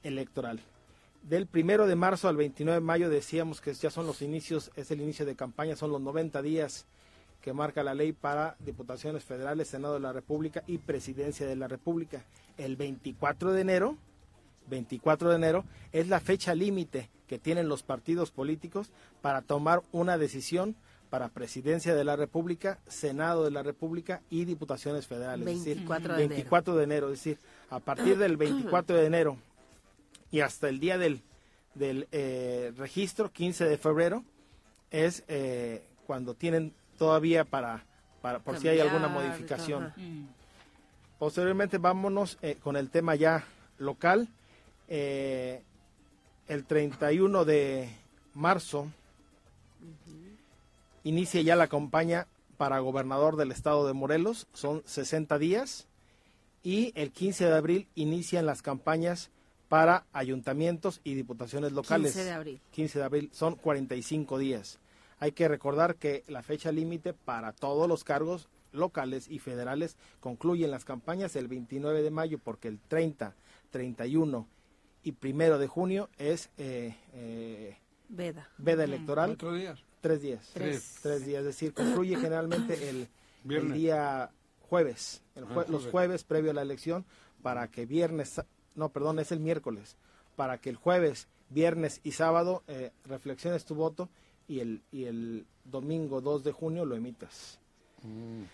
Electoral. 0.03 0.61
Del 1.23 1.47
primero 1.47 1.87
de 1.87 1.97
marzo 1.97 2.29
al 2.29 2.37
29 2.37 2.81
de 2.81 2.85
mayo 2.85 3.11
decíamos 3.11 3.61
que 3.61 3.73
ya 3.75 3.91
son 3.91 4.07
los 4.07 4.23
inicios, 4.23 4.71
es 4.77 4.91
el 4.91 5.01
inicio 5.01 5.27
de 5.27 5.37
campaña, 5.37 5.77
son 5.77 5.91
los 5.91 6.01
90 6.01 6.41
días 6.43 6.87
que 7.41 7.53
marca 7.53 7.83
la 7.83 7.95
ley 7.95 8.13
para 8.13 8.57
diputaciones 8.61 9.23
federales, 9.23 9.69
Senado 9.69 9.95
de 9.95 10.01
la 10.01 10.15
República 10.15 10.65
y 10.67 10.79
Presidencia 10.79 11.47
de 11.47 11.57
la 11.57 11.69
República. 11.69 12.25
El 12.57 12.77
24 12.77 13.53
de 13.53 13.61
enero, 13.61 13.99
24 14.69 15.29
de 15.29 15.37
enero, 15.37 15.65
es 15.93 16.09
la 16.09 16.21
fecha 16.21 16.55
límite 16.55 17.11
que 17.35 17.41
tienen 17.41 17.69
los 17.69 17.83
partidos 17.83 18.31
políticos 18.31 18.93
para 19.21 19.43
tomar 19.43 19.83
una 19.91 20.19
decisión 20.19 20.77
para 21.11 21.31
presidencia 21.31 21.93
de 21.93 22.05
la 22.05 22.15
República, 22.15 22.79
Senado 22.87 23.43
de 23.43 23.51
la 23.51 23.65
República 23.65 24.23
y 24.31 24.45
diputaciones 24.45 25.09
federales. 25.09 25.45
24 25.45 26.15
de 26.15 26.29
24 26.29 26.77
de 26.77 26.85
enero, 26.85 27.07
es 27.09 27.19
decir, 27.19 27.41
a 27.71 27.81
partir 27.81 28.19
del 28.19 28.37
24 28.37 28.97
de 28.97 29.05
enero 29.05 29.37
y 30.31 30.43
hasta 30.43 30.69
el 30.69 30.79
día 30.79 30.97
del, 30.97 31.23
del 31.75 32.07
eh, 32.13 32.73
registro, 32.77 33.33
15 33.33 33.65
de 33.65 33.79
febrero, 33.79 34.23
es 34.93 35.25
eh, 35.27 35.83
cuando 36.07 36.35
tienen 36.35 36.73
todavía 36.99 37.45
para, 37.45 37.85
para 38.23 38.39
por 38.39 38.61
si 38.61 38.69
hay 38.69 38.79
alguna 38.79 39.09
modificación. 39.09 39.93
Posteriormente 41.19 41.79
vámonos 41.79 42.39
eh, 42.43 42.59
con 42.63 42.77
el 42.77 42.91
tema 42.91 43.17
ya 43.17 43.45
local. 43.79 44.29
Eh, 44.87 45.65
el 46.49 46.65
31 46.65 47.45
de 47.45 47.89
marzo 48.35 48.89
inicia 51.03 51.43
ya 51.43 51.57
la 51.57 51.69
campaña 51.69 52.27
para 52.57 52.79
gobernador 52.79 53.37
del 53.37 53.53
estado 53.53 53.87
de 53.87 53.93
Morelos, 53.93 54.47
son 54.53 54.83
60 54.87 55.39
días, 55.39 55.87
y 56.63 56.93
el 56.95 57.13
15 57.13 57.47
de 57.47 57.55
abril 57.55 57.89
inician 57.95 58.47
las 58.47 58.63
campañas 58.63 59.31
para 59.69 60.07
ayuntamientos 60.13 61.01
y 61.05 61.15
diputaciones 61.15 61.73
locales. 61.73 62.13
15 62.13 62.25
de 62.25 62.33
abril. 62.33 62.61
15 62.71 62.99
de 62.99 63.05
abril, 63.05 63.31
son 63.33 63.57
45 63.57 64.39
días. 64.39 64.79
Hay 65.19 65.33
que 65.33 65.49
recordar 65.49 65.97
que 65.97 66.23
la 66.27 66.43
fecha 66.43 66.73
límite 66.73 67.13
para 67.13 67.53
todos 67.53 67.89
los 67.89 68.05
cargos 68.05 68.49
locales 68.73 69.29
y 69.29 69.39
federales 69.39 69.97
concluyen 70.21 70.71
las 70.71 70.85
campañas 70.85 71.37
el 71.37 71.49
29 71.49 72.03
de 72.03 72.11
mayo 72.11 72.39
porque 72.39 72.69
el 72.69 72.79
30, 72.79 73.35
31 73.71 74.47
y 75.05 75.13
primero 75.13 75.59
de 75.59 75.69
junio 75.69 76.09
es 76.19 76.51
eh, 76.57 76.97
eh, 77.13 77.77
veda. 78.09 78.49
veda 78.59 78.85
electoral. 78.85 79.31
¿Cuatro 79.31 79.53
días? 79.53 79.81
Tres 80.01 80.23
días. 80.23 80.51
Tres. 80.53 80.99
Tres 81.03 81.25
días, 81.25 81.41
es 81.41 81.47
decir, 81.47 81.73
concluye 81.73 82.17
generalmente 82.17 82.89
el, 82.89 83.09
día 83.73 84.31
jueves, 84.69 85.23
los 85.69 85.87
jueves 85.87 86.25
previo 86.25 86.51
a 86.51 86.55
la 86.55 86.63
elección, 86.63 87.05
para 87.43 87.69
que 87.69 87.87
viernes, 87.87 88.41
no, 88.75 88.89
perdón, 88.89 89.19
es 89.19 89.31
el 89.31 89.41
miércoles, 89.41 89.97
para 90.37 90.59
que 90.59 90.71
el 90.71 90.77
jueves, 90.77 91.29
viernes 91.51 92.01
y 92.03 92.13
sábado 92.13 92.63
eh, 92.67 92.91
reflexiones 93.05 93.65
tu 93.65 93.75
voto 93.75 94.09
y 94.49 94.61
el, 94.61 94.83
y 94.91 95.05
el 95.05 95.47
domingo 95.65 96.21
2 96.21 96.45
de 96.45 96.53
junio 96.53 96.85
lo 96.85 96.97
emitas. 96.97 97.61
Mm. 98.03 98.45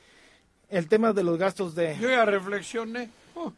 El 0.69 0.89
tema 0.89 1.13
de 1.13 1.25
los 1.25 1.39
gastos 1.39 1.75
de... 1.75 1.97
Yo 1.99 2.09
ya 2.09 2.25
reflexioné. 2.25 3.11
Oh. 3.35 3.53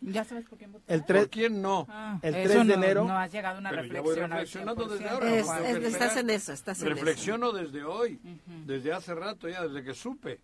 Ya 0.00 0.24
sabes 0.24 0.44
por 0.46 0.58
quién 0.58 0.74
El 0.86 1.04
3, 1.04 1.22
¿Por 1.22 1.30
quién 1.30 1.60
no? 1.60 1.86
Ah, 1.88 2.18
el 2.22 2.32
3 2.34 2.66
de 2.66 2.74
enero. 2.74 3.04
No 3.04 3.18
has 3.18 3.32
llegado 3.32 3.56
a 3.56 3.58
una 3.58 3.70
reflexión. 3.72 4.30
reflexionando 4.30 4.86
desde 4.86 5.08
ahora. 5.08 5.36
estás 5.36 6.16
en 6.16 6.30
eso, 6.30 6.52
estás 6.52 6.80
en 6.82 6.88
Reflexiono 6.88 7.52
desde 7.52 7.84
hoy, 7.84 8.20
desde 8.66 8.92
hace 8.92 9.14
rato 9.14 9.48
ya, 9.48 9.66
desde 9.66 9.82
que 9.84 9.94
supe. 9.94 10.40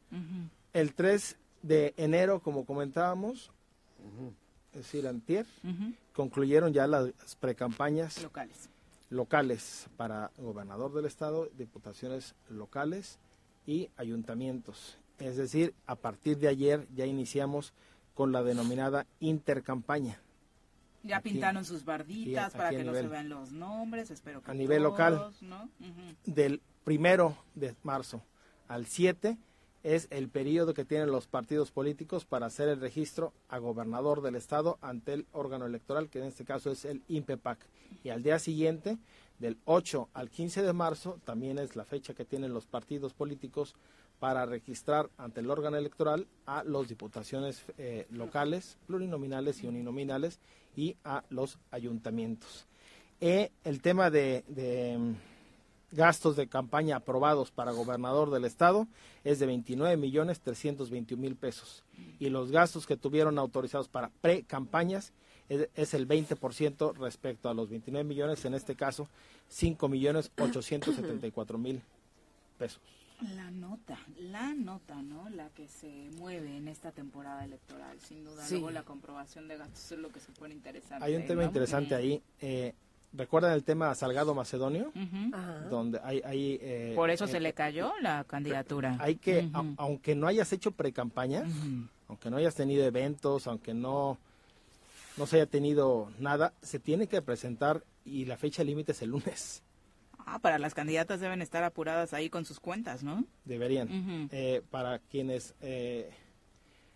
El 0.72 0.94
3 0.94 1.36
de 1.62 1.94
enero, 1.96 2.40
como 2.40 2.64
comentábamos, 2.66 3.52
es 4.72 4.78
decir, 4.78 5.06
antier, 5.06 5.46
concluyeron 6.12 6.72
ya 6.72 6.86
las 6.86 7.12
precampañas 7.40 8.22
locales. 8.22 8.68
locales 9.08 9.86
para 9.96 10.30
gobernador 10.36 10.92
del 10.92 11.04
estado, 11.04 11.48
diputaciones 11.56 12.34
locales 12.50 13.18
y 13.66 13.88
ayuntamientos. 13.96 14.98
Es 15.18 15.36
decir, 15.36 15.74
a 15.86 15.94
partir 15.94 16.38
de 16.38 16.48
ayer 16.48 16.88
ya 16.94 17.06
iniciamos 17.06 17.72
con 18.14 18.32
la 18.32 18.42
denominada 18.42 19.06
intercampaña. 19.20 20.20
Ya 21.02 21.20
pintaron 21.20 21.64
sus 21.64 21.84
barditas 21.84 22.54
para 22.54 22.70
que 22.70 22.82
no 22.82 22.94
se 22.94 23.06
vean 23.06 23.28
los 23.28 23.52
nombres, 23.52 24.10
espero 24.10 24.42
que 24.42 24.50
A 24.50 24.54
nivel 24.54 24.82
local, 24.82 25.32
del 26.24 26.62
primero 26.84 27.36
de 27.54 27.74
marzo 27.82 28.22
al 28.68 28.86
7 28.86 29.36
es 29.82 30.08
el 30.10 30.30
periodo 30.30 30.72
que 30.72 30.86
tienen 30.86 31.10
los 31.10 31.26
partidos 31.26 31.70
políticos 31.70 32.24
para 32.24 32.46
hacer 32.46 32.68
el 32.68 32.80
registro 32.80 33.34
a 33.50 33.58
gobernador 33.58 34.22
del 34.22 34.34
estado 34.34 34.78
ante 34.80 35.12
el 35.12 35.26
órgano 35.32 35.66
electoral, 35.66 36.08
que 36.08 36.20
en 36.20 36.24
este 36.24 36.46
caso 36.46 36.70
es 36.70 36.86
el 36.86 37.02
INPEPAC. 37.06 37.58
Y 38.02 38.08
al 38.08 38.22
día 38.22 38.38
siguiente, 38.38 38.96
del 39.38 39.58
8 39.66 40.08
al 40.14 40.30
15 40.30 40.62
de 40.62 40.72
marzo, 40.72 41.20
también 41.24 41.58
es 41.58 41.76
la 41.76 41.84
fecha 41.84 42.14
que 42.14 42.24
tienen 42.24 42.54
los 42.54 42.64
partidos 42.64 43.12
políticos 43.12 43.74
para 44.18 44.46
registrar 44.46 45.10
ante 45.18 45.40
el 45.40 45.50
órgano 45.50 45.76
electoral 45.76 46.26
a 46.46 46.64
los 46.64 46.88
diputaciones 46.88 47.64
eh, 47.78 48.06
locales, 48.10 48.78
plurinominales 48.86 49.62
y 49.62 49.66
uninominales 49.66 50.38
y 50.76 50.96
a 51.04 51.24
los 51.30 51.58
ayuntamientos. 51.70 52.66
Eh, 53.20 53.50
el 53.64 53.80
tema 53.80 54.10
de 54.10 54.44
gastos 55.94 56.36
de 56.36 56.48
campaña 56.48 56.96
aprobados 56.96 57.50
para 57.50 57.72
gobernador 57.72 58.30
del 58.30 58.44
estado 58.44 58.88
es 59.22 59.38
de 59.38 59.46
29 59.46 59.96
millones 59.96 60.40
321 60.40 61.20
mil 61.20 61.36
pesos 61.36 61.84
y 62.18 62.28
los 62.30 62.50
gastos 62.50 62.86
que 62.86 62.96
tuvieron 62.96 63.38
autorizados 63.38 63.88
para 63.88 64.10
pre-campañas 64.20 65.12
es, 65.48 65.94
el 65.94 66.08
20% 66.08 66.94
respecto 66.96 67.48
a 67.48 67.54
los 67.54 67.68
29 67.68 68.02
millones, 68.08 68.44
en 68.44 68.54
este 68.54 68.74
caso 68.74 69.08
5 69.48 69.88
millones 69.88 70.30
874 70.38 71.58
mil 71.58 71.82
pesos. 72.58 72.80
La 73.20 73.50
nota, 73.50 73.98
la 74.18 74.54
nota, 74.54 75.00
¿no? 75.02 75.28
La 75.30 75.48
que 75.50 75.68
se 75.68 76.10
mueve 76.18 76.56
en 76.56 76.68
esta 76.68 76.92
temporada 76.92 77.44
electoral, 77.44 77.98
sin 78.00 78.24
duda. 78.24 78.44
Luego 78.50 78.70
la 78.70 78.82
comprobación 78.82 79.48
de 79.48 79.56
gastos 79.56 79.92
es 79.92 79.98
lo 79.98 80.10
que 80.10 80.20
se 80.20 80.32
pone 80.32 80.54
interesante. 80.54 81.04
Hay 81.04 81.14
un 81.14 81.26
tema 81.26 81.44
interesante 81.44 81.94
ahí. 81.94 82.22
Eh, 82.40 82.74
¿Recuerdan 83.16 83.52
el 83.52 83.62
tema 83.62 83.94
Salgado 83.94 84.34
Macedonio? 84.34 84.92
Donde 85.70 86.00
hay... 86.02 86.20
hay 86.24 86.58
eh, 86.60 86.92
Por 86.96 87.10
eso 87.10 87.28
se 87.28 87.38
le 87.38 87.52
cayó 87.52 87.92
la 88.00 88.24
candidatura. 88.24 88.96
Hay 88.98 89.16
que, 89.16 89.48
aunque 89.76 90.16
no 90.16 90.26
hayas 90.26 90.52
hecho 90.52 90.72
pre-campaña, 90.72 91.44
aunque 92.08 92.30
no 92.30 92.36
hayas 92.36 92.56
tenido 92.56 92.84
eventos, 92.84 93.46
aunque 93.46 93.72
no, 93.72 94.18
no 95.16 95.26
se 95.26 95.36
haya 95.36 95.46
tenido 95.46 96.10
nada, 96.18 96.52
se 96.60 96.80
tiene 96.80 97.06
que 97.06 97.22
presentar 97.22 97.84
y 98.04 98.24
la 98.24 98.36
fecha 98.36 98.64
límite 98.64 98.92
es 98.92 99.02
el 99.02 99.10
lunes. 99.10 99.62
Ah, 100.26 100.38
para 100.38 100.58
las 100.58 100.74
candidatas 100.74 101.20
deben 101.20 101.42
estar 101.42 101.62
apuradas 101.64 102.14
ahí 102.14 102.30
con 102.30 102.44
sus 102.44 102.60
cuentas, 102.60 103.02
¿no? 103.02 103.24
Deberían. 103.44 104.28
Eh, 104.32 104.62
para 104.70 104.98
quienes 104.98 105.54
eh, 105.60 106.10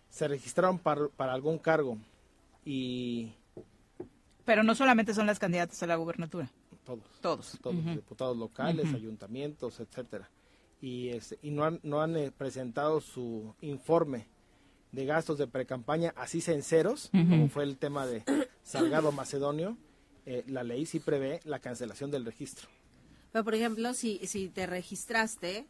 se 0.09 0.27
registraron 0.27 0.79
para 0.79 1.33
algún 1.33 1.59
cargo 1.59 1.97
y 2.65 3.33
pero 4.49 4.63
no 4.63 4.73
solamente 4.73 5.13
son 5.13 5.27
las 5.27 5.37
candidatas 5.37 5.83
a 5.83 5.85
la 5.85 5.95
gubernatura. 5.95 6.49
Todos. 6.83 7.03
Todos. 7.21 7.59
Todos, 7.61 7.85
diputados 7.85 8.35
locales, 8.35 8.91
ayuntamientos, 8.95 9.79
etcétera. 9.79 10.27
Y, 10.81 11.09
este, 11.09 11.37
y 11.43 11.51
no 11.51 11.65
han, 11.65 11.79
no 11.83 12.01
han 12.01 12.17
eh, 12.17 12.31
presentado 12.35 12.99
su 12.99 13.53
informe 13.61 14.25
de 14.91 15.05
gastos 15.05 15.37
de 15.37 15.45
precampaña 15.45 16.15
así 16.15 16.41
sinceros, 16.41 17.11
como 17.11 17.47
fue 17.49 17.63
el 17.63 17.77
tema 17.77 18.07
de 18.07 18.23
Salgado 18.63 19.11
Macedonio, 19.11 19.77
eh, 20.25 20.43
la 20.47 20.63
ley 20.63 20.87
sí 20.87 20.99
prevé 20.99 21.41
la 21.43 21.59
cancelación 21.59 22.09
del 22.09 22.25
registro. 22.25 22.69
Pero, 23.31 23.43
por 23.43 23.55
ejemplo, 23.55 23.93
si, 23.93 24.19
si 24.25 24.49
te 24.49 24.65
registraste, 24.65 25.67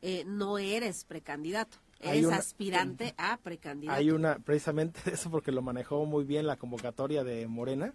eh, 0.00 0.24
no 0.26 0.58
eres 0.58 1.04
precandidato. 1.04 1.78
Eres 2.00 2.26
aspirante 2.26 3.14
a 3.16 3.36
precandidato. 3.36 3.96
Hay 3.96 4.10
una, 4.10 4.38
precisamente 4.40 5.00
eso 5.12 5.30
porque 5.30 5.52
lo 5.52 5.62
manejó 5.62 6.04
muy 6.04 6.24
bien 6.24 6.46
la 6.46 6.56
convocatoria 6.56 7.22
de 7.22 7.46
Morena, 7.46 7.94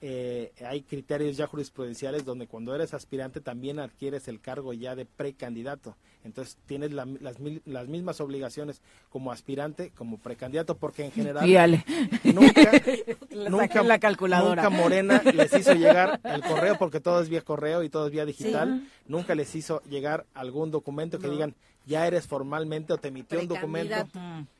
eh, 0.00 0.52
hay 0.66 0.82
criterios 0.82 1.36
ya 1.36 1.46
jurisprudenciales 1.46 2.24
donde 2.24 2.46
cuando 2.46 2.74
eres 2.74 2.94
aspirante 2.94 3.40
también 3.40 3.78
adquieres 3.78 4.28
el 4.28 4.40
cargo 4.40 4.72
ya 4.72 4.94
de 4.94 5.04
precandidato. 5.04 5.96
Entonces 6.24 6.58
tienes 6.66 6.92
las, 6.92 7.08
las, 7.64 7.88
mismas 7.88 8.20
obligaciones 8.20 8.82
como 9.08 9.32
aspirante, 9.32 9.90
como 9.96 10.18
precandidato, 10.18 10.76
porque 10.76 11.04
en 11.04 11.12
general 11.12 11.82
nunca, 12.24 12.70
nunca, 13.48 13.82
la 13.82 13.98
calculadora. 13.98 14.64
nunca 14.64 14.76
Morena 14.76 15.22
les 15.32 15.52
hizo 15.54 15.72
llegar 15.72 16.20
el 16.24 16.42
correo, 16.42 16.76
porque 16.78 17.00
todo 17.00 17.22
es 17.22 17.30
vía 17.30 17.40
correo 17.40 17.82
y 17.82 17.88
todo 17.88 18.06
es 18.06 18.12
vía 18.12 18.26
digital, 18.26 18.86
nunca 19.06 19.34
les 19.34 19.54
hizo 19.54 19.82
llegar 19.84 20.26
algún 20.34 20.70
documento 20.70 21.18
que 21.18 21.28
digan 21.28 21.54
ya 21.86 22.06
eres 22.06 22.26
formalmente 22.26 22.92
o 22.92 22.98
te 22.98 23.08
emitió 23.08 23.40
un 23.40 23.48
documento, 23.48 24.06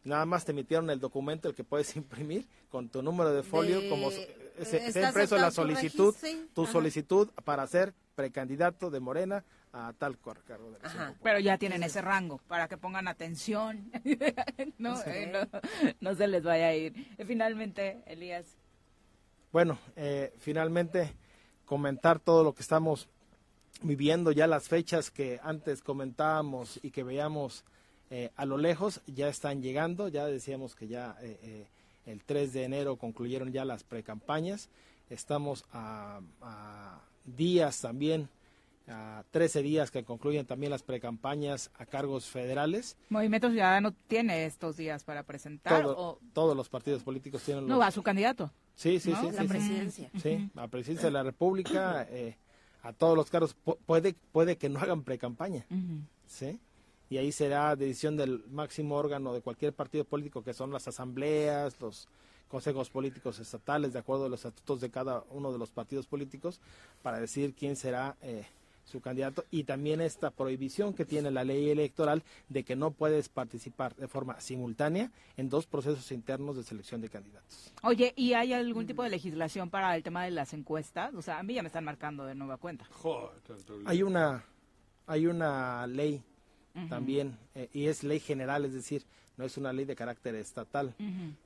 nada 0.05 0.27
más 0.27 0.45
te 0.45 0.53
emitieron 0.53 0.91
el 0.91 1.01
documento 1.01 1.49
el 1.49 1.55
que 1.55 1.65
puedes 1.65 1.95
imprimir 1.97 2.47
con 2.71 2.89
tu 2.89 3.03
número 3.03 3.33
de 3.33 3.43
folio 3.43 3.89
como 3.89 4.11
se, 4.65 4.93
se 4.93 5.03
impreso 5.03 5.37
la 5.37 5.51
solicitud, 5.51 6.15
tu 6.55 6.67
solicitud 6.67 7.31
para 7.45 7.67
ser 7.67 7.95
precandidato 8.15 8.91
de 8.91 9.01
Morena 9.01 9.45
a 9.73 9.93
tal 9.97 10.19
cargo 10.19 10.73
de 10.73 10.79
Pero 11.23 11.39
ya 11.39 11.57
tienen 11.59 11.83
ese 11.83 12.01
rango 12.01 12.39
para 12.49 12.69
que 12.69 12.77
pongan 12.77 13.09
atención, 13.09 13.91
no, 14.79 15.01
eh, 15.07 15.49
no, 16.01 16.15
se 16.15 16.27
les 16.27 16.43
vaya 16.43 16.69
a 16.69 16.75
ir. 16.75 16.95
finalmente, 17.27 18.03
Elías. 18.07 18.57
Bueno, 19.53 19.79
eh, 19.97 20.33
finalmente 20.39 21.15
comentar 21.65 22.19
todo 22.19 22.43
lo 22.43 22.53
que 22.53 22.63
estamos 22.63 23.09
viviendo, 23.83 24.33
ya 24.33 24.47
las 24.47 24.69
fechas 24.69 25.11
que 25.11 25.41
antes 25.43 25.83
comentábamos 25.83 26.81
y 26.83 26.91
que 26.91 27.05
veíamos 27.05 27.65
eh, 28.11 28.31
a 28.35 28.45
lo 28.45 28.59
lejos 28.59 29.01
ya 29.07 29.29
están 29.29 29.63
llegando, 29.63 30.09
ya 30.09 30.27
decíamos 30.27 30.75
que 30.75 30.89
ya 30.89 31.17
el 32.11 32.25
3 32.25 32.53
de 32.53 32.65
enero 32.65 32.97
concluyeron 32.97 33.53
ya 33.53 33.65
las 33.65 33.85
precampañas. 33.85 34.69
Estamos 35.09 35.65
a, 35.73 36.21
días 37.25 37.81
también, 37.81 38.29
a 38.89 39.25
13 39.31 39.63
días 39.63 39.91
que 39.91 40.05
concluyen 40.05 40.47
también 40.47 40.71
las 40.71 40.83
precampañas 40.83 41.71
a 41.79 41.87
cargos 41.87 42.27
federales. 42.27 42.97
Movimiento 43.09 43.51
Ciudadano 43.51 43.93
tiene 44.09 44.45
estos 44.45 44.77
días 44.77 45.05
para 45.05 45.23
presentar. 45.23 45.85
Todos 46.33 46.57
los 46.57 46.69
partidos 46.69 47.03
políticos 47.03 47.43
tienen. 47.43 47.67
No, 47.67 47.83
a 47.83 47.91
su 47.91 48.03
candidato. 48.03 48.53
Sí, 48.75 48.99
sí, 48.99 49.13
sí. 49.21 49.31
La 49.33 49.45
presidencia. 49.45 50.11
Sí, 50.21 50.51
a 50.55 50.61
la 50.61 50.69
presidencia 50.69 51.09
de 51.09 51.13
la 51.13 51.23
República, 51.23 52.07
eh, 52.11 52.37
a 52.83 52.93
todos 52.93 53.17
los 53.17 53.31
cargos. 53.31 53.55
puede, 53.87 54.15
puede 54.33 54.57
que 54.57 54.69
no 54.69 54.81
hagan 54.81 55.03
precampaña. 55.03 55.67
Sí 56.27 56.61
y 57.11 57.19
ahí 57.19 57.33
será 57.33 57.75
decisión 57.75 58.17
del 58.17 58.45
máximo 58.49 58.95
órgano 58.95 59.35
de 59.35 59.43
cualquier 59.43 59.75
partido 59.75 60.05
político, 60.05 60.45
que 60.45 60.55
son 60.55 60.71
las 60.71 60.87
asambleas, 60.87 61.79
los 61.81 62.09
consejos 62.49 62.89
políticos 62.89 63.41
estatales, 63.41 63.93
de 63.93 63.99
acuerdo 63.99 64.27
a 64.27 64.29
los 64.29 64.41
estatutos 64.41 64.81
de 64.81 64.91
cada 64.91 65.25
uno 65.31 65.53
de 65.53 65.59
los 65.59 65.73
partidos 65.73 66.07
políticos, 66.07 66.61
para 67.03 67.19
decir 67.19 67.53
quién 67.55 67.75
será 67.75 68.17
eh, 68.23 68.47
su 68.85 69.01
candidato 69.01 69.45
y 69.51 69.65
también 69.65 70.01
esta 70.01 70.31
prohibición 70.31 70.95
que 70.95 71.05
tiene 71.05 71.33
la 71.33 71.43
ley 71.43 71.71
electoral 71.71 72.23
de 72.49 72.63
que 72.63 72.77
no 72.77 72.93
puedes 72.93 73.29
participar 73.29 73.95
de 73.97 74.07
forma 74.07 74.41
simultánea 74.41 75.11
en 75.37 75.49
dos 75.49 75.67
procesos 75.67 76.13
internos 76.13 76.57
de 76.57 76.63
selección 76.63 77.01
de 77.01 77.09
candidatos. 77.09 77.73
Oye, 77.83 78.13
¿y 78.17 78.35
hay 78.35 78.53
algún 78.53 78.87
tipo 78.87 79.03
de 79.03 79.11
legislación 79.11 79.69
para 79.69 79.97
el 79.97 80.05
tema 80.05 80.25
de 80.25 80.31
las 80.31 80.55
encuestas? 80.55 81.13
O 81.15 81.23
sea, 81.23 81.41
a 81.41 81.43
mí 81.43 81.55
ya 81.55 81.63
me 81.63 81.69
están 81.69 81.85
marcando 81.85 82.25
de 82.25 82.37
nueva 82.37 82.57
cuenta. 82.57 82.87
hay 83.85 84.03
una 84.05 84.45
hay 85.07 85.27
una 85.27 85.89
ley 85.89 86.23
también, 86.89 87.37
eh, 87.55 87.69
y 87.73 87.87
es 87.87 88.05
ley 88.05 88.21
general, 88.21 88.65
es 88.65 88.73
decir, 88.73 89.05
no 89.37 89.45
es 89.45 89.57
una 89.57 89.73
ley 89.73 89.85
de 89.85 89.97
carácter 89.97 90.35
estatal, 90.35 90.95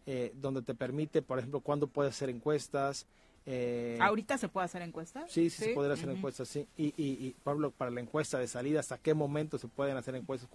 eh, 0.07 0.33
donde 0.41 0.63
te 0.63 0.75
permite, 0.75 1.23
por 1.23 1.39
ejemplo, 1.39 1.61
cuándo 1.61 1.87
puedes 1.87 2.15
hacer 2.15 2.29
encuestas. 2.29 3.07
Eh, 3.47 3.99
¿Ahorita 4.01 4.39
se 4.39 4.49
puede 4.49 4.65
hacer 4.65 4.81
encuestas? 4.81 5.31
Sí, 5.31 5.51
sí, 5.51 5.65
se 5.65 5.75
puede 5.75 5.93
hacer 5.93 6.09
encuestas, 6.09 6.49
sí. 6.49 6.66
Y, 6.79 6.87
y, 6.97 7.27
y, 7.27 7.37
Pablo, 7.43 7.71
para 7.71 7.91
la 7.91 8.01
encuesta 8.01 8.39
de 8.39 8.47
salida, 8.47 8.81
¿hasta 8.81 8.97
qué 8.97 9.12
momento 9.12 9.59
se 9.59 9.69
pueden 9.69 9.99
hacer 9.99 10.15
encuestas? 10.15 10.49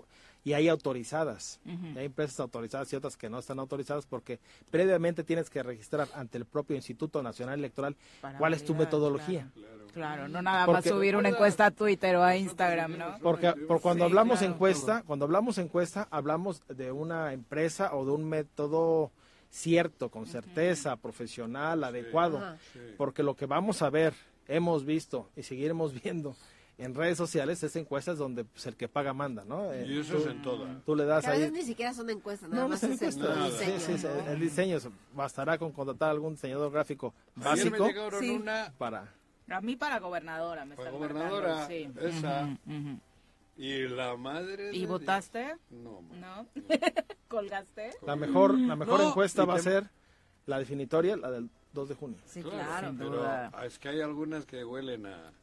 Y 0.43 0.53
hay 0.53 0.69
autorizadas, 0.69 1.59
hay 1.95 2.05
empresas 2.05 2.39
autorizadas 2.39 2.91
y 2.91 2.95
otras 2.95 3.15
que 3.15 3.29
no 3.29 3.37
están 3.37 3.59
autorizadas 3.59 4.07
porque 4.07 4.39
previamente 4.71 5.23
tienes 5.23 5.49
que 5.49 5.61
registrar 5.61 6.07
ante 6.15 6.39
el 6.39 6.45
propio 6.45 6.75
Instituto 6.75 7.21
Nacional 7.21 7.59
Electoral 7.59 7.95
cuál 8.39 8.53
es 8.53 8.65
tu 8.65 8.73
metodología. 8.73 9.51
Claro, 9.93 10.27
no 10.27 10.41
nada 10.41 10.65
más 10.65 10.85
subir 10.85 11.15
una 11.15 11.29
encuesta 11.29 11.67
a 11.67 11.71
Twitter 11.71 12.15
o 12.15 12.23
a 12.23 12.35
Instagram, 12.37 12.97
¿no? 12.97 13.17
Porque 13.21 13.51
por 13.67 13.81
cuando 13.81 14.05
hablamos 14.05 14.41
encuesta, 14.41 15.03
cuando 15.05 15.25
hablamos 15.25 15.57
encuesta, 15.57 16.07
hablamos 16.09 16.63
de 16.67 16.91
una 16.91 17.33
empresa 17.33 17.93
o 17.95 18.05
de 18.05 18.11
un 18.11 18.25
método 18.25 19.11
cierto, 19.49 20.09
con 20.09 20.25
certeza, 20.25 20.95
profesional, 20.97 21.83
adecuado, 21.83 22.57
porque 22.97 23.23
lo 23.23 23.35
que 23.35 23.45
vamos 23.45 23.81
a 23.81 23.89
ver, 23.89 24.13
hemos 24.47 24.85
visto 24.85 25.29
y 25.35 25.43
seguiremos 25.43 25.93
viendo 26.03 26.35
en 26.77 26.95
redes 26.95 27.17
sociales 27.17 27.61
es 27.61 27.75
encuestas 27.75 28.17
donde 28.17 28.45
pues, 28.45 28.65
el 28.65 28.77
que 28.77 28.87
paga 28.87 29.13
manda, 29.13 29.43
¿no? 29.43 29.71
Eh, 29.73 29.85
y 29.85 29.99
eso 29.99 30.17
es 30.17 30.27
en 30.27 30.41
todas. 30.41 30.83
Tú 30.85 30.95
le 30.95 31.03
das 31.05 31.25
a 31.27 31.31
veces 31.31 31.51
ni 31.51 31.63
siquiera 31.63 31.93
son 31.93 32.09
encuestas, 32.09 32.49
nada 32.49 32.67
más 32.67 32.81
es 32.81 33.01
el 33.01 33.15
diseño. 33.15 33.79
Sí, 33.79 33.97
sí, 33.97 34.07
el 34.27 34.39
diseño 34.39 34.77
bastará 35.13 35.57
con 35.57 35.73
contratar 35.73 36.11
algún 36.11 36.35
diseñador 36.35 36.71
gráfico 36.71 37.13
básico 37.35 37.89
para 38.77 39.13
a 39.49 39.61
mí 39.61 39.75
para 39.75 39.99
gobernadora 39.99 40.63
me 40.63 40.75
para 40.75 40.91
gobernadora, 40.91 41.67
sí. 41.67 41.89
esa. 41.99 42.55
Y 43.59 43.89
la 43.89 44.15
madre. 44.15 44.73
¿Y 44.73 44.85
votaste? 44.85 45.57
No. 45.69 46.01
¿No? 46.13 46.47
¿Colgaste? 47.27 47.91
La 48.05 48.15
mejor, 48.15 48.57
la 48.57 48.77
mejor 48.77 49.01
encuesta 49.01 49.43
va 49.43 49.55
a 49.55 49.59
ser 49.59 49.89
la 50.45 50.59
definitoria, 50.59 51.17
la 51.17 51.29
del 51.29 51.49
2 51.73 51.89
de 51.89 51.95
junio. 51.95 52.17
Sí, 52.25 52.41
claro. 52.41 52.95
pero 52.97 53.21
es 53.65 53.77
que 53.77 53.89
hay 53.89 53.99
algunas 53.99 54.45
que 54.45 54.63
huelen 54.63 55.07
a, 55.07 55.33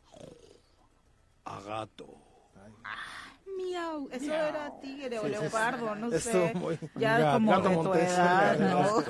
a 1.45 1.61
gato. 1.61 2.07
Miau. 3.57 4.09
Eso 4.13 4.33
era 4.33 4.73
tigre 4.81 5.19
o 5.19 5.27
leopardo, 5.27 5.95
no 5.95 6.11
sé. 6.19 6.53
ya 6.97 7.33
como 7.33 7.61
de 7.61 7.77
tu 7.77 7.95
edad, 7.95 8.59
¿no? 8.59 9.03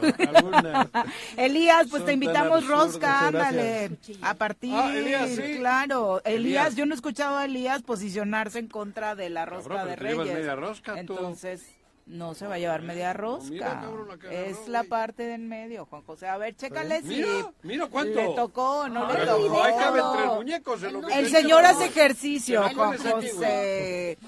Elías, 1.37 1.89
pues 1.91 2.05
te 2.05 2.13
invitamos 2.13 2.67
rosca, 2.67 3.29
ándale. 3.29 3.99
A 4.23 4.35
partir, 4.35 4.75
ah, 4.75 4.95
Elías, 4.95 5.31
sí. 5.31 5.57
claro. 5.59 6.23
Elías, 6.25 6.77
yo 6.77 6.87
no 6.87 6.95
he 6.95 6.97
escuchado 6.97 7.37
a 7.37 7.45
Elías 7.45 7.83
posicionarse 7.83 8.59
en 8.59 8.69
contra 8.69 9.15
de 9.15 9.31
la 9.31 9.47
rosca 9.47 9.85
de 9.85 9.97
Reyes. 9.97 10.35
Media 10.35 10.55
rosca, 10.55 10.99
Entonces 10.99 11.67
no 12.07 12.35
se 12.35 12.47
va 12.47 12.55
a 12.55 12.59
llevar 12.59 12.83
media 12.83 13.13
rosca. 13.13 13.85
es 14.31 14.69
la 14.69 14.85
parte 14.85 15.25
de 15.25 15.35
en 15.35 15.49
medio, 15.49 15.87
Juan 15.87 16.03
José. 16.03 16.29
A 16.29 16.39
ver, 16.39 16.55
chécale 16.57 17.03
si 17.03 17.25
mira, 17.63 17.87
cuánto. 17.89 18.15
le 18.15 18.35
tocó 18.35 18.81
o 18.81 18.89
no 18.89 19.13
le 19.13 19.27
tocó. 19.27 19.63
Ahí 19.63 19.75
caben 19.79 20.05
tres 20.15 20.27
muñecos. 20.35 20.83
el 20.83 21.29
señor 21.29 21.65
hace 21.65 21.87
ejercicio, 21.87 22.63
Juan 22.75 22.99
José. 22.99 24.19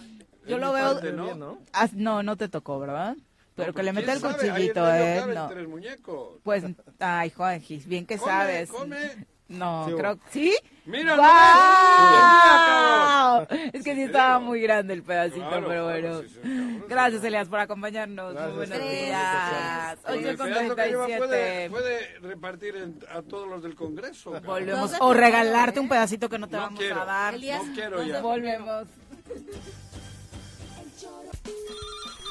Yo 0.47 0.59
lo 0.59 0.73
veo. 0.73 1.01
¿no? 1.37 1.59
Ah, 1.73 1.89
no, 1.93 2.23
no 2.23 2.37
te 2.37 2.49
tocó, 2.49 2.79
¿verdad? 2.79 3.17
Pero 3.55 3.75
que 3.75 3.83
le 3.83 3.93
mete 3.93 4.13
el 4.13 4.21
cuchillito, 4.21 4.89
¿eh? 4.95 5.23
No. 5.35 5.51
Pues, 6.43 6.65
ay, 7.01 7.31
Juan, 7.31 7.63
bien 7.87 8.07
que 8.07 8.19
sabes. 8.19 8.71
No, 9.49 9.87
creo 9.97 10.17
que 10.17 10.23
sí. 10.31 10.55
¡Mira! 10.85 11.17
Es 13.73 13.83
que 13.83 13.95
sí 13.95 14.03
estaba 14.03 14.39
muy 14.39 14.61
grande 14.61 14.93
el 14.95 15.03
pedacito, 15.03 15.49
pero 15.67 15.85
bueno. 15.85 16.23
Gracias, 16.89 17.25
Elias, 17.25 17.49
por 17.49 17.61
acompañarnos. 17.61 18.35
Muy 18.35 18.53
buenos 18.53 18.91
días. 18.91 19.99
8 20.07 20.37
con 20.37 20.53
37. 20.53 21.71
Puede, 21.71 22.19
repartir 22.21 22.95
a 23.11 23.23
todos 23.23 23.49
los 23.49 23.63
del 23.63 23.75
Congreso. 23.75 24.39
Volvemos. 24.41 24.93
O 25.01 25.15
regalarte 25.15 25.81
un 25.81 25.89
pedacito 25.89 26.29
que 26.29 26.39
no 26.39 26.49
te 26.49 26.57
vamos 26.57 26.81
a 26.81 27.05
dar. 27.05 27.35
no 27.35 27.75
quiero 27.75 28.03
ya. 28.03 28.21
Volvemos. 28.21 28.87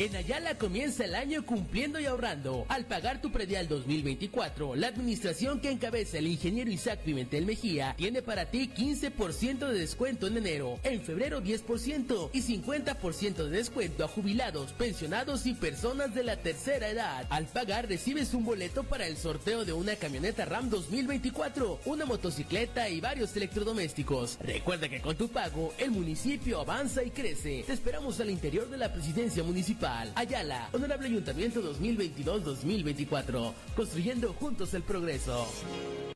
En 0.00 0.16
Ayala 0.16 0.56
comienza 0.56 1.04
el 1.04 1.14
año 1.14 1.44
cumpliendo 1.44 2.00
y 2.00 2.06
ahorrando. 2.06 2.64
Al 2.70 2.86
pagar 2.86 3.20
tu 3.20 3.30
predial 3.30 3.68
2024, 3.68 4.74
la 4.74 4.86
administración 4.86 5.60
que 5.60 5.70
encabeza 5.70 6.16
el 6.16 6.26
ingeniero 6.26 6.70
Isaac 6.70 7.00
Pimentel 7.00 7.44
Mejía 7.44 7.94
tiene 7.98 8.22
para 8.22 8.46
ti 8.46 8.70
15% 8.74 9.58
de 9.58 9.78
descuento 9.78 10.26
en 10.26 10.38
enero, 10.38 10.80
en 10.84 11.02
febrero 11.02 11.42
10% 11.42 12.30
y 12.32 12.40
50% 12.40 13.44
de 13.44 13.50
descuento 13.50 14.02
a 14.02 14.08
jubilados, 14.08 14.72
pensionados 14.72 15.44
y 15.44 15.52
personas 15.52 16.14
de 16.14 16.24
la 16.24 16.38
tercera 16.38 16.88
edad. 16.88 17.26
Al 17.28 17.44
pagar 17.48 17.86
recibes 17.86 18.32
un 18.32 18.46
boleto 18.46 18.84
para 18.84 19.06
el 19.06 19.18
sorteo 19.18 19.66
de 19.66 19.74
una 19.74 19.96
camioneta 19.96 20.46
RAM 20.46 20.70
2024, 20.70 21.80
una 21.84 22.06
motocicleta 22.06 22.88
y 22.88 23.02
varios 23.02 23.36
electrodomésticos. 23.36 24.38
Recuerda 24.40 24.88
que 24.88 25.02
con 25.02 25.16
tu 25.16 25.28
pago 25.28 25.74
el 25.76 25.90
municipio 25.90 26.58
avanza 26.58 27.04
y 27.04 27.10
crece. 27.10 27.64
Te 27.66 27.74
esperamos 27.74 28.18
al 28.18 28.30
interior 28.30 28.70
de 28.70 28.78
la 28.78 28.90
presidencia 28.90 29.42
municipal. 29.42 29.89
Ayala, 30.14 30.68
Honorable 30.72 31.08
Ayuntamiento 31.08 31.62
2022-2024, 31.74 33.52
construyendo 33.74 34.32
juntos 34.34 34.74
el 34.74 34.82
progreso. 34.82 35.46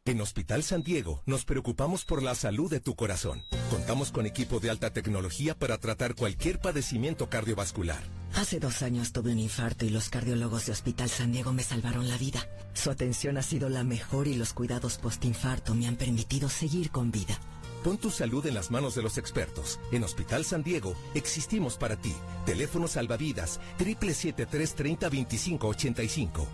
En 0.05 0.21
Hospital 0.21 0.63
San 0.63 0.83
Diego 0.83 1.23
nos 1.27 1.45
preocupamos 1.45 2.05
por 2.05 2.23
la 2.23 2.35
salud 2.35 2.71
de 2.71 2.81
tu 2.81 2.95
corazón. 2.95 3.43
Contamos 3.71 4.13
con 4.13 4.27
equipo 4.27 4.61
de 4.61 4.71
alta 4.71 4.93
tecnología 4.93 5.59
para 5.59 5.79
tratar 5.79 6.15
cualquier 6.15 6.61
padecimiento 6.61 7.29
cardiovascular. 7.29 8.03
Hace 8.35 8.61
dos 8.61 8.83
años 8.83 9.13
tuve 9.13 9.33
un 9.33 9.39
infarto 9.39 9.85
y 9.87 9.91
los 9.91 10.11
cardiólogos 10.11 10.67
de 10.67 10.73
Hospital 10.73 11.09
San 11.09 11.33
Diego 11.33 11.53
me 11.53 11.63
salvaron 11.63 12.09
la 12.09 12.19
vida. 12.19 12.47
Su 12.75 12.91
atención 12.91 13.39
ha 13.39 13.43
sido 13.43 13.69
la 13.69 13.85
mejor 13.85 14.29
y 14.29 14.35
los 14.35 14.53
cuidados 14.53 14.99
postinfarto 14.99 15.75
me 15.75 15.87
han 15.87 15.97
permitido 15.97 16.49
seguir 16.49 16.91
con 16.91 17.11
vida. 17.11 17.39
Pon 17.85 17.99
tu 17.99 18.11
salud 18.11 18.47
en 18.47 18.55
las 18.55 18.71
manos 18.71 18.95
de 18.95 19.03
los 19.03 19.19
expertos. 19.19 19.79
En 19.93 20.05
Hospital 20.05 20.47
San 20.47 20.63
Diego 20.63 20.95
existimos 21.15 21.77
para 21.77 21.97
ti. 21.97 22.15
Teléfono 22.47 22.89
salvavidas 22.89 23.61
773 23.77 24.75
30 24.75 25.09
25 25.11 25.69
85. 25.69 26.49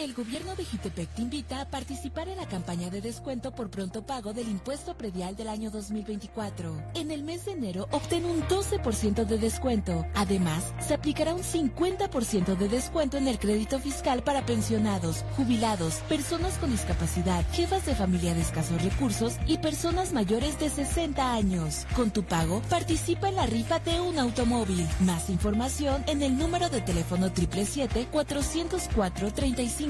El 0.00 0.14
gobierno 0.14 0.56
de 0.56 0.64
Jitepec 0.64 1.10
te 1.10 1.20
invita 1.20 1.60
a 1.60 1.68
participar 1.68 2.26
en 2.30 2.38
la 2.38 2.48
campaña 2.48 2.88
de 2.88 3.02
descuento 3.02 3.52
por 3.52 3.68
pronto 3.68 4.00
pago 4.00 4.32
del 4.32 4.48
impuesto 4.48 4.96
predial 4.96 5.36
del 5.36 5.48
año 5.48 5.70
2024. 5.70 6.74
En 6.94 7.10
el 7.10 7.22
mes 7.22 7.44
de 7.44 7.52
enero 7.52 7.86
obtén 7.90 8.24
un 8.24 8.40
12% 8.44 9.26
de 9.26 9.36
descuento. 9.36 10.06
Además, 10.14 10.72
se 10.80 10.94
aplicará 10.94 11.34
un 11.34 11.42
50% 11.42 12.56
de 12.56 12.68
descuento 12.70 13.18
en 13.18 13.28
el 13.28 13.38
crédito 13.38 13.78
fiscal 13.78 14.24
para 14.24 14.46
pensionados, 14.46 15.22
jubilados, 15.36 15.96
personas 16.08 16.56
con 16.56 16.70
discapacidad, 16.70 17.44
jefas 17.52 17.84
de 17.84 17.94
familia 17.94 18.32
de 18.32 18.40
escasos 18.40 18.82
recursos 18.82 19.36
y 19.46 19.58
personas 19.58 20.14
mayores 20.14 20.58
de 20.58 20.70
60 20.70 21.34
años. 21.34 21.86
Con 21.94 22.10
tu 22.10 22.22
pago, 22.22 22.62
participa 22.70 23.28
en 23.28 23.36
la 23.36 23.44
rifa 23.44 23.80
de 23.80 24.00
un 24.00 24.18
automóvil. 24.18 24.88
Más 25.00 25.28
información 25.28 26.02
en 26.06 26.22
el 26.22 26.38
número 26.38 26.70
de 26.70 26.80
teléfono 26.80 27.26
777 27.26 28.08
404 28.10 29.30
35 29.34 29.89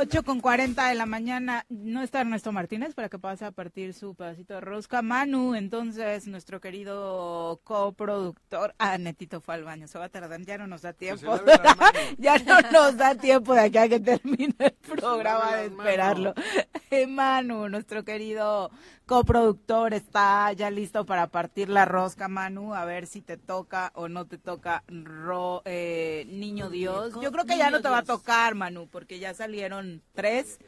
8 0.00 0.22
con 0.22 0.40
40 0.40 0.88
de 0.88 0.94
la 0.94 1.04
mañana. 1.04 1.66
No 1.68 2.00
está 2.00 2.22
Ernesto 2.22 2.52
Martínez 2.52 2.94
para 2.94 3.10
que 3.10 3.18
pase 3.18 3.44
a 3.44 3.50
partir 3.50 3.92
su 3.92 4.14
pedacito 4.14 4.54
de 4.54 4.62
rosca. 4.62 5.02
Manu, 5.02 5.54
entonces, 5.54 6.26
nuestro 6.26 6.58
querido 6.58 7.60
coproductor. 7.64 8.74
Ah, 8.78 8.96
Netito 8.96 9.42
fue 9.42 9.56
al 9.56 9.64
baño. 9.64 9.88
Se 9.88 9.98
va 9.98 10.06
a 10.06 10.08
tardar. 10.08 10.40
Ya 10.40 10.56
no 10.56 10.66
nos 10.66 10.80
da 10.80 10.94
tiempo. 10.94 11.38
ya 12.18 12.38
no 12.38 12.62
nos 12.72 12.96
da 12.96 13.14
tiempo 13.14 13.52
de 13.52 13.60
acá 13.60 13.90
que 13.90 14.00
termine 14.00 14.54
el 14.58 14.72
programa 14.72 15.56
de 15.56 15.66
esperarlo. 15.66 16.32
Manu, 17.08 17.68
nuestro 17.68 18.02
querido 18.02 18.70
coproductor, 19.10 19.92
está 19.92 20.52
ya 20.52 20.70
listo 20.70 21.04
para 21.04 21.26
partir 21.26 21.68
la 21.68 21.84
rosca, 21.84 22.28
Manu. 22.28 22.74
A 22.74 22.84
ver 22.84 23.08
si 23.08 23.20
te 23.20 23.36
toca 23.36 23.90
o 23.96 24.08
no 24.08 24.26
te 24.26 24.38
toca 24.38 24.84
ro, 24.86 25.62
eh, 25.64 26.26
Niño 26.28 26.70
Dios. 26.70 27.14
Yo 27.20 27.32
creo 27.32 27.44
que 27.44 27.58
ya 27.58 27.70
no 27.70 27.82
te 27.82 27.88
va 27.88 27.98
a 27.98 28.04
tocar, 28.04 28.54
Manu, 28.54 28.86
porque 28.86 29.18
ya 29.18 29.34
salieron 29.34 29.89
tres. 30.14 30.58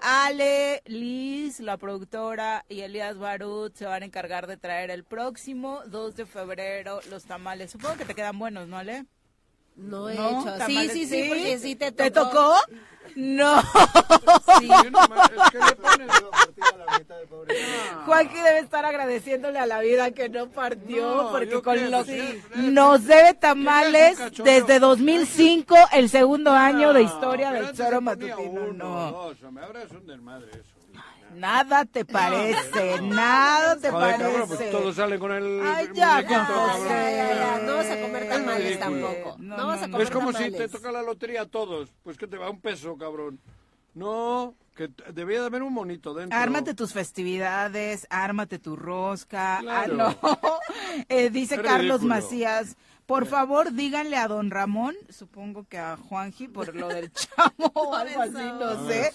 Ale, 0.00 0.82
Liz, 0.86 1.60
la 1.60 1.76
productora 1.76 2.64
y 2.68 2.80
Elías 2.80 3.16
Barut 3.16 3.74
se 3.74 3.86
van 3.86 4.02
a 4.02 4.06
encargar 4.06 4.46
de 4.46 4.56
traer 4.56 4.90
el 4.90 5.04
próximo 5.04 5.82
2 5.86 6.16
de 6.16 6.26
febrero 6.26 7.00
los 7.10 7.24
tamales. 7.24 7.70
Supongo 7.70 7.96
que 7.96 8.04
te 8.04 8.14
quedan 8.14 8.38
buenos, 8.38 8.68
¿no, 8.68 8.76
Ale? 8.76 9.06
No 9.76 10.08
he 10.08 10.14
hecho. 10.14 10.46
Sí, 10.66 10.88
sí, 10.90 11.06
sí, 11.06 11.24
porque 11.28 11.58
sí 11.58 11.76
te 11.76 11.92
tocó. 11.92 12.04
¿Te 12.04 12.10
tocó? 12.10 12.54
No. 13.16 13.60
Sí. 14.60 14.68
Juanqui 18.06 18.36
debe 18.36 18.58
estar 18.58 18.84
agradeciéndole 18.84 19.58
a 19.58 19.66
la 19.66 19.80
vida 19.80 20.10
que 20.10 20.28
no 20.28 20.50
partió, 20.50 21.28
porque 21.30 21.62
con 21.62 21.90
los 21.90 22.06
nos 22.56 23.04
debe 23.04 23.34
tamales 23.34 24.18
desde 24.42 24.78
2005, 24.78 25.76
el 25.92 26.08
segundo 26.08 26.50
año 26.52 26.92
de 26.92 27.02
historia 27.02 27.52
del 27.52 27.72
Choro 27.72 28.00
Matutino. 28.00 28.72
No. 28.72 29.32
Ahora 29.62 29.82
es 29.82 29.90
un 29.92 30.06
desmadre 30.06 30.50
eso. 30.52 30.73
Nada 31.34 31.84
te 31.84 32.04
parece, 32.04 33.00
nada 33.02 33.76
te 33.76 33.90
Joder, 33.90 34.16
parece. 34.16 34.22
Cabrón, 34.22 34.48
pues 34.48 34.70
todo 34.70 34.92
sale 34.92 35.18
con 35.18 35.32
el. 35.32 35.60
Ay, 35.64 35.88
ya, 35.94 36.20
ya, 36.20 37.60
No 37.64 37.76
vas 37.76 37.90
a 37.90 38.00
comer 38.00 38.28
tamales 38.28 38.78
tampoco. 38.78 39.36
No, 39.38 39.66
vas 39.66 39.82
a 39.82 39.90
comer 39.90 40.02
Es 40.02 40.10
como 40.10 40.32
si 40.32 40.50
te 40.50 40.68
toca 40.68 40.92
la 40.92 41.02
lotería 41.02 41.42
a 41.42 41.46
todos. 41.46 41.92
Pues 42.02 42.16
que 42.16 42.26
te 42.26 42.36
va 42.36 42.50
un 42.50 42.60
peso, 42.60 42.96
cabrón. 42.96 43.40
No. 43.94 44.54
que 44.74 44.90
debía 45.12 45.40
de 45.40 45.46
haber 45.46 45.62
un 45.62 45.72
monito 45.72 46.14
dentro. 46.14 46.36
Ármate 46.36 46.74
tus 46.74 46.92
festividades, 46.92 48.06
ármate 48.10 48.58
tu 48.58 48.74
rosca. 48.74 49.58
Ah, 49.58 49.86
no. 49.86 50.16
eh, 51.08 51.30
dice 51.30 51.60
Carlos 51.62 52.02
Macías, 52.02 52.76
por 53.06 53.26
favor, 53.26 53.72
díganle 53.72 54.16
a 54.16 54.28
don 54.28 54.50
Ramón, 54.50 54.94
supongo 55.10 55.64
que 55.64 55.78
a 55.78 55.96
Juanji, 55.96 56.48
por 56.48 56.74
lo 56.74 56.88
del 56.88 57.12
chamo 57.12 57.70
o 57.74 57.94
algo 57.94 58.22
así, 58.22 58.32
no 58.32 58.68
ah, 58.68 58.86
sé, 58.88 59.12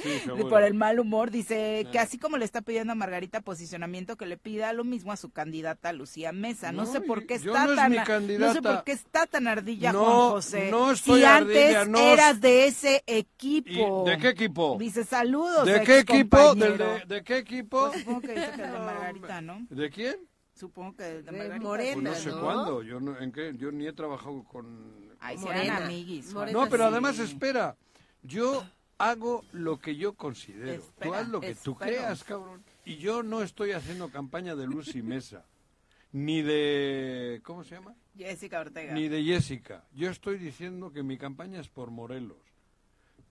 por 0.49 0.63
el 0.63 0.73
mal 0.73 0.99
humor, 0.99 1.31
dice 1.31 1.87
que 1.91 1.99
así 1.99 2.17
como 2.17 2.37
le 2.37 2.45
está 2.45 2.61
pidiendo 2.61 2.93
a 2.93 2.95
Margarita 2.95 3.41
posicionamiento, 3.41 4.15
que 4.15 4.25
le 4.25 4.37
pida 4.37 4.73
lo 4.73 4.83
mismo 4.83 5.11
a 5.11 5.17
su 5.17 5.31
candidata 5.31 5.91
Lucía 5.93 6.31
Mesa. 6.31 6.71
No, 6.71 6.85
sé 6.85 7.01
por 7.01 7.25
qué 7.25 7.35
está 7.35 7.65
tan 7.75 7.95
no 8.39 8.53
sé 8.53 8.61
por 8.61 8.83
qué 8.83 8.91
está 8.91 9.25
tan 9.25 9.47
ardilla 9.47 9.91
Juan 9.91 10.31
José. 10.31 10.69
No 10.71 10.91
estoy 10.91 11.21
si 11.21 11.25
antes 11.25 11.87
eras 11.97 12.41
de 12.41 12.67
ese 12.67 13.03
equipo. 13.07 14.03
¿De 14.05 14.17
qué 14.17 14.29
equipo? 14.29 14.77
Dice 14.79 15.03
saludos. 15.03 15.65
¿De 15.65 15.81
qué 15.83 15.99
equipo? 15.99 16.55
¿De, 16.55 17.23
qué 17.23 17.37
equipo? 17.37 17.89
Pues 17.89 18.01
supongo 18.01 18.21
que 18.21 18.33
dice 18.33 18.51
que 18.55 18.61
de 18.61 18.67
Margarita, 18.79 19.41
¿no? 19.41 19.65
¿De 19.69 19.89
quién? 19.89 20.29
Supongo 20.59 20.97
que 20.97 21.21
de, 21.21 21.59
Morena, 21.61 21.93
pues 21.93 22.03
no 22.03 22.15
sé 22.15 22.31
cuándo, 22.31 22.83
yo, 22.83 22.99
no, 22.99 23.17
¿en 23.17 23.31
qué? 23.31 23.53
yo 23.55 23.71
ni 23.71 23.87
he 23.87 23.93
trabajado 23.93 24.43
con... 24.43 25.15
Ay, 25.21 25.37
Morena. 25.37 25.77
amiguis. 25.77 26.33
no, 26.33 26.67
pero 26.67 26.83
además 26.83 27.17
espera, 27.17 27.77
yo 28.23 28.61
hago 28.97 29.45
lo 29.53 29.79
que 29.79 29.95
yo 29.95 30.15
considero, 30.15 30.83
tú 31.01 31.13
haz 31.13 31.29
lo 31.29 31.39
que 31.39 31.55
tú 31.55 31.75
creas, 31.75 32.25
cabrón. 32.25 32.61
Y 32.83 32.97
yo 32.97 33.23
no 33.23 33.41
estoy 33.41 33.71
haciendo 33.71 34.09
campaña 34.09 34.53
de 34.53 34.67
Luz 34.67 34.93
y 34.97 35.01
Mesa, 35.01 35.45
ni 36.11 36.41
de... 36.41 37.39
¿cómo 37.45 37.63
se 37.63 37.75
llama? 37.75 37.95
Jessica 38.17 38.59
Ortega. 38.59 38.93
Ni 38.93 39.07
de 39.07 39.23
Jessica. 39.23 39.85
Yo 39.93 40.09
estoy 40.09 40.39
diciendo 40.39 40.91
que 40.91 41.03
mi 41.03 41.17
campaña 41.17 41.61
es 41.61 41.69
por 41.69 41.89
Morelos. 41.89 42.43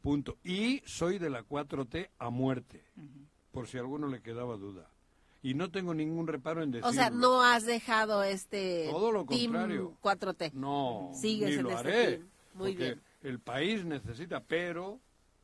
Punto. 0.01 0.39
Y 0.43 0.81
soy 0.87 1.19
de 1.19 1.29
la 1.29 1.43
4T 1.43 2.09
a 2.19 2.31
muerte, 2.31 2.87
por 3.51 3.69
si 3.69 3.77
a 3.77 3.81
alguno 3.81 4.07
le 4.07 4.23
quedaba 4.23 4.57
duda 4.57 4.89
y 5.43 5.55
no 5.55 5.71
tengo 5.71 5.95
ningún 5.95 6.27
reparo 6.27 6.63
en 6.63 6.71
decirlo. 6.73 6.91
O 6.91 6.93
sea, 6.93 7.11
no 7.11 7.43
has 7.43 7.65
dejado 7.65 8.23
este 8.23 8.89
Todo 8.91 9.13
lo 9.13 9.27
contrario. 9.27 9.97
4T. 10.03 10.53
No, 10.53 11.11
Sigues 11.15 11.51
ni 11.51 11.55
en 11.57 11.63
lo 11.63 11.71
este 11.71 11.89
haré. 11.89 12.23
Muy 12.55 12.75
bien. 12.75 13.01
El 13.23 13.41
país 13.41 13.85
necesita, 13.85 14.43
pero 14.45 15.01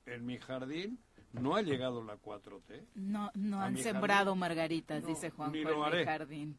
en 0.07 0.27
mi 0.27 0.39
jardín 0.39 0.99
no 1.33 1.57
ha 1.57 1.63
llegado 1.63 2.03
la 2.03 2.17
4T. 2.17 2.87
No, 2.95 3.31
no 3.35 3.61
han 3.61 3.77
sembrado 3.79 4.35
margaritas, 4.35 5.07
dice 5.07 5.31
Juan 5.31 5.53
ni 5.53 5.63
lo 5.63 5.85
haré. 5.85 6.05
jardín. 6.05 6.59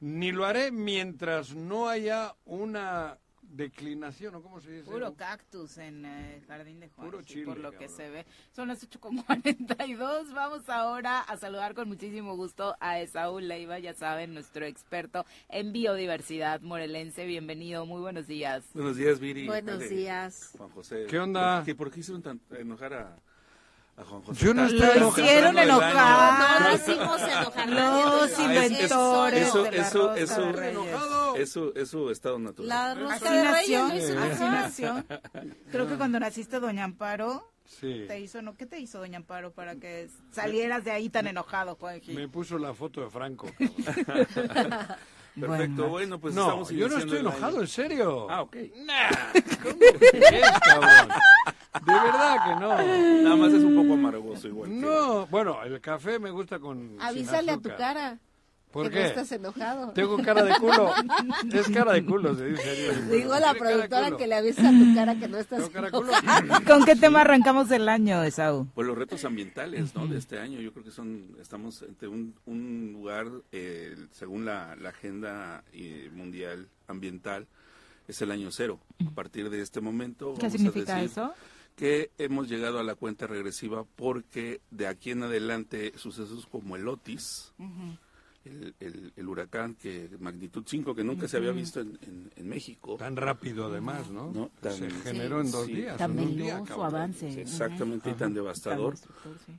Ni 0.00 0.32
lo 0.32 0.44
haré 0.44 0.70
mientras 0.70 1.54
no 1.54 1.88
haya 1.88 2.34
una 2.44 3.18
declinación, 3.56 4.34
¿o 4.34 4.42
cómo 4.42 4.60
se 4.60 4.70
dice? 4.70 4.90
Puro 4.90 5.14
cactus 5.14 5.78
en 5.78 6.04
el 6.04 6.44
jardín 6.46 6.80
de 6.80 6.88
Juan, 6.88 7.10
por 7.10 7.58
lo 7.58 7.72
que 7.72 7.88
se 7.88 8.10
ve. 8.10 8.26
Son 8.52 8.68
las 8.68 8.88
8.42, 8.88 10.34
vamos 10.34 10.68
ahora 10.68 11.20
a 11.20 11.36
saludar 11.36 11.74
con 11.74 11.88
muchísimo 11.88 12.36
gusto 12.36 12.76
a 12.80 13.00
Esaú 13.00 13.38
Leiva, 13.38 13.78
ya 13.78 13.94
saben, 13.94 14.34
nuestro 14.34 14.66
experto 14.66 15.24
en 15.48 15.72
biodiversidad 15.72 16.60
morelense. 16.62 17.26
Bienvenido, 17.26 17.86
muy 17.86 18.00
buenos 18.00 18.26
días. 18.26 18.64
Buenos 18.74 18.96
días, 18.96 19.20
Viri. 19.20 19.46
Buenos 19.46 19.88
días. 19.88 20.50
Juan 20.58 20.70
José. 20.70 21.06
¿Qué 21.08 21.18
onda? 21.18 21.58
¿Por 21.58 21.64
qué, 21.64 21.74
por 21.74 21.90
qué 21.90 22.00
hicieron 22.00 22.40
enojar 22.50 22.94
a 22.94 23.22
yo 24.32 24.54
no 24.54 24.66
estoy 24.66 25.00
lo 25.00 25.08
hicieron 25.10 25.58
enojar. 25.58 26.60
No 26.60 26.68
lo 26.68 26.74
hicimos 26.74 27.22
enojar. 27.22 27.68
Los 27.68 28.38
inventores. 28.38 29.48
Eso, 29.48 29.62
de 29.62 29.70
la 29.70 29.76
eso, 29.76 30.14
eso, 30.14 31.36
eso, 31.36 31.74
es 31.74 31.88
su 31.88 32.10
estado 32.10 32.38
natural. 32.38 32.68
La 32.68 32.94
rosca 32.94 33.32
de 33.32 33.50
Reyes. 33.50 34.16
Así 34.16 34.44
nació. 34.44 35.04
Creo 35.70 35.88
que 35.88 35.96
cuando 35.96 36.18
naciste, 36.18 36.60
Doña 36.60 36.84
Amparo. 36.84 37.50
Sí. 37.64 38.04
Te 38.06 38.20
hizo, 38.20 38.42
¿no? 38.42 38.56
¿Qué 38.56 38.66
te 38.66 38.78
hizo 38.78 38.98
Doña 38.98 39.18
Amparo 39.18 39.52
para 39.52 39.76
que 39.76 40.10
salieras 40.30 40.84
de 40.84 40.90
ahí 40.90 41.08
tan 41.08 41.26
enojado, 41.26 41.76
Juanji? 41.76 42.12
Me 42.12 42.28
puso 42.28 42.58
la 42.58 42.74
foto 42.74 43.00
de 43.00 43.10
Franco. 43.10 43.50
Perfecto, 45.40 45.88
bueno, 45.88 46.20
pues 46.20 46.32
no, 46.34 46.42
estamos 46.42 46.70
yo 46.70 46.88
no 46.88 46.98
estoy 46.98 47.18
enojado, 47.18 47.60
en 47.60 47.66
serio. 47.66 48.30
Ah, 48.30 48.42
ok. 48.42 48.56
Nah, 48.84 49.10
¿cómo 49.62 49.78
que 49.78 50.18
es, 50.18 50.50
cabrón? 50.60 51.08
De 51.80 51.92
verdad 51.92 52.44
que 52.44 52.60
no. 52.60 53.22
Nada 53.22 53.36
más 53.36 53.52
es 53.52 53.64
un 53.64 53.74
poco 53.74 53.94
amargoso 53.94 54.48
igual. 54.48 54.80
No, 54.80 55.26
bueno, 55.26 55.62
el 55.64 55.80
café 55.80 56.18
me 56.18 56.30
gusta 56.30 56.58
con 56.58 56.96
Avísale 57.00 57.52
a 57.52 57.56
tu 57.58 57.68
cara. 57.70 58.18
¿Por 58.74 58.90
que 58.90 58.96
qué? 58.96 59.00
No 59.02 59.06
estás 59.06 59.30
enojado. 59.30 59.92
Tengo 59.92 60.16
cara 60.18 60.42
de 60.42 60.54
culo. 60.56 60.92
es 61.52 61.68
cara 61.70 61.92
de 61.92 62.04
culo, 62.04 62.34
se 62.34 62.46
dice. 62.46 63.02
Digo 63.08 63.38
la 63.38 63.54
productora 63.54 64.16
que 64.16 64.26
le 64.26 64.34
avisa 64.34 64.68
a 64.68 64.72
tu 64.72 64.94
cara 64.96 65.14
que 65.14 65.28
no 65.28 65.38
estás 65.38 65.68
cara 65.70 65.92
culo? 65.92 66.12
¿Con 66.66 66.84
qué 66.84 66.96
tema 66.96 67.20
arrancamos 67.20 67.70
el 67.70 67.88
año, 67.88 68.24
Esaú? 68.24 68.66
Pues 68.74 68.84
los 68.84 68.98
retos 68.98 69.24
ambientales, 69.24 69.94
¿no? 69.94 70.08
De 70.08 70.18
este 70.18 70.40
año. 70.40 70.60
Yo 70.60 70.72
creo 70.72 70.84
que 70.84 70.90
son, 70.90 71.36
estamos 71.40 71.82
ante 71.82 72.08
un, 72.08 72.34
un 72.46 72.90
lugar, 72.94 73.28
eh, 73.52 73.94
según 74.10 74.44
la, 74.44 74.74
la 74.74 74.88
agenda 74.88 75.62
eh, 75.72 76.10
mundial 76.12 76.66
ambiental, 76.88 77.46
es 78.08 78.20
el 78.22 78.32
año 78.32 78.50
cero. 78.50 78.80
A 79.06 79.10
partir 79.10 79.50
de 79.50 79.60
este 79.60 79.80
momento. 79.80 80.34
¿Qué 80.34 80.50
significa 80.50 81.00
eso? 81.00 81.32
Que 81.76 82.10
hemos 82.18 82.48
llegado 82.48 82.78
a 82.78 82.84
la 82.84 82.94
cuenta 82.94 83.26
regresiva 83.26 83.84
porque 83.96 84.60
de 84.70 84.86
aquí 84.86 85.10
en 85.10 85.24
adelante 85.24 85.92
sucesos 85.96 86.46
como 86.46 86.76
el 86.76 86.86
Otis, 86.88 87.52
el, 88.44 89.12
el, 89.16 89.28
huracán 89.28 89.74
que 89.74 90.10
magnitud 90.18 90.64
5 90.66 90.94
que 90.94 91.04
nunca 91.04 91.28
se 91.28 91.38
había 91.38 91.52
visto 91.52 91.80
en, 91.80 91.98
en, 92.36 92.48
México. 92.48 92.96
Tan 92.96 93.16
rápido 93.16 93.66
además, 93.66 94.10
¿no? 94.10 94.50
se 94.62 94.90
generó 94.90 95.40
en 95.40 95.50
dos 95.50 95.66
días. 95.66 95.96
Tan 95.96 96.18
en 96.18 96.28
un 96.28 96.36
día, 96.36 96.58
avance. 96.58 97.40
exactamente, 97.40 98.10
y 98.10 98.14
tan 98.14 98.34
devastador. 98.34 98.94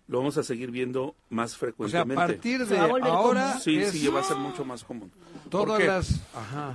Lo 0.07 0.19
vamos 0.19 0.37
a 0.37 0.43
seguir 0.43 0.71
viendo 0.71 1.15
más 1.29 1.57
frecuentemente. 1.57 2.13
O 2.13 2.15
sea, 2.15 2.23
a 2.23 2.27
partir 2.27 2.65
de 2.65 2.77
ahora... 2.77 3.59
Sí, 3.59 3.83
sí, 3.85 4.07
va 4.07 4.21
a 4.21 4.23
ser 4.23 4.37
mucho 4.37 4.63
más 4.63 4.83
común. 4.83 5.11
Todas 5.49 5.83
las... 5.83 6.21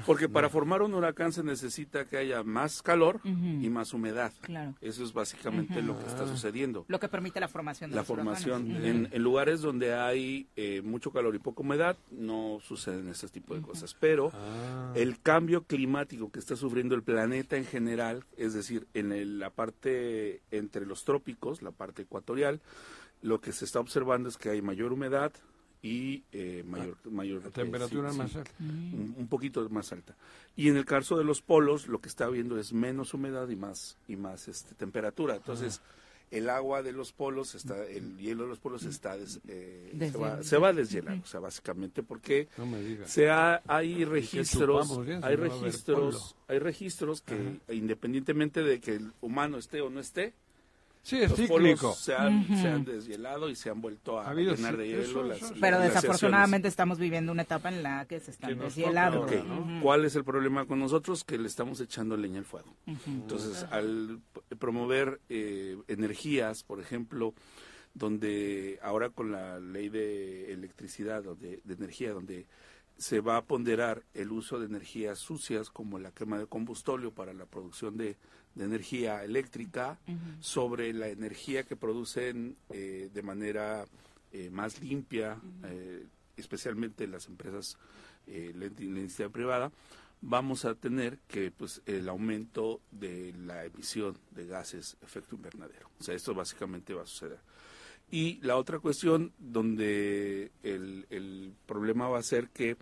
Porque 0.06 0.28
para 0.28 0.48
formar 0.48 0.82
un 0.82 0.94
huracán 0.94 1.32
se 1.32 1.42
necesita 1.42 2.06
que 2.06 2.16
haya 2.16 2.42
más 2.42 2.82
calor 2.82 3.20
y 3.24 3.68
más 3.68 3.92
humedad. 3.92 4.32
Claro. 4.40 4.74
Eso 4.80 5.04
es 5.04 5.12
básicamente 5.12 5.82
lo 5.82 5.98
que 5.98 6.06
está 6.06 6.26
sucediendo. 6.26 6.84
Lo 6.88 6.98
que 6.98 7.08
permite 7.08 7.40
la 7.40 7.48
formación 7.48 7.90
de 7.90 7.96
La 7.96 8.04
formación. 8.04 8.70
En, 8.70 9.08
en, 9.10 9.22
lugares 9.22 9.60
donde 9.60 9.94
hay 9.94 10.48
eh, 10.56 10.82
mucho 10.82 11.10
calor 11.12 11.34
y 11.34 11.38
poca 11.38 11.62
humedad, 11.62 11.96
no 12.10 12.58
suceden 12.62 13.08
ese 13.08 13.28
tipo 13.28 13.54
de 13.54 13.62
cosas. 13.62 13.96
Pero 13.98 14.32
ah. 14.34 14.92
el 14.94 15.20
cambio 15.20 15.64
climático 15.64 16.30
que 16.30 16.38
está 16.38 16.56
sufriendo 16.56 16.94
el 16.94 17.02
planeta 17.02 17.56
en 17.56 17.64
general, 17.64 18.24
es 18.36 18.54
decir, 18.54 18.86
en 18.94 19.38
la 19.38 19.50
parte 19.50 20.42
entre 20.50 20.86
los 20.86 21.04
trópicos, 21.04 21.62
la 21.62 21.70
parte 21.70 22.02
ecuatorial, 22.02 22.60
lo 23.22 23.40
que 23.40 23.52
se 23.52 23.64
está 23.64 23.80
observando 23.80 24.28
es 24.28 24.36
que 24.36 24.50
hay 24.50 24.62
mayor 24.62 24.92
humedad 24.92 25.32
y 25.82 26.24
eh, 26.32 26.62
mayor, 26.66 26.98
mayor 27.10 27.42
temperatura 27.50 28.12
más 28.12 28.36
alta. 28.36 28.50
Un, 28.58 29.26
poquito 29.28 29.66
más 29.70 29.92
alta. 29.92 30.14
Y 30.56 30.68
en 30.68 30.76
el 30.76 30.84
caso 30.84 31.16
de 31.16 31.24
los 31.24 31.40
polos, 31.40 31.88
lo 31.88 32.00
que 32.00 32.08
está 32.08 32.26
habiendo 32.26 32.58
es 32.58 32.72
menos 32.72 33.14
humedad 33.14 33.48
y 33.48 33.56
más 33.56 33.96
y 34.06 34.16
más 34.16 34.48
este, 34.48 34.74
temperatura. 34.74 35.36
Entonces, 35.36 35.80
el 36.30 36.48
agua 36.48 36.82
de 36.82 36.92
los 36.92 37.12
polos 37.12 37.54
está 37.54 37.84
el 37.86 38.16
hielo 38.18 38.44
de 38.44 38.50
los 38.50 38.58
polos 38.58 38.84
está 38.84 39.16
eh, 39.48 40.10
se, 40.12 40.18
va, 40.18 40.42
se, 40.42 40.58
va, 40.58 40.68
a 40.68 40.72
deshilar 40.72 41.18
o 41.18 41.26
sea 41.26 41.40
básicamente 41.40 42.02
porque 42.02 42.48
se 43.04 43.30
hay 43.30 44.04
registros 44.04 44.98
hay 45.22 45.36
registros 45.36 46.36
hay 46.46 46.58
registros 46.58 47.22
que 47.22 47.60
independientemente 47.68 48.62
de 48.62 48.80
que 48.80 48.94
el 48.94 49.12
humano 49.20 49.58
esté 49.58 49.80
o 49.80 49.90
no 49.90 50.00
esté 50.00 50.34
Sí, 51.02 51.18
es 51.18 51.34
cíclico. 51.34 51.94
Se 51.94 52.14
han, 52.14 52.46
se 52.46 52.68
han, 52.68 52.84
deshielado 52.84 53.48
y 53.48 53.56
se 53.56 53.70
han 53.70 53.80
vuelto 53.80 54.20
a 54.20 54.34
llenar 54.34 54.76
de 54.76 54.88
hielo. 54.88 55.24
las, 55.24 55.52
Pero 55.60 55.80
desafortunadamente 55.80 56.68
estamos 56.68 56.98
viviendo 56.98 57.32
una 57.32 57.42
etapa 57.42 57.70
en 57.70 57.82
la 57.82 58.04
que 58.06 58.20
se 58.20 58.30
están 58.30 58.58
deshielando. 58.58 59.26
¿Cuál 59.82 60.04
es 60.04 60.14
el 60.16 60.24
problema 60.24 60.66
con 60.66 60.78
nosotros? 60.78 61.24
Que 61.24 61.38
le 61.38 61.48
estamos 61.48 61.80
echando 61.80 62.16
leña 62.16 62.38
al 62.38 62.44
fuego. 62.44 62.76
Entonces, 63.06 63.66
al 63.70 64.20
promover 64.58 65.20
eh, 65.28 65.78
energías, 65.88 66.62
por 66.62 66.80
ejemplo, 66.80 67.34
donde 67.94 68.78
ahora 68.82 69.10
con 69.10 69.32
la 69.32 69.58
ley 69.58 69.88
de 69.88 70.52
electricidad 70.52 71.26
o 71.26 71.34
de 71.34 71.60
energía, 71.66 72.12
donde 72.12 72.46
se 73.00 73.20
va 73.20 73.38
a 73.38 73.44
ponderar 73.44 74.02
el 74.12 74.30
uso 74.30 74.58
de 74.58 74.66
energías 74.66 75.18
sucias 75.18 75.70
como 75.70 75.98
la 75.98 76.12
quema 76.12 76.38
de 76.38 76.46
combustóleo 76.46 77.12
para 77.12 77.32
la 77.32 77.46
producción 77.46 77.96
de, 77.96 78.18
energía 78.64 79.24
eléctrica 79.24 79.98
sobre 80.40 80.92
la 80.92 81.08
energía 81.08 81.64
que 81.64 81.76
producen 81.76 82.56
eh, 82.70 83.10
de 83.12 83.22
manera 83.22 83.84
eh, 84.32 84.50
más 84.50 84.80
limpia, 84.80 85.38
eh, 85.64 86.06
especialmente 86.36 87.06
las 87.06 87.26
empresas, 87.26 87.76
la, 88.26 88.66
iniciativa 88.66 89.28
privada, 89.28 89.72
vamos 90.20 90.64
a 90.64 90.74
tener 90.74 91.18
que 91.26 91.50
pues 91.50 91.82
el 91.86 92.08
aumento 92.08 92.80
de 92.90 93.34
la 93.44 93.64
emisión 93.64 94.16
de 94.30 94.46
gases 94.46 94.96
efecto 95.02 95.36
invernadero. 95.36 95.90
O 95.98 96.04
sea, 96.04 96.14
esto 96.14 96.34
básicamente 96.34 96.94
va 96.94 97.02
a 97.02 97.06
suceder. 97.06 97.38
Y 98.10 98.40
la 98.42 98.56
otra 98.56 98.78
cuestión 98.78 99.32
donde 99.38 100.50
el, 100.62 101.06
el 101.10 101.52
problema 101.66 102.08
va 102.08 102.18
a 102.18 102.22
ser 102.22 102.48
que 102.50 102.76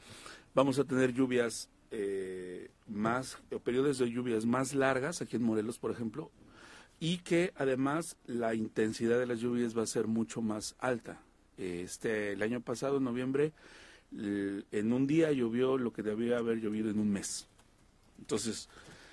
vamos 0.54 0.78
a 0.78 0.84
tener 0.84 1.12
lluvias 1.12 1.70
eh, 1.90 2.70
más, 2.88 3.38
o 3.52 3.58
periodos 3.58 3.98
de 3.98 4.10
lluvias 4.10 4.46
más 4.46 4.74
largas, 4.74 5.22
aquí 5.22 5.36
en 5.36 5.42
Morelos, 5.42 5.78
por 5.78 5.90
ejemplo, 5.90 6.30
y 7.00 7.18
que 7.18 7.52
además 7.56 8.16
la 8.26 8.54
intensidad 8.54 9.18
de 9.18 9.26
las 9.26 9.40
lluvias 9.40 9.76
va 9.76 9.82
a 9.82 9.86
ser 9.86 10.06
mucho 10.06 10.42
más 10.42 10.74
alta. 10.78 11.20
Este, 11.56 12.32
el 12.32 12.42
año 12.42 12.60
pasado, 12.60 12.98
en 12.98 13.04
noviembre, 13.04 13.52
en 14.12 14.92
un 14.92 15.06
día 15.06 15.32
llovió 15.32 15.76
lo 15.76 15.92
que 15.92 16.02
debía 16.02 16.38
haber 16.38 16.60
llovido 16.60 16.90
en 16.90 16.98
un 16.98 17.10
mes. 17.10 17.46
Entonces, 18.18 18.68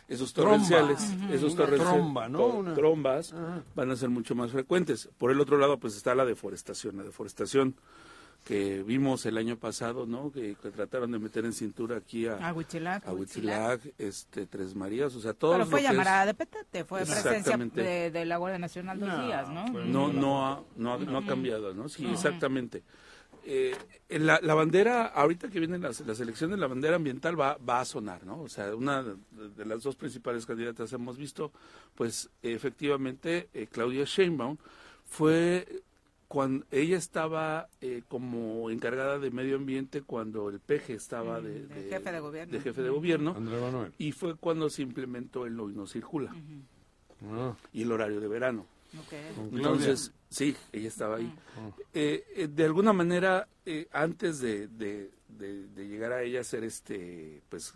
esos 0.07 0.33
torrenciales, 0.33 0.99
esos 1.31 1.55
torrenciales, 1.55 2.75
trombas 2.75 3.33
van 3.75 3.91
a 3.91 3.95
ser 3.95 4.09
mucho 4.09 4.35
más 4.35 4.51
frecuentes. 4.51 5.09
Por 5.17 5.31
el 5.31 5.39
otro 5.39 5.57
lado, 5.57 5.79
pues 5.79 5.95
está 5.95 6.13
la 6.13 6.25
deforestación. 6.25 6.97
La 6.97 7.03
deforestación 7.03 7.75
que 8.45 8.83
vimos 8.83 9.25
el 9.25 9.39
año 9.39 9.57
pasado, 9.57 10.05
¿no? 10.05 10.31
Que, 10.31 10.55
trataron 10.55 11.11
de 11.11 11.17
meter 11.17 11.45
en 11.45 11.51
cintura 11.51 11.97
aquí 11.97 12.27
a, 12.27 12.47
a 12.47 12.53
Huitzilac, 12.53 13.81
este, 13.97 14.45
Tres 14.45 14.75
Marías, 14.75 15.15
o 15.15 15.19
sea, 15.19 15.33
todo 15.33 15.53
Pero 15.53 15.65
fue 15.65 15.81
llamada 15.81 16.27
de 16.27 16.35
petete, 16.35 16.85
fue 16.85 17.01
presencia 17.01 17.57
de, 17.57 18.25
la 18.25 18.37
Guardia 18.37 18.59
Nacional 18.59 18.99
dos 18.99 19.25
días, 19.25 19.49
¿no? 19.49 19.65
No, 19.85 20.13
no 20.13 20.47
ha, 20.47 20.63
no 20.77 20.93
ha, 20.93 20.97
no 20.99 21.17
ha 21.17 21.25
cambiado, 21.25 21.73
¿no? 21.73 21.89
Sí, 21.89 22.05
exactamente. 22.05 22.83
Eh, 23.47 23.75
la, 24.09 24.39
la, 24.41 24.53
bandera, 24.53 25.07
ahorita 25.07 25.49
que 25.49 25.59
vienen 25.59 25.81
las, 25.81 26.01
las, 26.01 26.19
elecciones, 26.19 26.59
la 26.59 26.67
bandera 26.67 26.97
ambiental 26.97 27.39
va, 27.39 27.57
va 27.57 27.79
a 27.79 27.85
sonar, 27.85 28.25
¿no? 28.25 28.41
O 28.41 28.49
sea, 28.49 28.75
una 28.75 29.03
de, 29.03 29.65
las 29.65 29.81
dos 29.81 29.95
principales 29.95 30.45
candidatas 30.45 30.93
hemos 30.93 31.17
visto, 31.17 31.51
pues 31.95 32.29
efectivamente 32.43 33.49
eh, 33.53 33.67
Claudia 33.71 34.03
Sheinbaum 34.05 34.57
fue 35.03 35.83
cuando 36.27 36.65
ella 36.71 36.97
estaba 36.97 37.69
eh, 37.81 38.01
como 38.07 38.69
encargada 38.69 39.19
de 39.19 39.31
medio 39.31 39.55
ambiente 39.57 40.01
cuando 40.01 40.49
el 40.49 40.59
peje 40.59 40.93
estaba 40.93 41.39
de, 41.39 41.67
jefe 41.89 42.11
de 42.11 42.19
gobierno, 42.19 42.53
de 42.53 42.61
jefe 42.61 42.81
de 42.81 42.89
gobierno 42.89 43.89
y 43.97 44.11
fue 44.11 44.35
cuando 44.35 44.69
se 44.69 44.81
implementó 44.81 45.45
el 45.45 45.59
hoy 45.59 45.73
no 45.73 45.87
circula. 45.87 46.35
Ah. 47.31 47.55
y 47.73 47.83
el 47.83 47.91
horario 47.91 48.19
de 48.19 48.27
verano. 48.27 48.65
Entonces, 49.51 50.11
sí, 50.29 50.55
ella 50.71 50.87
estaba 50.87 51.17
ahí. 51.17 51.33
Eh, 51.93 52.23
eh, 52.35 52.47
de 52.47 52.63
alguna 52.65 52.93
manera, 52.93 53.47
antes 53.91 54.39
de, 54.39 54.67
de, 54.67 55.09
llegar 55.75 56.11
a 56.11 56.23
ella 56.23 56.41
a 56.41 56.43
ser 56.43 56.63
este, 56.63 57.41
pues, 57.49 57.73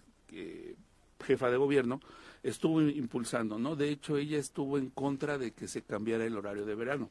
jefa 1.25 1.49
de 1.49 1.57
gobierno, 1.57 1.99
estuvo 2.43 2.81
impulsando, 2.81 3.57
¿no? 3.57 3.75
De 3.75 3.89
hecho, 3.89 4.17
ella 4.17 4.37
estuvo 4.37 4.77
en 4.77 4.89
contra 4.89 5.37
de 5.37 5.51
que 5.51 5.67
se 5.67 5.81
cambiara 5.81 6.25
el 6.25 6.37
horario 6.37 6.65
de 6.65 6.75
verano 6.75 7.09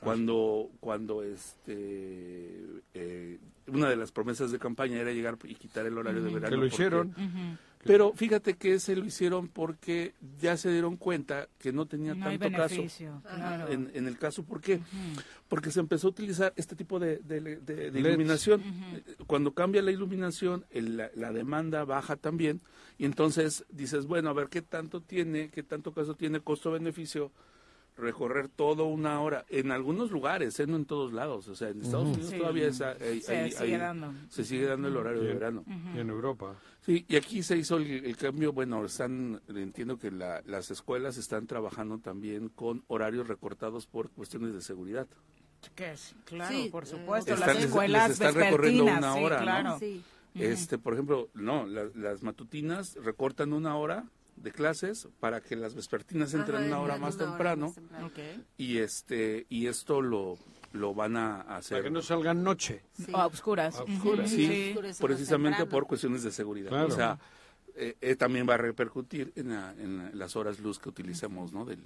cuando 0.00 0.70
cuando 0.80 1.22
este 1.22 2.82
eh, 2.94 3.38
una 3.66 3.88
de 3.88 3.96
las 3.96 4.12
promesas 4.12 4.50
de 4.50 4.58
campaña 4.58 4.96
era 4.98 5.12
llegar 5.12 5.38
y 5.44 5.54
quitar 5.54 5.86
el 5.86 5.98
horario 5.98 6.22
de 6.22 6.32
verano 6.32 6.50
que 6.50 6.56
lo 6.56 6.66
hicieron. 6.66 7.14
Pero 7.84 8.12
fíjate 8.12 8.54
que 8.54 8.80
se 8.80 8.96
lo 8.96 9.04
hicieron 9.04 9.48
porque 9.48 10.14
ya 10.40 10.56
se 10.56 10.70
dieron 10.70 10.96
cuenta 10.96 11.48
que 11.58 11.72
no 11.72 11.86
tenía 11.86 12.14
tanto 12.18 12.50
caso. 12.50 12.82
en, 13.70 13.90
en, 13.94 14.08
el 14.08 14.18
caso 14.18 14.42
¿por 14.42 14.60
qué? 14.60 14.80
porque 15.48 15.70
se 15.70 15.80
empezó 15.80 16.08
a 16.08 16.10
utilizar 16.10 16.52
este 16.56 16.74
tipo 16.74 16.98
de, 16.98 17.18
de, 17.18 17.92
iluminación. 17.94 18.62
Cuando 19.26 19.54
cambia 19.54 19.80
la 19.82 19.92
iluminación 19.92 20.64
la, 20.72 21.10
la 21.14 21.32
demanda 21.32 21.84
baja 21.84 22.16
también. 22.16 22.60
Y 22.98 23.04
entonces 23.04 23.64
dices 23.70 24.06
bueno 24.06 24.30
a 24.30 24.32
ver 24.32 24.48
qué 24.48 24.60
tanto 24.60 25.00
tiene 25.00 25.50
qué 25.50 25.62
tanto 25.62 25.92
caso 25.92 26.14
tiene 26.14 26.40
costo 26.40 26.72
beneficio 26.72 27.30
recorrer 27.98 28.48
todo 28.48 28.86
una 28.86 29.20
hora 29.20 29.44
en 29.48 29.72
algunos 29.72 30.10
lugares, 30.10 30.58
¿eh? 30.60 30.66
no 30.66 30.76
en 30.76 30.84
todos 30.84 31.12
lados. 31.12 31.48
O 31.48 31.54
sea, 31.54 31.68
en 31.68 31.82
Estados 31.82 32.08
Unidos 32.08 32.32
todavía 32.32 32.72
se, 32.72 33.20
sigue 33.50 33.78
dando. 33.78 34.14
se 34.28 34.44
sigue 34.44 34.66
dando 34.66 34.88
el 34.88 34.96
horario 34.96 35.22
de 35.22 35.34
verano. 35.34 35.64
Y 35.94 35.98
en 35.98 36.08
Europa. 36.08 36.56
Sí, 36.80 37.04
y 37.08 37.16
aquí 37.16 37.42
se 37.42 37.56
hizo 37.56 37.76
el, 37.76 38.16
cambio. 38.16 38.52
Bueno, 38.52 38.84
están 38.84 39.40
entiendo 39.48 39.98
que 39.98 40.10
las 40.10 40.70
escuelas 40.70 41.18
están 41.18 41.46
trabajando 41.46 41.98
también 41.98 42.48
con 42.48 42.84
horarios 42.86 43.28
recortados 43.28 43.86
por 43.86 44.10
cuestiones 44.10 44.54
de 44.54 44.62
seguridad. 44.62 45.06
Que 45.74 45.94
claro, 46.24 46.56
por 46.70 46.86
supuesto. 46.86 47.34
las 47.36 47.56
escuelas 47.56 48.12
están 48.12 48.34
recorriendo 48.34 48.84
una 48.84 49.14
hora, 49.16 49.42
claro. 49.42 49.78
Este, 50.34 50.78
por 50.78 50.92
ejemplo, 50.92 51.30
no, 51.34 51.66
las 51.66 52.22
matutinas 52.22 52.94
recortan 52.94 53.52
una 53.52 53.76
hora 53.76 54.04
de 54.42 54.52
clases 54.52 55.08
para 55.20 55.40
que 55.40 55.56
las 55.56 55.74
vespertinas 55.74 56.34
entren 56.34 56.64
una 56.64 56.80
hora 56.80 56.96
más 56.96 57.16
temprano, 57.16 57.74
y 58.56 58.78
este 58.78 59.46
y 59.48 59.66
esto 59.66 60.00
lo 60.00 60.36
lo 60.72 60.94
van 60.94 61.16
a 61.16 61.40
hacer 61.40 61.78
para 61.78 61.84
que 61.84 61.90
no 61.90 62.02
salgan 62.02 62.42
noche. 62.42 62.82
A 63.12 63.26
oscuras, 63.26 63.82
sí, 64.26 64.76
precisamente 65.00 65.66
por 65.66 65.86
cuestiones 65.86 66.22
de 66.22 66.30
seguridad. 66.30 66.84
O 66.84 66.90
sea 66.90 67.18
eh, 67.80 67.96
eh, 68.00 68.16
también 68.16 68.48
va 68.48 68.54
a 68.54 68.56
repercutir 68.56 69.32
en, 69.36 69.52
en, 69.52 70.18
las 70.18 70.34
horas 70.34 70.58
luz 70.58 70.80
que 70.80 70.88
utilicemos 70.88 71.52
¿no? 71.52 71.64
de, 71.64 71.78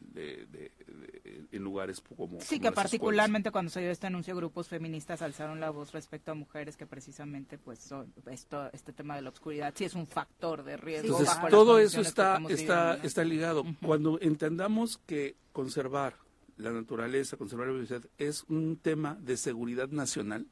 en 1.53 1.63
lugares 1.63 2.01
como 2.17 2.41
sí 2.41 2.59
que 2.59 2.73
particularmente 2.73 3.51
cuando 3.51 3.71
se 3.71 3.81
dio 3.81 3.91
este 3.91 4.07
anuncio 4.07 4.35
grupos 4.35 4.69
feministas 4.69 5.21
alzaron 5.21 5.61
la 5.61 5.69
voz 5.69 5.93
respecto 5.93 6.33
a 6.33 6.35
mujeres 6.35 6.79
que 6.79 6.87
precisamente 6.87 7.59
pues 7.59 7.79
son, 7.79 8.13
esto 8.31 8.71
este 8.73 8.95
tema 8.95 9.17
de 9.17 9.23
la 9.23 9.29
oscuridad 9.29 9.75
sí 9.77 9.85
es 9.85 9.95
un 9.95 10.07
factor 10.07 10.65
de 10.65 10.79
riesgo 10.79 11.19
entonces 11.19 11.51
todo 11.51 11.79
eso 11.79 12.01
está 12.01 12.41
está 12.49 12.95
está 13.03 13.23
ligado. 13.23 13.65
Cuando 13.85 14.19
entendamos 14.21 14.99
que 15.07 15.37
conservar 15.53 16.17
la 16.57 16.71
naturaleza 16.73 17.37
conservar 17.37 17.67
la 17.67 17.75
biodiversidad 17.75 18.11
es 18.17 18.45
un 18.49 18.79
tema 18.79 19.19
de 19.21 19.37
seguridad 19.37 19.89
nacional 19.89 20.47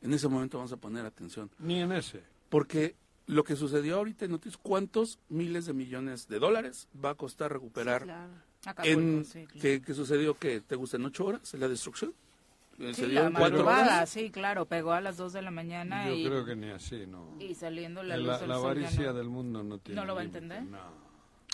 en 0.00 0.12
ese 0.12 0.28
momento 0.28 0.58
vamos 0.58 0.72
a 0.72 0.76
poner 0.76 1.04
atención. 1.06 1.50
Ni 1.58 1.80
en 1.80 1.90
ese. 1.92 2.22
Porque 2.50 2.94
lo 3.26 3.44
que 3.44 3.56
sucedió 3.56 3.96
ahorita 3.96 4.24
en 4.24 4.32
noticias, 4.32 4.60
¿cuántos 4.62 5.18
miles 5.28 5.66
de 5.66 5.72
millones 5.72 6.28
de 6.28 6.38
dólares 6.38 6.88
va 7.02 7.10
a 7.10 7.14
costar 7.14 7.52
recuperar? 7.52 8.06
en, 8.82 9.24
¿qué, 9.60 9.82
sucedió? 9.94 10.38
que 10.38 10.60
¿Te 10.60 10.76
gustan 10.76 11.04
ocho 11.04 11.26
horas 11.26 11.54
la 11.54 11.68
destrucción? 11.68 12.14
Sí, 12.92 13.06
la 13.06 13.30
madrugada, 13.30 14.04
sí, 14.06 14.30
claro, 14.30 14.66
pegó 14.66 14.92
a 14.92 15.00
las 15.00 15.16
dos 15.16 15.32
de 15.32 15.42
la 15.42 15.52
mañana 15.52 16.08
Yo 16.08 16.28
creo 16.28 16.44
que 16.44 16.56
ni 16.56 16.70
así, 16.70 17.06
no. 17.06 17.36
Y 17.38 17.54
saliendo 17.54 18.02
la 18.02 18.16
luz 18.16 18.26
La, 18.26 18.46
la 18.46 18.54
avaricia 18.56 19.12
del 19.12 19.28
mundo 19.28 19.62
no 19.62 19.78
tiene 19.78 20.00
¿No 20.00 20.06
lo 20.06 20.16
va 20.16 20.22
a 20.22 20.24
entender? 20.24 20.64
No. 20.64 21.03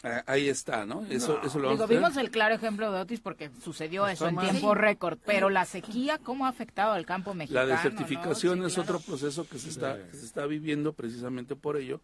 Ah, 0.03 0.25
ahí 0.27 0.49
está, 0.49 0.87
¿no? 0.87 1.05
Eso, 1.11 1.41
eso 1.43 1.59
lo 1.59 1.71
Digo, 1.71 1.87
vimos 1.87 2.17
el 2.17 2.31
claro 2.31 2.55
ejemplo 2.55 2.91
de 2.91 3.01
Otis 3.01 3.21
porque 3.21 3.51
sucedió 3.63 4.07
eso 4.07 4.29
en 4.29 4.39
tiempo 4.39 4.75
récord, 4.75 5.19
pero 5.27 5.51
la 5.51 5.67
sequía, 5.67 6.19
¿cómo 6.19 6.47
ha 6.47 6.49
afectado 6.49 6.93
al 6.93 7.05
campo 7.05 7.35
mexicano? 7.35 7.67
La 7.67 7.77
desertificación 7.77 8.65
es 8.65 8.79
otro 8.79 8.99
proceso 9.01 9.47
que 9.47 9.59
se 9.59 9.69
está 9.69 9.99
se 10.13 10.25
está 10.25 10.47
viviendo 10.47 10.93
precisamente 10.93 11.57
por 11.57 11.77
ello. 11.77 12.01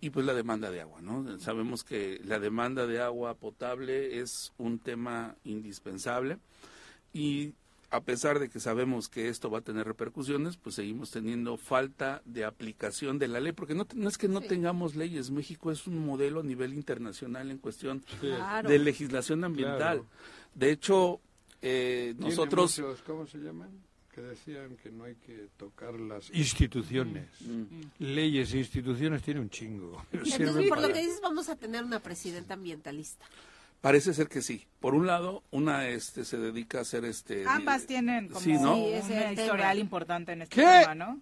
Y 0.00 0.10
pues 0.10 0.26
la 0.26 0.34
demanda 0.34 0.70
de 0.70 0.80
agua, 0.80 1.00
¿no? 1.00 1.38
Sabemos 1.40 1.84
que 1.84 2.20
la 2.24 2.38
demanda 2.38 2.86
de 2.86 3.00
agua 3.00 3.34
potable 3.34 4.20
es 4.20 4.52
un 4.58 4.78
tema 4.78 5.36
indispensable. 5.44 6.38
Y 7.12 7.54
a 7.90 8.02
pesar 8.02 8.38
de 8.38 8.48
que 8.50 8.60
sabemos 8.60 9.08
que 9.08 9.28
esto 9.28 9.50
va 9.50 9.58
a 9.58 9.62
tener 9.62 9.86
repercusiones, 9.86 10.56
pues 10.56 10.74
seguimos 10.74 11.10
teniendo 11.10 11.56
falta 11.56 12.20
de 12.26 12.44
aplicación 12.44 13.18
de 13.18 13.28
la 13.28 13.40
ley, 13.40 13.52
porque 13.52 13.74
no, 13.74 13.86
es 14.08 14.18
que 14.18 14.28
no 14.28 14.42
tengamos 14.42 14.94
leyes, 14.94 15.30
México 15.30 15.70
es 15.70 15.86
un 15.86 16.04
modelo 16.04 16.40
a 16.40 16.42
nivel 16.42 16.74
internacional 16.74 17.50
en 17.50 17.58
cuestión 17.58 18.04
de 18.66 18.78
legislación 18.78 19.42
ambiental. 19.44 20.02
De 20.54 20.70
hecho, 20.70 21.20
eh, 21.62 22.14
nosotros... 22.18 22.82
¿Cómo 23.06 23.26
se 23.26 23.38
llaman? 23.38 23.70
Que 24.14 24.20
decían 24.20 24.76
que 24.82 24.90
no 24.90 25.04
hay 25.04 25.14
que 25.14 25.48
tocar 25.56 25.94
las 25.94 26.30
instituciones. 26.30 27.28
Mm. 27.40 27.64
Leyes 28.00 28.52
e 28.52 28.58
instituciones 28.58 29.22
tiene 29.22 29.40
un 29.40 29.48
chingo. 29.48 30.04
Entonces, 30.12 30.68
por 30.68 30.80
lo 30.80 30.88
que 30.88 31.00
dices, 31.00 31.20
vamos 31.22 31.48
a 31.48 31.56
tener 31.56 31.84
una 31.84 32.00
presidenta 32.00 32.54
ambientalista. 32.54 33.24
Parece 33.80 34.12
ser 34.12 34.28
que 34.28 34.42
sí. 34.42 34.66
Por 34.80 34.94
un 34.94 35.06
lado, 35.06 35.42
una 35.50 35.88
este 35.88 36.24
se 36.24 36.36
dedica 36.36 36.78
a 36.78 36.80
hacer 36.82 37.04
este 37.04 37.44
ambas 37.46 37.86
tienen 37.86 38.28
como 38.28 38.40
sí, 38.40 38.54
¿no? 38.54 38.76
un 38.76 39.32
historial 39.32 39.78
importante 39.78 40.32
en 40.32 40.42
este 40.42 40.56
tema, 40.56 40.94
¿no? 40.94 41.20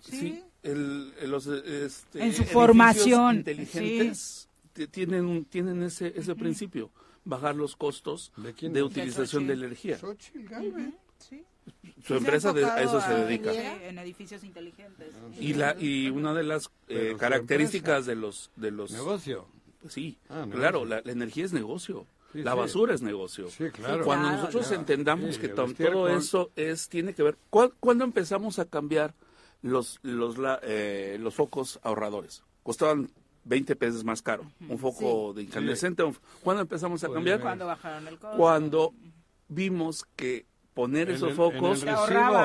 Sí, 0.00 0.42
el, 0.62 1.12
los 1.28 1.46
este, 1.46 2.24
en 2.24 2.32
su 2.32 2.44
formación 2.44 3.36
inteligentes 3.36 4.48
tienen 4.90 5.44
tienen 5.44 5.82
ese 5.82 6.12
ese 6.16 6.34
principio, 6.34 6.90
bajar 7.24 7.56
los 7.56 7.76
costos 7.76 8.32
de, 8.36 8.82
utilización 8.82 9.46
de, 9.46 9.54
energía. 9.54 9.98
Sí. 11.18 11.44
Su 12.04 12.14
empresa 12.14 12.52
de, 12.52 12.64
a 12.64 12.82
eso 12.82 13.00
se 13.00 13.14
dedica. 13.14 13.52
En 13.88 13.96
edificios 13.98 14.42
inteligentes. 14.42 15.14
Y 15.38 15.54
la 15.54 15.76
y 15.78 16.10
una 16.10 16.34
de 16.34 16.42
las 16.42 16.68
eh, 16.88 17.14
características 17.18 18.06
de 18.06 18.16
los 18.16 18.50
de 18.56 18.72
los 18.72 18.90
negocio 18.90 19.46
sí, 19.88 20.18
ah, 20.28 20.46
claro, 20.50 20.84
la, 20.84 21.00
energía 21.04 21.44
es 21.44 21.52
negocio. 21.52 22.06
la 22.34 22.54
basura 22.54 22.94
es 22.94 23.02
negocio. 23.02 23.50
Sí, 23.50 23.70
claro. 23.70 24.04
Cuando 24.04 24.30
nosotros 24.30 24.70
entendamos 24.72 25.38
que 25.38 25.48
todo 25.48 26.08
eso 26.08 26.50
es 26.56 26.88
tiene 26.88 27.14
que 27.14 27.22
ver. 27.22 27.36
¿Cuándo 27.50 28.04
empezamos 28.04 28.58
a 28.58 28.64
cambiar 28.64 29.14
los 29.62 29.98
los 30.02 30.36
eh, 30.62 31.18
los 31.20 31.34
focos 31.34 31.78
ahorradores? 31.82 32.42
Costaban 32.62 33.10
20 33.44 33.76
pesos 33.76 34.04
más 34.04 34.22
caro. 34.22 34.50
Un 34.68 34.78
foco 34.78 35.32
de 35.34 35.42
incandescente. 35.42 36.04
¿Cuándo 36.42 36.62
empezamos 36.62 37.02
a 37.04 37.08
cambiar? 37.08 37.40
Cuando 37.40 37.66
bajaron 37.66 38.06
el 38.08 38.18
costo. 38.18 38.36
Cuando 38.36 38.94
vimos 39.48 40.04
que 40.16 40.46
poner 40.74 41.10
esos 41.10 41.34
focos 41.34 41.84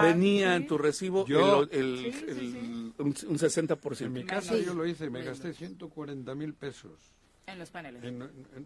venía 0.01 0.55
en 0.55 0.67
tu 0.67 0.77
recibo 0.77 1.25
el, 1.71 2.93
un, 2.97 3.13
60%. 3.13 4.01
En 4.01 4.13
mi 4.13 4.25
casa 4.25 4.57
yo 4.57 4.73
lo 4.73 4.85
hice, 4.85 5.09
me 5.09 5.23
gasté 5.23 5.53
140 5.53 6.35
mil 6.35 6.53
pesos 6.53 7.13
En 7.47 7.59
los 7.59 7.71
paneles. 7.71 8.03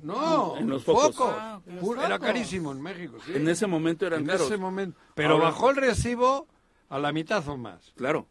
no, 0.01 0.57
en 0.57 0.67
los 0.67 0.83
focos. 0.83 1.31
Ah, 1.37 1.61
era 2.03 2.17
carísimo 2.17 2.71
en 2.71 2.81
México. 2.81 3.17
Sí. 3.23 3.33
En 3.35 3.47
ese 3.47 3.67
momento 3.67 4.07
eran 4.07 4.27
en 4.27 4.29
Ese 4.31 4.57
momento. 4.57 4.97
Pero 5.13 5.37
bajó 5.37 5.69
el 5.69 5.75
recibo 5.75 6.47
a 6.89 6.97
la 6.97 7.11
mitad 7.11 7.47
o 7.47 7.57
más. 7.57 7.93
Claro. 7.95 8.27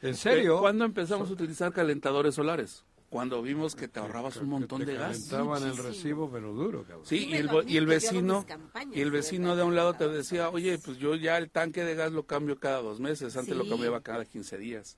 ¿En 0.00 0.14
serio? 0.14 0.60
¿Cuándo 0.60 0.84
empezamos 0.84 1.28
a 1.28 1.32
utilizar 1.32 1.72
calentadores 1.72 2.36
solares? 2.36 2.84
Cuando 3.10 3.42
vimos 3.42 3.74
que 3.74 3.88
te 3.88 3.98
ahorrabas 3.98 4.36
un 4.36 4.50
montón 4.50 4.84
de 4.84 4.94
gas. 4.94 5.30
Calentaban 5.30 5.64
el 5.64 5.76
recibo, 5.76 6.30
pero 6.30 6.52
duro, 6.52 6.84
cabrón. 6.84 7.04
Sí, 7.04 7.26
y 7.30 7.34
el, 7.34 7.50
y 7.66 7.76
el 7.76 7.86
vecino, 7.86 8.46
y 8.92 9.00
el 9.00 9.10
vecino 9.10 9.56
de 9.56 9.64
un 9.64 9.74
lado 9.74 9.94
te 9.94 10.06
decía, 10.08 10.50
oye, 10.50 10.78
pues 10.78 10.98
yo 10.98 11.16
ya 11.16 11.38
el 11.38 11.50
tanque 11.50 11.82
de 11.82 11.96
gas 11.96 12.12
lo 12.12 12.24
cambio 12.24 12.60
cada 12.60 12.82
dos 12.82 13.00
meses, 13.00 13.36
antes 13.36 13.56
lo 13.56 13.68
cambiaba 13.68 14.00
cada 14.02 14.24
15 14.24 14.58
días. 14.58 14.96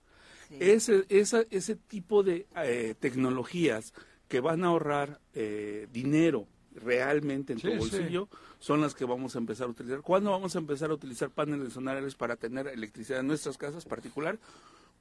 Ese, 0.50 1.06
esa, 1.08 1.44
ese 1.50 1.76
tipo 1.76 2.22
de 2.22 2.48
eh, 2.56 2.96
tecnologías 2.98 3.94
que 4.30 4.40
van 4.40 4.62
a 4.62 4.68
ahorrar 4.68 5.20
eh, 5.34 5.88
dinero 5.92 6.46
realmente 6.72 7.52
en 7.52 7.60
tu 7.60 7.68
bolsillo 7.76 8.28
son 8.60 8.80
las 8.80 8.94
que 8.94 9.04
vamos 9.04 9.34
a 9.34 9.38
empezar 9.38 9.66
a 9.66 9.70
utilizar. 9.70 10.02
¿Cuándo 10.02 10.30
vamos 10.30 10.54
a 10.54 10.60
empezar 10.60 10.90
a 10.92 10.94
utilizar 10.94 11.30
paneles 11.30 11.72
solares 11.72 12.14
para 12.14 12.36
tener 12.36 12.68
electricidad 12.68 13.20
en 13.20 13.26
nuestras 13.26 13.58
casas 13.58 13.84
particular? 13.84 14.38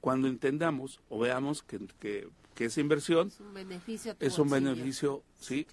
Cuando 0.01 0.27
entendamos 0.27 0.99
o 1.09 1.19
veamos 1.19 1.61
que, 1.61 1.79
que, 1.99 2.27
esa 2.57 2.81
inversión 2.81 3.27
es 3.27 3.39
un 3.39 3.53
beneficio, 3.53 4.15
es 4.19 4.39
un 4.39 4.49
beneficio 4.49 5.23
sí, 5.39 5.67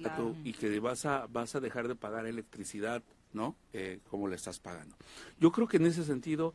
y 0.45 0.53
que 0.53 0.79
vas 0.79 1.07
a, 1.07 1.27
vas 1.27 1.55
a 1.55 1.61
dejar 1.61 1.89
de 1.89 1.95
pagar 1.95 2.27
electricidad, 2.27 3.03
¿no? 3.33 3.57
Eh, 3.73 4.01
como 4.11 4.29
le 4.29 4.37
estás 4.37 4.61
pagando. 4.61 4.95
Yo 5.41 5.51
creo 5.51 5.67
que 5.67 5.79
en 5.79 5.87
ese 5.87 6.05
sentido, 6.05 6.55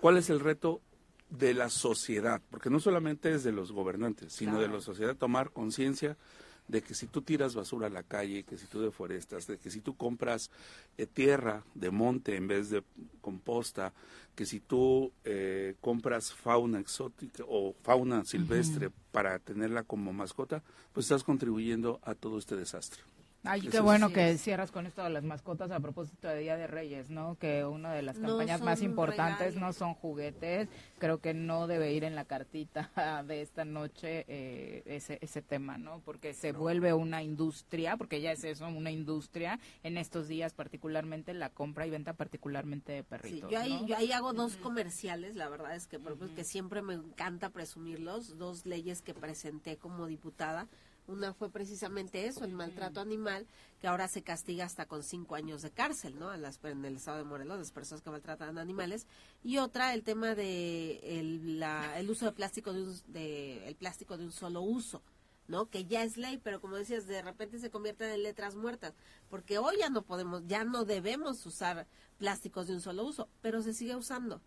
¿cuál 0.00 0.16
es 0.16 0.30
el 0.30 0.40
reto? 0.40 0.80
De 1.30 1.54
la 1.54 1.68
sociedad, 1.68 2.40
porque 2.50 2.70
no 2.70 2.80
solamente 2.80 3.32
es 3.32 3.44
de 3.44 3.52
los 3.52 3.72
gobernantes, 3.72 4.32
sino 4.32 4.60
de 4.60 4.68
la 4.68 4.80
sociedad 4.80 5.16
tomar 5.16 5.50
conciencia 5.50 6.16
de 6.68 6.82
que 6.82 6.94
si 6.94 7.06
tú 7.06 7.22
tiras 7.22 7.54
basura 7.54 7.86
a 7.86 7.90
la 7.90 8.02
calle, 8.02 8.44
que 8.44 8.58
si 8.58 8.66
tú 8.66 8.80
deforestas, 8.80 9.46
de 9.46 9.58
que 9.58 9.70
si 9.70 9.80
tú 9.80 9.96
compras 9.96 10.50
eh, 10.98 11.06
tierra 11.06 11.64
de 11.74 11.90
monte 11.90 12.36
en 12.36 12.46
vez 12.46 12.70
de 12.70 12.84
composta, 13.20 13.92
que 14.34 14.46
si 14.46 14.60
tú 14.60 15.10
eh, 15.24 15.74
compras 15.80 16.32
fauna 16.32 16.78
exótica 16.78 17.42
o 17.48 17.74
fauna 17.82 18.24
silvestre 18.24 18.90
para 19.10 19.38
tenerla 19.38 19.82
como 19.82 20.12
mascota, 20.12 20.62
pues 20.92 21.06
estás 21.06 21.24
contribuyendo 21.24 22.00
a 22.04 22.14
todo 22.14 22.38
este 22.38 22.54
desastre. 22.54 23.02
Ay, 23.44 23.60
qué 23.62 23.80
bueno 23.80 24.10
que 24.12 24.36
cierras 24.36 24.70
con 24.72 24.86
esto 24.86 25.02
de 25.02 25.10
las 25.10 25.22
mascotas 25.22 25.70
a 25.70 25.80
propósito 25.80 26.28
de 26.28 26.40
Día 26.40 26.56
de 26.56 26.66
Reyes, 26.66 27.08
¿no? 27.08 27.36
Que 27.36 27.64
una 27.64 27.92
de 27.92 28.02
las 28.02 28.18
campañas 28.18 28.60
más 28.60 28.82
importantes 28.82 29.54
no 29.54 29.72
son 29.72 29.94
juguetes. 29.94 30.68
Creo 30.98 31.20
que 31.20 31.34
no 31.34 31.66
debe 31.66 31.92
ir 31.92 32.04
en 32.04 32.14
la 32.14 32.24
cartita 32.24 32.90
de 33.26 33.40
esta 33.40 33.64
noche 33.64 34.24
eh, 34.28 34.82
ese, 34.86 35.18
ese 35.22 35.40
tema, 35.40 35.78
¿no? 35.78 36.00
Porque 36.04 36.34
se 36.34 36.52
vuelve 36.52 36.92
una 36.92 37.22
industria, 37.22 37.96
porque 37.96 38.20
ya 38.20 38.32
es 38.32 38.42
eso, 38.44 38.66
una 38.66 38.90
industria 38.90 39.60
en 39.82 39.98
estos 39.98 40.26
días, 40.26 40.52
particularmente 40.52 41.32
la 41.32 41.50
compra 41.50 41.86
y 41.86 41.90
venta 41.90 42.14
particularmente 42.14 42.92
de 42.92 43.04
perritos. 43.04 43.48
Sí, 43.48 43.54
yo, 43.54 43.60
ahí, 43.60 43.84
yo 43.86 43.96
ahí 43.96 44.10
hago 44.12 44.32
dos 44.32 44.56
comerciales, 44.56 45.36
la 45.36 45.48
verdad 45.48 45.76
es 45.76 45.86
que, 45.86 46.00
que 46.34 46.44
siempre 46.44 46.82
me 46.82 46.94
encanta 46.94 47.50
presumirlos, 47.50 48.36
dos 48.36 48.66
leyes 48.66 49.00
que 49.00 49.14
presenté 49.14 49.76
como 49.76 50.06
diputada 50.06 50.68
una 51.08 51.34
fue 51.34 51.50
precisamente 51.50 52.26
eso, 52.26 52.44
el 52.44 52.52
maltrato 52.52 53.00
animal, 53.00 53.46
que 53.80 53.88
ahora 53.88 54.08
se 54.08 54.22
castiga 54.22 54.66
hasta 54.66 54.86
con 54.86 55.02
cinco 55.02 55.34
años 55.34 55.62
de 55.62 55.70
cárcel, 55.70 56.18
¿no? 56.18 56.30
A 56.30 56.36
las, 56.36 56.60
en 56.64 56.84
el 56.84 56.96
estado 56.96 57.18
de 57.18 57.24
Morelos, 57.24 57.58
las 57.58 57.72
personas 57.72 58.02
que 58.02 58.10
maltratan 58.10 58.58
animales. 58.58 59.06
Y 59.42 59.58
otra, 59.58 59.94
el 59.94 60.02
tema 60.04 60.34
de 60.34 61.00
el, 61.02 61.58
la, 61.58 61.98
el 61.98 62.10
uso 62.10 62.26
de 62.26 62.32
plástico 62.32 62.72
de, 62.72 62.82
un, 62.82 63.00
de 63.08 63.66
el 63.66 63.74
plástico 63.74 64.16
de 64.16 64.24
un 64.24 64.32
solo 64.32 64.60
uso. 64.60 65.02
¿no? 65.48 65.70
Que 65.70 65.86
ya 65.86 66.02
es 66.02 66.18
ley, 66.18 66.38
pero 66.38 66.60
como 66.60 66.76
decías, 66.76 67.06
de 67.06 67.22
repente 67.22 67.58
se 67.58 67.70
convierten 67.70 68.10
en 68.10 68.22
letras 68.22 68.54
muertas, 68.54 68.92
porque 69.30 69.56
hoy 69.56 69.76
ya 69.78 69.88
no 69.88 70.02
podemos, 70.02 70.42
ya 70.46 70.62
no 70.62 70.84
debemos 70.84 71.44
usar 71.46 71.86
plásticos 72.18 72.66
de 72.66 72.74
un 72.74 72.82
solo 72.82 73.04
uso, 73.04 73.28
pero 73.40 73.62
se 73.62 73.72
sigue 73.72 73.96
usando. 73.96 74.42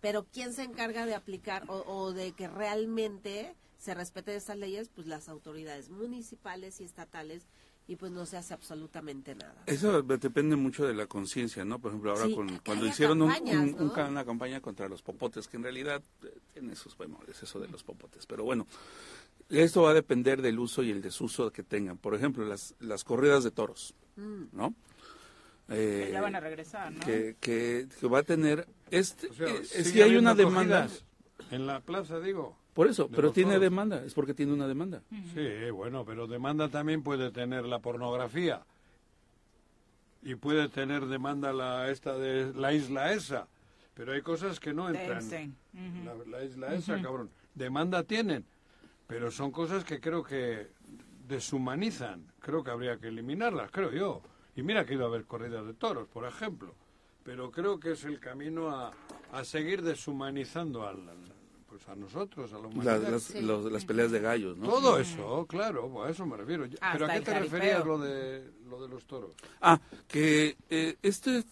Pero 0.00 0.26
¿quién 0.32 0.52
se 0.52 0.64
encarga 0.64 1.06
de 1.06 1.14
aplicar 1.14 1.64
o, 1.68 1.84
o 1.86 2.12
de 2.12 2.32
que 2.32 2.48
realmente 2.48 3.54
se 3.82 3.94
respeten 3.94 4.36
estas 4.36 4.56
leyes, 4.56 4.90
pues 4.94 5.08
las 5.08 5.28
autoridades 5.28 5.90
municipales 5.90 6.80
y 6.80 6.84
estatales 6.84 7.48
y 7.88 7.96
pues 7.96 8.12
no 8.12 8.26
se 8.26 8.36
hace 8.36 8.54
absolutamente 8.54 9.34
nada. 9.34 9.64
Eso 9.66 10.02
depende 10.02 10.54
mucho 10.54 10.86
de 10.86 10.94
la 10.94 11.08
conciencia, 11.08 11.64
¿no? 11.64 11.80
Por 11.80 11.90
ejemplo, 11.90 12.12
ahora 12.12 12.32
con, 12.32 12.60
cuando 12.64 12.86
hicieron 12.86 13.20
una 13.22 14.24
campaña 14.24 14.60
contra 14.60 14.88
los 14.88 15.02
popotes, 15.02 15.48
que 15.48 15.56
en 15.56 15.64
realidad 15.64 16.00
eh, 16.22 16.38
tiene 16.52 16.76
sus 16.76 16.96
bemoles 16.96 17.42
eso 17.42 17.58
de 17.58 17.66
los 17.66 17.82
popotes, 17.82 18.24
pero 18.24 18.44
bueno, 18.44 18.68
esto 19.48 19.82
va 19.82 19.90
a 19.90 19.94
depender 19.94 20.42
del 20.42 20.60
uso 20.60 20.84
y 20.84 20.92
el 20.92 21.02
desuso 21.02 21.50
que 21.50 21.64
tengan. 21.64 21.98
Por 21.98 22.14
ejemplo, 22.14 22.44
las, 22.44 22.76
las 22.78 23.02
corridas 23.02 23.42
de 23.42 23.50
toros, 23.50 23.96
mm. 24.14 24.44
¿no? 24.52 24.76
que 25.66 26.10
ya 26.12 26.20
van 26.20 26.36
a 26.36 26.40
regresar, 26.40 26.92
¿no? 26.92 27.00
Que, 27.04 27.36
que, 27.40 27.88
va 28.06 28.18
a 28.18 28.22
tener... 28.22 28.68
Este, 28.90 29.28
eh, 29.40 29.64
si 29.64 30.02
hay 30.02 30.16
una 30.16 30.34
demanda... 30.34 30.88
En 31.50 31.66
la 31.66 31.80
plaza, 31.80 32.20
digo. 32.20 32.61
Por 32.74 32.86
eso, 32.86 33.08
pero 33.08 33.32
tiene 33.32 33.58
demanda, 33.58 34.02
es 34.04 34.14
porque 34.14 34.32
tiene 34.32 34.52
una 34.52 34.66
demanda. 34.66 35.02
Sí, 35.34 35.70
bueno, 35.70 36.04
pero 36.06 36.26
demanda 36.26 36.68
también 36.68 37.02
puede 37.02 37.30
tener 37.30 37.66
la 37.66 37.80
pornografía. 37.80 38.62
Y 40.22 40.36
puede 40.36 40.68
tener 40.68 41.06
demanda 41.06 41.52
la 41.52 41.90
esta 41.90 42.16
de 42.16 42.54
la 42.54 42.72
isla 42.72 43.12
esa. 43.12 43.46
Pero 43.94 44.12
hay 44.12 44.22
cosas 44.22 44.58
que 44.58 44.72
no 44.72 44.88
entran. 44.88 45.54
la, 46.30 46.44
isla 46.44 46.74
esa, 46.74 47.02
cabrón. 47.02 47.30
Demanda 47.54 48.04
tienen, 48.04 48.46
pero 49.06 49.30
son 49.30 49.50
cosas 49.50 49.84
que 49.84 50.00
creo 50.00 50.22
que 50.22 50.68
deshumanizan. 51.28 52.24
Creo 52.40 52.64
que 52.64 52.70
habría 52.70 52.96
que 52.96 53.08
eliminarlas, 53.08 53.70
creo 53.70 53.92
yo. 53.92 54.22
Y 54.56 54.62
mira 54.62 54.86
que 54.86 54.94
iba 54.94 55.04
a 55.04 55.08
haber 55.08 55.24
corridas 55.24 55.66
de 55.66 55.74
toros, 55.74 56.08
por 56.08 56.24
ejemplo. 56.24 56.74
Pero 57.22 57.50
creo 57.50 57.78
que 57.78 57.92
es 57.92 58.04
el 58.04 58.18
camino 58.18 58.70
a, 58.70 58.92
a 59.32 59.44
seguir 59.44 59.82
deshumanizando 59.82 60.86
al, 60.86 61.08
pues 61.72 61.88
a 61.88 61.94
nosotros, 61.94 62.52
a 62.52 62.58
la 62.58 62.66
humanidad. 62.66 63.00
Las, 63.70 63.84
peleas 63.86 64.10
de 64.10 64.20
gallos, 64.20 64.58
¿no? 64.58 64.68
Todo 64.68 64.98
eso, 64.98 65.46
claro, 65.48 66.04
a 66.04 66.10
eso 66.10 66.26
me 66.26 66.36
refiero. 66.36 66.66
¿Pero 66.92 67.06
a 67.06 67.14
qué 67.14 67.20
te 67.22 67.38
referías 67.38 67.82
lo 67.82 67.98
de, 67.98 68.44
lo 68.68 68.82
de 68.82 68.88
los 68.88 69.06
toros? 69.06 69.34
Ah, 69.62 69.80
que 70.06 70.58
eh, 70.68 70.96
este 71.00 71.44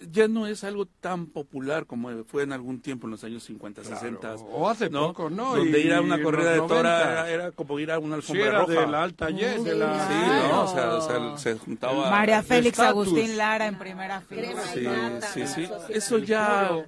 ya 0.00 0.26
no 0.26 0.48
es 0.48 0.64
algo 0.64 0.86
tan 0.86 1.26
popular 1.26 1.86
como 1.86 2.24
fue 2.24 2.42
en 2.42 2.52
algún 2.52 2.80
tiempo 2.80 3.06
en 3.06 3.12
los 3.12 3.22
años 3.22 3.44
50, 3.44 3.84
60. 3.84 4.34
O 4.50 4.68
hace 4.68 4.90
poco, 4.90 5.30
¿no? 5.30 5.54
Donde 5.54 5.80
ir 5.80 5.94
a 5.94 6.00
una 6.00 6.20
corrida 6.20 6.50
de 6.50 6.60
tora 6.62 7.30
era, 7.30 7.52
como 7.52 7.78
ir 7.78 7.92
a 7.92 8.00
una 8.00 8.16
alfombra 8.16 8.66
sí, 8.66 8.72
de 8.72 8.86
la 8.88 9.02
alta 9.04 9.30
yes, 9.30 9.62
de 9.62 9.74
la... 9.76 10.08
Sí, 10.08 10.50
¿no? 10.50 10.64
O 10.64 11.00
sea, 11.00 11.38
se 11.38 11.58
juntaba... 11.60 12.10
María 12.10 12.42
Félix 12.42 12.80
Agustín 12.80 13.36
Lara 13.36 13.68
en 13.68 13.78
primera 13.78 14.20
fila. 14.20 15.20
Sí, 15.22 15.46
sí, 15.46 15.46
sí. 15.46 15.68
Eso 15.90 16.18
ya 16.18 16.84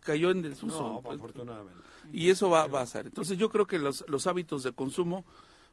cayó 0.00 0.32
en 0.32 0.42
desuso. 0.42 1.00
No, 1.04 1.10
afortunadamente. 1.10 1.81
Y 2.12 2.30
eso 2.30 2.50
va, 2.50 2.64
a 2.64 2.86
ser. 2.86 3.06
Entonces 3.06 3.38
yo 3.38 3.50
creo 3.50 3.66
que 3.66 3.78
los, 3.78 4.04
los 4.08 4.26
hábitos 4.26 4.62
de 4.62 4.72
consumo 4.72 5.24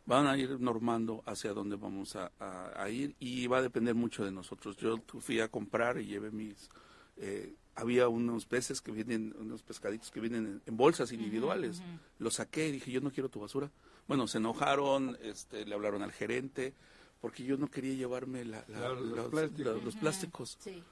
van 0.06 0.28
a 0.28 0.38
ir 0.38 0.60
normando 0.60 1.22
hacia 1.26 1.53
dónde 1.53 1.76
vamos 1.76 2.16
a, 2.16 2.90
ir 2.90 3.16
y 3.20 3.45
va 3.48 3.57
a 3.57 3.61
depender 3.61 3.94
mucho 3.94 4.26
de 4.26 4.32
nosotros. 4.32 4.78
Yo 4.78 4.98
fui 5.20 5.40
a 5.40 5.49
comprar 5.49 5.99
y 5.99 6.06
llevé 6.06 6.32
mis... 6.32 6.70
Eh, 7.18 7.53
había 7.76 8.07
unos 8.07 8.45
peces 8.45 8.82
que 8.82 8.91
vienen, 8.91 9.36
unos 9.40 9.61
pescaditos 9.61 10.11
que 10.11 10.20
vienen 10.20 10.61
en, 10.66 10.78
bolsas 10.78 11.11
individuales. 11.11 11.82
Los 12.18 12.36
saqué 12.36 12.68
y 12.68 12.72
dije, 12.74 12.91
yo 12.91 13.02
no 13.02 13.11
quiero 13.11 13.30
tu 13.30 13.40
basura. 13.40 13.72
Bueno, 14.07 14.28
se 14.28 14.40
enojaron, 14.40 15.18
este, 15.22 15.66
le 15.66 15.76
hablaron 15.76 16.02
al 16.02 16.11
gerente, 16.11 16.74
porque 17.22 17.44
yo 17.44 17.57
no 17.57 17.68
quería 17.68 17.94
llevarme 17.94 18.44
la, 18.44 18.66
los, 18.68 19.95
plásticos. 19.95 20.57
Sí. 20.60 20.84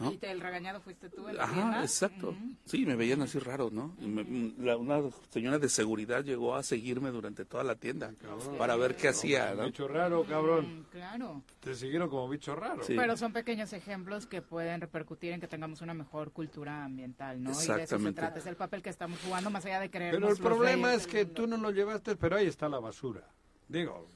¿Y 0.00 0.18
el 0.22 0.40
regañado 0.40 0.80
fuiste 0.80 1.10
tú? 1.10 1.26
Ajá, 1.38 1.82
exacto. 1.82 2.34
Sí, 2.64 2.86
me 2.86 2.96
veían 2.96 3.20
así 3.22 3.38
raro, 3.38 3.70
¿no? 3.70 3.94
Y 4.00 4.06
una 4.06 5.02
señora 5.30 5.58
de 5.58 5.68
seguridad 5.68 6.24
llegó 6.24 6.54
a 6.54 6.62
seguirme 6.62 7.10
durante 7.10 7.44
toda 7.44 7.64
la 7.64 7.74
tienda 7.74 8.12
para 8.58 8.76
ver 8.76 8.96
qué 8.96 9.08
hacía, 9.08 9.54
¿no? 9.54 9.66
Bicho 9.66 9.88
raro, 9.88 10.24
cabrón. 10.24 10.86
claro. 10.90 11.42
Te 11.60 11.74
siguieron 11.74 12.08
como 12.08 12.28
bicho 12.28 12.56
raro. 12.56 12.82
Pero 12.86 13.16
son 13.16 13.32
pequeños 13.32 13.72
ejemplos 13.72 14.26
que 14.26 14.40
pueden 14.40 14.80
repercutir 14.80 15.32
en 15.32 15.40
que 15.40 15.48
tengamos 15.48 15.82
una 15.82 15.92
mejor 15.92 16.32
cultura 16.32 16.84
ambiental, 16.84 17.42
¿no? 17.42 17.50
Exactamente. 17.50 17.74
Y 17.74 17.86
de 17.88 17.96
eso 17.96 18.08
se 18.08 18.12
trata, 18.14 18.38
es 18.38 18.46
el 18.46 18.56
papel 18.56 18.82
que 18.82 18.90
estamos 18.90 19.20
jugando 19.20 19.50
más 19.50 19.64
allá 19.66 19.80
de 19.80 19.90
creer. 19.90 20.14
Pero 20.14 20.30
el 20.30 20.38
problema 20.38 20.94
es 20.94 21.06
que 21.06 21.26
tú 21.26 21.46
no 21.46 21.56
lo 21.58 21.70
llevaste, 21.70 22.16
pero 22.16 22.36
ahí 22.36 22.46
está 22.46 22.68
la 22.68 22.78
basura. 22.78 23.28
Digo, 23.68 24.08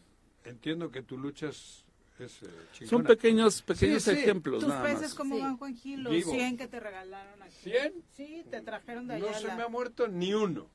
entiendo 0.45 0.91
que 0.91 1.03
tú 1.03 1.19
luchas 1.19 1.84
eh, 2.19 2.87
Son 2.87 3.03
pequeños 3.03 3.63
pequeños 3.63 4.07
ejemplos. 4.09 4.65
Tus 4.65 4.73
peces 4.75 5.15
como 5.15 5.39
van 5.39 5.57
Juan 5.57 5.75
Gil, 5.75 6.03
los 6.03 6.25
100 6.25 6.57
que 6.57 6.69
te 6.69 6.81
regalaron 6.81 7.43
aquí. 7.43 7.71
¿100? 7.71 7.93
Sí, 8.17 8.45
te 8.51 8.61
trajeron 8.61 9.09
de 9.09 9.15
allá. 9.15 9.31
No 9.33 9.39
se 9.39 9.55
me 9.55 9.63
ha 9.63 9.69
muerto 9.69 10.09
ni 10.09 10.33
uno. 10.33 10.67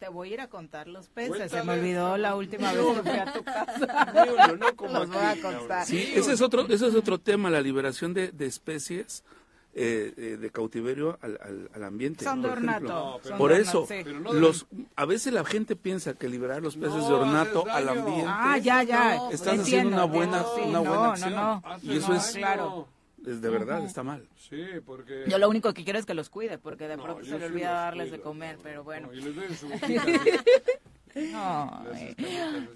Te 0.00 0.08
voy 0.08 0.30
a 0.30 0.34
ir 0.34 0.40
a 0.40 0.48
contar 0.48 0.88
los 0.88 1.08
peces. 1.08 1.50
Se 1.50 1.62
me 1.62 1.74
olvidó 1.74 2.16
la 2.16 2.34
última 2.34 2.72
vez 2.72 2.82
que 2.82 3.02
fui 3.02 3.18
a 3.18 3.32
tu 3.34 3.44
casa. 3.44 4.12
Ni 4.24 4.30
uno, 4.30 4.56
no 4.56 4.74
como 4.74 4.98
los 5.00 5.08
voy 5.10 5.22
a 5.22 5.40
contar. 5.42 5.86
Sí, 5.86 6.12
ese 6.14 6.32
es 6.32 6.40
otro, 6.40 6.66
ese 6.68 6.86
es 6.86 6.94
otro 6.94 7.18
tema, 7.18 7.50
la 7.50 7.60
liberación 7.60 8.14
de, 8.14 8.32
de 8.32 8.46
especies 8.46 9.24
eh, 9.72 10.12
eh, 10.16 10.36
de 10.36 10.50
cautiverio 10.50 11.18
al, 11.22 11.68
al, 11.72 11.84
ambiente. 11.84 12.24
Son 12.24 12.42
de 12.42 12.48
ornato. 12.48 13.20
por 13.38 13.52
eso, 13.52 13.86
los, 14.32 14.66
a 14.96 15.04
veces 15.04 15.32
la 15.32 15.44
gente 15.44 15.76
piensa 15.76 16.14
que 16.14 16.28
liberar 16.28 16.60
los 16.60 16.76
peces 16.76 17.06
de 17.06 17.14
ornato 17.14 17.64
al 17.70 17.88
ambiente. 17.88 18.26
Ah, 18.26 18.58
ya, 18.58 18.82
ya. 18.82 19.30
Estás 19.30 19.60
haciendo 19.60 19.94
una 19.94 20.04
buena, 20.04 20.44
una 20.66 20.80
buena 20.80 21.10
acción. 21.12 21.78
y 21.82 21.96
eso 21.98 22.14
es 22.14 22.32
claro. 22.32 22.88
Es 23.26 23.42
de 23.42 23.50
verdad, 23.50 23.84
está 23.84 24.02
mal. 24.02 24.26
Sí, 24.36 24.64
porque... 24.84 25.24
Yo 25.28 25.38
lo 25.38 25.48
único 25.48 25.74
que 25.74 25.84
quiero 25.84 25.98
es 25.98 26.06
que 26.06 26.14
los 26.14 26.30
cuide, 26.30 26.56
porque 26.58 26.88
de 26.88 26.96
pronto 26.96 27.24
se 27.24 27.38
le 27.38 27.46
olvida 27.46 27.72
darles 27.72 28.10
de 28.10 28.20
comer, 28.20 28.58
pero 28.62 28.82
bueno. 28.82 29.12
y 29.12 29.20
les 29.20 29.36
doy 29.36 29.54
su 29.54 29.68
No, 31.14 31.84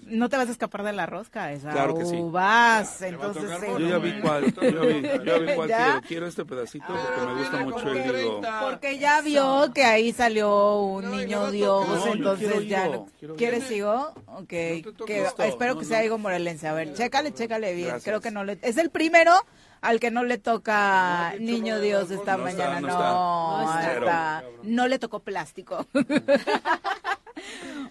no 0.05 0.29
te 0.29 0.37
vas 0.37 0.49
a 0.49 0.51
escapar 0.51 0.83
de 0.83 0.93
la 0.93 1.05
rosca, 1.05 1.51
esa. 1.51 1.71
Claro 1.71 1.95
que 1.95 2.05
sí. 2.05 2.17
Vas, 2.31 3.01
entonces. 3.01 3.49
Yo 3.79 3.79
ya 3.79 3.97
vi 3.97 4.19
cuál, 4.19 4.53
yo 4.53 4.81
vi, 4.81 5.01
yo 5.25 5.39
vi 5.39 5.53
cuál 5.55 5.67
quiero. 5.67 6.01
Quiero 6.07 6.27
este 6.27 6.45
pedacito 6.45 6.87
porque 6.87 7.25
me 7.25 7.39
gusta 7.39 7.57
mucho 7.63 7.91
el 7.91 8.19
higo. 8.19 8.41
Porque 8.61 8.99
ya 8.99 9.21
vio 9.21 9.71
que 9.73 9.85
ahí 9.85 10.11
salió 10.11 10.79
un 10.81 11.11
niño 11.11 11.51
Dios, 11.51 11.87
entonces 12.07 12.67
ya. 12.67 12.89
¿Quieres 13.37 13.69
higo? 13.71 14.13
Ok. 14.27 14.47
que, 14.47 15.27
espero 15.39 15.77
que 15.79 15.85
sea 15.85 16.03
higo 16.03 16.17
morelense. 16.17 16.67
A 16.67 16.73
ver, 16.73 16.93
chécale, 16.93 17.33
chécale 17.33 17.73
bien. 17.73 17.99
Creo 18.03 18.21
que 18.21 18.31
no 18.31 18.43
le. 18.43 18.59
Es 18.61 18.77
el 18.77 18.89
primero 18.89 19.33
al 19.81 19.99
que 19.99 20.11
no 20.11 20.23
le 20.23 20.37
toca 20.37 21.35
Niño 21.39 21.79
Dios 21.79 22.11
esta 22.11 22.37
mañana. 22.37 22.81
no, 22.81 24.41
no 24.63 24.87
le 24.87 24.99
tocó 24.99 25.19
plástico. 25.19 25.85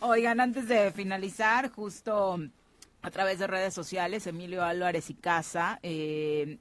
Oigan, 0.01 0.41
antes 0.41 0.69
de 0.69 0.91
finalizar, 0.93 1.71
justo 1.71 2.39
a 3.03 3.11
través 3.11 3.39
de 3.39 3.47
redes 3.47 3.75
sociales, 3.75 4.27
Emilio 4.27 4.65
Álvarez 4.65 5.11
y 5.11 5.15
Casa 5.15 5.79
eh, 5.83 6.59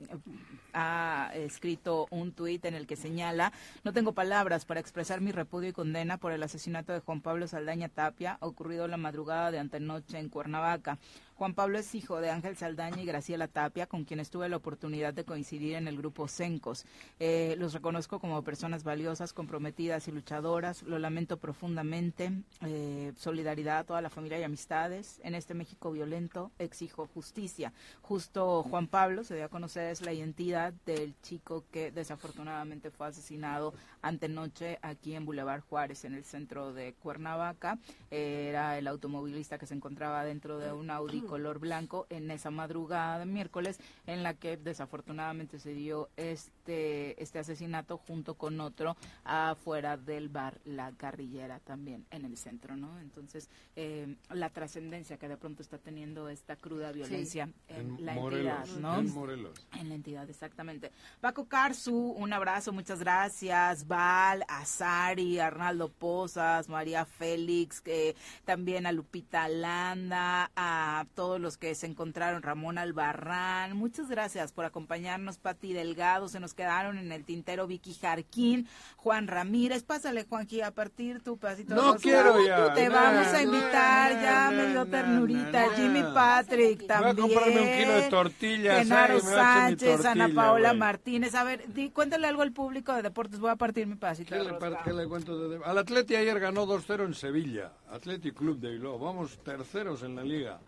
ha 0.73 1.31
escrito 1.35 2.07
un 2.09 2.33
tuit 2.33 2.65
en 2.65 2.73
el 2.73 2.85
que 2.85 2.95
señala, 2.95 3.53
no 3.83 3.93
tengo 3.93 4.11
palabras 4.11 4.65
para 4.65 4.79
expresar 4.79 5.21
mi 5.21 5.31
repudio 5.31 5.69
y 5.69 5.73
condena 5.73 6.17
por 6.17 6.33
el 6.33 6.43
asesinato 6.43 6.91
de 6.91 6.99
Juan 6.99 7.21
Pablo 7.21 7.47
Saldaña 7.47 7.87
Tapia, 7.89 8.37
ocurrido 8.41 8.87
la 8.87 8.97
madrugada 8.97 9.51
de 9.51 9.59
antenoche 9.59 10.19
en 10.19 10.29
Cuernavaca. 10.29 10.97
Juan 11.43 11.55
Pablo 11.55 11.77
es 11.77 11.93
hijo 11.93 12.21
de 12.21 12.29
Ángel 12.29 12.55
Saldaña 12.55 13.01
y 13.01 13.05
Graciela 13.05 13.49
Tapia, 13.49 13.85
con 13.85 14.05
quienes 14.05 14.29
tuve 14.29 14.47
la 14.47 14.55
oportunidad 14.55 15.13
de 15.13 15.25
coincidir 15.25 15.75
en 15.75 15.89
el 15.89 15.97
grupo 15.97 16.29
Sencos. 16.29 16.85
Eh, 17.19 17.55
los 17.57 17.73
reconozco 17.73 18.19
como 18.19 18.41
personas 18.45 18.85
valiosas, 18.85 19.33
comprometidas 19.33 20.07
y 20.07 20.13
luchadoras. 20.13 20.83
Lo 20.83 20.99
lamento 20.99 21.35
profundamente. 21.35 22.31
Eh, 22.61 23.11
solidaridad 23.17 23.79
a 23.79 23.83
toda 23.83 24.01
la 24.01 24.09
familia 24.09 24.39
y 24.39 24.43
amistades. 24.43 25.19
En 25.21 25.35
este 25.35 25.53
México 25.53 25.91
violento 25.91 26.49
exijo 26.59 27.07
justicia. 27.13 27.73
Justo 28.01 28.63
Juan 28.63 28.87
Pablo, 28.87 29.25
se 29.25 29.35
dio 29.35 29.43
a 29.43 29.49
conocer, 29.49 29.91
es 29.91 29.99
la 29.99 30.13
identidad 30.13 30.71
del 30.85 31.13
chico 31.23 31.65
que 31.73 31.91
desafortunadamente 31.91 32.89
fue 32.89 33.07
asesinado 33.07 33.73
antenoche 34.01 34.79
aquí 34.81 35.13
en 35.13 35.25
Boulevard 35.25 35.63
Juárez, 35.63 36.05
en 36.05 36.13
el 36.13 36.23
centro 36.23 36.71
de 36.71 36.93
Cuernavaca. 36.93 37.79
era 38.09 38.77
el 38.77 38.87
automovilista 38.87 39.57
que 39.57 39.65
se 39.65 39.73
encontraba 39.73 40.23
dentro 40.23 40.57
de 40.57 40.71
un 40.71 40.89
Audi 40.89 41.19
color 41.33 41.57
blanco 41.57 42.05
en 42.11 42.29
esa 42.29 42.51
madrugada 42.51 43.17
de 43.17 43.25
miércoles 43.25 43.79
en 44.05 44.21
la 44.21 44.35
que 44.35 44.55
desafortunadamente 44.55 45.57
se 45.57 45.73
dio 45.73 46.11
este, 46.15 47.19
este 47.19 47.39
asesinato 47.39 47.97
junto 47.97 48.35
con 48.35 48.61
otro 48.61 48.95
afuera 49.23 49.97
del 49.97 50.29
bar 50.29 50.61
La 50.63 50.91
Carrillera 50.91 51.59
también 51.59 52.05
en 52.11 52.25
el 52.25 52.37
centro, 52.37 52.75
¿no? 52.75 52.99
Entonces, 52.99 53.49
eh, 53.75 54.15
la 54.29 54.51
trascendencia 54.51 55.17
que 55.17 55.27
de 55.27 55.35
pronto 55.35 55.63
está 55.63 55.79
teniendo 55.79 56.29
esta 56.29 56.55
cruda 56.55 56.91
violencia 56.91 57.49
en, 57.67 58.05
la 58.05 58.15
entidad, 58.15 58.67
¿no? 58.79 58.99
En 58.99 59.11
Morelos. 59.11 59.65
En 59.79 59.89
la 59.89 59.95
entidad, 59.95 60.29
exactamente. 60.29 60.91
Paco 61.19 61.47
Carzu, 61.47 62.11
un 62.15 62.31
abrazo, 62.31 62.71
muchas 62.73 62.99
gracias. 62.99 63.87
Val, 63.87 64.45
Azari, 64.47 65.39
Arnaldo 65.39 65.89
Pozas, 65.89 66.69
María 66.69 67.05
Félix, 67.05 67.81
que 67.81 68.15
también 68.45 68.85
a 68.85 68.91
Lupita 68.91 69.47
Landa, 69.47 70.51
a 70.55 71.07
todos 71.13 71.39
los 71.39 71.57
que 71.57 71.75
se 71.75 71.85
encontraron, 71.85 72.41
Ramón 72.41 72.77
Albarrán, 72.77 73.77
muchas 73.77 74.09
gracias 74.09 74.51
por 74.51 74.65
acompañarnos, 74.65 75.37
Pati 75.37 75.73
Delgado, 75.73 76.27
se 76.27 76.39
nos 76.39 76.53
quedaron 76.53 76.97
en 76.97 77.11
el 77.11 77.23
tintero 77.23 77.67
Vicky 77.67 77.93
Jarquín, 77.93 78.67
Juan 78.97 79.27
Ramírez, 79.27 79.83
pásale 79.83 80.23
Juanqui 80.23 80.61
a 80.61 80.71
partir 80.71 81.21
tu 81.21 81.37
pedacito 81.37 81.75
No 81.75 81.95
quiero 81.95 82.45
ya. 82.45 82.73
Te 82.73 82.89
vamos 82.89 83.27
a 83.27 83.43
invitar, 83.43 84.21
ya 84.21 84.51
me 84.51 84.67
dio 84.67 84.85
ternurita, 84.85 85.69
Jimmy 85.75 86.03
Patrick 86.13 86.87
también. 86.87 87.15
Voy 87.15 87.31
a 87.31 87.35
comprarme 87.35 87.61
un 87.61 87.79
kilo 87.79 87.93
de 87.93 88.09
tortillas. 88.09 88.77
Genaro 88.79 89.19
Sánchez, 89.19 90.05
Ana 90.05 90.29
Paola 90.33 90.73
Martínez, 90.73 91.35
a 91.35 91.43
ver, 91.43 91.71
di, 91.73 91.89
cuéntale 91.89 92.27
algo 92.27 92.41
al 92.41 92.51
público 92.51 92.93
de 92.93 93.01
deportes, 93.01 93.39
voy 93.39 93.51
a 93.51 93.55
partir 93.55 93.87
mi 93.87 93.95
pedacito 93.95 94.33
¿Qué, 94.35 94.43
le, 94.43 94.77
¿qué 94.83 94.93
le, 94.93 95.07
cuento 95.07 95.49
de 95.49 95.63
Al 95.63 95.77
Atleti 95.77 96.15
ayer 96.15 96.39
ganó 96.39 96.65
2-0 96.65 97.05
en 97.05 97.13
Sevilla, 97.13 97.71
Atleti 97.89 98.31
Club 98.31 98.59
de 98.59 98.71
Bilbao, 98.71 98.97
vamos 98.97 99.37
terceros 99.43 100.03
en 100.03 100.15
la 100.15 100.23
liga 100.23 100.59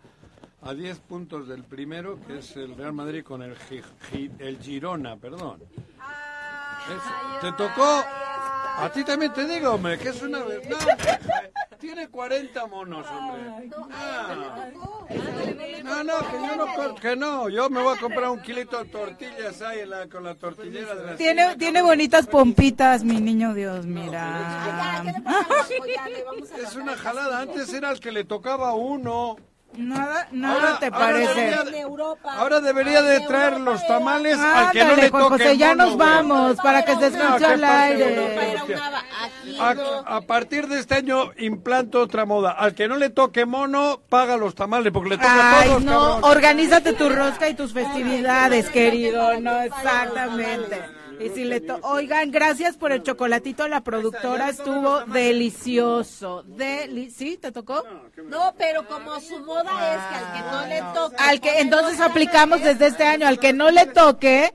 a 0.62 0.74
10 0.74 0.98
puntos 1.00 1.48
del 1.48 1.64
primero, 1.64 2.18
que 2.26 2.38
es 2.38 2.56
el 2.56 2.76
Real 2.76 2.92
Madrid 2.92 3.22
con 3.22 3.42
el, 3.42 3.56
el 4.38 4.58
Girona, 4.58 5.16
perdón. 5.16 5.62
te 7.40 7.52
tocó, 7.52 8.02
a 8.78 8.90
ti 8.92 9.04
también 9.04 9.32
te 9.32 9.46
digo, 9.46 9.72
hombre, 9.72 9.98
que 9.98 10.08
es 10.10 10.22
una 10.22 10.42
verdad. 10.42 10.78
Tiene 11.78 12.08
40 12.08 12.66
monos, 12.66 13.06
hombre. 13.06 13.70
Ah. 13.92 14.68
No, 15.84 16.04
no, 16.04 16.18
que 16.18 16.32
yo 16.32 16.56
no, 16.56 16.94
que 16.94 17.16
no, 17.16 17.48
yo 17.48 17.70
me 17.70 17.82
voy 17.82 17.96
a 17.96 18.00
comprar 18.00 18.30
un 18.30 18.40
kilito 18.40 18.82
de 18.82 18.90
tortillas 18.90 19.62
ahí 19.62 19.80
con 20.10 20.24
la 20.24 20.34
tortillera 20.34 20.94
de 20.94 21.04
la 21.04 21.16
Tiene, 21.16 21.56
tiene 21.56 21.82
bonitas 21.82 22.26
pompitas, 22.26 23.04
mi 23.04 23.20
niño 23.20 23.54
Dios, 23.54 23.86
mira. 23.86 25.04
Es 26.58 26.74
una 26.76 26.96
jalada, 26.96 27.40
antes 27.40 27.72
era 27.72 27.90
el 27.90 28.00
que 28.00 28.10
le 28.10 28.24
tocaba 28.24 28.74
uno. 28.74 29.36
Nada, 29.76 30.28
nada 30.32 30.78
te 30.78 30.90
parece. 30.90 31.54
Ahora 32.24 32.60
debería, 32.60 33.02
de 33.02 33.20
traer 33.20 33.60
los 33.60 33.86
tamales 33.86 34.38
al 34.38 34.70
que 34.70 34.84
no 34.84 34.96
le 34.96 35.10
toque 35.10 35.44
José, 35.44 35.56
ya 35.56 35.74
nos 35.74 35.96
vamos 35.96 36.56
para 36.56 36.84
que 36.84 36.96
se 36.96 37.06
escuche 37.08 37.46
al 37.46 37.64
aire. 37.64 38.34
A, 39.58 40.20
partir 40.22 40.66
de 40.68 40.80
este 40.80 40.96
año 40.96 41.32
implanto 41.38 42.00
otra 42.00 42.24
moda. 42.24 42.52
Al 42.52 42.74
que 42.74 42.88
no 42.88 42.96
le 42.96 43.10
toque 43.10 43.44
mono, 43.46 44.00
paga 44.08 44.36
los 44.36 44.54
tamales 44.54 44.92
porque 44.92 45.10
le 45.10 45.16
toca 45.18 45.60
Ay, 45.60 45.76
no, 45.84 46.16
organízate 46.18 46.92
tu 46.92 47.08
rosca 47.08 47.48
y 47.48 47.54
tus 47.54 47.72
festividades, 47.72 48.68
querido. 48.70 49.40
No, 49.40 49.60
exactamente. 49.60 50.95
Y 51.20 51.28
si 51.30 51.44
le 51.44 51.62
Oigan, 51.82 52.30
gracias 52.30 52.76
por 52.76 52.92
el 52.92 53.02
chocolatito. 53.02 53.68
La 53.68 53.82
productora 53.82 54.50
estuvo 54.50 55.00
delicioso. 55.06 56.42
Deli 56.46 57.10
¿Sí? 57.10 57.36
¿Te 57.36 57.52
tocó? 57.52 57.82
No, 58.28 58.54
pero 58.58 58.86
como 58.86 59.20
su 59.20 59.38
moda 59.40 59.94
es 59.94 60.00
que 60.02 60.14
al 60.14 60.32
que 60.32 60.50
no 60.50 60.66
le 60.66 60.94
toque. 60.94 61.16
Al 61.18 61.40
que 61.40 61.60
entonces 61.60 62.00
aplicamos 62.00 62.62
desde 62.62 62.88
este 62.88 63.04
año, 63.04 63.26
al 63.26 63.38
que 63.38 63.52
no 63.52 63.70
le 63.70 63.86
toque 63.86 64.52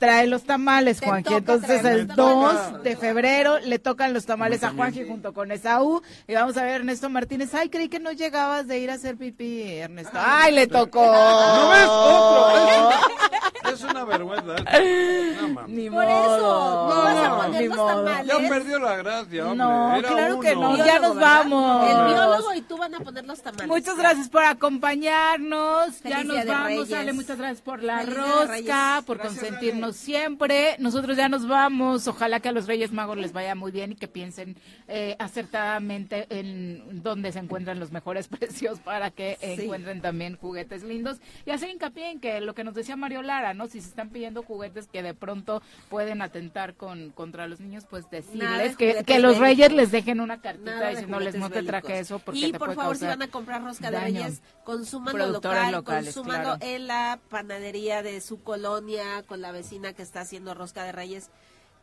trae 0.00 0.26
los 0.26 0.44
tamales, 0.44 0.98
Juanji. 1.00 1.34
Entonces 1.34 1.84
el 1.84 2.08
2 2.08 2.82
de 2.82 2.96
febrero 2.96 3.58
le 3.58 3.78
tocan 3.78 4.14
los 4.14 4.24
tamales 4.24 4.64
a 4.64 4.70
Juanji 4.70 5.06
junto 5.06 5.34
con 5.34 5.52
Esaú. 5.52 6.02
Y 6.26 6.34
vamos 6.34 6.56
a 6.56 6.64
ver, 6.64 6.76
Ernesto 6.76 7.10
Martínez. 7.10 7.54
Ay, 7.54 7.68
creí 7.68 7.90
que 7.90 8.00
no 8.00 8.10
llegabas 8.10 8.66
de 8.66 8.78
ir 8.78 8.90
a 8.90 8.94
hacer 8.94 9.16
pipí, 9.16 9.62
Ernesto. 9.62 10.18
Ay, 10.18 10.54
le 10.54 10.66
tocó. 10.66 11.04
¿No 11.04 11.70
ves? 11.70 11.86
Otro. 11.86 12.90
Es 13.70 13.84
una 13.84 14.04
vergüenza. 14.04 14.56
No, 14.56 15.66
Ni 15.68 15.88
Por 15.88 16.02
eso. 16.02 16.88
No, 16.88 17.02
vas 17.02 17.24
a 17.24 17.36
poner 17.36 17.68
los 17.68 17.76
tamales. 17.76 18.26
Ya 18.26 18.48
perdió 18.48 18.78
la 18.80 18.96
gracia, 18.96 19.44
hombre. 19.46 19.58
No, 19.64 20.02
claro 20.08 20.40
que 20.40 20.56
no. 20.56 20.76
Ya 20.76 20.98
nos 20.98 21.14
vamos. 21.14 21.88
El 21.88 22.06
biólogo 22.06 22.54
y 22.54 22.62
tú 22.62 22.76
van 22.76 22.94
a 22.96 23.00
poner 23.00 23.24
los 23.24 23.40
tamales. 23.40 23.68
Muchas 23.68 23.96
gracias 23.96 24.28
por 24.28 24.42
acompañarnos. 24.42 26.02
ya 26.02 26.24
nos 26.24 26.46
vamos. 26.46 26.88
Sale, 26.88 27.12
muchas 27.12 27.38
gracias 27.38 27.60
por 27.60 27.82
la 27.82 28.02
rosca, 28.02 29.02
por 29.06 29.18
consentirnos 29.18 29.89
siempre. 29.92 30.76
Nosotros 30.78 31.16
ya 31.16 31.28
nos 31.28 31.46
vamos. 31.46 32.06
Ojalá 32.08 32.40
que 32.40 32.48
a 32.48 32.52
los 32.52 32.66
Reyes 32.66 32.92
Magos 32.92 33.18
les 33.18 33.32
vaya 33.32 33.54
muy 33.54 33.72
bien 33.72 33.92
y 33.92 33.96
que 33.96 34.08
piensen 34.08 34.56
eh, 34.88 35.16
acertadamente 35.18 36.26
en 36.30 37.02
dónde 37.02 37.32
se 37.32 37.38
encuentran 37.38 37.78
los 37.80 37.92
mejores 37.92 38.28
precios 38.28 38.80
para 38.80 39.10
que 39.10 39.38
encuentren 39.40 40.00
también 40.00 40.36
juguetes 40.36 40.82
lindos. 40.82 41.18
Y 41.46 41.50
hacer 41.50 41.70
hincapié 41.70 42.10
en 42.10 42.20
que 42.20 42.40
lo 42.40 42.54
que 42.54 42.64
nos 42.64 42.74
decía 42.74 42.96
Mario 42.96 43.22
Lara, 43.22 43.54
¿no? 43.54 43.66
Si 43.66 43.80
se 43.80 43.88
están 43.88 44.10
pidiendo 44.10 44.42
juguetes 44.42 44.88
que 44.88 45.02
de 45.02 45.14
pronto 45.14 45.62
pueden 45.88 46.22
atentar 46.22 46.74
con 46.74 47.10
contra 47.10 47.46
los 47.46 47.60
niños, 47.60 47.86
pues 47.88 48.10
decirles 48.10 48.76
que, 48.76 49.04
que, 49.04 49.18
los 49.18 49.38
Reyes 49.38 49.72
les 49.72 49.90
dejen 49.90 50.20
una 50.20 50.40
cartita 50.40 50.90
diciéndoles 50.90 51.34
no 51.36 51.50
te 51.50 51.62
traje 51.62 52.00
eso 52.00 52.18
porque 52.18 52.40
y 52.40 52.52
te 52.52 52.58
por 52.58 52.74
favor 52.74 52.96
si 52.96 53.04
van 53.04 53.22
a 53.22 53.28
comprar 53.28 53.62
rosca 53.62 53.90
de 53.90 54.00
Reyes 54.00 54.42
consúmanlo 54.64 55.26
local, 55.26 55.72
locales, 55.72 56.14
consúmanlo 56.14 56.56
en 56.60 56.86
la 56.86 57.18
panadería 57.28 58.02
de 58.02 58.20
su 58.20 58.42
colonia 58.42 59.22
con 59.26 59.40
la 59.40 59.52
vecina 59.52 59.79
que 59.94 60.02
está 60.02 60.20
haciendo 60.20 60.54
rosca 60.54 60.84
de 60.84 60.92
reyes, 60.92 61.30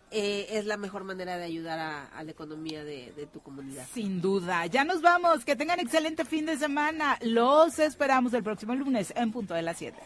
eh, 0.10 0.48
es 0.52 0.66
la 0.66 0.78
mejor 0.78 1.04
manera 1.04 1.38
de 1.38 1.44
ayudar 1.44 1.80
a, 1.80 2.24
la 2.24 2.32
economía 2.32 2.84
de, 2.84 3.12
de, 3.12 3.28
tu 3.28 3.42
comunidad. 3.42 3.86
Sin 3.94 4.22
duda. 4.22 4.66
Ya 4.68 4.86
nos 4.86 5.02
vamos. 5.02 5.44
Que 5.44 5.56
tengan 5.58 5.82
excelente 5.82 6.24
fin 6.24 6.46
de 6.46 6.58
semana. 6.58 7.18
Los 7.22 7.78
esperamos 7.80 8.34
el 8.34 8.44
próximo 8.44 8.74
lunes 8.74 9.12
en 9.18 9.32
punto 9.32 9.54
de 9.54 9.64
las 9.64 9.78
7. 9.78 9.98